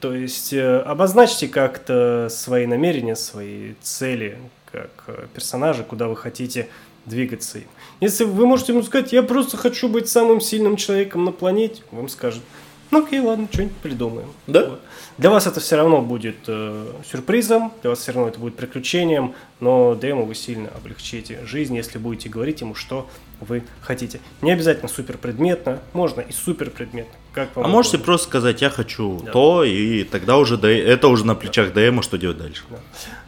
То 0.01 0.15
есть 0.15 0.53
э, 0.53 0.79
обозначьте 0.81 1.49
как-то 1.49 2.29
свои 2.31 2.67
намерения, 2.67 3.17
свои 3.17 3.75
цели 3.83 4.39
как 4.71 4.91
э, 5.07 5.27
персонажа, 5.35 5.83
куда 5.83 6.09
вы 6.09 6.17
хотите 6.17 6.69
двигаться 7.07 7.59
им. 7.59 7.67
Если 8.01 8.25
вы 8.25 8.47
можете 8.47 8.73
ему 8.73 8.83
сказать, 8.83 9.13
я 9.13 9.23
просто 9.23 9.57
хочу 9.57 9.89
быть 9.89 10.09
самым 10.09 10.41
сильным 10.41 10.77
человеком 10.77 11.25
на 11.25 11.33
планете, 11.33 11.83
вам 11.91 12.09
скажет, 12.09 12.43
ну 12.91 13.05
окей, 13.05 13.21
ладно, 13.21 13.49
что-нибудь 13.53 13.77
придумаем. 13.77 14.29
Да? 14.47 14.69
Вот. 14.71 14.81
Для 15.19 15.31
вас 15.31 15.47
это 15.47 15.61
все 15.61 15.77
равно 15.77 16.01
будет 16.01 16.37
э, 16.47 16.93
сюрпризом, 17.11 17.73
для 17.83 17.91
вас 17.91 17.99
все 18.01 18.13
равно 18.13 18.29
это 18.29 18.39
будет 18.39 18.57
приключением, 18.57 19.35
но 19.61 19.95
демо 20.01 20.23
вы 20.23 20.35
сильно 20.35 20.69
облегчите 20.71 21.45
жизнь, 21.45 21.75
если 21.77 21.99
будете 21.99 22.29
говорить 22.29 22.61
ему, 22.61 22.75
что 22.75 23.09
вы 23.41 23.63
хотите. 23.81 24.21
Не 24.43 24.53
обязательно 24.53 24.89
супер 24.89 25.19
предметно, 25.19 25.81
можно 25.93 26.21
и 26.21 26.33
супер 26.33 26.71
предметно. 26.71 27.13
Как 27.33 27.55
вам 27.57 27.67
А 27.67 27.69
можете 27.69 27.97
угодно. 27.97 28.05
просто 28.07 28.27
сказать, 28.29 28.63
я 28.63 28.71
хочу 28.71 29.21
Да. 29.25 29.33
то, 29.33 29.65
и 29.65 30.05
тогда 30.05 30.39
уже 30.39 30.57
Д- 30.57 30.81
это 30.81 31.09
уже 31.09 31.25
на 31.27 31.35
плечах 31.35 31.73
ДМа, 31.73 32.03
что 32.03 32.17
делать 32.19 32.39
дальше. 32.39 32.63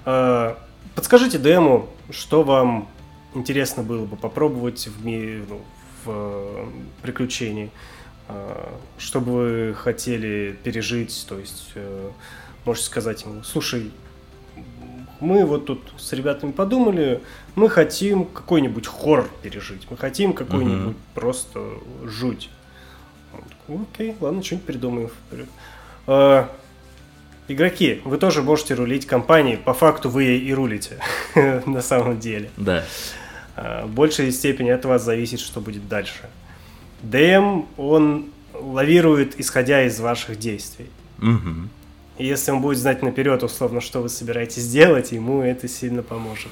А, 0.04 0.58
Подскажите 0.94 1.38
демо, 1.38 1.86
что 2.10 2.42
вам 2.42 2.88
интересно 3.34 3.82
было 3.84 4.04
бы 4.04 4.16
попробовать 4.16 4.88
в, 4.88 5.04
ми- 5.06 5.42
ну, 5.48 5.60
в 6.04 6.10
э, 6.10 6.66
приключении, 7.02 7.70
что 8.98 9.20
бы 9.20 9.32
вы 9.32 9.74
хотели 9.74 10.56
пережить, 10.62 11.26
то 11.28 11.38
есть 11.38 11.72
э, 11.74 12.10
можете 12.64 12.86
сказать 12.86 13.22
ему, 13.22 13.42
слушай, 13.42 13.90
мы 15.20 15.44
вот 15.44 15.66
тут 15.66 15.80
с 15.98 16.12
ребятами 16.12 16.52
подумали, 16.52 17.20
мы 17.54 17.68
хотим 17.68 18.24
какой-нибудь 18.24 18.86
хоррор 18.86 19.28
пережить, 19.42 19.86
мы 19.90 19.96
хотим 19.96 20.32
какой-нибудь 20.32 20.96
просто 21.14 21.60
жуть. 22.04 22.50
Он 23.32 23.44
такой, 23.44 23.86
Окей, 23.92 24.16
ладно, 24.20 24.42
что-нибудь 24.42 24.66
придумаем. 24.66 25.08
вперед». 25.08 25.48
А, 26.06 26.50
Игроки, 27.50 28.00
вы 28.04 28.16
тоже 28.16 28.42
можете 28.42 28.74
рулить 28.74 29.06
компанией. 29.06 29.56
По 29.56 29.74
факту 29.74 30.08
вы 30.08 30.22
ей 30.22 30.40
и 30.40 30.54
рулите 30.54 30.98
на 31.66 31.82
самом 31.82 32.20
деле. 32.20 32.48
Да. 32.56 32.84
В 33.56 33.88
большей 33.88 34.30
степени 34.30 34.70
от 34.70 34.84
вас 34.84 35.02
зависит, 35.02 35.40
что 35.40 35.60
будет 35.60 35.88
дальше. 35.88 36.30
ДМ, 37.02 37.66
он 37.76 38.26
лавирует, 38.54 39.38
исходя 39.40 39.84
из 39.84 39.98
ваших 40.00 40.38
действий. 40.38 40.90
Мгм. 41.18 41.70
И 42.18 42.26
если 42.26 42.50
он 42.50 42.60
будет 42.60 42.78
знать 42.78 43.02
наперед, 43.02 43.42
условно, 43.42 43.80
что 43.80 44.02
вы 44.02 44.08
собираетесь 44.08 44.68
делать, 44.68 45.12
ему 45.12 45.42
это 45.42 45.68
сильно 45.68 46.02
поможет. 46.02 46.50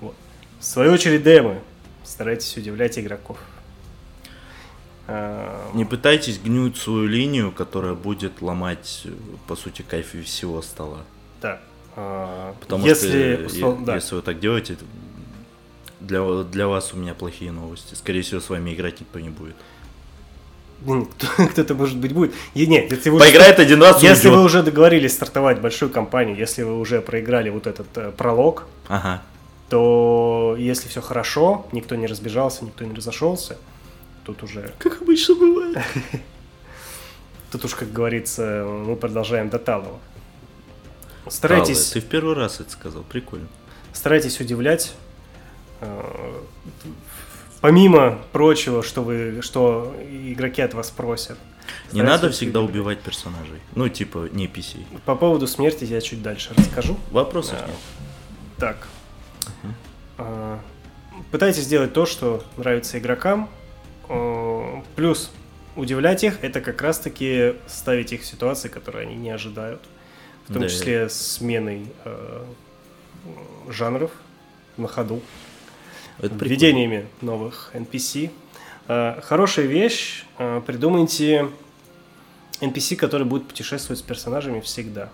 Вот. 0.00 0.14
В 0.58 0.64
свою 0.64 0.92
очередь, 0.92 1.22
ДМы, 1.22 1.60
старайтесь 2.04 2.56
удивлять 2.56 2.98
игроков. 2.98 3.38
А, 5.08 5.70
Не 5.74 5.84
пытайтесь 5.84 6.38
гнуть 6.38 6.76
свою 6.76 7.06
линию, 7.06 7.52
которая 7.52 7.94
будет 7.94 8.40
ломать, 8.42 9.06
по 9.46 9.54
сути, 9.54 9.82
кайф 9.82 10.14
всего 10.24 10.62
стола. 10.62 10.98
Да. 11.40 11.60
А, 11.94 12.54
Потому 12.60 12.86
если, 12.86 13.46
что 13.48 13.56
услов- 13.72 13.84
да. 13.84 13.94
если 13.96 14.14
вы 14.16 14.22
так 14.22 14.40
делаете, 14.40 14.76
для, 16.06 16.42
для 16.44 16.66
вас 16.68 16.92
у 16.92 16.96
меня 16.96 17.14
плохие 17.14 17.52
новости. 17.52 17.94
Скорее 17.94 18.22
всего, 18.22 18.40
с 18.40 18.48
вами 18.48 18.74
играть 18.74 19.00
никто 19.00 19.18
не 19.20 19.28
будет. 19.30 19.56
Ну, 20.84 21.06
кто- 21.06 21.46
Кто-то, 21.50 21.74
может 21.74 21.96
быть, 21.98 22.12
будет. 22.12 22.34
И 22.54 22.66
нет, 22.66 22.90
если 22.90 23.10
вы, 23.10 23.18
Поиграет 23.18 23.58
один 23.58 23.82
раз, 23.82 24.02
если 24.02 24.28
уйдет. 24.28 24.38
вы 24.40 24.44
уже 24.44 24.62
договорились 24.62 25.12
стартовать 25.14 25.60
большую 25.60 25.90
компанию, 25.90 26.36
если 26.36 26.62
вы 26.62 26.78
уже 26.78 27.00
проиграли 27.00 27.48
вот 27.50 27.66
этот 27.66 27.86
э, 27.96 28.10
пролог, 28.16 28.66
Ага. 28.88 29.22
то 29.70 30.54
если 30.58 30.88
все 30.88 31.00
хорошо, 31.00 31.66
никто 31.72 31.94
не 31.94 32.06
разбежался, 32.06 32.64
никто 32.64 32.84
не 32.84 32.94
разошелся, 32.94 33.56
тут 34.24 34.42
уже, 34.42 34.72
Как 34.78 35.00
обычно 35.00 35.34
бывает. 35.34 35.78
тут 37.50 37.64
уж, 37.64 37.74
как 37.74 37.92
говорится, 37.92 38.64
мы 38.68 38.96
продолжаем 38.96 39.48
до 39.48 39.58
талого. 39.58 39.98
Старайтесь, 41.28 41.86
ты 41.90 42.00
в 42.00 42.04
первый 42.04 42.34
раз 42.36 42.60
это 42.60 42.70
сказал, 42.70 43.02
прикольно. 43.02 43.48
старайтесь 43.92 44.40
удивлять. 44.40 44.92
Э, 45.80 46.40
Помимо 47.60 48.18
прочего, 48.32 48.82
что 48.82 49.02
вы, 49.02 49.40
что 49.42 49.94
игроки 50.10 50.62
от 50.62 50.74
вас 50.74 50.90
просят. 50.90 51.38
Не 51.92 52.02
надо 52.02 52.30
всегда 52.30 52.60
убивать 52.60 53.00
персонажей. 53.00 53.60
Ну, 53.74 53.88
типа, 53.88 54.28
не 54.32 54.46
PC. 54.46 54.84
По 55.04 55.16
поводу 55.16 55.46
смерти 55.46 55.84
я 55.84 56.00
чуть 56.00 56.22
дальше 56.22 56.52
расскажу. 56.56 56.96
Вопросов 57.10 57.58
Да. 57.58 57.66
нет. 57.66 57.76
Так. 58.58 58.88
А, 60.18 60.60
пытайтесь 61.32 61.64
сделать 61.64 61.92
то, 61.92 62.06
что 62.06 62.44
нравится 62.56 62.98
игрокам. 62.98 63.48
Э, 64.08 64.82
плюс 64.94 65.30
удивлять 65.74 66.22
их, 66.24 66.42
это 66.44 66.60
как 66.60 66.80
раз-таки 66.82 67.54
ставить 67.66 68.12
их 68.12 68.22
в 68.22 68.26
ситуации, 68.26 68.68
которые 68.68 69.06
они 69.06 69.16
не 69.16 69.30
ожидают. 69.30 69.82
В 70.48 70.52
том 70.52 70.62
Да. 70.62 70.68
числе 70.68 71.08
сменой 71.08 71.86
э, 72.04 72.44
жанров 73.70 74.10
на 74.76 74.86
ходу, 74.88 75.20
Это 76.18 76.30
прикольно. 76.30 76.48
введениями 76.48 77.06
новых 77.20 77.70
NPC. 77.74 78.30
Э, 78.88 79.20
Хорошая 79.22 79.66
вещь, 79.66 80.24
э, 80.38 80.62
придумайте 80.66 81.48
NPC, 82.60 82.96
который 82.96 83.26
будет 83.26 83.48
путешествовать 83.48 83.98
с 83.98 84.02
персонажами 84.02 84.60
всегда. 84.60 85.10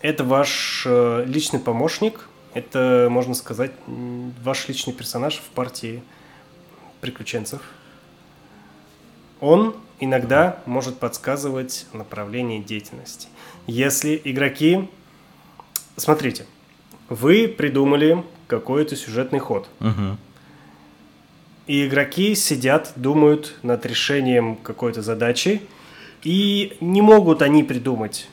Это 0.00 0.24
ваш 0.24 0.84
э, 0.86 1.24
личный 1.26 1.60
помощник, 1.60 2.28
это, 2.54 3.08
можно 3.10 3.34
сказать, 3.34 3.72
ваш 3.86 4.68
личный 4.68 4.92
персонаж 4.92 5.36
в 5.38 5.54
партии 5.54 6.02
приключенцев. 7.00 7.60
Он 9.40 9.76
иногда 10.00 10.60
может 10.64 10.98
подсказывать 10.98 11.86
направление 11.92 12.62
деятельности. 12.62 13.28
Если 13.66 14.20
игроки... 14.24 14.88
Смотрите, 15.96 16.46
вы 17.08 17.48
придумали 17.48 18.24
какой-то 18.58 18.96
сюжетный 18.96 19.40
ход, 19.40 19.68
и 21.66 21.86
игроки 21.86 22.34
сидят, 22.34 22.92
думают 22.96 23.54
над 23.62 23.86
решением 23.86 24.56
какой-то 24.56 25.02
задачи, 25.02 25.62
и 26.22 26.76
не 26.80 27.02
могут 27.02 27.42
они 27.42 27.62
придумать, 27.64 28.28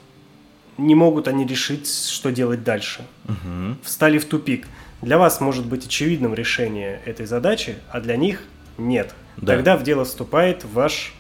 не 0.78 0.96
могут 0.96 1.28
они 1.28 1.46
решить, 1.46 1.88
что 1.90 2.32
делать 2.32 2.64
дальше. 2.64 3.06
Мгм. 3.26 3.78
Встали 3.84 4.18
в 4.18 4.26
тупик. 4.26 4.68
Для 5.02 5.18
вас 5.18 5.42
может 5.42 5.66
быть 5.66 5.86
очевидным 5.86 6.34
решение 6.34 7.02
этой 7.06 7.26
задачи, 7.26 7.76
а 7.90 8.00
для 8.02 8.18
них 8.18 8.44
нет. 8.78 9.14
Да. 9.38 9.56
Тогда 9.56 9.78
в 9.78 9.84
дело 9.84 10.06
вступает 10.06 10.64
ваш 10.66 11.14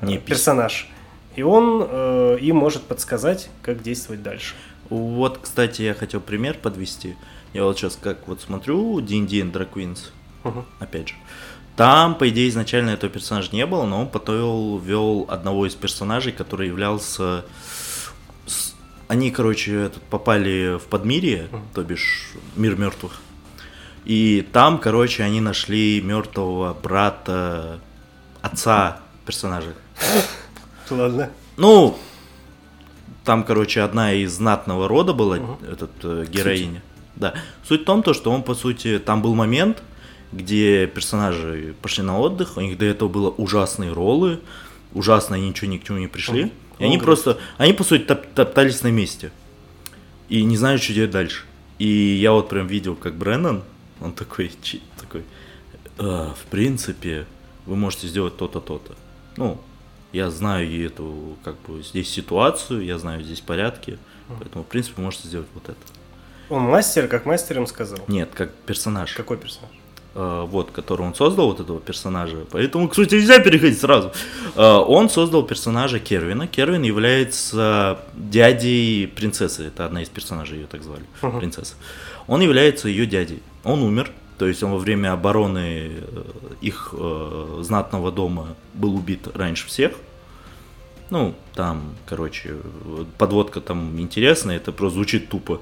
э, 0.00 0.06
Непись. 0.06 0.24
персонаж. 0.24 0.88
И 1.36 1.42
он 1.42 1.86
э, 1.88 2.38
им 2.40 2.56
может 2.56 2.82
подсказать, 2.82 3.48
как 3.62 3.82
действовать 3.82 4.22
дальше. 4.22 4.54
Вот, 4.90 5.38
кстати, 5.38 5.82
я 5.82 5.94
хотел 5.94 6.20
пример 6.20 6.58
подвести. 6.60 7.16
Я 7.52 7.64
вот 7.64 7.78
сейчас 7.78 7.98
как 8.00 8.26
вот 8.28 8.40
смотрю 8.40 9.00
D&D 9.00 9.40
and 9.40 9.52
Drag 9.52 9.68
Queens, 9.72 10.10
Мгм. 10.44 10.64
опять 10.80 11.08
же. 11.10 11.14
Там, 11.76 12.14
по 12.16 12.28
идее, 12.28 12.48
изначально 12.48 12.90
этого 12.90 13.10
персонажа 13.12 13.48
не 13.52 13.64
было, 13.66 13.84
но 13.86 14.02
он 14.02 14.08
потом 14.08 14.78
ввел 14.80 15.26
одного 15.28 15.66
из 15.66 15.74
персонажей, 15.74 16.32
который 16.32 16.68
являлся... 16.68 17.44
Они, 19.08 19.30
короче, 19.30 19.74
этот, 19.74 20.02
попали 20.04 20.78
в 20.78 20.84
подмирие, 20.84 21.48
то 21.74 21.82
бишь 21.82 22.32
мир 22.56 22.76
мертвых. 22.78 23.20
И 24.04 24.46
там, 24.52 24.78
короче, 24.78 25.22
они 25.22 25.40
нашли 25.40 26.00
мертвого 26.00 26.74
брата 26.74 27.78
отца 28.40 29.00
персонажа. 29.26 29.74
Ладно. 30.90 31.30
Ну, 31.56 31.96
там, 33.24 33.44
короче, 33.44 33.82
одна 33.82 34.12
из 34.12 34.32
знатного 34.32 34.88
рода 34.88 35.12
была, 35.12 35.38
этот 35.70 35.90
э, 36.02 36.26
героиня. 36.28 36.82
Да. 37.16 37.34
Суть 37.66 37.82
в 37.82 37.84
том, 37.84 38.02
то, 38.02 38.14
что 38.14 38.30
он, 38.30 38.42
по 38.42 38.54
сути, 38.54 38.98
там 38.98 39.22
был 39.22 39.34
момент, 39.34 39.82
где 40.32 40.86
персонажи 40.86 41.74
пошли 41.82 42.02
на 42.02 42.18
отдых, 42.18 42.56
у 42.56 42.60
них 42.60 42.78
до 42.78 42.84
этого 42.86 43.08
было 43.08 43.28
ужасные 43.30 43.92
роллы, 43.92 44.40
ужасно 44.94 45.36
они 45.36 45.48
ничего 45.50 45.70
ни 45.70 45.78
к 45.78 45.84
чему 45.84 45.98
не 45.98 46.08
пришли. 46.08 46.44
Мгм. 46.44 46.52
И 46.78 46.84
они 46.84 46.96
Ну, 46.96 47.04
просто, 47.04 47.38
они, 47.58 47.72
по 47.74 47.84
сути, 47.84 48.02
топ- 48.02 48.26
топтались 48.34 48.82
на 48.82 48.88
месте. 48.90 49.30
И 50.28 50.42
не 50.44 50.56
знают, 50.56 50.82
что 50.82 50.94
делать 50.94 51.10
дальше. 51.10 51.44
И 51.78 51.86
я 51.86 52.32
вот 52.32 52.48
прям 52.48 52.66
видел, 52.66 52.96
как 52.96 53.14
Бреннан, 53.14 53.62
он 54.00 54.12
такой, 54.12 54.50
чи- 54.62 54.80
такой, 55.00 55.22
«А, 55.98 56.32
в 56.34 56.50
принципе, 56.50 57.26
вы 57.66 57.76
можете 57.76 58.08
сделать 58.08 58.36
то-то, 58.36 58.60
то-то. 58.60 58.94
Ну, 59.36 59.60
я 60.12 60.30
знаю 60.30 60.86
эту, 60.86 61.36
как 61.44 61.60
бы, 61.62 61.82
здесь 61.82 62.08
ситуацию, 62.08 62.84
я 62.84 62.98
знаю 62.98 63.22
здесь 63.22 63.40
порядки, 63.40 63.98
поэтому, 64.38 64.64
в 64.64 64.66
принципе, 64.66 65.02
можете 65.02 65.28
сделать 65.28 65.46
вот 65.54 65.64
это. 65.68 65.78
Он 66.52 66.62
мастер, 66.64 67.08
как 67.08 67.24
мастер 67.26 67.56
им 67.56 67.66
сказал. 67.66 67.98
Нет, 68.08 68.30
как 68.34 68.50
персонаж. 68.66 69.12
Какой 69.14 69.36
персонаж? 69.36 69.70
э, 70.14 70.44
вот, 70.46 70.70
который 70.70 71.06
он 71.06 71.14
создал, 71.14 71.46
вот 71.46 71.60
этого 71.60 71.80
персонажа. 71.80 72.36
Поэтому, 72.50 72.88
кстати, 72.88 73.14
нельзя 73.14 73.38
переходить 73.38 73.80
сразу. 73.80 74.12
Э, 74.56 74.74
он 74.76 75.08
создал 75.08 75.42
персонажа 75.42 75.98
Кервина. 75.98 76.46
Кервин 76.46 76.82
является 76.82 78.00
дядей 78.14 79.06
принцессы. 79.06 79.68
Это 79.68 79.86
одна 79.86 80.02
из 80.02 80.08
персонажей, 80.10 80.58
ее 80.58 80.66
так 80.66 80.82
звали, 80.82 81.04
Мгм. 81.22 81.38
принцесса. 81.40 81.74
Он 82.26 82.42
является 82.42 82.88
ее 82.88 83.06
дядей. 83.06 83.42
Он 83.64 83.82
умер. 83.82 84.10
То 84.38 84.46
есть 84.46 84.62
он 84.62 84.72
во 84.72 84.78
время 84.78 85.12
обороны 85.12 85.90
э, 85.92 86.22
их 86.60 86.92
э, 86.98 87.58
знатного 87.62 88.10
дома 88.12 88.56
был 88.74 88.94
убит 88.96 89.28
раньше 89.34 89.66
всех. 89.66 89.92
Ну, 91.12 91.34
там, 91.54 91.94
короче, 92.06 92.56
подводка 93.18 93.60
там 93.60 94.00
интересная, 94.00 94.56
это 94.56 94.72
просто 94.72 94.94
звучит 94.94 95.28
тупо. 95.28 95.60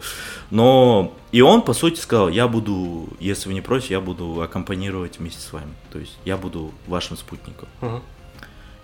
Но 0.53 1.13
и 1.33 1.41
он, 1.41 1.63
по 1.63 1.73
сути, 1.73 1.99
сказал, 1.99 2.29
я 2.29 2.47
буду, 2.47 3.09
если 3.19 3.49
вы 3.49 3.55
не 3.55 3.61
против, 3.61 3.91
я 3.91 4.01
буду 4.01 4.43
аккомпанировать 4.43 5.19
вместе 5.19 5.41
с 5.41 5.53
вами. 5.53 5.73
То 5.91 5.99
есть 5.99 6.17
я 6.25 6.37
буду 6.37 6.73
вашим 6.87 7.17
спутником. 7.17 7.69
Мгм. 7.81 8.01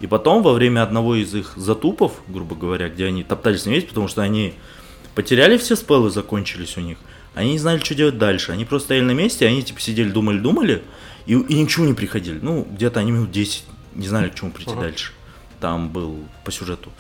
И 0.01 0.09
потом, 0.09 0.43
во 0.43 0.55
время 0.55 0.83
одного 0.83 1.15
из 1.15 1.33
их 1.37 1.53
затупов, 1.55 2.21
грубо 2.27 2.57
говоря, 2.57 2.89
где 2.89 3.07
они 3.07 3.23
топтались 3.23 3.65
на 3.65 3.71
месте, 3.71 3.91
потому 3.91 4.09
что 4.09 4.23
они 4.23 4.55
потеряли 5.15 5.59
все 5.59 5.77
спеллы, 5.77 6.11
закончились 6.11 6.77
у 6.77 6.81
них, 6.81 6.99
они 7.37 7.53
не 7.53 7.59
знали, 7.61 7.79
что 7.79 7.95
делать 7.95 8.19
дальше. 8.19 8.51
Они 8.51 8.65
просто 8.65 8.87
стояли 8.87 9.05
на 9.05 9.13
месте, 9.13 9.47
они 9.47 9.63
типа 9.63 9.81
сидели, 9.81 10.11
думали, 10.11 10.41
думали, 10.41 10.83
и, 11.27 11.35
и 11.35 11.55
ничего 11.55 11.87
не 11.87 11.95
приходили. 11.95 12.41
Ну, 12.43 12.67
где-то 12.69 12.99
они 12.99 13.13
минут 13.13 13.31
10 13.31 13.63
не 13.95 14.09
знали, 14.09 14.31
к 14.31 14.35
чему 14.35 14.51
прийти 14.51 14.73
Ага. 14.73 14.81
дальше. 14.81 15.13
Там 15.67 15.89
был 15.89 16.21
по 16.45 16.53
сюжету. 16.53 16.93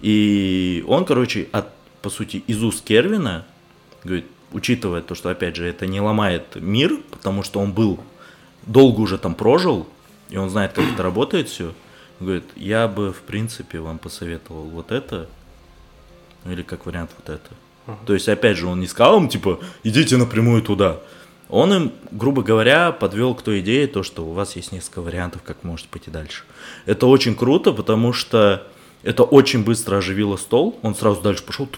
И 0.00 0.82
он, 0.88 1.04
короче, 1.04 1.46
от, 1.52 1.66
по 2.00 2.08
сути, 2.08 2.42
из 2.46 2.62
уст 2.62 2.82
Кервина, 2.82 3.44
говорит, 4.02 4.24
учитывая 4.50 5.02
то, 5.02 5.14
что, 5.14 5.28
опять 5.28 5.56
же, 5.56 5.66
это 5.66 5.86
не 5.86 6.00
ломает 6.00 6.56
мир, 6.56 7.02
потому 7.10 7.42
что 7.42 7.60
он 7.60 7.72
был, 7.72 8.00
долго 8.62 9.00
уже 9.00 9.18
там 9.18 9.34
прожил, 9.34 9.86
и 10.30 10.38
он 10.38 10.48
знает, 10.48 10.72
как 10.72 10.90
это 10.90 11.02
работает 11.10 11.50
все, 11.50 11.74
говорит, 12.18 12.44
я 12.56 12.88
бы, 12.88 13.12
в 13.12 13.20
принципе, 13.20 13.78
вам 13.80 13.98
посоветовал 13.98 14.62
вот 14.70 14.90
это, 14.90 15.28
или 16.46 16.62
как 16.62 16.86
вариант 16.86 17.10
вот 17.18 17.28
это. 17.28 17.50
То 18.06 18.14
есть, 18.14 18.26
опять 18.30 18.56
же, 18.56 18.68
он 18.68 18.80
не 18.80 18.86
сказал 18.86 19.18
им, 19.18 19.28
типа, 19.28 19.60
идите 19.82 20.16
напрямую 20.16 20.62
туда. 20.62 21.00
Он 21.48 21.72
им, 21.74 21.92
грубо 22.10 22.42
говоря, 22.42 22.90
подвел 22.92 23.34
к 23.34 23.42
той 23.42 23.60
идее, 23.60 23.86
то, 23.86 24.02
что 24.02 24.24
у 24.24 24.32
вас 24.32 24.56
есть 24.56 24.72
несколько 24.72 25.02
вариантов, 25.02 25.42
как 25.42 25.62
можете 25.62 25.88
пойти 25.88 26.10
дальше. 26.10 26.44
Это 26.86 27.06
очень 27.06 27.34
круто, 27.34 27.72
потому 27.72 28.12
что 28.12 28.66
это 29.02 29.24
очень 29.24 29.64
быстро 29.64 29.98
оживило 29.98 30.36
стол. 30.36 30.78
Он 30.82 30.94
сразу 30.94 31.20
дальше 31.20 31.42
пошел, 31.44 31.68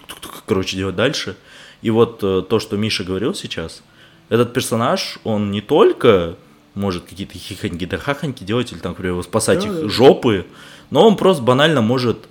короче, 0.45 0.77
делать 0.77 0.95
дальше. 0.95 1.35
И 1.81 1.89
вот 1.89 2.23
э, 2.23 2.43
то, 2.49 2.59
что 2.59 2.77
Миша 2.77 3.03
говорил 3.03 3.35
сейчас, 3.35 3.83
этот 4.29 4.53
персонаж, 4.53 5.19
он 5.23 5.51
не 5.51 5.61
только 5.61 6.37
может 6.73 7.05
какие-то 7.05 7.37
хихоньки 7.37 7.85
да 7.85 7.97
хахоньки 7.97 8.43
делать, 8.43 8.71
или 8.71 8.79
там, 8.79 8.93
к 8.93 8.97
примеру, 8.97 9.21
спасать 9.23 9.59
Да, 9.59 9.67
их 9.67 9.81
да. 9.81 9.89
жопы, 9.89 10.45
но 10.89 11.05
он 11.05 11.17
просто 11.17 11.43
банально 11.43 11.81
может 11.81 12.27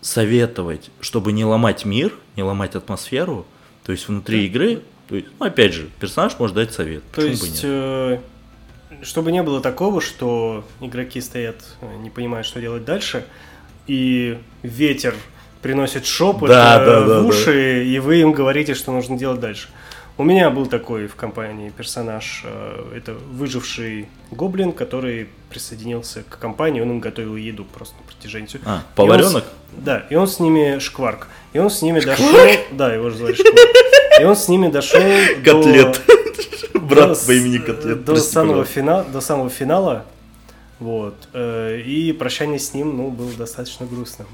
советовать, 0.00 0.90
чтобы 1.00 1.32
не 1.32 1.44
ломать 1.44 1.84
мир, 1.84 2.12
не 2.36 2.42
ломать 2.42 2.74
атмосферу, 2.74 3.46
то 3.84 3.92
есть 3.92 4.08
внутри 4.08 4.46
игры, 4.46 4.82
то 5.08 5.16
есть, 5.16 5.28
ну, 5.38 5.46
опять 5.46 5.72
же, 5.72 5.88
персонаж 6.00 6.38
может 6.38 6.54
дать 6.54 6.72
совет. 6.72 7.02
То 7.12 7.22
почему 7.22 7.38
бы 7.38 7.46
есть, 7.46 7.64
нет? 7.64 7.64
э, 7.64 8.18
чтобы 9.02 9.32
не 9.32 9.42
было 9.42 9.60
такого, 9.60 10.00
что 10.00 10.64
игроки 10.80 11.20
стоят, 11.20 11.56
э, 11.80 11.96
не 12.02 12.10
понимают, 12.10 12.46
что 12.46 12.60
делать 12.60 12.84
дальше, 12.84 13.24
и 13.86 14.38
ветер 14.62 15.14
приносит 15.62 16.04
шепот 16.04 16.48
Да, 16.48 16.82
э, 16.82 16.84
да, 16.84 17.00
в 17.00 17.08
да, 17.08 17.22
уши, 17.22 17.86
и 17.86 17.98
вы 17.98 18.20
им 18.20 18.32
говорите, 18.32 18.74
что 18.74 18.92
нужно 18.92 19.16
делать 19.16 19.40
дальше. 19.40 19.68
У 20.18 20.24
меня 20.24 20.50
был 20.50 20.66
такой 20.66 21.06
в 21.06 21.14
компании 21.14 21.70
персонаж, 21.70 22.42
э, 22.44 22.92
это 22.96 23.14
выживший 23.14 24.08
гоблин, 24.32 24.72
который 24.72 25.28
присоединился 25.48 26.24
к 26.28 26.38
компании, 26.40 26.80
он 26.80 26.90
им 26.90 26.98
готовил 27.00 27.36
еду 27.36 27.64
просто 27.64 27.94
на 27.98 28.02
протяжении 28.12 28.48
всего. 28.48 28.62
А, 28.66 28.78
И 28.78 28.78
он 28.78 28.82
поваренок? 28.96 29.44
Да, 29.76 30.04
и 30.10 30.16
он 30.16 30.26
с 30.26 30.40
ними 30.40 30.80
шкварк. 30.80 31.28
И 31.52 31.60
он 31.60 31.70
с 31.70 31.82
ними 31.82 32.00
дошел. 32.00 32.26
Да, 32.72 32.92
его 32.92 33.10
же 33.10 33.16
звали 33.16 33.34
Шкварк. 33.34 33.58
И 34.20 34.24
он 34.24 34.34
с 34.34 34.48
ними 34.48 34.66
дошел 34.68 35.00
Котлет. 35.44 36.02
до, 36.74 36.78
Брат 36.80 37.10
до 37.20 37.26
по 37.26 37.32
имени 37.32 37.58
Котлет. 37.58 38.04
До 38.04 38.12
прости, 38.14 38.32
самого, 38.32 38.48
пожалуйста. 38.64 38.74
финала, 38.74 39.04
до 39.04 39.20
самого 39.20 39.50
финала. 39.50 40.04
Вот. 40.80 41.14
э, 41.32 41.80
И 41.86 42.12
прощание 42.12 42.58
с 42.58 42.74
ним, 42.74 42.96
ну, 42.96 43.10
было 43.10 43.30
достаточно 43.34 43.86
грустным. 43.86 44.26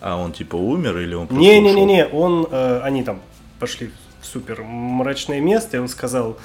А 0.00 0.16
он 0.16 0.32
типа 0.32 0.56
умер 0.56 0.98
или 0.98 1.14
он 1.14 1.28
просто 1.28 1.40
Не-не-не-не, 1.40 2.06
он, 2.06 2.46
э, 2.50 2.80
они 2.82 3.04
там 3.04 3.20
пошли 3.58 3.90
в 4.20 4.26
супер 4.26 4.62
мрачное 4.62 5.40
место, 5.40 5.76
и 5.76 5.80
он 5.80 5.88
сказал, 5.88 6.38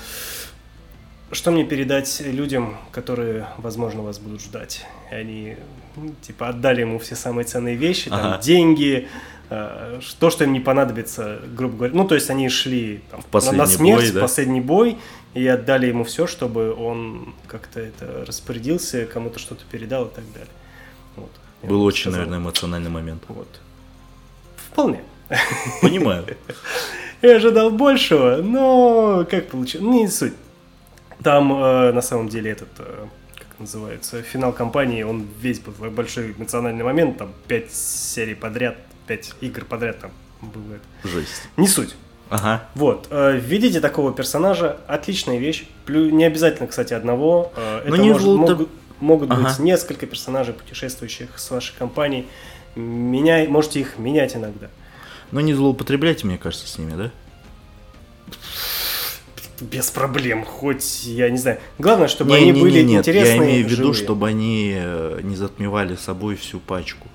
Что 1.32 1.50
мне 1.50 1.64
передать 1.64 2.22
людям, 2.22 2.78
которые, 2.92 3.48
возможно, 3.58 4.04
вас 4.04 4.20
будут 4.20 4.40
ждать? 4.42 4.86
И 5.12 5.16
они, 5.16 5.58
ну, 5.96 6.14
типа, 6.22 6.50
отдали 6.50 6.82
ему 6.82 7.00
все 7.00 7.16
самые 7.16 7.46
ценные 7.46 7.76
вещи, 7.76 8.10
там, 8.12 8.20
Ага. 8.34 8.38
деньги, 8.44 9.08
э, 9.50 10.00
то, 10.20 10.30
что 10.30 10.44
им 10.44 10.54
не 10.54 10.60
понадобится, 10.60 11.40
грубо 11.58 11.76
говоря. 11.78 11.94
Ну, 11.96 12.08
то 12.08 12.14
есть 12.14 12.30
они 12.30 12.50
шли 12.50 13.02
там, 13.10 13.22
на- 13.32 13.52
на, 13.54 13.66
смерть, 13.66 14.02
бой, 14.04 14.12
в 14.12 14.14
да? 14.14 14.22
последний 14.22 14.62
бой, 14.62 14.98
и 15.34 15.48
отдали 15.48 15.88
ему 15.88 16.04
все, 16.04 16.28
чтобы 16.28 16.72
он 16.76 17.34
как-то 17.48 17.80
это 17.80 18.26
распорядился, 18.28 19.06
кому-то 19.08 19.40
что-то 19.40 19.64
передал 19.72 20.06
и 20.06 20.14
так 20.14 20.26
далее. 20.34 20.50
Вот. 21.16 21.32
Я 21.64 21.70
Был 21.70 21.80
бы 21.80 21.86
очень, 21.86 22.02
сказал. 22.12 22.20
наверное, 22.20 22.38
эмоциональный 22.40 22.92
момент. 22.92 23.24
Вот. 23.28 23.48
Вполне. 24.72 25.02
Понимаю. 25.82 26.26
Я 27.24 27.38
ожидал 27.38 27.72
большего, 27.72 28.42
но 28.44 29.26
как 29.32 29.48
получилось, 29.48 29.86
ну, 29.86 29.94
не 30.02 30.08
суть. 30.10 30.34
Там 31.24 31.54
э, 31.54 31.94
на 31.94 32.02
самом 32.02 32.28
деле 32.28 32.52
этот, 32.52 32.68
э, 32.80 33.06
как 33.38 33.48
называется, 33.60 34.22
финал 34.22 34.52
кампании, 34.52 35.04
он 35.04 35.26
весь 35.40 35.60
был 35.62 35.72
большой 35.90 36.34
эмоциональный 36.34 36.84
момент, 36.84 37.18
там 37.18 37.32
пять 37.48 37.74
серий 37.74 38.36
подряд, 38.36 38.76
пять 39.08 39.32
игр 39.40 39.64
подряд 39.64 40.00
там 40.02 40.12
бывает. 40.42 40.82
Жесть. 41.06 41.44
Не 41.56 41.68
суть. 41.70 41.96
Ага. 42.30 42.66
Вот, 42.76 43.08
э, 43.10 43.38
видите 43.38 43.80
такого 43.80 44.12
персонажа, 44.12 44.78
отличная 44.88 45.38
вещь. 45.38 45.64
Плю- 45.86 46.10
не 46.12 46.26
обязательно, 46.26 46.68
кстати, 46.68 46.94
одного. 46.94 47.54
э, 47.56 47.84
Ну, 47.88 47.94
это 47.96 48.04
не 48.04 48.10
может- 48.12 48.28
зло- 48.28 48.38
могут, 48.38 48.70
могут 49.00 49.30
быть 49.30 49.38
Ага. 49.48 49.64
несколько 49.64 50.08
персонажей, 50.08 50.54
путешествующих 50.54 51.40
с 51.40 51.50
вашей 51.52 51.74
компанией. 51.80 52.28
Меняй, 52.76 53.48
можете 53.48 53.80
их 53.80 53.98
менять 53.98 54.36
иногда. 54.36 54.68
Но 55.34 55.42
не 55.42 55.56
злоупотребляйте, 55.56 56.28
мне 56.28 56.38
кажется, 56.38 56.68
с 56.68 56.78
ними, 56.78 56.94
да? 56.96 57.12
Без 59.60 59.90
проблем, 59.90 60.46
хоть 60.46 61.06
я 61.06 61.28
не 61.32 61.40
знаю. 61.40 61.58
Главное, 61.80 62.08
чтобы 62.08 62.32
Не, 62.32 62.38
они 62.38 62.52
не, 62.52 62.62
были 62.62 62.84
не, 62.84 62.94
нет, 62.94 63.00
интересные. 63.00 63.38
я 63.38 63.44
имею 63.44 63.66
в 63.66 63.72
виду, 63.72 63.94
живые. 63.94 64.04
чтобы 64.04 64.28
они 64.28 64.74
э, 64.76 65.22
не 65.24 65.36
затмевали 65.36 65.96
собой 65.96 66.36
всю 66.36 66.60
пачку. 66.60 67.08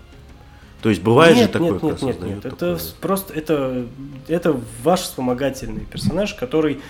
То 0.83 0.89
есть 0.89 1.01
бывает 1.01 1.37
нет, 1.37 1.47
же 1.47 1.53
такое, 1.53 1.73
нет, 1.73 1.83
нет, 1.83 2.03
нет, 2.03 2.21
нет. 2.21 2.39
Это 2.39 2.51
такое. 2.51 2.79
просто 3.01 3.35
это 3.35 3.87
это 4.27 4.61
ваш 4.83 5.01
вспомогательный 5.03 5.85
персонаж, 5.85 6.35
который 6.35 6.81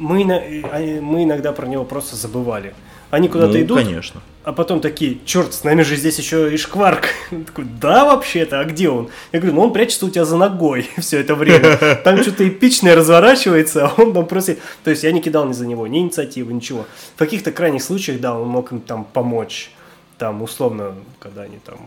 мы 0.00 0.22
э, 0.24 1.00
мы 1.00 1.22
иногда 1.22 1.52
про 1.52 1.66
него 1.66 1.84
просто 1.84 2.16
забывали. 2.16 2.74
Они 3.10 3.28
куда-то 3.28 3.52
ну, 3.52 3.60
идут, 3.60 3.78
конечно. 3.78 4.20
а 4.42 4.52
потом 4.52 4.80
такие, 4.80 5.18
черт, 5.24 5.54
с 5.54 5.62
нами 5.62 5.82
же 5.82 5.94
здесь 5.96 6.18
еще 6.18 6.52
и 6.52 6.56
шкварк. 6.56 7.08
Он 7.30 7.44
такой, 7.44 7.64
да, 7.80 8.04
вообще-то, 8.04 8.60
а 8.60 8.64
где 8.64 8.88
он? 8.88 9.10
Я 9.32 9.38
говорю, 9.38 9.54
ну 9.54 9.62
он 9.62 9.72
прячется 9.72 10.06
у 10.06 10.10
тебя 10.10 10.24
за 10.24 10.36
ногой 10.36 10.88
все 10.98 11.20
это 11.20 11.34
время. 11.34 11.76
Там 12.04 12.20
что-то 12.22 12.46
эпичное 12.46 12.96
разворачивается, 12.96 13.86
а 13.86 14.00
он 14.00 14.12
там 14.12 14.26
просто... 14.26 14.56
То 14.82 14.90
есть 14.90 15.04
я 15.04 15.12
не 15.12 15.20
кидал 15.20 15.46
ни 15.46 15.52
за 15.52 15.66
него, 15.66 15.86
ни 15.86 15.98
инициативы, 15.98 16.52
ничего. 16.52 16.86
В 17.14 17.18
каких-то 17.18 17.52
крайних 17.52 17.82
случаях, 17.82 18.20
да, 18.20 18.38
он 18.38 18.48
мог 18.48 18.72
им 18.72 18.80
там 18.80 19.04
помочь. 19.04 19.70
Там, 20.18 20.42
условно, 20.42 20.94
когда 21.18 21.42
они 21.42 21.58
там 21.64 21.78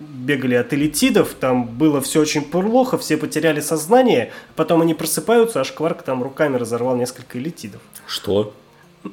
бегали 0.00 0.54
от 0.54 0.72
элитидов, 0.72 1.34
там 1.38 1.64
было 1.64 2.00
все 2.00 2.20
очень 2.20 2.42
плохо, 2.42 2.98
все 2.98 3.16
потеряли 3.16 3.60
сознание, 3.60 4.32
потом 4.56 4.82
они 4.82 4.94
просыпаются, 4.94 5.60
а 5.60 5.64
Шкварк 5.64 6.02
там 6.02 6.22
руками 6.22 6.56
разорвал 6.56 6.96
несколько 6.96 7.38
элитидов. 7.38 7.80
Что? 8.06 8.52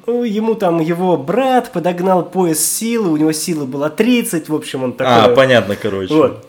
Ну, 0.06 0.24
ему 0.24 0.54
там 0.54 0.80
его 0.80 1.16
брат 1.16 1.72
подогнал 1.72 2.24
пояс 2.24 2.64
силы, 2.64 3.10
у 3.10 3.16
него 3.16 3.32
сила 3.32 3.64
была 3.64 3.90
30, 3.90 4.48
в 4.48 4.54
общем, 4.54 4.84
он 4.84 4.92
такой... 4.92 5.32
А, 5.32 5.34
понятно, 5.34 5.76
короче. 5.76 6.14
Вот. 6.14 6.46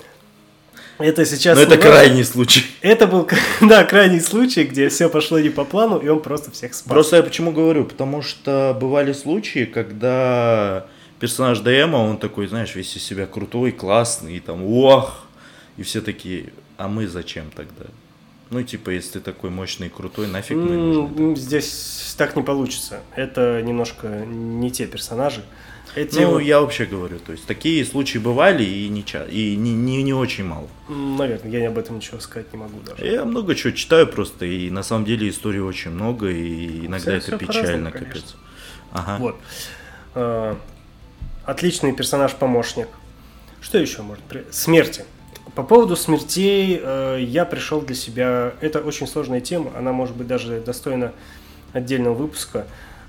Это 1.00 1.26
сейчас... 1.26 1.58
Но 1.58 1.64
это 1.64 1.76
важно. 1.76 1.84
крайний 1.84 2.24
случай. 2.24 2.64
Это 2.82 3.08
был, 3.08 3.28
да, 3.62 3.84
крайний 3.84 4.22
случай, 4.22 4.64
где 4.64 4.90
все 4.90 5.10
пошло 5.10 5.40
не 5.40 5.50
по 5.50 5.66
плану, 5.66 5.98
и 5.98 6.08
он 6.08 6.20
просто 6.22 6.52
всех 6.52 6.74
спас. 6.74 6.92
Просто 6.92 7.18
я 7.18 7.24
почему 7.24 7.52
говорю? 7.52 7.86
Потому 7.86 8.22
что 8.22 8.78
бывали 8.80 9.14
случаи, 9.14 9.66
когда 9.66 10.86
персонаж 11.20 11.60
ДМа, 11.60 11.98
он 11.98 12.18
такой, 12.18 12.48
знаешь, 12.48 12.76
весь 12.76 12.96
из 12.96 13.04
себя 13.04 13.26
крутой, 13.26 13.72
классный, 13.72 14.38
и 14.38 14.40
там, 14.40 14.64
ох, 14.64 15.26
и 15.78 15.84
все 15.84 16.02
такие, 16.02 16.54
а 16.78 16.88
мы 16.88 17.08
зачем 17.08 17.46
тогда? 17.56 17.86
Ну, 18.52 18.62
типа, 18.64 18.90
если 18.90 19.14
ты 19.14 19.20
такой 19.22 19.50
мощный 19.50 19.88
и 19.88 19.90
крутой, 19.90 20.28
нафиг 20.28 20.58
мы 20.58 20.76
нужны? 20.78 21.36
Здесь 21.38 22.14
так 22.18 22.36
не 22.36 22.44
получится. 22.44 23.00
Это 23.16 23.62
немножко 23.62 24.08
не 24.26 24.70
те 24.72 24.86
персонажи. 24.88 25.42
Эти 25.96 26.20
Ну, 26.20 26.32
вот, 26.32 26.40
я 26.40 26.62
вообще 26.62 26.86
говорю, 26.86 27.20
то 27.20 27.32
есть, 27.34 27.46
такие 27.46 27.84
случаи 27.86 28.18
бывали, 28.18 28.64
и 28.64 28.88
не, 28.88 29.04
ча- 29.04 29.26
и 29.26 29.58
не, 29.58 29.74
не, 29.74 30.04
не 30.04 30.14
очень 30.14 30.46
мало. 30.46 30.68
наверное, 30.88 31.52
я 31.52 31.68
об 31.70 31.78
этом 31.78 31.98
ничего 31.98 32.20
сказать 32.22 32.52
не 32.54 32.60
могу 32.60 32.80
даже. 32.80 33.06
Я 33.06 33.26
много 33.26 33.56
чего 33.56 33.72
читаю 33.72 34.08
просто, 34.08 34.46
и 34.46 34.70
на 34.70 34.84
самом 34.84 35.04
деле 35.06 35.28
историй 35.30 35.60
очень 35.60 35.92
много, 35.92 36.30
и 36.30 36.86
иногда 36.86 37.20
Всё- 37.20 37.36
это 37.36 37.46
по-разному, 37.46 37.64
печально, 37.64 37.92
капец. 37.92 38.36
Ага. 38.92 39.18
Вот. 39.20 39.36
Э, 40.16 40.56
Отличный 41.46 41.94
персонаж-помощник. 41.94 42.88
Что 43.62 43.78
еще 43.78 44.04
при- 44.30 44.46
Смерти. 44.52 45.04
По 45.56 45.64
поводу 45.64 45.96
смертей 45.96 46.80
э, 46.82 47.18
я 47.22 47.46
пришел 47.46 47.82
для 47.82 47.96
себя... 47.96 48.54
Это 48.62 48.80
очень 48.80 49.08
сложная 49.08 49.42
тема, 49.42 49.72
она 49.78 49.92
может 49.92 50.16
быть 50.16 50.28
даже 50.28 50.62
достойна 50.62 51.12
отдельного 51.74 52.14
выпуска. 52.14 52.68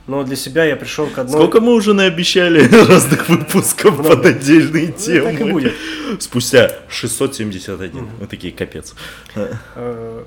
Но 0.09 0.25
для 0.25 0.35
себя 0.35 0.65
я 0.65 0.75
пришел 0.75 1.07
к 1.07 1.19
одной... 1.19 1.35
Сколько 1.41 1.61
мы 1.61 1.75
уже 1.75 1.95
наобещали 1.95 2.63
разных 2.89 3.29
выпусков 3.29 3.99
Много. 4.01 4.17
под 4.17 4.27
отдельные 4.27 4.89
Ну, 4.89 4.93
темы? 4.95 5.31
так 5.31 5.41
и 5.41 5.51
будет. 5.53 5.73
Спустя 6.19 6.73
671. 6.89 8.09
Мы 8.21 8.27
такие, 8.27 8.53
капец. 8.53 8.95
Э, 9.37 10.25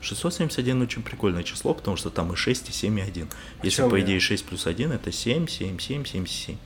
671 0.00 0.82
очень 0.82 1.02
прикольное 1.02 1.42
число, 1.42 1.74
потому 1.74 1.96
что 1.96 2.10
там 2.10 2.32
и 2.32 2.36
6, 2.36 2.68
и 2.68 2.72
7, 2.72 2.98
и 3.00 3.02
1. 3.02 3.28
Если, 3.64 3.82
по 3.88 4.00
идее, 4.00 4.20
6 4.20 4.44
плюс 4.44 4.66
1, 4.68 4.92
это 4.92 5.10
7, 5.10 5.48
7, 5.48 5.78
7, 5.80 6.04
7, 6.04 6.26
7. 6.26 6.56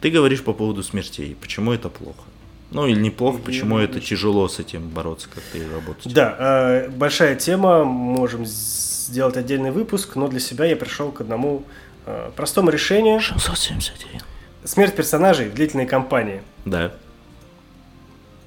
Ты 0.00 0.10
говоришь 0.10 0.42
по 0.42 0.54
поводу 0.54 0.82
смертей. 0.82 1.36
Почему 1.40 1.72
это 1.72 1.90
плохо? 1.90 2.22
Ну, 2.70 2.86
или 2.86 2.98
неплохо, 2.98 3.38
почему 3.38 3.78
не 3.78 3.84
это 3.84 4.00
тяжело 4.00 4.48
с 4.48 4.58
этим 4.58 4.88
бороться, 4.88 5.28
как 5.32 5.42
ты 5.52 5.64
работать? 5.70 6.12
Да, 6.12 6.36
э, 6.38 6.88
большая 6.88 7.36
тема, 7.36 7.84
можем 7.84 8.44
сделать 8.46 9.36
отдельный 9.36 9.70
выпуск, 9.70 10.16
но 10.16 10.26
для 10.28 10.40
себя 10.40 10.64
я 10.64 10.74
пришел 10.76 11.12
к 11.12 11.20
одному 11.20 11.62
э, 12.06 12.30
простому 12.34 12.70
решению. 12.70 13.20
671. 13.20 14.20
Смерть 14.64 14.96
персонажей 14.96 15.48
в 15.50 15.54
длительной 15.54 15.86
кампании 15.86 16.42
Да, 16.64 16.92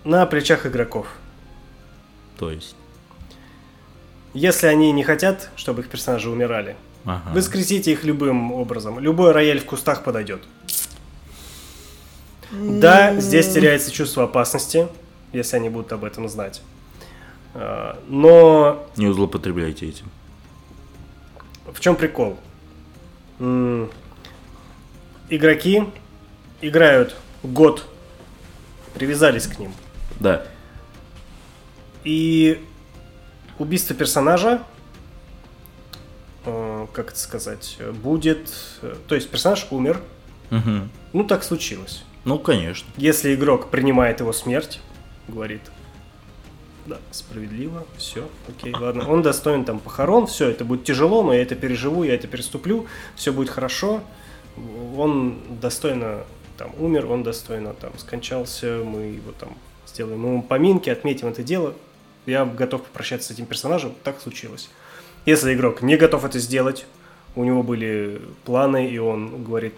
на 0.03 0.25
плечах 0.25 0.65
игроков. 0.65 1.07
то 2.37 2.51
есть. 2.51 2.75
Если 4.33 4.67
они 4.67 4.91
не 4.91 5.03
хотят, 5.03 5.49
чтобы 5.55 5.81
их 5.81 5.89
персонажи 5.89 6.29
умирали, 6.29 6.75
Ага. 7.05 7.31
воскресите 7.33 7.91
их 7.93 8.03
любым 8.03 8.51
образом. 8.51 8.99
Любой 8.99 9.31
рояль 9.31 9.59
в 9.59 9.65
кустах 9.65 10.03
подойдет. 10.03 10.41
Да, 12.51 13.19
здесь 13.19 13.51
теряется 13.53 13.91
чувство 13.91 14.23
опасности, 14.23 14.87
если 15.33 15.57
они 15.57 15.69
будут 15.69 15.91
об 15.91 16.03
этом 16.05 16.29
знать. 16.29 16.61
А, 17.53 17.99
Но 18.07 18.87
Не 18.95 19.11
злоупотребляйте 19.11 19.87
этим. 19.89 20.09
в 21.65 21.79
чем 21.79 21.95
прикол? 21.95 22.37
Игроки 25.29 25.83
играют 26.61 27.15
год, 27.43 27.85
привязались 28.93 29.45
к 29.47 29.59
ним. 29.59 29.73
Да. 30.19 30.43
И 32.03 32.63
убийство 33.59 33.93
персонажа, 33.95 34.63
э, 36.45 36.87
как 36.93 37.09
это 37.09 37.19
сказать, 37.19 37.77
будет... 38.01 38.49
э, 38.81 38.95
То 39.07 39.15
есть 39.15 39.29
персонаж 39.29 39.67
умер, 39.69 39.99
Мгм. 40.49 40.89
ну 41.11 41.23
так 41.25 41.43
случилось. 41.43 42.03
Ну, 42.27 42.37
конечно. 42.39 42.89
Если 42.97 43.33
игрок 43.33 43.69
принимает 43.69 44.19
его 44.19 44.33
смерть, 44.33 44.81
говорит, 45.29 45.61
да, 46.85 46.97
справедливо, 47.09 47.85
все, 47.95 48.27
окей, 48.49 48.73
ладно, 48.73 49.09
он 49.09 49.21
достоин 49.21 49.63
там 49.63 49.79
похорон, 49.79 50.27
все, 50.27 50.49
это 50.49 50.65
будет 50.65 50.83
тяжело, 50.83 51.23
но 51.23 51.33
я 51.33 51.41
это 51.41 51.55
переживу, 51.55 52.03
я 52.03 52.15
это 52.15 52.27
переступлю, 52.27 52.85
все 53.15 53.31
будет 53.31 53.49
хорошо, 53.49 54.03
он 54.97 55.39
достойно 55.61 56.25
там 56.57 56.71
умер, 56.77 57.09
он 57.09 57.23
достойно 57.23 57.73
там 57.73 57.97
скончался, 57.97 58.81
мы 58.83 59.03
его 59.03 59.31
там 59.39 59.55
сделаем 59.87 60.21
ему 60.21 60.43
поминки, 60.43 60.89
отметим 60.89 61.29
это 61.29 61.43
дело, 61.43 61.75
я 62.25 62.43
готов 62.43 62.83
попрощаться 62.83 63.29
с 63.29 63.31
этим 63.31 63.45
персонажем, 63.45 63.93
так 64.03 64.19
случилось. 64.19 64.69
Если 65.25 65.53
игрок 65.53 65.81
не 65.81 65.95
готов 65.95 66.25
это 66.25 66.39
сделать, 66.39 66.87
у 67.35 67.45
него 67.45 67.63
были 67.63 68.21
планы, 68.43 68.85
и 68.89 68.97
он 68.97 69.45
говорит, 69.45 69.75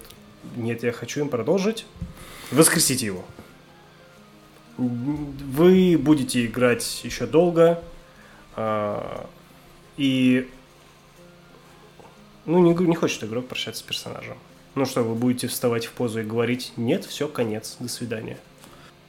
нет, 0.56 0.82
я 0.82 0.92
хочу 0.92 1.20
им 1.20 1.30
продолжить, 1.30 1.86
воскресите 2.52 3.06
его. 3.06 3.26
Вы 4.78 5.98
будете 5.98 6.46
играть 6.46 7.02
еще 7.04 7.26
долго, 7.26 7.84
а, 8.56 9.28
и 9.98 10.50
ну 12.46 12.60
не, 12.60 12.74
не 12.88 12.96
хочет 12.96 13.24
игрок 13.24 13.48
прощаться 13.48 13.82
с 13.82 13.84
персонажем. 13.84 14.38
Ну 14.76 14.86
что, 14.86 15.04
вы 15.04 15.16
будете 15.16 15.48
вставать 15.48 15.86
в 15.86 15.92
позу 15.92 16.22
и 16.22 16.24
говорить, 16.24 16.74
нет, 16.78 17.06
все, 17.06 17.28
конец, 17.28 17.78
до 17.80 17.90
свидания. 17.90 18.38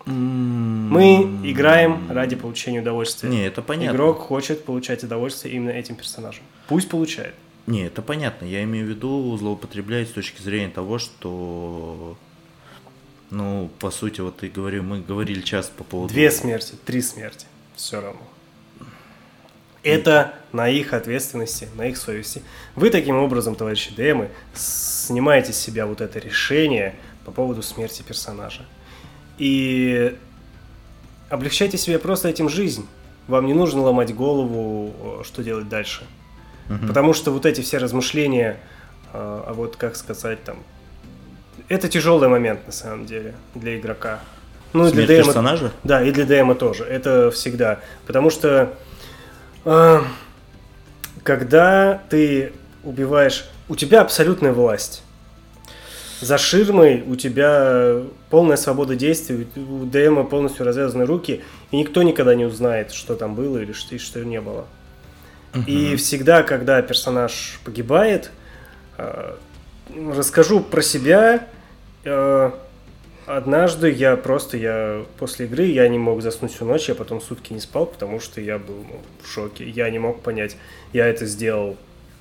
Мы 0.06 1.22
играем 1.44 2.10
ради 2.10 2.34
получения 2.34 2.80
удовольствия. 2.80 3.28
Не, 3.28 3.46
это 3.46 3.62
понятно. 3.62 3.94
Игрок 3.94 4.18
хочет 4.18 4.64
получать 4.64 5.04
удовольствие 5.04 5.54
именно 5.54 5.70
этим 5.70 5.94
персонажем. 5.94 6.42
Пусть 6.68 6.88
получает. 6.88 7.34
Не, 7.66 7.86
это 7.86 8.02
понятно. 8.02 8.46
Я 8.46 8.64
имею 8.64 8.86
в 8.86 8.88
виду 8.88 9.36
злоупотреблять 9.36 10.08
с 10.08 10.12
точки 10.12 10.42
зрения 10.42 10.70
того, 10.70 10.98
что... 10.98 12.16
Ну, 13.30 13.70
по 13.78 13.90
сути, 13.90 14.20
вот 14.20 14.38
ты 14.38 14.48
говорил, 14.48 14.82
мы 14.82 15.00
говорили 15.00 15.40
час 15.40 15.70
по 15.74 15.84
поводу... 15.84 16.12
Две 16.12 16.30
смерти, 16.30 16.74
три 16.84 17.00
смерти. 17.00 17.46
Все 17.76 18.00
равно. 18.00 18.20
Это 19.82 20.34
на 20.52 20.68
их 20.68 20.92
ответственности, 20.92 21.68
на 21.76 21.86
их 21.86 21.96
совести. 21.96 22.42
Вы 22.74 22.90
таким 22.90 23.16
образом, 23.16 23.54
товарищи 23.54 23.94
ДМы, 23.94 24.30
снимаете 24.52 25.52
с 25.52 25.56
себя 25.56 25.86
вот 25.86 26.00
это 26.00 26.18
решение 26.18 26.96
по 27.24 27.30
поводу 27.30 27.62
смерти 27.62 28.02
персонажа. 28.02 28.66
И 29.38 30.18
облегчайте 31.30 31.78
себе 31.78 31.98
просто 31.98 32.28
этим 32.28 32.48
жизнь. 32.48 32.86
Вам 33.26 33.46
не 33.46 33.54
нужно 33.54 33.80
ломать 33.80 34.14
голову, 34.14 35.22
что 35.24 35.42
делать 35.42 35.68
дальше. 35.68 36.04
Угу. 36.68 36.88
Потому 36.88 37.14
что 37.14 37.30
вот 37.30 37.46
эти 37.46 37.62
все 37.62 37.78
размышления, 37.78 38.58
а, 39.12 39.44
а 39.46 39.52
вот 39.54 39.76
как 39.76 39.96
сказать 39.96 40.42
там, 40.44 40.58
это 41.70 41.88
тяжелый 41.88 42.28
момент 42.28 42.66
на 42.66 42.72
самом 42.72 43.06
деле 43.06 43.34
для 43.54 43.78
игрока. 43.78 44.18
Ну 44.72 44.88
Смерть 44.88 45.04
и 45.04 45.06
для 45.06 45.16
ДМа, 45.16 45.24
персонажа? 45.24 45.72
Да, 45.84 46.02
и 46.02 46.10
для 46.10 46.26
ДМа 46.26 46.54
тоже. 46.56 46.84
Это 46.84 47.30
всегда. 47.30 47.78
Потому 48.06 48.30
что 48.30 48.74
э, 49.64 50.00
когда 51.22 52.02
ты 52.10 52.52
убиваешь, 52.82 53.44
у 53.68 53.76
тебя 53.76 54.00
абсолютная 54.00 54.52
власть. 54.52 55.04
За 56.20 56.38
ширмой 56.38 57.02
у 57.06 57.14
тебя 57.14 58.02
полная 58.30 58.56
свобода 58.56 58.96
действий, 58.96 59.48
у 59.56 59.84
ДМа 59.86 60.24
полностью 60.24 60.66
развязаны 60.66 61.06
руки, 61.06 61.42
и 61.70 61.76
никто 61.76 62.02
никогда 62.02 62.34
не 62.34 62.44
узнает, 62.44 62.90
что 62.90 63.14
там 63.14 63.34
было 63.36 63.58
или 63.58 63.72
что, 63.72 63.94
и 63.94 63.98
что 63.98 64.22
не 64.24 64.40
было. 64.40 64.66
Uh-huh. 65.52 65.64
И 65.66 65.96
всегда, 65.96 66.42
когда 66.42 66.82
персонаж 66.82 67.60
погибает, 67.64 68.32
э, 68.98 69.36
расскажу 70.14 70.60
про 70.60 70.82
себя. 70.82 71.46
Э, 72.04 72.52
однажды 73.26 73.90
я 73.90 74.16
просто, 74.16 74.56
я 74.56 75.04
после 75.18 75.46
игры 75.46 75.64
я 75.64 75.86
не 75.88 75.98
мог 75.98 76.22
заснуть 76.22 76.52
всю 76.52 76.64
ночь, 76.64 76.88
я 76.88 76.94
потом 76.94 77.20
сутки 77.20 77.52
не 77.52 77.60
спал, 77.60 77.86
потому 77.86 78.20
что 78.20 78.40
я 78.40 78.58
был 78.58 78.84
ну, 78.88 79.00
в 79.22 79.28
шоке. 79.28 79.68
Я 79.68 79.90
не 79.90 79.98
мог 79.98 80.20
понять, 80.20 80.56
я 80.92 81.06
это 81.06 81.26
сделал, 81.26 81.76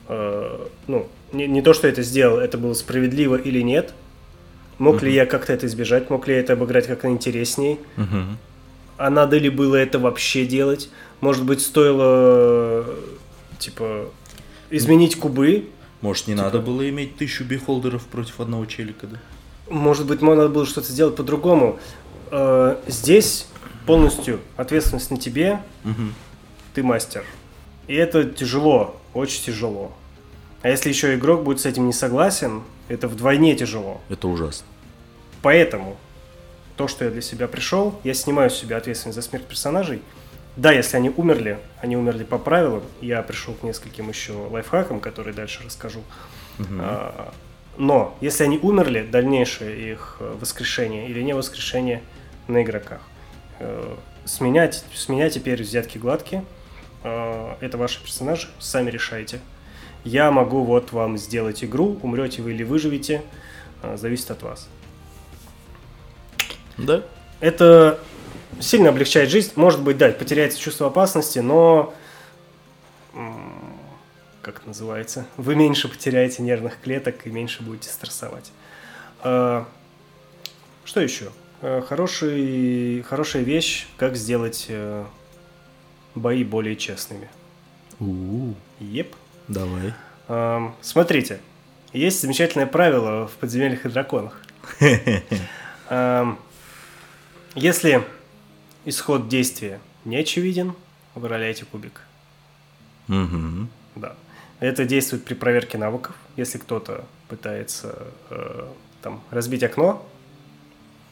э, 0.07 0.67
ну, 0.87 1.07
не, 1.31 1.47
не 1.47 1.61
то, 1.61 1.73
что 1.73 1.87
это 1.87 2.03
сделал, 2.03 2.39
это 2.39 2.57
было 2.57 2.73
справедливо 2.73 3.35
или 3.35 3.61
нет. 3.61 3.93
Мог 4.77 4.97
uh-huh. 4.97 5.05
ли 5.05 5.13
я 5.13 5.25
как-то 5.25 5.51
это 5.51 5.65
избежать, 5.67 6.09
мог 6.09 6.27
ли 6.27 6.35
я 6.35 6.39
это 6.39 6.53
обыграть 6.53 6.87
как-то 6.87 7.09
интереснее. 7.09 7.77
Uh-huh. 7.97 8.35
А 8.97 9.09
надо 9.09 9.37
ли 9.37 9.49
было 9.49 9.75
это 9.75 9.99
вообще 9.99 10.45
делать? 10.45 10.89
Может 11.19 11.45
быть, 11.45 11.61
стоило, 11.61 12.85
типа, 13.57 14.09
изменить 14.69 15.17
кубы? 15.17 15.69
Может, 16.01 16.27
не 16.27 16.33
типа... 16.33 16.45
надо 16.45 16.59
было 16.59 16.87
иметь 16.89 17.17
тысячу 17.17 17.43
бихолдеров 17.43 18.05
против 18.07 18.39
одного 18.39 18.65
челика, 18.65 19.07
да? 19.07 19.17
Может 19.69 20.07
быть, 20.07 20.21
надо 20.21 20.49
было 20.49 20.65
что-то 20.65 20.91
сделать 20.91 21.15
по-другому. 21.15 21.79
Э, 22.31 22.77
здесь 22.87 23.47
полностью 23.85 24.39
ответственность 24.57 25.11
на 25.11 25.17
тебе. 25.17 25.61
Угу. 25.83 26.03
Ты 26.75 26.83
мастер. 26.83 27.23
И 27.87 27.95
это 27.95 28.23
тяжело, 28.23 28.99
очень 29.13 29.43
тяжело. 29.43 29.91
А 30.61 30.69
если 30.69 30.89
еще 30.89 31.15
игрок 31.15 31.43
будет 31.43 31.59
с 31.59 31.65
этим 31.65 31.87
не 31.87 31.93
согласен, 31.93 32.63
это 32.87 33.07
вдвойне 33.07 33.55
тяжело. 33.55 34.01
Это 34.09 34.27
ужасно. 34.27 34.67
Поэтому 35.41 35.97
то, 36.75 36.87
что 36.87 37.05
я 37.05 37.11
для 37.11 37.21
себя 37.21 37.47
пришел, 37.47 37.99
я 38.03 38.13
снимаю 38.13 38.49
с 38.49 38.55
себя 38.55 38.77
ответственность 38.77 39.15
за 39.15 39.21
смерть 39.21 39.45
персонажей. 39.45 40.01
Да, 40.55 40.71
если 40.71 40.97
они 40.97 41.09
умерли, 41.09 41.59
они 41.81 41.95
умерли 41.95 42.23
по 42.23 42.37
правилам. 42.37 42.83
Я 43.01 43.21
пришел 43.21 43.53
к 43.53 43.63
нескольким 43.63 44.09
еще 44.09 44.33
лайфхакам, 44.33 44.99
которые 44.99 45.33
дальше 45.33 45.61
расскажу. 45.65 46.01
Угу. 46.59 46.67
А, 46.79 47.33
но 47.79 48.13
если 48.19 48.43
они 48.43 48.59
умерли, 48.61 49.07
дальнейшее 49.09 49.93
их 49.93 50.17
э, 50.19 50.35
воскрешение 50.39 51.07
или 51.07 51.21
не 51.21 51.33
воскрешение 51.33 52.03
на 52.49 52.61
игроках. 52.61 53.01
Э, 53.59 53.95
сменять, 54.25 54.83
с 54.93 55.07
меня 55.07 55.29
теперь 55.29 55.63
взятки 55.63 55.97
гладкие. 55.97 56.43
Э, 57.05 57.55
это 57.61 57.77
ваши 57.77 58.03
персонажи, 58.03 58.49
сами 58.59 58.91
решайте. 58.91 59.39
Я 60.03 60.29
могу 60.29 60.65
вот 60.65 60.91
вам 60.91 61.17
сделать 61.17 61.63
игру, 61.63 61.97
умрете 62.03 62.41
вы 62.41 62.51
или 62.51 62.63
выживете, 62.63 63.21
зависит 63.95 64.31
от 64.31 64.43
вас. 64.43 64.67
Да. 66.77 67.03
Это 67.39 67.99
сильно 68.59 68.89
облегчает 68.89 69.29
жизнь. 69.29 69.51
Может 69.55 69.81
быть, 69.81 69.97
да, 69.97 70.09
потеряется 70.09 70.59
чувство 70.59 70.87
опасности, 70.87 71.39
но 71.39 71.93
как 74.51 74.61
это 74.61 74.69
называется, 74.69 75.27
вы 75.37 75.55
меньше 75.55 75.87
потеряете 75.87 76.41
нервных 76.41 76.81
клеток 76.81 77.27
и 77.27 77.29
меньше 77.29 77.61
будете 77.61 77.89
стрессовать. 77.89 78.51
А, 79.21 79.67
что 80.85 81.01
еще? 81.01 81.29
А, 81.61 81.81
хороший, 81.81 83.03
хорошая 83.03 83.43
вещь, 83.43 83.85
как 83.97 84.15
сделать 84.15 84.65
э, 84.69 85.05
бои 86.15 86.43
более 86.43 86.75
честными. 86.75 87.29
У-у-у. 87.99 88.55
Еп. 88.79 89.15
Давай. 89.47 89.93
А, 90.27 90.73
смотрите, 90.81 91.39
есть 91.93 92.19
замечательное 92.19 92.65
правило 92.65 93.27
в 93.27 93.33
подземельях 93.33 93.85
и 93.85 93.89
драконах. 93.89 94.41
Если 97.55 98.03
исход 98.85 99.27
действия 99.27 99.79
не 100.05 100.17
очевиден, 100.17 100.73
вы 101.13 101.27
роляете 101.27 101.65
кубик. 101.65 102.01
Угу. 103.09 103.67
Да. 103.95 104.15
Это 104.59 104.85
действует 104.85 105.23
при 105.23 105.33
проверке 105.33 105.77
навыков. 105.77 106.15
Если 106.35 106.57
кто-то 106.57 107.05
пытается 107.27 108.07
э, 108.29 108.67
там, 109.01 109.21
разбить 109.31 109.63
окно, 109.63 110.05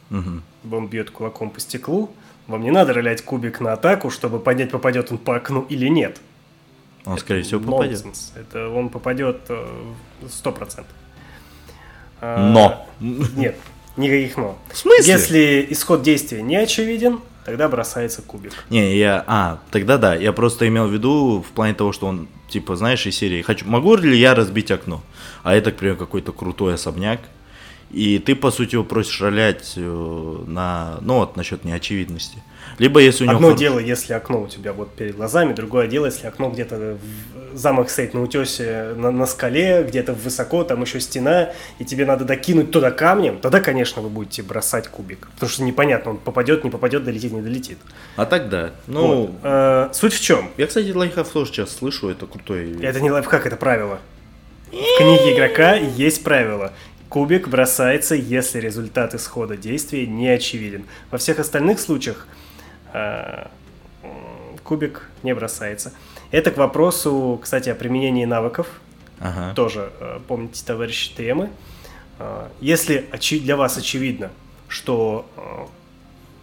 угу. 0.09 0.41
он 0.71 0.87
бьет 0.87 1.11
кулаком 1.11 1.49
по 1.49 1.59
стеклу, 1.59 2.11
вам 2.47 2.61
не 2.61 2.71
надо 2.71 2.93
ролять 2.93 3.21
кубик 3.21 3.59
на 3.59 3.73
атаку, 3.73 4.09
чтобы 4.09 4.39
понять, 4.39 4.71
попадет 4.71 5.11
он 5.11 5.17
по 5.17 5.35
окну 5.35 5.65
или 5.69 5.87
нет. 5.87 6.19
Он, 7.05 7.13
Это 7.13 7.21
скорее 7.21 7.43
всего, 7.43 7.61
попадет. 7.61 8.03
Nonsense. 8.03 8.39
Это 8.39 8.69
он 8.69 8.89
попадет 8.89 9.41
э, 9.49 9.65
сто 10.29 10.51
процентов. 10.51 10.93
А, 12.19 12.49
но. 12.51 12.87
Нет, 12.99 13.57
никаких 13.95 14.37
но. 14.37 14.57
В 14.71 14.77
смысле? 14.77 15.13
Если 15.13 15.67
исход 15.69 16.01
действия 16.01 16.41
не 16.41 16.55
очевиден, 16.55 17.21
тогда 17.45 17.69
бросается 17.69 18.21
кубик. 18.21 18.53
Не, 18.69 18.97
я... 18.97 19.23
А, 19.27 19.59
тогда 19.71 19.97
да. 19.97 20.15
Я 20.15 20.33
просто 20.33 20.67
имел 20.67 20.87
в 20.87 20.93
виду 20.93 21.45
в 21.47 21.51
плане 21.51 21.73
того, 21.73 21.93
что 21.93 22.07
он, 22.07 22.27
типа, 22.47 22.75
знаешь, 22.75 23.05
из 23.05 23.15
серии 23.15 23.41
«Хочу... 23.41 23.65
Могу 23.67 23.95
ли 23.95 24.17
я 24.17 24.35
разбить 24.35 24.71
окно?» 24.71 25.03
А 25.43 25.53
это, 25.53 25.71
к 25.71 25.77
примеру, 25.77 25.97
какой-то 25.97 26.31
крутой 26.31 26.75
особняк. 26.75 27.21
И 27.91 28.19
ты, 28.19 28.35
по 28.35 28.51
сути, 28.51 28.75
его 28.75 28.83
просишь 28.83 29.21
ролять 29.21 29.73
э, 29.77 30.43
на... 30.47 30.97
Ну, 31.01 31.15
вот, 31.19 31.37
насчет 31.37 31.63
неочевидности. 31.63 32.43
Либо 32.77 32.99
если 32.99 33.23
у 33.23 33.27
него... 33.27 33.37
Одно 33.37 33.51
дело, 33.53 33.79
если 33.79 34.13
окно 34.13 34.43
у 34.43 34.47
тебя 34.47 34.73
вот 34.73 34.93
перед 34.93 35.15
глазами, 35.15 35.53
другое 35.53 35.87
дело, 35.87 36.05
если 36.05 36.27
окно 36.27 36.49
где-то 36.49 36.97
в 37.51 37.57
замок 37.57 37.89
стоит 37.89 38.13
на 38.13 38.21
утесе, 38.21 38.93
на, 38.95 39.09
на 39.11 39.25
скале, 39.25 39.83
где-то 39.83 40.13
высоко, 40.13 40.63
там 40.63 40.83
еще 40.83 40.99
стена, 40.99 41.49
и 41.79 41.85
тебе 41.85 42.05
надо 42.05 42.23
докинуть 42.23 42.71
туда 42.71 42.91
камнем, 42.91 43.39
тогда, 43.39 43.59
конечно, 43.61 44.01
вы 44.01 44.09
будете 44.09 44.43
бросать 44.43 44.87
кубик. 44.87 45.27
Потому 45.33 45.49
что 45.49 45.63
непонятно, 45.63 46.11
он 46.11 46.17
попадет, 46.17 46.63
не 46.63 46.69
попадет, 46.69 47.03
долетит, 47.03 47.31
не 47.31 47.41
долетит. 47.41 47.79
А 48.15 48.25
тогда, 48.25 48.71
ну... 48.85 49.07
Вот. 49.07 49.31
А, 49.43 49.89
суть 49.93 50.13
в 50.13 50.21
чем? 50.21 50.51
Я, 50.57 50.67
кстати, 50.67 50.91
лайфхак 50.91 51.27
тоже 51.27 51.51
сейчас 51.51 51.75
слышу, 51.75 52.09
это 52.09 52.27
крутой... 52.27 52.77
Это 52.81 53.01
не 53.01 53.09
лайфхак, 53.09 53.47
это 53.47 53.55
правило. 53.55 53.99
В 54.67 54.97
книге 54.97 55.35
игрока 55.35 55.75
есть 55.75 56.23
правило. 56.23 56.73
Кубик 57.09 57.47
бросается, 57.47 58.15
если 58.15 58.59
результат 58.59 59.15
исхода 59.15 59.55
действия 59.55 60.05
не 60.05 60.27
очевиден. 60.27 60.83
Во 61.09 61.17
всех 61.17 61.39
остальных 61.39 61.79
случаях 61.79 62.27
кубик 64.63 65.09
не 65.23 65.33
бросается. 65.33 65.93
Это 66.31 66.51
к 66.51 66.57
вопросу, 66.57 67.39
кстати, 67.41 67.69
о 67.69 67.75
применении 67.75 68.25
навыков. 68.25 68.67
Ага. 69.19 69.53
Тоже 69.55 69.91
э, 69.99 70.19
помните, 70.27 70.63
товарищи 70.65 71.15
темы. 71.15 71.49
Э, 72.19 72.49
если 72.59 73.09
для 73.39 73.55
вас 73.55 73.77
очевидно, 73.77 74.29
что 74.67 75.25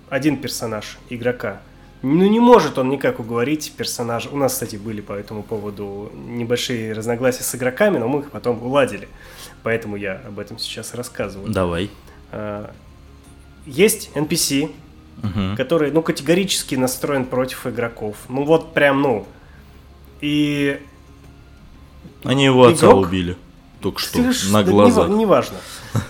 один 0.08 0.38
персонаж 0.38 0.98
игрока, 1.10 1.60
ну 2.02 2.26
не 2.26 2.40
может 2.40 2.78
он 2.78 2.88
никак 2.88 3.20
уговорить 3.20 3.72
персонажа. 3.76 4.30
У 4.30 4.36
нас, 4.36 4.54
кстати, 4.54 4.76
были 4.76 5.00
по 5.00 5.12
этому 5.12 5.42
поводу 5.42 6.10
небольшие 6.14 6.92
разногласия 6.92 7.42
с 7.42 7.54
игроками, 7.54 7.98
но 7.98 8.08
мы 8.08 8.20
их 8.20 8.30
потом 8.30 8.62
уладили. 8.62 9.08
Поэтому 9.62 9.96
я 9.96 10.20
об 10.26 10.38
этом 10.38 10.58
сейчас 10.58 10.94
рассказываю. 10.94 11.52
Давай. 11.52 11.90
Есть 13.66 14.10
NPC, 14.14 14.70
угу. 15.22 15.56
который, 15.56 15.90
ну, 15.90 16.02
категорически 16.02 16.74
настроен 16.74 17.24
против 17.24 17.66
игроков. 17.66 18.16
Ну, 18.28 18.44
вот 18.44 18.74
прям, 18.74 19.02
ну. 19.02 19.26
И... 20.20 20.80
Они 22.24 22.44
его 22.44 22.64
отца 22.64 22.86
игрок... 22.86 23.06
убили. 23.06 23.36
Только 23.80 24.00
что, 24.00 24.14
Ты, 24.14 24.32
на 24.50 24.62
глазах. 24.64 25.10
Не, 25.10 25.16
неважно. 25.16 25.58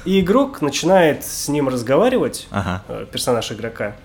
И 0.05 0.21
игрок 0.21 0.63
начинает 0.63 1.25
с 1.25 1.49
ним 1.49 1.69
разговаривать, 1.69 2.47
ага. 2.51 2.85
Э, 2.87 3.05
персонаж 3.11 3.51
игрока, 3.51 3.97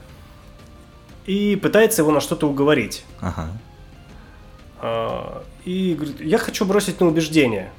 и 1.27 1.55
пытается 1.55 2.01
его 2.01 2.09
на 2.09 2.19
что-то 2.19 2.49
уговорить. 2.49 3.05
Ага. 3.21 3.49
А, 4.79 5.43
и 5.65 5.93
говорит, 5.93 6.19
я 6.19 6.39
хочу 6.39 6.65
бросить 6.65 6.99
на 6.99 7.05
убеждение. 7.05 7.71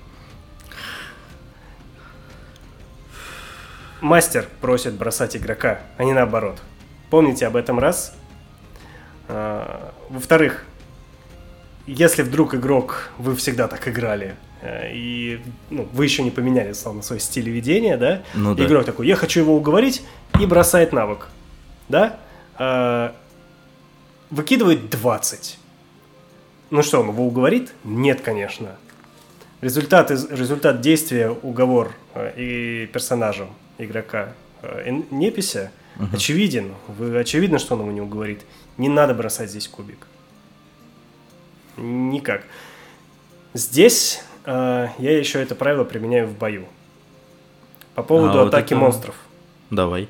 Мастер 4.01 4.49
просит 4.61 4.95
бросать 4.95 5.37
игрока, 5.37 5.81
а 5.99 6.05
не 6.05 6.13
наоборот. 6.13 6.63
Помните 7.11 7.47
об 7.47 7.57
этом 7.57 7.79
раз. 7.79 8.15
А, 9.29 9.93
Во-вторых, 10.09 10.65
если 11.87 12.23
вдруг 12.23 12.55
игрок, 12.55 13.11
вы 13.19 13.35
всегда 13.37 13.67
так 13.69 13.87
играли, 13.89 14.37
э, 14.63 14.93
и 14.93 15.41
ну, 15.71 15.89
вы 15.93 16.05
еще 16.05 16.23
не 16.23 16.31
поменяли, 16.31 16.73
словно, 16.73 17.03
свой 17.03 17.19
стиль 17.21 17.49
ведения, 17.49 17.97
да? 17.97 18.23
Ну 18.35 18.55
да. 18.55 18.65
Игрок 18.65 18.85
такой, 18.85 19.07
я 19.09 19.17
хочу 19.17 19.41
его 19.41 19.57
уговорить, 19.57 20.03
и 20.41 20.47
бросает 20.47 20.93
навык, 20.93 21.29
да? 21.89 22.19
А, 22.57 23.15
Выкидывает 24.31 24.89
20. 24.91 25.59
Ну 26.71 26.83
что, 26.85 27.01
он 27.01 27.09
его 27.09 27.27
уговорит? 27.27 27.73
Нет, 27.83 28.21
конечно. 28.21 28.77
Результат, 29.61 30.13
из- 30.13 30.31
результат 30.31 30.81
действия 30.81 31.31
уговор 31.31 31.93
э, 32.15 32.33
и 32.37 32.87
персонажа 32.93 33.49
игрока 33.79 34.35
э, 34.63 34.89
непися 36.01 36.17
очевиден. 36.17 36.75
Вы 36.89 37.19
очевидно, 37.19 37.59
что 37.59 37.75
он 37.75 37.81
его 37.81 37.93
не 37.93 38.01
уговорит. 38.01 38.41
Не 38.79 38.89
надо 38.89 39.15
бросать 39.15 39.51
здесь 39.51 39.69
кубик. 39.69 40.07
Никак. 41.77 42.43
Здесь 43.55 44.23
э, 44.45 44.89
я 44.99 45.19
еще 45.19 45.41
это 45.43 45.55
правило 45.55 45.85
применяю 45.85 46.27
в 46.29 46.37
бою. 46.37 46.67
По 47.95 48.03
поводу 48.03 48.39
А, 48.39 48.45
вот 48.45 48.49
атаки 48.49 48.73
это- 48.75 48.77
монстров. 48.77 49.15
Давай. 49.71 50.09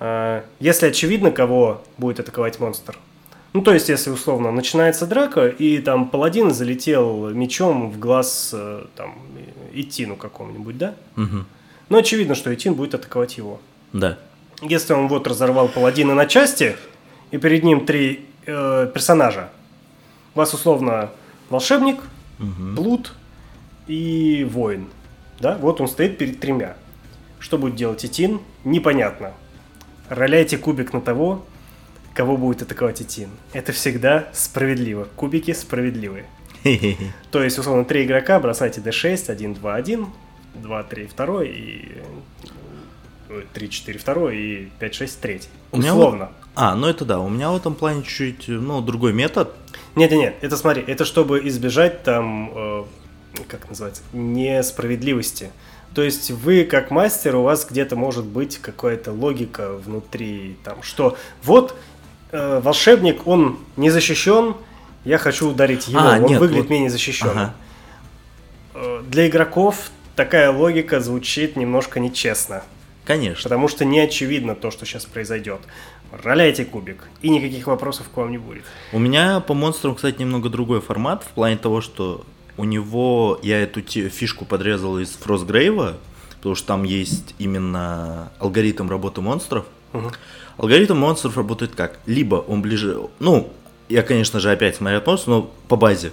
А, 0.00 0.44
Если 0.60 0.86
очевидно, 0.86 1.30
кого 1.30 1.82
будет 1.96 2.20
атаковать 2.20 2.60
монстр. 2.60 2.98
Ну, 3.54 3.62
то 3.62 3.72
есть, 3.72 3.88
если 3.88 4.10
условно 4.10 4.52
начинается 4.52 5.06
драка, 5.06 5.48
и 5.48 5.78
там 5.78 6.10
паладин 6.10 6.52
залетел 6.52 7.30
мечом 7.30 7.90
в 7.90 7.98
глаз 7.98 8.50
э, 8.52 8.84
там, 8.94 9.18
Итину 9.72 10.16
какому-нибудь, 10.16 10.76
да? 10.76 10.94
Мгм. 11.16 11.46
Ну, 11.88 11.98
очевидно, 11.98 12.34
что 12.34 12.54
Итин 12.54 12.74
будет 12.74 12.94
атаковать 12.94 13.38
его. 13.38 13.60
Да. 13.94 14.18
Если 14.60 14.92
он 14.92 15.08
вот 15.08 15.26
разорвал 15.26 15.68
паладина 15.68 16.14
на 16.14 16.26
части, 16.26 16.76
и 17.30 17.38
перед 17.38 17.62
ним 17.62 17.86
три 17.86 18.26
э, 18.46 18.90
персонажа. 18.92 19.50
У 20.34 20.38
вас 20.38 20.54
условно 20.54 21.10
волшебник, 21.50 22.00
блуд 22.38 23.14
и 23.86 24.46
воин. 24.50 24.88
Да? 25.40 25.56
Вот 25.60 25.80
он 25.80 25.88
стоит 25.88 26.18
перед 26.18 26.40
тремя. 26.40 26.76
Что 27.38 27.58
будет 27.58 27.76
делать 27.76 28.04
Итин? 28.04 28.40
Непонятно. 28.64 29.32
Роляйте 30.08 30.58
кубик 30.58 30.92
на 30.92 31.00
того, 31.00 31.44
кого 32.14 32.36
будет 32.36 32.62
атаковать 32.62 33.02
Итин. 33.02 33.30
Это 33.52 33.72
всегда 33.72 34.28
справедливо. 34.32 35.06
Кубики 35.16 35.52
справедливые. 35.52 36.26
То 37.30 37.42
есть, 37.42 37.58
условно, 37.58 37.84
три 37.84 38.04
игрока, 38.04 38.40
бросайте 38.40 38.80
d6, 38.80 39.30
1, 39.30 39.54
2, 39.54 39.74
1, 39.74 40.06
2, 40.54 40.82
3, 40.82 41.08
2 41.16 41.44
и 41.44 41.88
3, 43.54 43.70
4, 43.70 43.98
2 43.98 44.32
и 44.32 44.64
5, 44.78 44.94
6, 44.94 45.20
3. 45.20 45.40
У 45.72 45.78
меня 45.78 45.94
Условно. 45.94 46.30
А, 46.54 46.74
ну 46.74 46.86
это 46.88 47.04
да. 47.04 47.20
У 47.20 47.28
меня 47.28 47.50
в 47.50 47.56
этом 47.56 47.74
плане 47.74 48.02
чуть, 48.02 48.48
ну, 48.48 48.80
другой 48.80 49.12
метод. 49.12 49.52
Нет, 49.94 50.10
нет, 50.10 50.20
нет, 50.20 50.36
это 50.40 50.56
смотри, 50.56 50.82
это 50.86 51.04
чтобы 51.04 51.46
избежать 51.48 52.02
там, 52.02 52.50
э, 52.54 52.84
как 53.48 53.68
называется, 53.68 54.02
несправедливости. 54.12 55.50
То 55.94 56.02
есть 56.02 56.30
вы 56.30 56.64
как 56.64 56.90
мастер, 56.90 57.36
у 57.36 57.42
вас 57.42 57.66
где-то 57.68 57.96
может 57.96 58.24
быть 58.24 58.58
какая-то 58.58 59.12
логика 59.12 59.72
внутри, 59.76 60.56
там, 60.64 60.82
что 60.82 61.16
вот 61.42 61.74
э, 62.30 62.60
волшебник, 62.62 63.26
он 63.26 63.58
не 63.76 63.90
защищен, 63.90 64.54
я 65.04 65.18
хочу 65.18 65.50
ударить 65.50 65.88
его, 65.88 66.00
А, 66.00 66.16
он 66.18 66.26
нет, 66.26 66.40
выглядит 66.40 66.64
вот- 66.64 66.70
менее 66.70 66.90
защищенным. 66.90 67.38
Ага. 67.38 67.54
Э, 68.74 69.02
Для 69.08 69.26
игроков 69.28 69.90
такая 70.14 70.50
логика 70.52 71.00
звучит 71.00 71.56
немножко 71.56 72.00
нечестно, 72.00 72.62
Конечно. 73.08 73.42
потому 73.42 73.68
что 73.68 73.86
не 73.86 74.00
очевидно 74.00 74.54
то, 74.54 74.70
что 74.70 74.84
сейчас 74.84 75.06
произойдет. 75.06 75.60
Роляйте 76.12 76.66
кубик, 76.66 77.08
и 77.22 77.30
никаких 77.30 77.66
вопросов 77.66 78.06
к 78.12 78.16
вам 78.16 78.30
не 78.30 78.38
будет. 78.38 78.64
У 78.92 78.98
меня 78.98 79.40
по 79.40 79.54
монстрам, 79.54 79.94
кстати, 79.94 80.20
немного 80.20 80.50
другой 80.50 80.82
формат, 80.82 81.24
в 81.24 81.28
плане 81.28 81.56
того, 81.56 81.80
что 81.80 82.24
у 82.58 82.64
него 82.64 83.40
я 83.42 83.60
эту 83.62 83.80
фишку 83.80 84.44
подрезал 84.44 84.98
из 84.98 85.10
Фростгрейва, 85.12 85.96
потому 86.36 86.54
что 86.54 86.66
там 86.66 86.84
есть 86.84 87.34
именно 87.38 88.30
алгоритм 88.38 88.90
работы 88.90 89.22
монстров. 89.22 89.64
Мгм. 89.94 90.12
Алгоритм 90.58 90.98
монстров 90.98 91.36
работает 91.36 91.74
как? 91.74 92.00
Либо 92.04 92.36
он 92.36 92.60
ближе... 92.60 93.00
Ну, 93.20 93.50
я, 93.88 94.02
конечно 94.02 94.38
же, 94.38 94.50
опять 94.50 94.76
смотрю 94.76 94.98
от 94.98 95.06
монстра, 95.06 95.30
но 95.30 95.50
по 95.68 95.76
базе. 95.76 96.12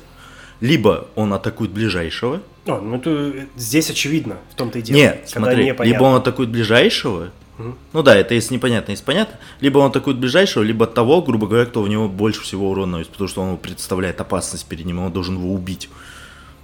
Либо 0.62 1.08
он 1.16 1.34
атакует 1.34 1.72
ближайшего. 1.72 2.42
А, 2.68 2.82
ну 2.82 2.96
это 2.96 3.48
здесь 3.56 3.90
очевидно, 3.90 4.38
в 4.52 4.56
том-то 4.56 4.80
и 4.80 4.82
дело. 4.82 4.98
Нет, 4.98 5.30
когда 5.32 5.48
смотри, 5.48 5.66
непонятно. 5.66 5.84
либо 5.84 6.04
он 6.04 6.16
атакует 6.16 6.50
ближайшего. 6.50 7.32
Мгм. 7.58 7.78
Ну 7.94 8.04
да, 8.04 8.16
это 8.16 8.34
если 8.34 8.54
непонятно, 8.56 8.92
если 8.92 9.06
понятно. 9.06 9.38
Либо 9.62 9.78
он 9.78 9.90
атакует 9.90 10.18
ближайшего, 10.18 10.64
либо 10.64 10.88
того, 10.88 11.22
грубо 11.22 11.48
говоря, 11.48 11.66
кто 11.66 11.82
в 11.82 11.88
него 11.88 12.10
больше 12.10 12.42
всего 12.42 12.72
урона 12.72 13.04
потому 13.06 13.28
что 13.28 13.42
он 13.42 13.58
представляет 13.58 14.20
опасность 14.20 14.66
перед 14.66 14.86
ним, 14.86 15.00
он 15.00 15.12
должен 15.12 15.36
его 15.36 15.54
убить. 15.54 15.90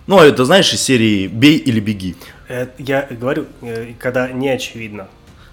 Ну, 0.08 0.20
а 0.20 0.26
это, 0.26 0.44
знаешь, 0.46 0.74
из 0.74 0.82
серии 0.82 1.28
«бей 1.28 1.58
или 1.58 1.80
беги». 1.80 2.16
Э, 2.50 2.68
Я 2.80 3.08
говорю, 3.10 3.46
э, 3.62 3.94
когда 4.00 4.30
не 4.30 4.50
очевидно. 4.50 5.08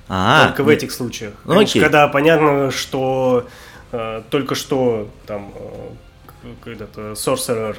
А, 0.08 0.48
только 0.48 0.64
в 0.64 0.68
этих 0.68 0.90
случаях. 0.90 1.34
Ну, 1.44 1.52
Конечно, 1.52 1.72
окей. 1.72 1.82
когда 1.82 2.08
понятно, 2.08 2.70
что 2.70 3.46
э, 3.92 4.22
только 4.30 4.54
что 4.54 5.08
там 5.26 5.52
э, 5.54 6.48
когда-то 6.64 7.12
Sorcerer 7.12 7.76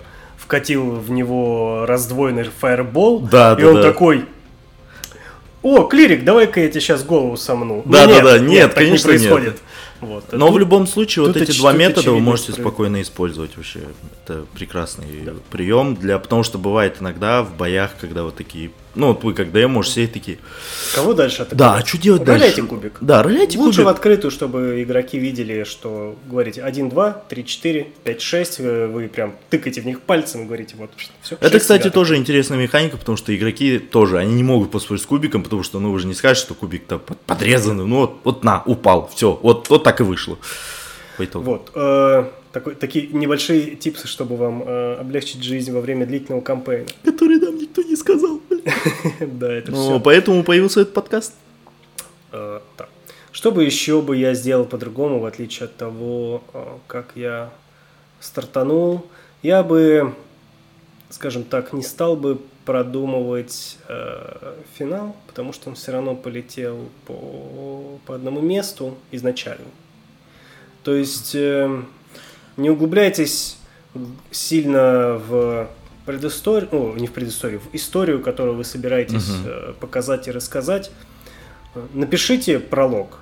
вкатил 0.53 0.89
в 0.95 1.11
него 1.11 1.85
раздвоенный 1.87 2.45
фаербол, 2.45 3.19
Да, 3.19 3.55
и 3.57 3.61
да, 3.61 3.67
он 3.67 3.75
да. 3.75 3.83
такой. 3.83 4.25
О, 5.61 5.83
клирик, 5.83 6.23
давай-ка 6.23 6.61
я 6.61 6.69
тебе 6.69 6.81
сейчас 6.81 7.03
голову 7.03 7.37
сомну. 7.37 7.83
Да, 7.85 8.07
Ну, 8.07 8.13
да, 8.15 8.21
да, 8.23 8.39
нет, 8.39 8.69
так 8.73 8.79
конечно, 8.79 9.09
не 9.11 9.19
нет. 9.19 9.29
происходит. 9.29 9.61
Вот. 10.01 10.23
А 10.31 10.37
Но 10.37 10.47
тут- 10.47 10.55
в 10.55 10.57
любом 10.59 10.87
случае, 10.87 11.25
вот 11.27 11.37
эти 11.37 11.55
два 11.55 11.73
метода 11.73 12.11
вы 12.11 12.19
можете 12.19 12.45
справедливо. 12.53 12.67
спокойно 12.69 13.01
использовать 13.03 13.57
вообще. 13.57 13.81
Это 14.25 14.45
прекрасный 14.55 15.05
прием 15.51 15.93
для, 15.95 16.17
потому 16.17 16.41
что 16.41 16.57
бывает 16.57 16.95
иногда 16.99 17.43
в 17.43 17.53
боях, 17.55 17.91
когда 18.01 18.23
вот 18.23 18.35
такие, 18.35 18.71
ну 18.95 19.07
вот 19.07 19.23
вы 19.23 19.33
как 19.33 19.51
ДМ 19.51 19.69
можете 19.71 19.95
сидеть 19.95 20.13
такие, 20.13 20.37
Кого 20.95 21.13
дальше 21.13 21.43
атаковать? 21.43 21.57
да, 21.57 21.75
а 21.75 21.85
что 21.85 21.97
делать 21.97 22.21
Роляйте 22.27 22.61
дальше? 22.61 22.67
кубик. 22.67 22.93
Да, 23.01 23.23
роляйте 23.23 23.57
Лучше 23.57 23.81
в 23.81 23.83
кубик. 23.83 23.95
открытую, 23.97 24.31
чтобы 24.31 24.81
игроки 24.83 25.19
видели, 25.19 25.63
что 25.63 26.15
говорите 26.29 26.61
1, 26.63 26.89
2, 26.89 27.11
3, 27.29 27.45
4, 27.45 27.87
5, 28.03 28.21
6, 28.21 28.59
э, 28.59 28.87
вы 28.87 29.07
прям 29.07 29.35
тыкаете 29.49 29.81
в 29.81 29.85
них 29.85 30.01
пальцем 30.01 30.41
и 30.41 30.45
говорите, 30.45 30.75
вот, 30.77 30.89
все. 31.21 31.37
Это, 31.39 31.59
кстати, 31.59 31.89
тоже 31.89 32.15
интересная 32.17 32.57
механика, 32.57 32.97
потому 32.97 33.17
что 33.17 33.35
игроки 33.35 33.79
тоже, 33.79 34.17
они 34.17 34.33
не 34.33 34.43
могут 34.43 34.71
поспорить 34.71 35.01
с 35.03 35.05
кубиком, 35.05 35.43
потому 35.43 35.63
что, 35.63 35.79
ну, 35.79 35.91
вы 35.91 35.99
же 35.99 36.07
не 36.07 36.13
скажете, 36.13 36.45
что 36.47 36.53
кубик-то 36.55 36.97
под- 36.99 37.19
подрезанный, 37.21 37.85
ну, 37.85 37.97
вот, 37.97 38.17
вот 38.23 38.43
на, 38.43 38.63
упал, 38.65 39.09
все, 39.15 39.39
вот, 39.41 39.69
вот 39.69 39.83
так 39.83 39.99
и 40.01 40.03
вышло. 40.03 40.37
По 41.17 41.25
итогу. 41.25 41.45
Вот. 41.51 41.71
э, 41.75 42.25
такой, 42.53 42.75
такие 42.75 43.07
небольшие 43.07 43.75
типсы, 43.75 44.07
чтобы 44.07 44.37
вам 44.37 44.63
э, 44.65 44.95
облегчить 45.01 45.43
жизнь 45.43 45.71
во 45.73 45.81
время 45.81 46.05
длительного 46.05 46.41
кампейна. 46.41 46.87
Который 47.03 47.37
нам 47.39 47.57
никто 47.57 47.81
не 47.81 47.95
сказал. 47.97 48.39
да, 49.19 49.51
это 49.51 49.71
Ну, 49.71 49.83
все. 49.83 49.99
поэтому 49.99 50.43
появился 50.43 50.81
этот 50.81 50.93
подкаст. 50.93 51.33
Э. 52.31 52.59
Что 53.31 53.51
бы 53.51 53.63
еще 53.63 54.01
бы 54.01 54.17
я 54.17 54.33
сделал 54.33 54.65
по-другому, 54.65 55.19
в 55.19 55.25
отличие 55.25 55.65
от 55.65 55.75
того, 55.75 56.43
э, 56.53 56.77
как 56.87 57.11
я 57.15 57.51
стартанул? 58.19 59.05
Я 59.43 59.63
бы, 59.63 60.13
скажем 61.09 61.43
так, 61.43 61.71
не 61.71 61.83
стал 61.83 62.15
бы 62.15 62.39
продумывать 62.65 63.77
э, 63.87 64.55
финал, 64.77 65.15
потому 65.27 65.53
что 65.53 65.69
он 65.69 65.75
все 65.75 65.91
равно 65.91 66.15
полетел 66.15 66.89
по, 67.05 67.99
по 68.05 68.15
одному 68.15 68.41
месту 68.41 68.97
изначально. 69.11 69.67
То 70.83 70.93
есть 70.93 71.33
э, 71.35 71.81
не 72.57 72.69
углубляйтесь 72.69 73.57
сильно 74.31 75.17
в 75.17 75.67
предысторию, 76.09 76.67
ну, 76.71 76.95
не 76.95 77.05
в 77.05 77.11
предысторию, 77.11 77.59
в 77.59 77.75
историю, 77.75 78.19
которую 78.19 78.57
вы 78.57 78.63
собираетесь 78.63 79.29
э, 79.45 79.73
показать 79.79 80.27
и 80.27 80.31
рассказать. 80.31 80.89
Напишите 81.93 82.57
пролог, 82.57 83.19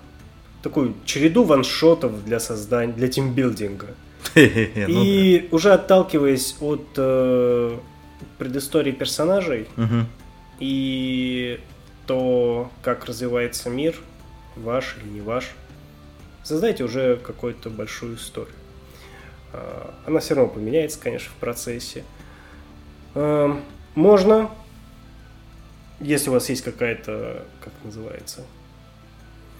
такую 0.64 0.94
череду 1.04 1.44
ваншотов 1.44 2.24
для 2.24 2.40
создания, 2.40 2.94
для 2.94 3.10
тимбилдинга. 3.10 3.88
Ну 4.36 4.42
И 4.88 5.50
уже 5.52 5.74
отталкиваясь 5.74 6.56
от 6.62 6.88
э, 6.96 7.78
предыстории 8.38 8.94
персонажей 8.94 9.68
и 10.60 11.60
то, 12.06 12.72
как 12.84 13.04
развивается 13.04 13.70
мир, 13.70 13.96
ваш 14.56 14.96
или 14.98 15.10
не 15.10 15.22
ваш, 15.22 15.52
создайте 16.42 16.86
уже 16.86 17.18
какую-то 17.18 17.70
большую 17.70 18.16
историю. 18.16 18.56
А, 19.52 19.94
Она 20.06 20.22
все 20.22 20.36
равно 20.36 20.54
поменяется, 20.54 20.98
конечно, 21.02 21.32
в 21.32 21.40
процессе. 21.42 22.06
Эм, 23.18 23.62
Можно, 23.96 24.52
если 26.00 26.30
у 26.30 26.34
вас 26.34 26.50
есть 26.50 26.62
какая-то, 26.64 27.44
как 27.62 27.74
называется, 27.84 28.44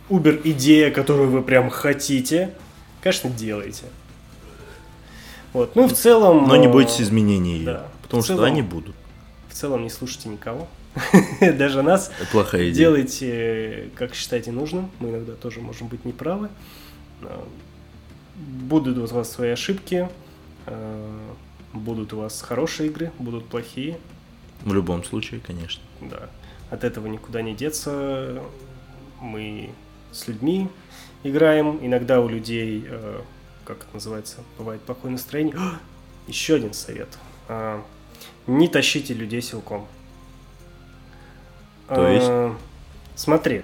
убер-идея, 0.10 0.92
которую 0.92 1.32
вы 1.32 1.42
прям 1.42 1.72
хотите, 1.72 2.54
конечно, 3.02 3.32
делайте. 3.32 3.86
Вот. 5.54 5.76
Ну 5.76 5.86
и 5.86 5.88
в 5.88 5.94
целом... 5.94 6.48
Но 6.48 6.56
не 6.56 6.68
э, 6.68 6.72
бойтесь 6.72 7.02
изменений 7.02 7.58
ее, 7.58 7.66
да. 7.66 7.88
потому 8.04 8.22
В 8.22 8.26
что 8.26 8.36
целом- 8.36 8.46
они 8.46 8.62
будут. 8.62 8.96
В 9.50 9.54
целом 9.56 9.82
не 9.82 9.90
слушайте 9.90 10.30
никого. 10.30 10.68
Даже 11.42 11.82
нас. 11.82 12.12
Это 12.22 12.30
плохая 12.30 12.62
идея. 12.70 12.76
Делайте, 12.76 13.90
как 13.96 14.14
считаете 14.14 14.52
нужным. 14.52 14.92
Мы 15.00 15.10
иногда 15.10 15.34
тоже 15.34 15.62
можем 15.62 15.88
быть 15.88 16.06
неправы. 16.06 16.50
Э, 17.24 17.40
Будут 18.36 19.00
у 19.00 19.16
вас 19.16 19.32
свои 19.32 19.50
ошибки. 19.50 20.08
Будут 21.78 22.14
у 22.14 22.18
вас 22.18 22.42
хорошие 22.42 22.90
игры, 22.90 23.12
будут 23.20 23.46
плохие. 23.46 23.98
В 24.62 24.74
любом 24.74 25.04
случае, 25.04 25.40
конечно. 25.40 25.84
Да. 26.02 26.30
От 26.70 26.84
этого 26.84 27.08
никуда 27.08 27.42
не 27.42 27.54
деться. 27.56 28.42
Мы 29.22 29.70
с 30.12 30.28
людьми 30.28 30.70
играем. 31.24 31.80
Иногда 31.82 32.20
у 32.20 32.28
людей, 32.28 32.84
э, 32.88 33.22
как 33.66 33.78
это 33.84 33.94
называется, 33.94 34.38
бывает 34.58 34.82
плохое 34.82 35.12
настроение. 35.12 35.56
Еще 36.28 36.56
один 36.56 36.74
совет. 36.74 37.08
А, 37.48 37.84
Не 38.48 38.68
тащите 38.68 39.14
людей 39.14 39.42
силком. 39.42 39.88
То 41.88 42.08
есть? 42.08 42.28
А, 42.30 42.56
Смотри, 43.16 43.64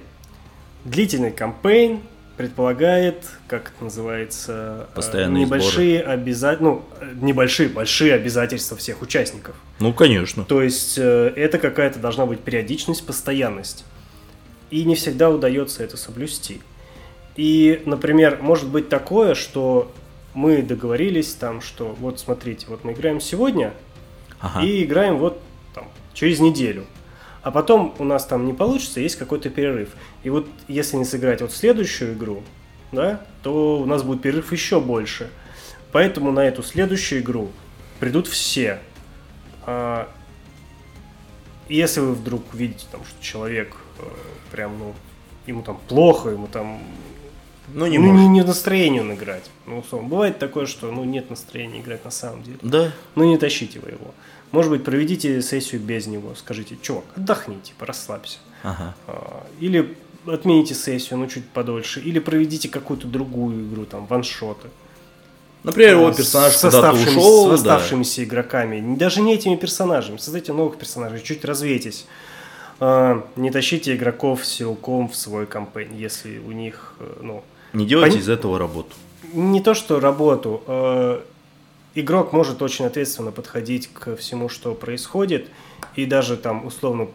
длительный 0.85 1.31
кампейн 1.31 2.02
предполагает, 2.38 3.30
как 3.47 3.72
это 3.76 3.84
называется, 3.84 4.88
э, 4.91 4.95
Постоянные 4.95 5.45
небольшие 5.45 6.01
обязательства, 6.01 6.81
ну, 7.01 7.26
небольшие, 7.26 7.69
большие 7.69 8.14
обязательства 8.14 8.76
всех 8.76 9.01
участников. 9.01 9.55
Ну, 9.80 9.93
конечно. 9.93 10.43
То 10.45 10.61
есть 10.61 10.97
э, 10.97 11.34
это 11.35 11.60
какая-то 11.60 11.99
должна 11.99 12.26
быть 12.26 12.39
периодичность, 12.39 13.05
постоянность. 13.05 13.85
И 14.72 14.84
не 14.85 14.95
всегда 14.95 15.30
удается 15.30 15.84
это 15.84 15.97
соблюсти. 15.97 16.61
И, 17.35 17.81
например, 17.85 18.39
может 18.41 18.68
быть 18.68 18.89
такое, 18.89 19.35
что 19.35 19.91
мы 20.34 20.61
договорились 20.64 21.34
там, 21.34 21.61
что 21.61 21.95
вот 21.99 22.19
смотрите, 22.19 22.65
вот 22.69 22.84
мы 22.84 22.93
играем 22.93 23.22
сегодня 23.22 23.73
Ага. 24.39 24.65
и 24.65 24.84
играем 24.84 25.18
вот 25.18 25.39
там, 25.73 25.88
через 26.14 26.39
неделю. 26.39 26.85
А 27.44 27.52
потом 27.52 27.94
у 27.99 28.06
нас 28.06 28.26
там 28.26 28.45
не 28.45 28.53
получится, 28.53 29.02
есть 29.02 29.18
какой-то 29.18 29.49
перерыв. 29.49 29.90
И 30.24 30.30
вот 30.30 30.48
если 30.68 30.95
не 30.95 31.06
сыграть 31.06 31.41
вот 31.41 31.52
следующую 31.52 32.14
игру, 32.14 32.41
да, 32.94 33.22
то 33.41 33.80
у 33.80 33.86
нас 33.86 34.02
будет 34.02 34.22
перерыв 34.22 34.52
еще 34.53 34.80
больше. 34.80 35.30
Поэтому 35.91 36.32
на 36.32 36.40
эту 36.40 36.64
следующую 36.64 37.22
игру 37.22 37.52
придут 37.99 38.28
все. 38.28 38.80
А, 39.65 40.10
если 41.68 41.99
вы 41.99 42.14
вдруг 42.14 42.53
видите, 42.53 42.86
там, 42.91 43.02
что 43.03 43.22
человек 43.22 43.76
э, 43.99 44.03
прям, 44.52 44.80
ну, 44.80 44.94
ему 45.45 45.64
там 45.64 45.80
плохо, 45.88 46.30
ему 46.30 46.48
там 46.48 46.80
Ну, 47.74 47.86
не 47.88 47.98
ну, 47.98 48.07
может. 48.07 48.22
не, 48.22 48.28
не 48.28 48.44
настроение 48.44 49.02
он 49.02 49.14
играть. 49.14 49.49
Ну, 49.65 49.80
условно. 49.80 50.07
Бывает 50.07 50.40
такое, 50.40 50.65
что 50.65 50.91
ну, 50.91 51.03
нет 51.03 51.30
настроения 51.30 51.82
играть 51.82 52.06
на 52.06 52.11
самом 52.11 52.44
деле. 52.44 52.57
Да. 52.61 52.91
Ну, 53.15 53.26
не 53.26 53.38
тащите 53.38 53.80
вы 53.80 53.91
его. 53.91 54.14
Может 54.54 54.72
быть, 54.72 54.84
проведите 54.86 55.42
сессию 55.42 55.82
без 55.82 56.06
него. 56.08 56.34
Скажите, 56.36 56.78
чувак, 56.82 57.04
отдохни, 57.18 57.58
типа, 57.62 57.88
расслабься. 57.88 58.38
Ага. 58.62 58.94
А, 59.08 59.46
Или 59.60 59.98
отмените 60.28 60.76
сессию, 60.76 61.18
ну, 61.20 61.28
чуть 61.28 61.46
подольше. 61.50 62.00
Или 62.00 62.20
проведите 62.20 62.70
какую-то 62.70 63.08
другую 63.08 63.68
игру, 63.68 63.86
там, 63.86 64.06
ваншоты. 64.06 64.70
Например, 65.64 65.96
его 65.98 66.12
персонаж 66.12 66.56
куда-то 66.58 66.92
ушел, 66.94 67.58
С 67.58 67.62
да. 67.64 67.76
оставшимися 67.78 68.24
игроками. 68.24 68.80
Не- 68.80 68.96
Даже 68.96 69.22
не 69.22 69.34
этими 69.34 69.56
персонажами. 69.56 70.18
Создайте 70.18 70.54
новых 70.54 70.78
персонажей, 70.78 71.20
чуть 71.24 71.44
развейтесь. 71.44 72.06
А, 72.80 73.26
Не 73.36 73.50
тащите 73.50 73.96
игроков 73.96 74.46
силком 74.46 75.08
в 75.10 75.16
свой 75.16 75.48
кампейн, 75.48 75.96
если 75.96 76.38
у 76.38 76.52
них, 76.52 76.94
э, 77.00 77.12
ну, 77.22 77.44
Не 77.74 77.86
делайте 77.88 78.18
Пон- 78.18 78.22
из 78.22 78.30
этого 78.30 78.60
работу. 78.60 78.90
не 79.34 79.62
то 79.62 79.74
что 79.74 80.00
работу. 80.00 80.62
Игрок 81.95 82.34
может 82.34 82.61
очень 82.61 82.86
ответственно 82.86 83.32
подходить 83.32 83.88
к 83.94 84.15
всему, 84.15 84.49
что 84.49 84.74
происходит, 84.74 85.48
и 85.95 86.06
даже 86.06 86.38
там 86.38 86.65
условно, 86.65 87.07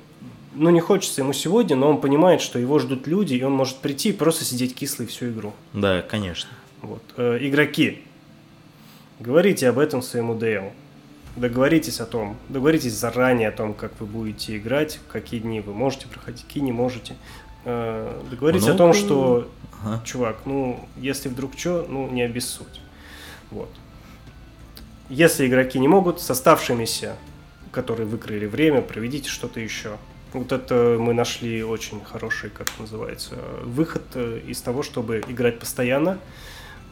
ну 0.55 0.71
не 0.71 0.81
хочется 0.81 1.21
ему 1.21 1.33
сегодня, 1.33 1.75
но 1.75 1.91
он 1.91 2.01
понимает, 2.01 2.41
что 2.41 2.59
его 2.61 2.79
ждут 2.79 3.07
люди, 3.09 3.35
и 3.35 3.43
он 3.43 3.53
может 3.53 3.79
прийти 3.79 4.11
и 4.11 4.13
просто 4.13 4.45
сидеть 4.45 4.75
кислый 4.77 5.09
всю 5.09 5.31
игру. 5.31 5.53
Да, 5.73 6.03
конечно. 6.03 6.51
Вот. 6.83 7.03
Э, 7.17 7.39
Игроки, 7.41 8.03
говорите 9.19 9.69
об 9.69 9.79
этом 9.81 10.01
своему 10.01 10.35
DM. 10.35 10.71
Договоритесь 11.35 12.01
о 12.01 12.07
том, 12.07 12.37
договоритесь 12.49 12.95
заранее 12.95 13.49
о 13.49 13.53
том, 13.53 13.75
как 13.75 13.93
вы 14.01 14.07
будете 14.07 14.57
играть, 14.57 15.01
какие 15.11 15.41
дни 15.41 15.61
вы 15.61 15.73
можете 15.75 16.07
проходить, 16.07 16.45
какие 16.45 16.63
не 16.63 16.73
можете. 16.73 17.17
Э, 17.65 18.23
Договоритесь 18.31 18.69
о 18.69 18.75
том, 18.75 18.93
что 18.95 19.49
Ага. 19.85 20.03
чувак, 20.05 20.39
ну, 20.47 20.89
если 20.97 21.29
вдруг 21.29 21.53
что, 21.57 21.85
ну, 21.89 22.09
не 22.11 22.23
обессудь. 22.23 22.81
Вот. 23.51 23.69
Если 25.09 25.47
игроки 25.47 25.79
не 25.79 25.89
могут, 25.89 26.21
с 26.21 26.31
оставшимися, 26.31 27.17
которые 27.73 28.07
выкрыли 28.07 28.47
время, 28.47 28.83
проведите 28.83 29.29
что-то 29.29 29.61
еще. 29.61 29.97
Вот 30.35 30.53
это 30.53 30.97
мы 31.01 31.15
нашли 31.15 31.63
очень 31.65 32.05
хороший, 32.05 32.51
как 32.51 32.69
называется, 32.79 33.37
выход 33.63 34.03
э, 34.15 34.41
из 34.47 34.61
того, 34.61 34.83
чтобы 34.83 35.23
играть 35.27 35.59
постоянно. 35.59 36.19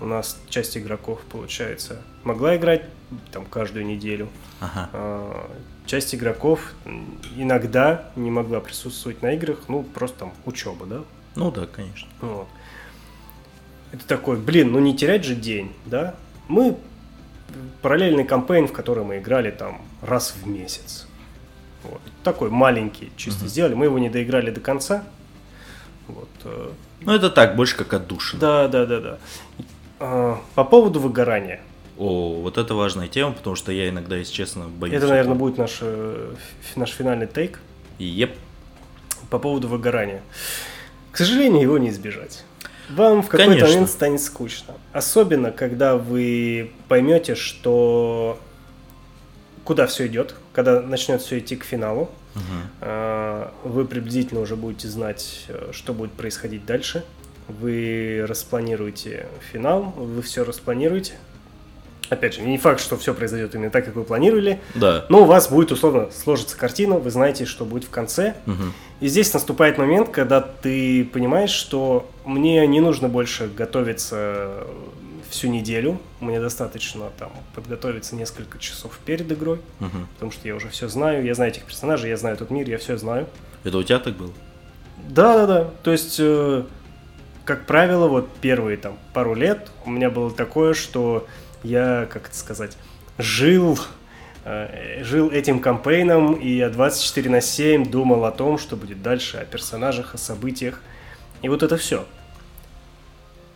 У 0.01 0.06
нас 0.06 0.38
часть 0.48 0.76
игроков, 0.78 1.20
получается, 1.30 2.02
могла 2.24 2.56
играть 2.56 2.84
там 3.32 3.44
каждую 3.44 3.86
неделю. 3.86 4.28
Ага. 4.60 4.90
А, 4.93 5.51
Часть 5.86 6.14
игроков 6.16 6.74
иногда 7.36 8.10
не 8.16 8.30
могла 8.30 8.59
присутствовать 8.60 9.22
на 9.22 9.34
играх, 9.34 9.60
ну, 9.68 9.84
просто 9.84 10.18
там 10.20 10.32
учеба, 10.44 10.84
да, 10.84 11.05
Ну 11.36 11.52
да, 11.52 11.66
конечно. 11.66 12.09
вот. 12.20 12.48
Это 13.93 14.05
такой, 14.06 14.36
блин, 14.36 14.72
ну 14.72 14.80
не 14.80 14.97
терять 14.97 15.24
же 15.24 15.36
день, 15.36 15.72
да? 15.84 16.16
Мы 16.48 16.76
параллельный 17.82 18.24
кампейн, 18.24 18.66
в 18.68 18.73
который 18.73 19.05
мы 19.05 19.18
играли 19.18 19.51
там 19.51 19.82
раз 20.02 20.35
в 20.43 20.47
месяц. 20.47 21.06
Вот. 21.85 22.01
Такой 22.24 22.51
маленький, 22.51 23.12
чисто 23.16 23.40
Мгм. 23.43 23.48
сделали. 23.48 23.74
Мы 23.74 23.85
его 23.86 23.98
не 23.98 24.09
доиграли 24.10 24.51
до 24.51 24.60
конца. 24.60 25.05
Вот. 26.09 26.28
э, 26.44 26.70
Ну 27.02 27.12
это 27.12 27.31
так, 27.31 27.56
больше 27.56 27.77
как 27.77 27.93
отдушина. 27.94 28.40
Да, 28.40 28.68
да, 28.68 28.86
да, 28.86 29.01
да. 29.01 29.18
А, 30.01 30.40
По 30.55 30.64
поводу 30.64 31.01
выгорания. 31.01 31.60
О, 31.98 32.40
вот 32.43 32.59
это 32.59 32.74
важная 32.74 33.09
тема, 33.09 33.32
потому 33.32 33.56
что 33.56 33.73
я 33.73 33.89
иногда, 33.89 34.16
если 34.16 34.32
честно, 34.32 34.66
боюсь. 34.68 34.94
Это, 34.97 35.06
наверное, 35.06 35.32
этого. 35.35 35.39
будет 35.47 35.59
наш, 35.59 35.78
э, 35.81 36.35
наш 36.77 36.90
финальный 36.90 37.27
тейк 37.27 37.59
Еп. 37.98 38.35
по 39.31 39.39
поводу 39.39 39.68
выгорания. 39.68 40.23
К 41.12 41.16
сожалению, 41.16 41.62
его 41.62 41.78
не 41.78 41.89
избежать. 41.89 42.44
Вам 42.90 43.22
в 43.22 43.28
какой-то 43.28 43.50
Конечно. 43.50 43.68
момент 43.68 43.90
станет 43.90 44.20
скучно. 44.20 44.74
Особенно, 44.92 45.50
когда 45.50 45.96
вы 45.96 46.70
поймете, 46.88 47.34
что 47.34 48.38
куда 49.64 49.86
все 49.86 50.06
идет, 50.06 50.34
когда 50.52 50.80
начнет 50.80 51.20
все 51.22 51.38
идти 51.38 51.56
к 51.56 51.64
финалу. 51.64 52.10
А, 52.80 53.52
Вы 53.64 53.84
приблизительно 53.86 54.40
уже 54.40 54.56
будете 54.56 54.88
знать, 54.88 55.46
э, 55.48 55.70
что 55.72 55.94
будет 55.94 56.12
происходить 56.12 56.66
дальше. 56.66 57.02
Вы 57.48 58.24
распланируете 58.28 59.26
финал, 59.52 59.94
вы 59.96 60.20
все 60.22 60.44
распланируете. 60.44 61.14
Опять 62.10 62.34
же, 62.34 62.42
не 62.42 62.58
факт, 62.58 62.80
что 62.80 62.96
все 62.96 63.14
произойдет 63.14 63.54
именно 63.54 63.70
так, 63.70 63.84
как 63.86 63.96
вы 63.96 64.04
планировали, 64.04 64.60
Да. 64.74 65.06
но 65.08 65.22
у 65.22 65.24
вас 65.24 65.48
будет 65.48 65.72
условно 65.72 66.08
сложится 66.12 66.56
картина, 66.56 66.98
вы 66.98 67.10
знаете, 67.10 67.46
что 67.46 67.64
будет 67.64 67.84
в 67.84 67.90
конце, 67.90 68.34
Мгм. 68.46 68.72
и 69.00 69.08
здесь 69.08 69.32
наступает 69.34 69.76
момент, 69.78 70.10
когда 70.10 70.40
ты 70.40 71.04
понимаешь, 71.04 71.50
что 71.50 72.08
мне 72.26 72.66
не 72.66 72.80
нужно 72.80 73.08
больше 73.08 73.48
готовиться 73.48 74.64
всю 75.30 75.48
неделю, 75.48 75.98
мне 76.20 76.40
достаточно 76.40 77.10
там 77.18 77.32
подготовиться 77.54 78.14
несколько 78.14 78.58
часов 78.58 78.98
перед 79.04 79.30
игрой, 79.32 79.60
Мгм. 79.80 80.06
потому 80.14 80.30
что 80.32 80.46
я 80.46 80.54
уже 80.54 80.68
все 80.68 80.88
знаю, 80.88 81.24
я 81.24 81.34
знаю 81.34 81.50
этих 81.52 81.64
персонажей, 81.64 82.10
я 82.10 82.16
знаю 82.16 82.36
этот 82.36 82.50
мир, 82.50 82.68
я 82.68 82.78
все 82.78 82.96
знаю. 82.98 83.26
Это 83.64 83.78
у 83.78 83.82
тебя 83.82 83.98
так 83.98 84.14
было? 84.16 84.30
Да, 85.08 85.34
да, 85.38 85.46
да. 85.46 85.70
То 85.82 85.92
есть, 85.92 86.16
э, 86.20 86.64
как 87.44 87.66
правило, 87.66 88.08
вот 88.08 88.28
первые 88.40 88.76
там 88.76 88.98
пару 89.14 89.34
лет 89.34 89.70
у 89.84 89.90
меня 89.90 90.10
было 90.10 90.30
такое, 90.30 90.74
что 90.74 91.26
я, 91.62 92.06
как 92.12 92.26
это 92.28 92.36
сказать, 92.36 92.76
жил, 93.18 93.78
э, 94.44 95.02
жил 95.02 95.30
этим 95.30 95.60
кампейном, 95.60 96.34
и 96.34 96.50
я 96.50 96.70
24 96.70 97.30
на 97.30 97.40
7 97.40 97.84
думал 97.90 98.24
о 98.24 98.30
том, 98.32 98.58
что 98.58 98.76
будет 98.76 99.02
дальше, 99.02 99.38
о 99.38 99.44
персонажах, 99.44 100.14
о 100.14 100.18
событиях. 100.18 100.80
И 101.42 101.48
вот 101.48 101.62
это 101.62 101.76
все. 101.76 102.04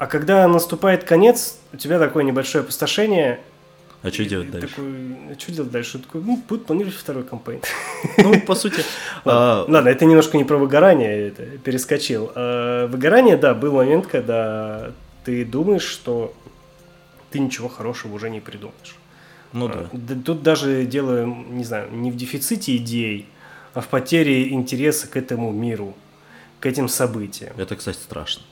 А 0.01 0.07
когда 0.07 0.49
наступает 0.49 1.05
конец, 1.05 1.59
у 1.75 1.77
тебя 1.77 1.99
такое 1.99 2.25
небольшое 2.25 2.63
опустошение. 2.63 3.39
А 4.01 4.11
что 4.11 4.25
делать 4.25 4.51
дальше? 4.51 4.69
Такой, 4.69 4.87
а 5.31 5.39
что 5.39 5.53
делать 5.53 5.71
дальше? 5.71 5.99
Такой, 5.99 6.23
ну, 6.23 6.43
будет 6.49 6.65
планировать 6.65 6.97
второй 6.97 7.23
кампейн. 7.23 7.61
Ну, 8.17 8.41
по 8.41 8.55
сути, 8.55 8.83
а, 9.27 9.67
Ладно, 9.69 9.91
это 9.91 10.07
немножко 10.07 10.39
не 10.39 10.45
про 10.45 10.57
выгорание, 10.57 11.29
это 11.29 11.45
перескочил. 11.59 12.33
А, 12.35 12.87
Выгорание, 12.87 13.37
да, 13.37 13.53
был 13.53 13.75
момент, 13.75 14.07
когда 14.07 14.93
ты 15.27 15.45
думаешь, 15.45 15.85
что 15.85 16.33
ты 17.31 17.39
ничего 17.39 17.69
хорошего 17.69 18.15
уже 18.15 18.31
не 18.31 18.41
придумаешь. 18.41 18.97
ну 19.53 19.67
А, 19.67 19.91
да. 19.93 20.15
Тут 20.25 20.43
даже 20.43 20.87
дело, 20.87 21.27
не 21.27 21.65
знаю, 21.65 21.93
не 21.93 22.11
в 22.11 22.17
дефиците 22.17 22.75
идей, 22.75 23.27
а 23.75 23.83
в 23.83 23.89
потере 23.89 24.49
интереса 24.49 25.09
к 25.09 25.19
этому 25.19 25.53
миру, 25.53 25.95
к 26.59 26.65
этим 26.65 26.89
событиям. 26.89 27.53
Это, 27.59 27.77
кстати, 27.77 27.99
страшно. 27.99 28.45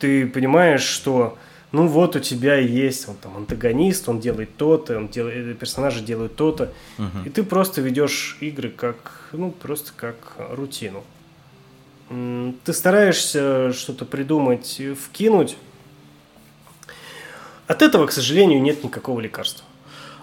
Ты 0.00 0.26
понимаешь, 0.26 0.82
что 0.82 1.38
ну 1.72 1.86
вот 1.86 2.16
у 2.16 2.20
тебя 2.20 2.56
есть 2.56 3.08
он 3.08 3.14
там 3.16 3.36
антагонист, 3.36 4.08
он 4.08 4.18
делает 4.18 4.56
то-то, 4.56 4.96
он 4.96 5.06
делает, 5.08 5.56
персонажи 5.58 6.00
делают 6.00 6.34
то-то, 6.34 6.72
Мгм. 6.98 7.24
и 7.26 7.28
ты 7.30 7.44
просто 7.44 7.80
ведешь 7.80 8.36
игры 8.40 8.70
как, 8.70 9.28
ну, 9.32 9.52
просто 9.52 9.92
как 9.94 10.16
рутину. 10.50 11.04
Ты 12.64 12.72
стараешься 12.72 13.72
что-то 13.72 14.04
придумать, 14.04 14.76
э, 14.80 14.94
вкинуть. 14.94 15.56
От 17.68 17.82
этого, 17.82 18.06
к 18.08 18.12
сожалению, 18.12 18.60
нет 18.60 18.82
никакого 18.82 19.20
лекарства. 19.20 19.64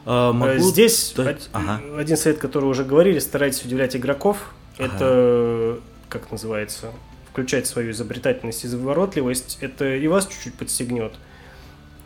А, 0.05 0.31
Э, 0.31 0.33
могу 0.33 0.59
Здесь 0.59 1.13
дать- 1.15 1.49
Ага. 1.53 1.79
один 1.97 2.17
совет, 2.17 2.39
который 2.39 2.65
уже 2.65 2.83
говорили, 2.83 3.19
старайтесь 3.19 3.63
удивлять 3.63 3.95
игроков. 3.95 4.53
Ага. 4.79 4.85
Это, 4.95 5.79
как 6.09 6.29
называется, 6.31 6.91
включать 7.37 7.67
свою 7.67 7.91
изобретательность 7.91 8.63
и 8.63 8.67
изворотливость. 8.67 9.59
Это 9.61 9.95
и 9.95 10.07
вас 10.07 10.25
чуть-чуть 10.25 10.55
подстегнет. 10.55 11.13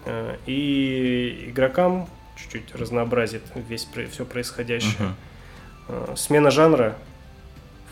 Э, 0.05 0.35
И 0.45 1.45
игрокам 1.47 2.09
чуть-чуть 2.35 2.75
разнообразит 2.75 3.41
весь 3.69 3.87
все 4.11 4.25
происходящее. 4.25 5.15
Э, 5.87 6.15
Смена 6.17 6.51
жанра, 6.51 6.97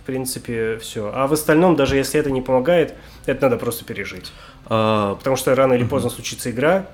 в 0.02 0.06
принципе, 0.06 0.80
все. 0.80 1.14
А 1.16 1.28
в 1.28 1.34
остальном, 1.34 1.78
даже 1.78 1.96
если 1.96 2.20
это 2.20 2.30
не 2.30 2.42
помогает, 2.42 2.94
это 3.26 3.44
надо 3.44 3.56
просто 3.56 3.86
пережить. 3.86 4.34
А, 4.66 5.16
Потому 5.16 5.38
что 5.38 5.56
рано 5.56 5.72
или 5.72 5.86
поздно 5.86 6.10
случится 6.10 6.52
игра, 6.52 6.88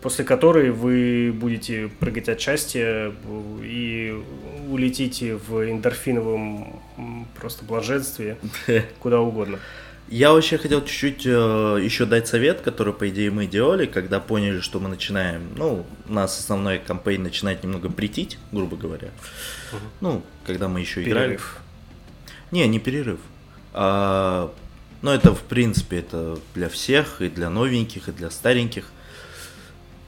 после 0.00 0.24
которой 0.24 0.70
вы 0.70 1.32
будете 1.34 1.88
прыгать 1.88 2.28
от 2.28 2.40
счастья 2.40 3.12
и 3.62 4.16
улетите 4.70 5.34
в 5.34 5.68
эндорфиновом 5.68 6.80
просто 7.40 7.64
блаженстве 7.64 8.38
куда 9.00 9.20
угодно. 9.20 9.58
Я 10.08 10.32
вообще 10.32 10.58
хотел 10.58 10.84
чуть-чуть 10.84 11.22
э, 11.24 11.78
еще 11.82 12.04
дать 12.04 12.28
совет, 12.28 12.60
который, 12.60 12.92
по 12.92 13.08
идее, 13.08 13.30
мы 13.30 13.46
делали, 13.46 13.86
когда 13.86 14.20
поняли, 14.20 14.60
что 14.60 14.78
мы 14.78 14.90
начинаем, 14.90 15.48
ну, 15.56 15.86
у 16.06 16.12
нас 16.12 16.38
основной 16.38 16.80
кампейн 16.80 17.22
начинает 17.22 17.62
немного 17.62 17.88
притить, 17.88 18.36
грубо 18.50 18.76
говоря. 18.76 19.08
Мгм. 19.72 19.82
Ну, 20.02 20.22
когда 20.44 20.68
мы 20.68 20.80
еще 20.80 21.02
играли. 21.02 21.28
Перерыв. 21.28 21.58
Не, 22.50 22.66
не 22.68 22.78
перерыв. 22.78 23.20
А, 23.72 24.52
ну, 25.00 25.10
это, 25.12 25.34
в 25.34 25.40
принципе, 25.42 26.00
это 26.00 26.38
для 26.54 26.68
всех, 26.68 27.22
и 27.22 27.30
для 27.30 27.48
новеньких, 27.48 28.08
и 28.08 28.12
для 28.12 28.30
стареньких. 28.30 28.90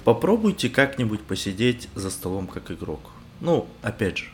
Попробуйте 0.05 0.69
как-нибудь 0.69 1.23
посидеть 1.23 1.89
за 1.94 2.11
столом 2.11 2.47
как 2.47 2.70
игрок. 2.70 3.11
Ну, 3.40 3.66
опять 3.81 4.19
же, 4.19 4.27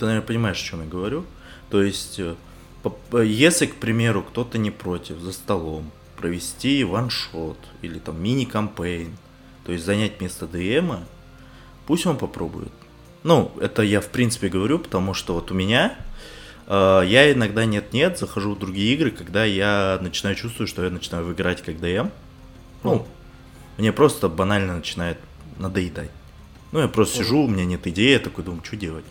ты, 0.00 0.06
наверное, 0.06 0.26
понимаешь, 0.26 0.60
о 0.60 0.64
чем 0.64 0.80
я 0.80 0.88
говорю. 0.88 1.24
То 1.68 1.82
есть, 1.82 2.18
э, 2.18 2.34
э, 3.12 3.24
если, 3.24 3.66
к 3.66 3.76
примеру, 3.76 4.22
кто-то 4.22 4.56
не 4.56 4.70
против 4.70 5.18
за 5.18 5.32
столом 5.32 5.90
провести 6.16 6.82
ваншот 6.84 7.58
или 7.82 7.98
там 7.98 8.20
мини-кампейн, 8.22 9.16
то 9.64 9.72
есть 9.72 9.84
занять 9.84 10.20
место 10.20 10.46
ДМа, 10.46 11.04
пусть 11.86 12.06
он 12.06 12.16
попробует. 12.16 12.72
Ну, 13.22 13.52
это 13.60 13.82
я 13.82 14.00
в 14.00 14.08
принципе 14.08 14.48
говорю, 14.48 14.78
потому 14.78 15.12
что 15.12 15.34
вот 15.34 15.50
у 15.50 15.54
меня 15.54 15.98
э, 16.66 17.02
я 17.06 17.30
иногда 17.30 17.66
нет-нет 17.66 18.18
захожу 18.18 18.54
в 18.54 18.58
другие 18.58 18.94
игры, 18.94 19.10
когда 19.10 19.44
я 19.44 19.98
начинаю 20.00 20.34
чувствовать, 20.34 20.70
что 20.70 20.82
я 20.82 20.90
начинаю 20.90 21.30
играть 21.32 21.62
как 21.62 21.78
ДМ. 21.78 22.08
Ну, 22.82 23.06
мне 23.76 23.92
просто 23.92 24.30
банально 24.30 24.76
начинает 24.76 25.18
надоедать. 25.58 26.10
Ну, 26.72 26.80
я 26.80 26.88
просто 26.88 27.18
сижу, 27.18 27.42
у 27.42 27.48
меня 27.48 27.64
нет 27.64 27.86
идеи, 27.86 28.12
я 28.12 28.18
такой 28.18 28.44
думаю, 28.44 28.62
что 28.64 28.76
делать. 28.76 29.04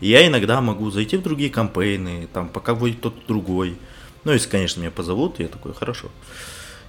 И 0.00 0.08
я 0.08 0.26
иногда 0.26 0.60
могу 0.60 0.90
зайти 0.90 1.16
в 1.16 1.22
другие 1.22 1.50
кампейны, 1.50 2.26
там, 2.32 2.48
пока 2.48 2.74
будет 2.74 2.98
кто-то 2.98 3.20
другой. 3.28 3.76
Ну, 4.24 4.32
если, 4.32 4.48
конечно, 4.48 4.80
меня 4.80 4.90
позовут, 4.90 5.38
я 5.38 5.48
такой, 5.48 5.74
хорошо. 5.74 6.08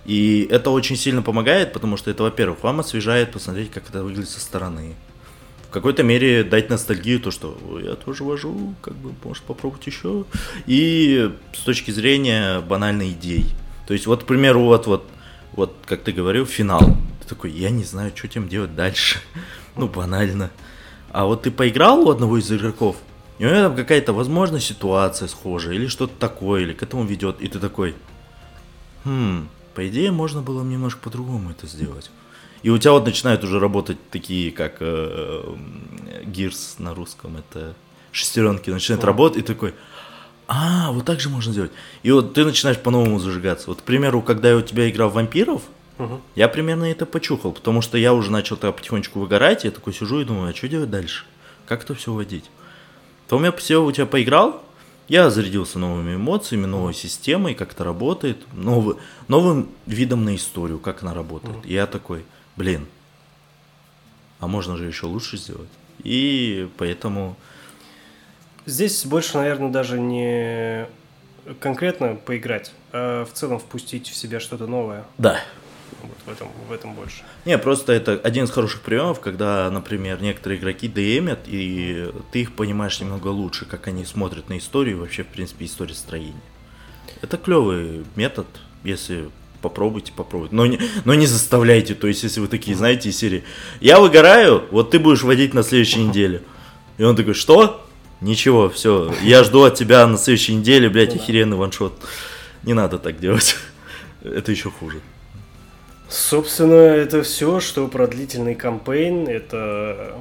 И 0.06 0.48
это 0.50 0.70
очень 0.70 0.96
сильно 0.96 1.22
помогает, 1.22 1.74
потому 1.74 1.98
что 1.98 2.12
это, 2.12 2.24
во-первых, 2.24 2.64
вам 2.64 2.82
освежает 2.82 3.32
посмотреть, 3.32 3.72
как 3.72 3.90
это 3.90 4.04
выглядит 4.04 4.30
со 4.30 4.40
стороны. 4.40 4.96
В 5.70 5.74
какой-то 5.74 6.04
мере 6.04 6.44
дать 6.44 6.70
ностальгию, 6.70 7.20
то, 7.20 7.32
что 7.32 7.58
«Ой, 7.70 7.86
я 7.86 7.96
тоже 7.96 8.24
вожу, 8.24 8.76
как 8.82 8.96
бы, 8.96 9.14
может, 9.24 9.44
попробовать 9.44 9.88
еще. 9.88 10.26
И 10.68 11.32
с 11.54 11.60
точки 11.60 11.90
зрения 11.92 12.60
банальной 12.60 13.10
идей. 13.10 13.46
То 13.88 13.94
есть, 13.94 14.06
вот, 14.06 14.24
к 14.24 14.28
примеру, 14.28 14.62
вот, 14.62 14.86
вот, 14.86 15.08
вот, 15.54 15.76
как 15.86 16.04
ты 16.04 16.12
говорил, 16.12 16.46
финал. 16.46 16.96
Ты 17.22 17.28
такой, 17.28 17.52
я 17.52 17.72
не 17.72 17.84
знаю, 17.84 18.12
что 18.16 18.28
тем 18.28 18.48
делать 18.48 18.76
дальше. 18.76 19.20
Ну, 19.76 19.88
банально. 19.88 20.52
А 21.12 21.26
вот 21.26 21.44
ты 21.44 21.52
поиграл 21.52 22.08
у 22.08 22.12
одного 22.12 22.38
из 22.38 22.52
игроков, 22.52 22.98
и 23.40 23.46
у 23.46 23.50
него 23.50 23.62
там 23.62 23.76
какая-то, 23.76 24.14
возможно, 24.14 24.60
ситуация 24.60 25.28
схожая, 25.28 25.76
или 25.76 25.88
что-то 25.88 26.14
такое, 26.20 26.62
или 26.62 26.74
к 26.74 26.84
этому 26.84 27.04
ведет, 27.04 27.42
и 27.42 27.48
ты 27.48 27.60
такой, 27.60 27.96
хм, 29.06 29.48
по 29.76 29.88
идее, 29.88 30.12
можно 30.12 30.42
было 30.42 30.64
немножко 30.64 31.00
по-другому 31.02 31.52
это 31.52 31.68
сделать. 31.68 32.10
И 32.64 32.70
у 32.70 32.78
тебя 32.78 32.94
вот 32.94 33.06
начинают 33.06 33.44
уже 33.44 33.60
работать 33.60 33.98
такие, 34.10 34.52
как 34.52 34.78
э, 34.80 34.86
э, 34.86 36.24
Gears 36.24 36.76
на 36.78 36.96
русском, 36.96 37.38
это 37.38 37.76
шестеренки, 38.12 38.70
начинают 38.70 39.04
работать, 39.04 39.40
и 39.40 39.46
такой, 39.46 39.74
а, 40.48 40.92
вот 40.92 41.06
так 41.06 41.20
же 41.20 41.30
можно 41.30 41.52
сделать. 41.52 41.72
И 42.04 42.12
вот 42.12 42.34
ты 42.34 42.46
начинаешь 42.46 42.78
по-новому 42.78 43.20
зажигаться. 43.20 43.68
Вот, 43.68 43.82
к 43.82 43.84
примеру, 43.84 44.22
когда 44.22 44.50
я 44.50 44.58
у 44.58 44.62
тебя 44.62 44.90
играл 44.90 45.10
в 45.10 45.14
вампиров, 45.14 45.64
Мгм. 45.98 46.22
я 46.36 46.48
примерно 46.48 46.86
это 46.86 47.06
почухал, 47.06 47.52
потому 47.52 47.82
что 47.82 47.98
я 47.98 48.14
уже 48.14 48.32
начал 48.32 48.58
тогда 48.58 48.72
потихонечку 48.72 49.20
выгорать, 49.20 49.64
я 49.64 49.72
такой 49.72 49.94
сижу 49.94 50.22
и 50.22 50.26
думаю, 50.26 50.52
а 50.52 50.56
что 50.56 50.68
делать 50.68 50.90
дальше? 50.90 51.26
Как 51.66 51.84
это 51.84 51.94
все 51.94 52.12
водить? 52.14 52.50
Потом 53.26 53.46
я 53.46 53.52
все 53.52 53.84
у 53.84 53.92
тебя 53.92 54.06
поиграл, 54.06 54.64
я 55.08 55.30
зарядился 55.30 55.80
новыми 55.80 56.16
эмоциями, 56.16 56.66
новой 56.66 56.94
системой, 56.94 57.56
как 57.56 57.74
это 57.74 57.84
работает, 57.84 58.38
новый, 58.54 58.96
новым 59.28 59.70
видом 59.86 60.24
на 60.24 60.36
историю, 60.36 60.80
как 60.80 61.04
она 61.04 61.14
работает. 61.14 61.58
И 61.66 61.74
я 61.74 61.88
такой, 61.88 62.26
блин, 62.56 62.88
а 64.40 64.48
можно 64.48 64.78
же 64.78 64.86
еще 64.86 65.06
лучше 65.06 65.38
сделать. 65.38 65.70
И 66.04 66.70
поэтому... 66.78 67.36
Здесь 68.66 69.06
больше, 69.06 69.38
наверное, 69.38 69.70
даже 69.70 70.00
не 70.00 70.88
конкретно 71.60 72.16
поиграть, 72.16 72.72
а 72.94 73.26
в 73.26 73.34
целом 73.34 73.60
впустить 73.60 74.08
в 74.08 74.16
себя 74.16 74.40
что-то 74.40 74.68
новое. 74.68 75.04
Да, 75.18 75.42
Вот 76.02 76.18
в 76.26 76.30
этом, 76.30 76.48
в 76.68 76.72
этом 76.72 76.94
больше. 76.94 77.24
Не, 77.46 77.58
просто 77.58 77.94
это 77.94 78.14
один 78.24 78.46
из 78.46 78.52
хороших 78.52 78.82
приемов, 78.82 79.20
когда, 79.20 79.70
например, 79.70 80.22
некоторые 80.22 80.60
игроки 80.60 80.88
ДМят, 80.88 81.42
и 81.48 82.12
ты 82.32 82.42
их 82.42 82.54
понимаешь 82.54 83.00
немного 83.00 83.28
лучше, 83.28 83.66
как 83.66 83.88
они 83.88 84.06
смотрят 84.06 84.50
на 84.50 84.58
историю 84.58 84.98
и 84.98 85.00
вообще, 85.00 85.24
в 85.24 85.28
принципе, 85.28 85.66
историю 85.66 85.96
строения. 85.96 86.34
Это 87.22 87.38
клевый 87.38 88.04
метод, 88.16 88.48
если 88.84 89.30
попробуйте, 89.62 90.12
попробуйте. 90.12 90.56
Но 90.56 90.66
не, 90.66 90.80
но 91.06 91.14
не 91.14 91.26
заставляйте, 91.26 91.96
то 91.96 92.08
есть, 92.08 92.24
если 92.24 92.40
вы 92.40 92.48
такие, 92.48 92.76
знаете, 92.76 93.10
из 93.10 93.18
серии 93.18 93.44
«Я 93.80 94.00
выгораю, 94.00 94.64
вот 94.72 94.92
ты 94.92 95.00
будешь 95.00 95.24
водить 95.24 95.54
на 95.54 95.64
следующей 95.64 96.04
неделе». 96.04 96.42
И 96.98 97.04
он 97.04 97.16
такой 97.16 97.34
«Что?» 97.34 97.84
Ничего, 98.24 98.70
все, 98.70 99.14
я 99.22 99.44
жду 99.44 99.64
от 99.64 99.76
тебя 99.76 100.08
на 100.08 100.18
следующей 100.18 100.56
неделе, 100.56 100.88
блядь, 100.88 101.14
Ну 101.14 101.22
охеренный 101.22 101.58
ваншот. 101.58 102.00
Не 102.64 102.74
надо 102.74 102.98
так 102.98 103.20
делать. 103.20 103.58
Это 104.24 104.50
еще 104.50 104.72
хуже. 104.72 105.02
Собственно, 106.18 106.76
это 106.76 107.24
все, 107.24 107.60
что 107.60 107.88
про 107.88 108.06
длительный 108.06 108.54
кампейн. 108.54 109.28
Это 109.28 110.14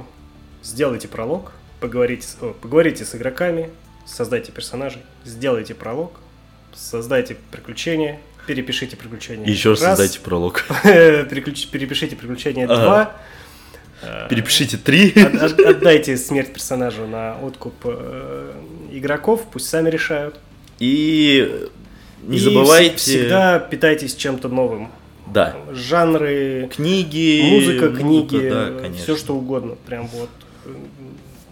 сделайте 0.63 1.07
пролог, 1.07 1.51
поговорите, 1.79 2.25
с- 2.27 2.37
о, 2.41 2.53
поговорите 2.59 3.05
с 3.05 3.13
игроками, 3.13 3.69
создайте 4.03 4.51
персонажей, 4.51 5.03
сделайте 5.23 5.75
пролог, 5.75 6.13
создайте 6.73 7.37
приключения, 7.51 8.19
перепишите 8.47 8.97
приключения. 8.97 9.45
Еще 9.47 9.69
раз 9.71 9.81
создайте 9.81 10.19
пролог. 10.19 10.65
переключ- 10.83 11.69
перепишите 11.69 12.15
приключения. 12.15 12.65
2. 12.65 13.15
Э, 14.01 14.27
Перепишите 14.29 14.77
три. 14.77 15.11
от- 15.11 15.35
от- 15.35 15.59
Отдайте 15.59 16.17
смерть 16.17 16.51
персонажу 16.53 17.05
на 17.05 17.37
откуп 17.39 17.75
э, 17.83 18.51
игроков, 18.91 19.45
пусть 19.51 19.69
сами 19.69 19.91
решают. 19.91 20.39
И 20.79 21.67
не 22.23 22.37
И 22.37 22.39
забывайте... 22.39 22.95
вс- 22.95 22.97
всегда 22.97 23.59
питайтесь 23.59 24.15
чем-то 24.15 24.49
новым. 24.49 24.89
Да. 25.33 25.55
Жанры, 25.71 26.69
Книги. 26.73 27.49
музыка, 27.49 27.89
книги, 27.95 28.49
да, 28.49 28.67
конечно. 28.79 29.03
все 29.03 29.17
что 29.17 29.35
угодно. 29.35 29.75
Прям 29.85 30.07
вот. 30.07 30.29
э, 30.65 30.73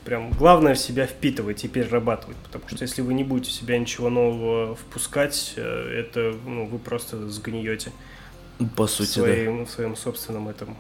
Прям 0.06 0.32
главное 0.32 0.74
в 0.74 0.80
себя 0.80 1.06
впитывать 1.06 1.64
и 1.64 1.68
перерабатывать. 1.68 2.36
Потому 2.38 2.68
что 2.68 2.82
если 2.82 3.02
вы 3.04 3.14
не 3.14 3.24
будете 3.24 3.52
в 3.52 3.54
себя 3.54 3.78
ничего 3.78 4.10
нового 4.10 4.76
впускать, 4.76 5.54
э, 5.58 6.06
это 6.06 6.34
ну, 6.46 6.66
вы 6.66 6.80
просто 6.80 7.30
сгниете 7.30 7.92
По 8.76 8.88
в 8.88 8.92
сути, 8.92 9.20
да. 9.20 9.26
своем, 9.26 9.66
в 9.66 9.70
своем 9.70 9.96
собственном 9.96 10.48
этом 10.50 10.76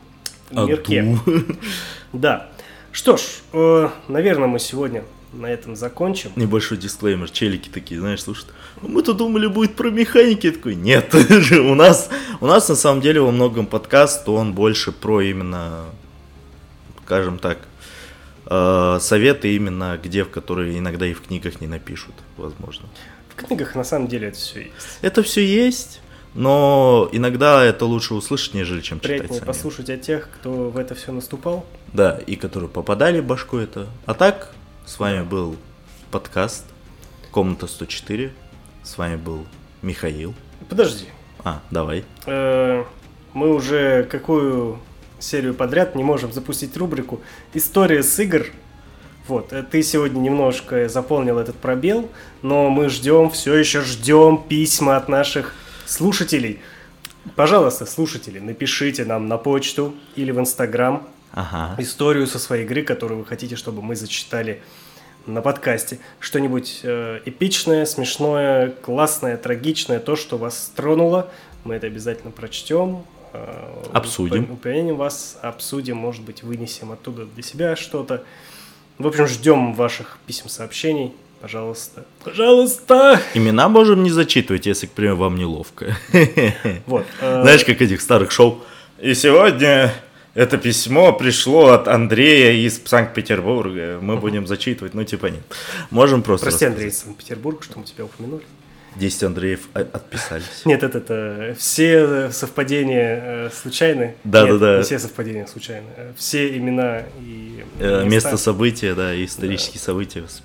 Аду. 0.52 0.68
мирке. 0.68 1.18
Да. 2.14 2.50
Что 2.92 3.16
ж, 3.16 3.22
э, 3.54 3.90
наверное, 4.08 4.48
мы 4.48 4.60
сегодня 4.60 5.04
на 5.34 5.48
этом 5.48 5.76
закончим. 5.76 6.32
Небольшой 6.36 6.78
дисклеймер. 6.78 7.30
Челики 7.30 7.70
такие, 7.70 8.00
знаешь, 8.00 8.24
слушают. 8.24 8.54
«Ну, 8.82 8.90
Мы-то 8.90 9.14
думали, 9.14 9.48
будет 9.48 9.76
про 9.76 9.90
механики. 9.90 10.48
Я 10.48 10.54
такой, 10.54 10.76
нет. 10.76 11.14
у 11.52 11.76
нас, 11.76 12.10
у 12.40 12.48
нас 12.48 12.68
на 12.70 12.76
самом 12.76 13.02
деле 13.02 13.22
во 13.22 13.32
многом 13.32 13.66
подкаст, 13.66 14.28
он 14.28 14.54
больше 14.54 14.92
про 14.92 15.22
именно, 15.22 15.86
скажем 17.06 17.40
так, 17.40 17.60
э, 18.46 18.98
советы 19.02 19.56
именно, 19.56 20.00
где 20.02 20.24
в 20.24 20.30
которые 20.30 20.78
иногда 20.78 21.06
и 21.06 21.14
в 21.14 21.22
книгах 21.22 21.62
не 21.62 21.68
напишут, 21.68 22.16
возможно. 22.38 22.90
В 23.30 23.36
книгах 23.36 23.76
на 23.76 23.84
самом 23.84 24.08
деле 24.08 24.28
это 24.30 24.38
все 24.38 24.60
есть. 24.60 25.00
Это 25.02 25.24
все 25.24 25.46
есть, 25.46 26.02
но 26.34 27.10
иногда 27.12 27.64
это 27.64 27.86
лучше 27.86 28.14
услышать, 28.14 28.54
нежели 28.54 28.82
чем 28.82 29.00
читать 29.00 29.20
Приятнее 29.20 29.42
послушать 29.42 29.90
о 29.90 29.98
тех, 29.98 30.30
кто 30.36 30.70
в 30.70 30.78
это 30.78 30.96
все 30.96 31.12
наступал. 31.12 31.66
Да, 31.94 32.20
и 32.26 32.36
которые 32.36 32.70
попадали 32.70 33.20
в 33.20 33.26
башку 33.26 33.58
это. 33.58 33.88
А 34.06 34.14
так, 34.14 34.54
с 34.86 35.00
вами 35.00 35.24
был 35.24 35.56
подкаст 36.12 36.66
Комната 37.32 37.68
104. 37.68 38.32
С 38.84 38.98
вами 38.98 39.16
был 39.16 39.46
Михаил. 39.82 40.34
Подожди, 40.70 41.06
А, 41.44 41.62
давай. 41.72 42.04
Э, 42.26 42.84
мы 43.34 43.54
уже 43.54 44.04
какую 44.04 44.80
серию 45.20 45.54
подряд 45.54 45.96
не 45.96 46.04
можем 46.04 46.32
запустить 46.34 46.76
рубрику 46.78 47.22
«История 47.54 48.04
с 48.04 48.20
игр». 48.20 48.48
Вот, 49.28 49.54
э, 49.54 49.64
ты 49.64 49.82
сегодня 49.84 50.20
немножко 50.20 50.90
заполнил 50.90 51.40
этот 51.40 51.56
пробел, 51.56 52.10
но 52.42 52.70
мы 52.70 52.90
ждем, 52.90 53.30
все 53.30 53.56
еще 53.56 53.82
ждем 53.82 54.44
письма 54.48 54.98
от 54.98 55.10
наших 55.10 55.56
слушателей. 55.86 56.60
Пожалуйста, 57.36 57.86
слушатели, 57.86 58.40
напишите 58.40 59.06
нам 59.06 59.28
на 59.28 59.38
почту 59.38 59.94
или 60.16 60.32
в 60.32 60.40
Инстаграм 60.40 61.08
Ага. 61.34 61.76
историю 61.82 62.28
со 62.28 62.40
своей 62.40 62.66
игры, 62.66 62.82
которую 62.84 63.20
вы 63.20 63.26
хотите, 63.26 63.56
чтобы 63.56 63.82
мы 63.82 63.96
зачитали 63.96 64.62
на 65.26 65.42
подкасте. 65.42 66.00
Что-нибудь 66.20 66.80
э, 66.84 67.22
эпичное, 67.26 67.86
смешное, 67.86 68.70
классное, 68.72 69.38
трагичное, 69.38 70.00
то, 70.00 70.16
что 70.16 70.38
вас 70.38 70.72
тронуло, 70.76 71.30
мы 71.64 71.76
это 71.76 71.88
обязательно 71.88 72.32
прочтем. 72.32 73.04
э, 73.34 73.84
Обсудим. 73.94 74.44
уп- 74.44 74.54
Упомянем 74.54 74.98
вас, 74.98 75.38
обсудим, 75.42 75.98
может 75.98 76.24
быть, 76.24 76.44
вынесем 76.44 76.92
оттуда 76.92 77.26
для 77.26 77.44
себя 77.44 77.76
что-то. 77.76 78.24
В 78.98 79.08
общем, 79.08 79.28
ждем 79.28 79.74
ваших 79.74 80.18
писем, 80.28 80.50
сообщений. 80.50 81.14
Пожалуйста. 81.40 82.06
Пожалуйста! 82.24 83.20
Имена 83.34 83.68
можем 83.70 84.04
не 84.04 84.10
зачитывать, 84.12 84.66
если, 84.68 84.86
к 84.88 84.92
примеру, 84.92 85.18
вам 85.18 85.38
неловко. 85.38 85.96
Вот. 86.86 87.06
э, 87.22 87.42
Знаешь, 87.44 87.64
как 87.64 87.82
этих 87.82 88.02
старых 88.02 88.32
шоу. 88.32 88.62
И 89.00 89.14
сегодня 89.16 89.94
это 90.34 90.58
письмо 90.58 91.14
пришло 91.14 91.70
от 91.72 91.88
Андрея 91.88 92.54
из 92.66 92.82
Санкт-Петербурга. 92.86 94.00
Мы 94.02 94.18
будем 94.18 94.48
зачитывать, 94.48 94.94
ну 94.94 95.04
типа 95.04 95.28
нет. 95.28 95.42
Можем 95.90 96.24
просто... 96.24 96.46
Прости, 96.48 96.66
рассказать. 96.66 96.74
Андрей 96.76 96.90
из 96.90 96.98
Санкт-Петербурга, 97.00 97.64
что 97.64 97.80
мы 97.80 97.86
тебя 97.86 98.06
упомянули. 98.06 98.44
10 98.98 99.24
Андреев 99.24 99.70
о- 99.74 99.80
отписались. 99.80 100.66
Нет, 100.66 100.84
это, 100.84 100.98
это 100.98 101.56
все 101.58 102.30
совпадения 102.32 103.22
э, 103.24 103.50
случайны. 103.54 104.16
Да, 104.26 104.42
Нет, 104.44 104.60
да, 104.60 104.74
да. 104.74 104.78
Не 104.80 104.84
все 104.84 105.00
совпадения 105.00 105.46
случайны. 105.48 105.88
Э, 105.96 106.12
Все 106.18 106.58
имена 106.58 107.04
и 107.22 107.64
Э, 107.80 108.04
места, 108.04 108.30
Место 108.32 108.38
события, 108.38 108.94
да, 108.94 109.14
и 109.14 109.24
исторические 109.26 109.80
события. 109.80 110.24
с- 110.28 110.42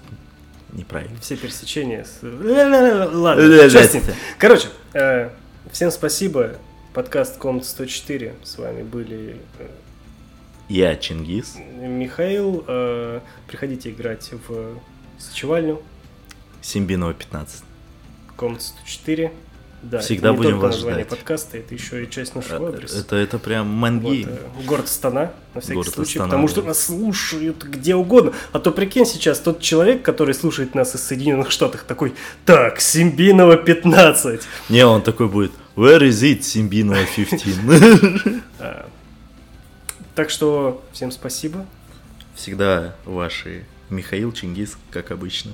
Неправильно. 0.73 1.17
все 1.21 1.37
пересечения. 1.37 2.07
Ладно, 2.23 3.49
Да, 3.49 3.69
да, 3.69 3.83
да. 3.83 4.01
Короче, 4.39 4.69
э, 4.95 5.31
всем 5.73 5.91
спасибо. 5.91 6.53
Подкаст 6.97 7.37
Комната 7.37 7.67
104. 7.67 8.37
С 8.43 8.57
вами 8.57 8.83
были 8.83 9.37
э, 9.59 9.69
Я 10.71 10.97
Чингис. 10.97 11.59
Михаил. 11.77 12.65
Э, 12.67 13.21
Приходите 13.47 13.91
играть 13.91 14.33
в 14.33 14.79
сочевальню. 15.19 15.83
Симбинова 16.63 17.13
15. 17.13 17.65
Комната 18.35 18.65
104. 18.65 19.31
Да, 19.91 20.01
Всегда 20.01 20.31
это 20.31 20.39
не 20.39 20.43
будем 20.45 20.59
вас 20.59 20.75
название 20.75 21.05
ждать. 21.05 21.19
подкаста, 21.19 21.59
это 21.59 21.75
еще 21.75 22.03
и 22.03 22.11
часть 22.11 22.35
нашего 22.35 22.71
адреса. 22.71 22.99
Это, 22.99 23.15
это 23.17 23.39
прям 23.39 23.69
Вот, 23.69 23.77
манги. 23.77 24.27
э, 24.29 24.65
город 24.67 24.87
Астана, 24.87 25.33
на 25.55 25.61
всякий 25.61 25.75
Город 25.75 25.95
случай, 25.95 26.19
Астана, 26.19 26.29
потому 26.29 26.49
что 26.49 26.63
да. 26.63 26.69
нас 26.69 26.83
слушают 26.85 27.63
где 27.63 27.95
угодно. 27.95 28.33
А 28.53 28.59
то 28.59 28.73
прикинь 28.73 29.07
сейчас, 29.07 29.39
тот 29.39 29.61
человек, 29.61 30.03
который 30.03 30.35
слушает 30.35 30.75
нас 30.75 30.95
из 30.97 31.03
Соединенных 31.03 31.53
Штатов, 31.53 31.85
такой, 31.87 32.15
так, 32.45 32.81
Симбинова 32.81 33.57
15. 33.57 34.41
Не, 34.71 34.85
он 34.85 35.03
такой 35.03 35.29
будет. 35.29 35.53
Where 35.77 36.01
is 36.01 36.23
it, 36.23 36.43
Симбинова 36.43 37.05
15? 37.15 38.43
Так 40.17 40.31
что 40.31 40.83
всем 40.93 41.13
спасибо. 41.13 41.67
Всегда 42.35 42.97
ваши 43.05 43.67
Михаил 43.91 44.33
Чингис, 44.33 44.79
как 44.91 45.11
обычно. 45.11 45.53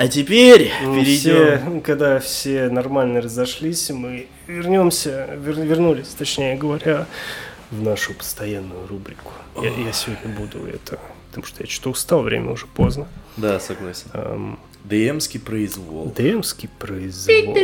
А 0.00 0.08
теперь 0.08 0.72
Ну, 0.82 0.94
перейдем. 0.94 1.58
Все, 1.74 1.80
когда 1.84 2.20
все 2.20 2.70
нормально 2.70 3.20
разошлись, 3.20 3.90
мы 3.90 4.28
вернемся, 4.46 5.28
вер- 5.36 5.62
вернулись, 5.62 6.08
точнее 6.18 6.56
говоря, 6.56 7.06
в 7.70 7.82
нашу 7.82 8.14
постоянную 8.14 8.86
рубрику. 8.86 9.30
Я, 9.60 9.68
я 9.68 9.92
сегодня 9.92 10.34
буду 10.34 10.66
это, 10.66 10.98
потому 11.28 11.46
что 11.46 11.62
я 11.62 11.68
что-то 11.68 11.90
устал, 11.90 12.22
время 12.22 12.50
уже 12.50 12.64
поздно. 12.66 13.08
Да, 13.36 13.60
согласен. 13.60 14.06
Эм, 14.14 14.58
ДМский 14.84 15.38
произвол. 15.38 16.10
ДМский 16.16 16.70
произвол. 16.78 17.54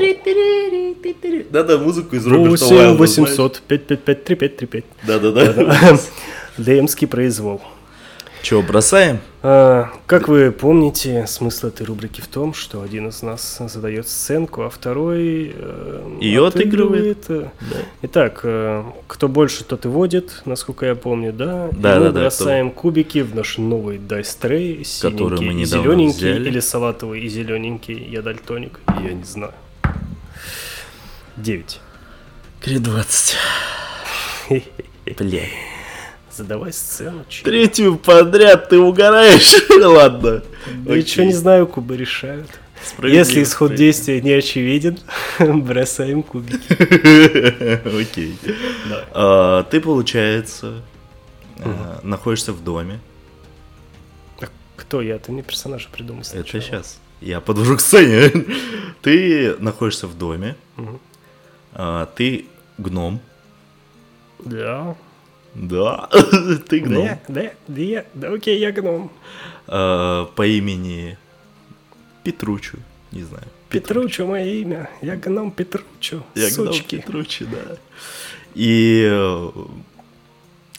Да-да, 1.49 1.79
музыку 1.79 2.17
из 2.17 2.27
Роберта 2.27 2.67
8 2.67 2.77
Уайлда, 2.77 2.99
800 2.99 3.63
555 3.67 4.25
3535. 4.25 4.85
знаешь? 5.05 5.21
Да-да-да. 5.23 5.99
ДМский 6.59 7.07
произвол. 7.09 7.63
Че, 8.43 8.61
бросаем? 8.61 9.21
А, 9.49 9.91
как 10.07 10.27
вы 10.27 10.51
помните, 10.51 11.25
смысл 11.29 11.69
этой 11.69 11.87
рубрики 11.87 12.21
в 12.21 12.27
том, 12.27 12.53
что 12.53 12.83
один 12.83 13.07
из 13.11 13.23
нас 13.23 13.59
задает 13.69 14.09
сценку, 14.09 14.63
а 14.63 14.71
второй 14.71 15.53
э, 15.55 16.19
Её 16.21 16.47
отыгрывает. 16.47 17.27
э. 17.29 17.51
Да. 17.61 17.77
Итак, 18.03 18.41
э, 18.43 18.83
кто 19.07 19.29
больше, 19.29 19.63
тот 19.63 19.85
и 19.85 19.89
водит, 19.89 20.43
насколько 20.47 20.87
я 20.87 20.97
помню, 20.97 21.33
да? 21.33 21.69
И 21.69 21.77
Да, 21.77 21.95
мы 22.01 22.05
да, 22.07 22.11
да, 22.11 22.21
бросаем 22.23 22.73
кубики 22.73 23.21
в 23.23 23.37
наш 23.37 23.59
новый 23.59 23.99
Который 25.01 25.39
синенький 25.39 25.55
мы 25.55 25.61
и 25.63 25.65
зелененький, 25.65 26.17
взяли. 26.33 26.49
или 26.49 26.59
салатовый 26.59 27.21
и 27.21 27.29
зелененький, 27.29 28.05
я 28.11 28.23
дальтоник, 28.23 28.81
я 29.01 29.13
не 29.13 29.23
знаю. 29.23 29.53
9. 31.37 31.81
Кри 32.61 32.79
20. 32.81 33.37
Бля. 35.19 35.43
Задавай 36.37 36.71
сцену, 36.71 37.25
чё. 37.31 37.45
Третью 37.45 37.97
подряд 37.97 38.69
ты 38.69 38.79
угораешь? 38.79 39.57
Ладно. 39.83 40.43
Ничего 40.85 41.25
не 41.25 41.33
знаю, 41.33 41.67
кубы 41.67 41.97
решают. 41.97 42.51
Если 43.03 43.43
исход 43.43 43.75
действия 43.75 44.21
не 44.21 44.33
очевиден, 44.33 44.99
бросаем 45.39 46.23
кубики. 46.23 46.61
Окей. 48.01 48.37
А, 49.13 49.63
Ты, 49.65 49.81
получается, 49.81 50.83
а, 51.59 52.01
находишься 52.03 52.53
в 52.53 52.63
доме. 52.63 53.01
Кто 54.77 55.01
я? 55.01 55.19
Ты 55.19 55.33
мне 55.33 55.43
персонажа 55.43 55.89
придумал 55.91 56.23
Это 56.35 56.61
сейчас. 56.61 57.01
Я 57.23 57.41
подвожу 57.41 57.79
к 57.79 57.81
сцене. 57.81 58.31
Ты 59.01 59.57
находишься 59.59 60.07
в 60.07 60.19
доме. 60.19 60.55
А, 61.73 62.07
Ты 62.15 62.45
гном. 62.77 63.21
Да. 64.45 64.97
Да, 65.59 66.09
ты 66.69 66.81
гном. 66.81 67.07
Да, 67.07 67.19
да, 67.29 67.51
да, 67.67 67.81
я, 67.81 68.05
да, 68.15 68.33
окей, 68.33 68.59
я 68.59 68.73
гном. 68.73 69.11
А, 69.67 70.27
По 70.37 70.47
имени 70.47 71.17
Петручу. 72.23 72.79
Не 73.11 73.23
знаю. 73.23 73.45
Петручу 73.71 74.27
мое 74.27 74.45
имя. 74.45 74.91
Я 75.01 75.17
гном 75.17 75.51
Петручу. 75.51 76.23
Я 76.35 76.51
гном 76.51 76.73
Сучки. 76.73 76.97
Петручи, 76.97 77.47
да. 77.47 77.77
И 78.55 79.09
э, 79.11 79.51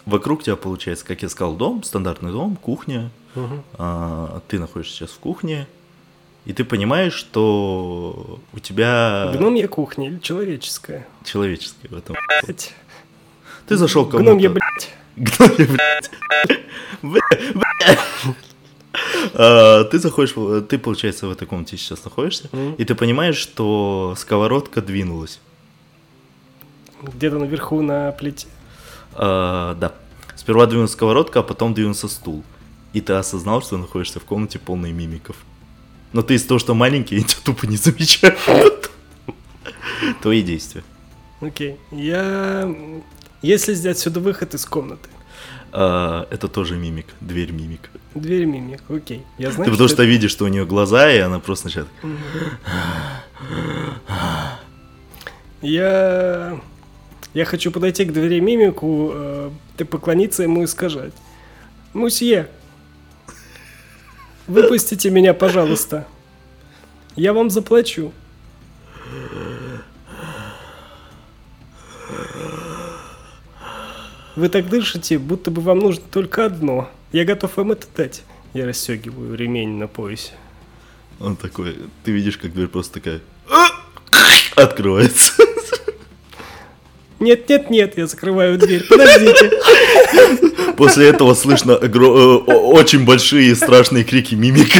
вокруг 0.05 0.43
тебя 0.43 0.55
получается, 0.55 1.05
как 1.05 1.21
я 1.23 1.29
сказал, 1.29 1.55
дом, 1.55 1.83
стандартный 1.83 2.31
дом, 2.31 2.55
кухня. 2.55 3.09
А, 3.77 4.41
Ты 4.47 4.59
находишься 4.59 4.95
сейчас 4.95 5.11
в 5.11 5.19
кухне. 5.19 5.67
И 6.45 6.53
ты 6.53 6.63
понимаешь, 6.63 7.13
что 7.13 8.39
у 8.53 8.59
тебя 8.59 9.31
Гномья 9.35 9.67
кухня 9.67 10.07
или 10.07 10.19
человеческая? 10.19 11.05
человеческое 11.25 11.89
в 11.89 11.97
этом. 11.97 12.15
Блять. 12.45 12.73
Ты 13.67 13.77
зашел 13.77 14.05
к 14.05 14.11
кому-то. 14.11 14.31
Гномья, 14.31 14.49
блядь. 14.49 14.93
Гномья, 15.15 15.67
блядь. 15.67 16.11
Бля, 17.01 17.21
бля. 17.53 17.97
А, 19.33 19.83
Ты 19.85 19.99
заходишь, 19.99 20.33
ты, 20.67 20.77
получается, 20.79 21.27
в 21.27 21.31
этой 21.31 21.47
комнате 21.47 21.77
сейчас 21.77 22.03
находишься, 22.03 22.49
и 22.77 22.83
ты 22.85 22.95
понимаешь, 22.95 23.35
что 23.37 24.15
сковородка 24.17 24.81
двинулась. 24.81 25.39
Где-то 27.01 27.37
наверху 27.37 27.81
на 27.81 28.11
плите. 28.11 28.47
А, 29.13 29.75
Да. 29.75 29.93
Сперва 30.35 30.65
двинулась 30.67 30.91
сковородка, 30.91 31.39
а 31.39 31.43
потом 31.43 31.73
двинулся 31.73 32.07
стул. 32.07 32.43
И 32.93 33.01
ты 33.01 33.13
осознал, 33.13 33.61
что 33.61 33.77
находишься 33.77 34.19
в 34.19 34.23
комнате 34.23 34.59
полной 34.59 34.91
мимиков. 34.91 35.35
Но 36.13 36.21
ты 36.21 36.35
из-за 36.35 36.47
того, 36.47 36.59
что 36.59 36.73
маленький, 36.73 37.21
тебя 37.23 37.41
тупо 37.43 37.65
не 37.65 37.75
замечают. 37.75 38.91
Твои 40.21 40.41
действия. 40.41 40.83
Окей. 41.41 41.77
Я... 41.91 42.73
Если 43.41 43.73
сделать 43.73 43.97
отсюда 43.97 44.19
выход 44.19 44.53
из 44.53 44.65
комнаты. 44.65 45.09
А, 45.71 46.27
Это 46.31 46.47
тоже 46.47 46.75
мимик, 46.75 47.07
дверь 47.21 47.51
мимик. 47.51 47.89
Дверь 48.15 48.45
мимик, 48.45 48.81
окей. 48.89 49.23
Я 49.37 49.51
знаю, 49.51 49.65
Ты 49.65 49.71
потому 49.71 49.89
что 49.89 50.03
видишь, 50.03 50.31
что 50.31 50.45
у 50.45 50.47
нее 50.47 50.65
глаза, 50.65 51.11
и 51.11 51.19
она 51.19 51.39
просто 51.39 51.67
начинает... 51.67 51.89
Я... 55.61 56.59
Я 57.33 57.45
хочу 57.45 57.71
подойти 57.71 58.05
к 58.05 58.13
двери 58.13 58.39
мимику, 58.39 59.11
э, 59.13 59.51
ты 59.75 59.85
поклониться 59.85 60.41
ему 60.41 60.63
и 60.63 60.67
сказать. 60.67 61.13
Мусье, 61.93 62.47
выпустите 64.47 65.11
меня, 65.11 65.35
пожалуйста. 65.35 66.07
Я 67.15 67.33
вам 67.33 67.51
заплачу. 67.51 68.11
Вы 74.37 74.49
так 74.49 74.69
дышите, 74.69 75.17
будто 75.17 75.49
бы 75.49 75.63
вам 75.63 75.79
нужно 75.79 76.03
только 76.11 76.45
одно. 76.45 76.87
Я 77.11 77.25
готов 77.25 77.57
вам 77.57 77.71
это 77.71 77.87
дать. 77.97 78.21
Я 78.53 78.67
расстегиваю 78.67 79.35
ремень 79.35 79.79
на 79.79 79.87
поясе. 79.87 80.33
Он 81.19 81.35
такой, 81.35 81.75
ты 82.03 82.11
видишь, 82.11 82.37
как 82.37 82.53
дверь 82.53 82.67
просто 82.67 82.93
такая 82.93 83.19
открывается. 84.55 85.33
Нет, 87.19 87.49
нет, 87.49 87.71
нет, 87.71 87.97
я 87.97 88.05
закрываю 88.05 88.59
дверь. 88.59 88.85
Подождите. 88.87 89.49
После 90.77 91.07
этого 91.07 91.33
слышно 91.33 91.71
огро- 91.71 92.43
э, 92.47 92.53
очень 92.53 93.05
большие 93.05 93.55
страшные 93.55 94.03
крики 94.03 94.35
мимика. 94.35 94.77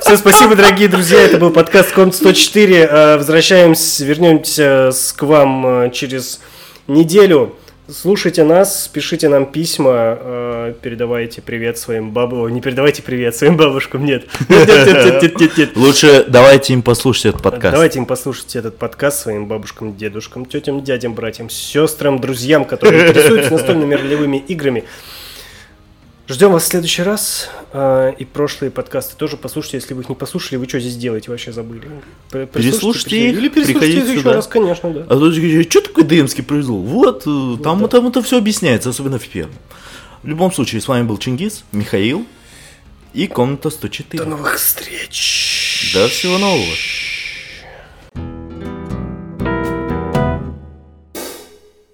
Все, 0.00 0.16
спасибо, 0.16 0.56
дорогие 0.56 0.88
друзья. 0.88 1.20
Это 1.20 1.38
был 1.38 1.50
подкаст 1.52 1.92
Комнат 1.92 2.16
104. 2.16 2.76
Э, 2.76 3.16
Возвращаемся, 3.18 4.04
вернемся 4.04 4.90
к 5.14 5.22
вам 5.22 5.84
э, 5.84 5.90
через 5.92 6.40
неделю. 6.88 7.54
Слушайте 7.90 8.44
нас, 8.44 8.86
пишите 8.92 9.30
нам 9.30 9.46
письма, 9.46 10.18
э, 10.20 10.74
передавайте 10.82 11.40
привет 11.40 11.78
своим 11.78 12.10
бабушкам. 12.10 12.54
Не 12.54 12.60
передавайте 12.60 13.02
привет 13.02 13.34
своим 13.34 13.56
бабушкам, 13.56 14.04
нет. 14.04 14.26
Лучше 15.74 16.26
давайте 16.28 16.74
им 16.74 16.82
послушать 16.82 17.26
этот 17.26 17.42
подкаст. 17.42 17.72
Давайте 17.72 17.98
им 17.98 18.04
послушать 18.04 18.56
этот 18.56 18.76
подкаст 18.76 19.20
своим 19.22 19.46
бабушкам, 19.46 19.96
дедушкам, 19.96 20.44
тетям, 20.44 20.84
дядям, 20.84 21.14
братьям, 21.14 21.48
сестрам, 21.48 22.18
друзьям, 22.20 22.66
которые 22.66 23.08
интересуются 23.08 23.52
настольными 23.52 23.94
ролевыми 23.94 24.36
играми. 24.36 24.84
Ждем 26.28 26.52
вас 26.52 26.64
в 26.64 26.66
следующий 26.66 27.02
раз. 27.02 27.48
а, 27.72 28.10
И 28.10 28.24
прошлые 28.26 28.70
подкасты 28.70 29.16
тоже 29.16 29.38
послушайте. 29.38 29.78
Если 29.78 29.94
вы 29.94 30.02
их 30.02 30.10
не 30.10 30.14
послушали, 30.14 30.58
вы 30.58 30.68
что 30.68 30.78
здесь 30.78 30.96
делаете? 30.96 31.30
Вообще 31.30 31.52
забыли. 31.52 31.88
Переслушайте 32.30 33.30
их, 33.30 33.38
Или 33.38 33.48
переслушайте 33.48 33.78
приходите 33.96 34.18
еще 34.18 34.30
раз, 34.30 34.46
конечно, 34.46 34.90
да. 34.90 35.06
А 35.08 35.18
то 35.18 35.32
что 35.32 35.80
такое 35.80 36.04
ДМский 36.04 36.42
произвол? 36.44 36.82
Вот, 36.82 37.22
э, 37.26 37.62
там, 37.62 37.80
да. 37.80 37.88
там 37.88 38.08
это 38.08 38.22
все 38.22 38.36
объясняется, 38.36 38.90
особенно 38.90 39.18
в 39.18 39.26
первом. 39.26 39.54
В 40.22 40.28
любом 40.28 40.52
случае, 40.52 40.82
с 40.82 40.88
вами 40.88 41.04
был 41.06 41.16
Чингис, 41.16 41.64
Михаил 41.72 42.26
и 43.14 43.26
комната 43.26 43.70
104. 43.70 44.22
До 44.22 44.28
новых 44.28 44.56
встреч! 44.56 45.92
До 45.94 46.08
всего 46.08 46.36
нового. 46.36 46.74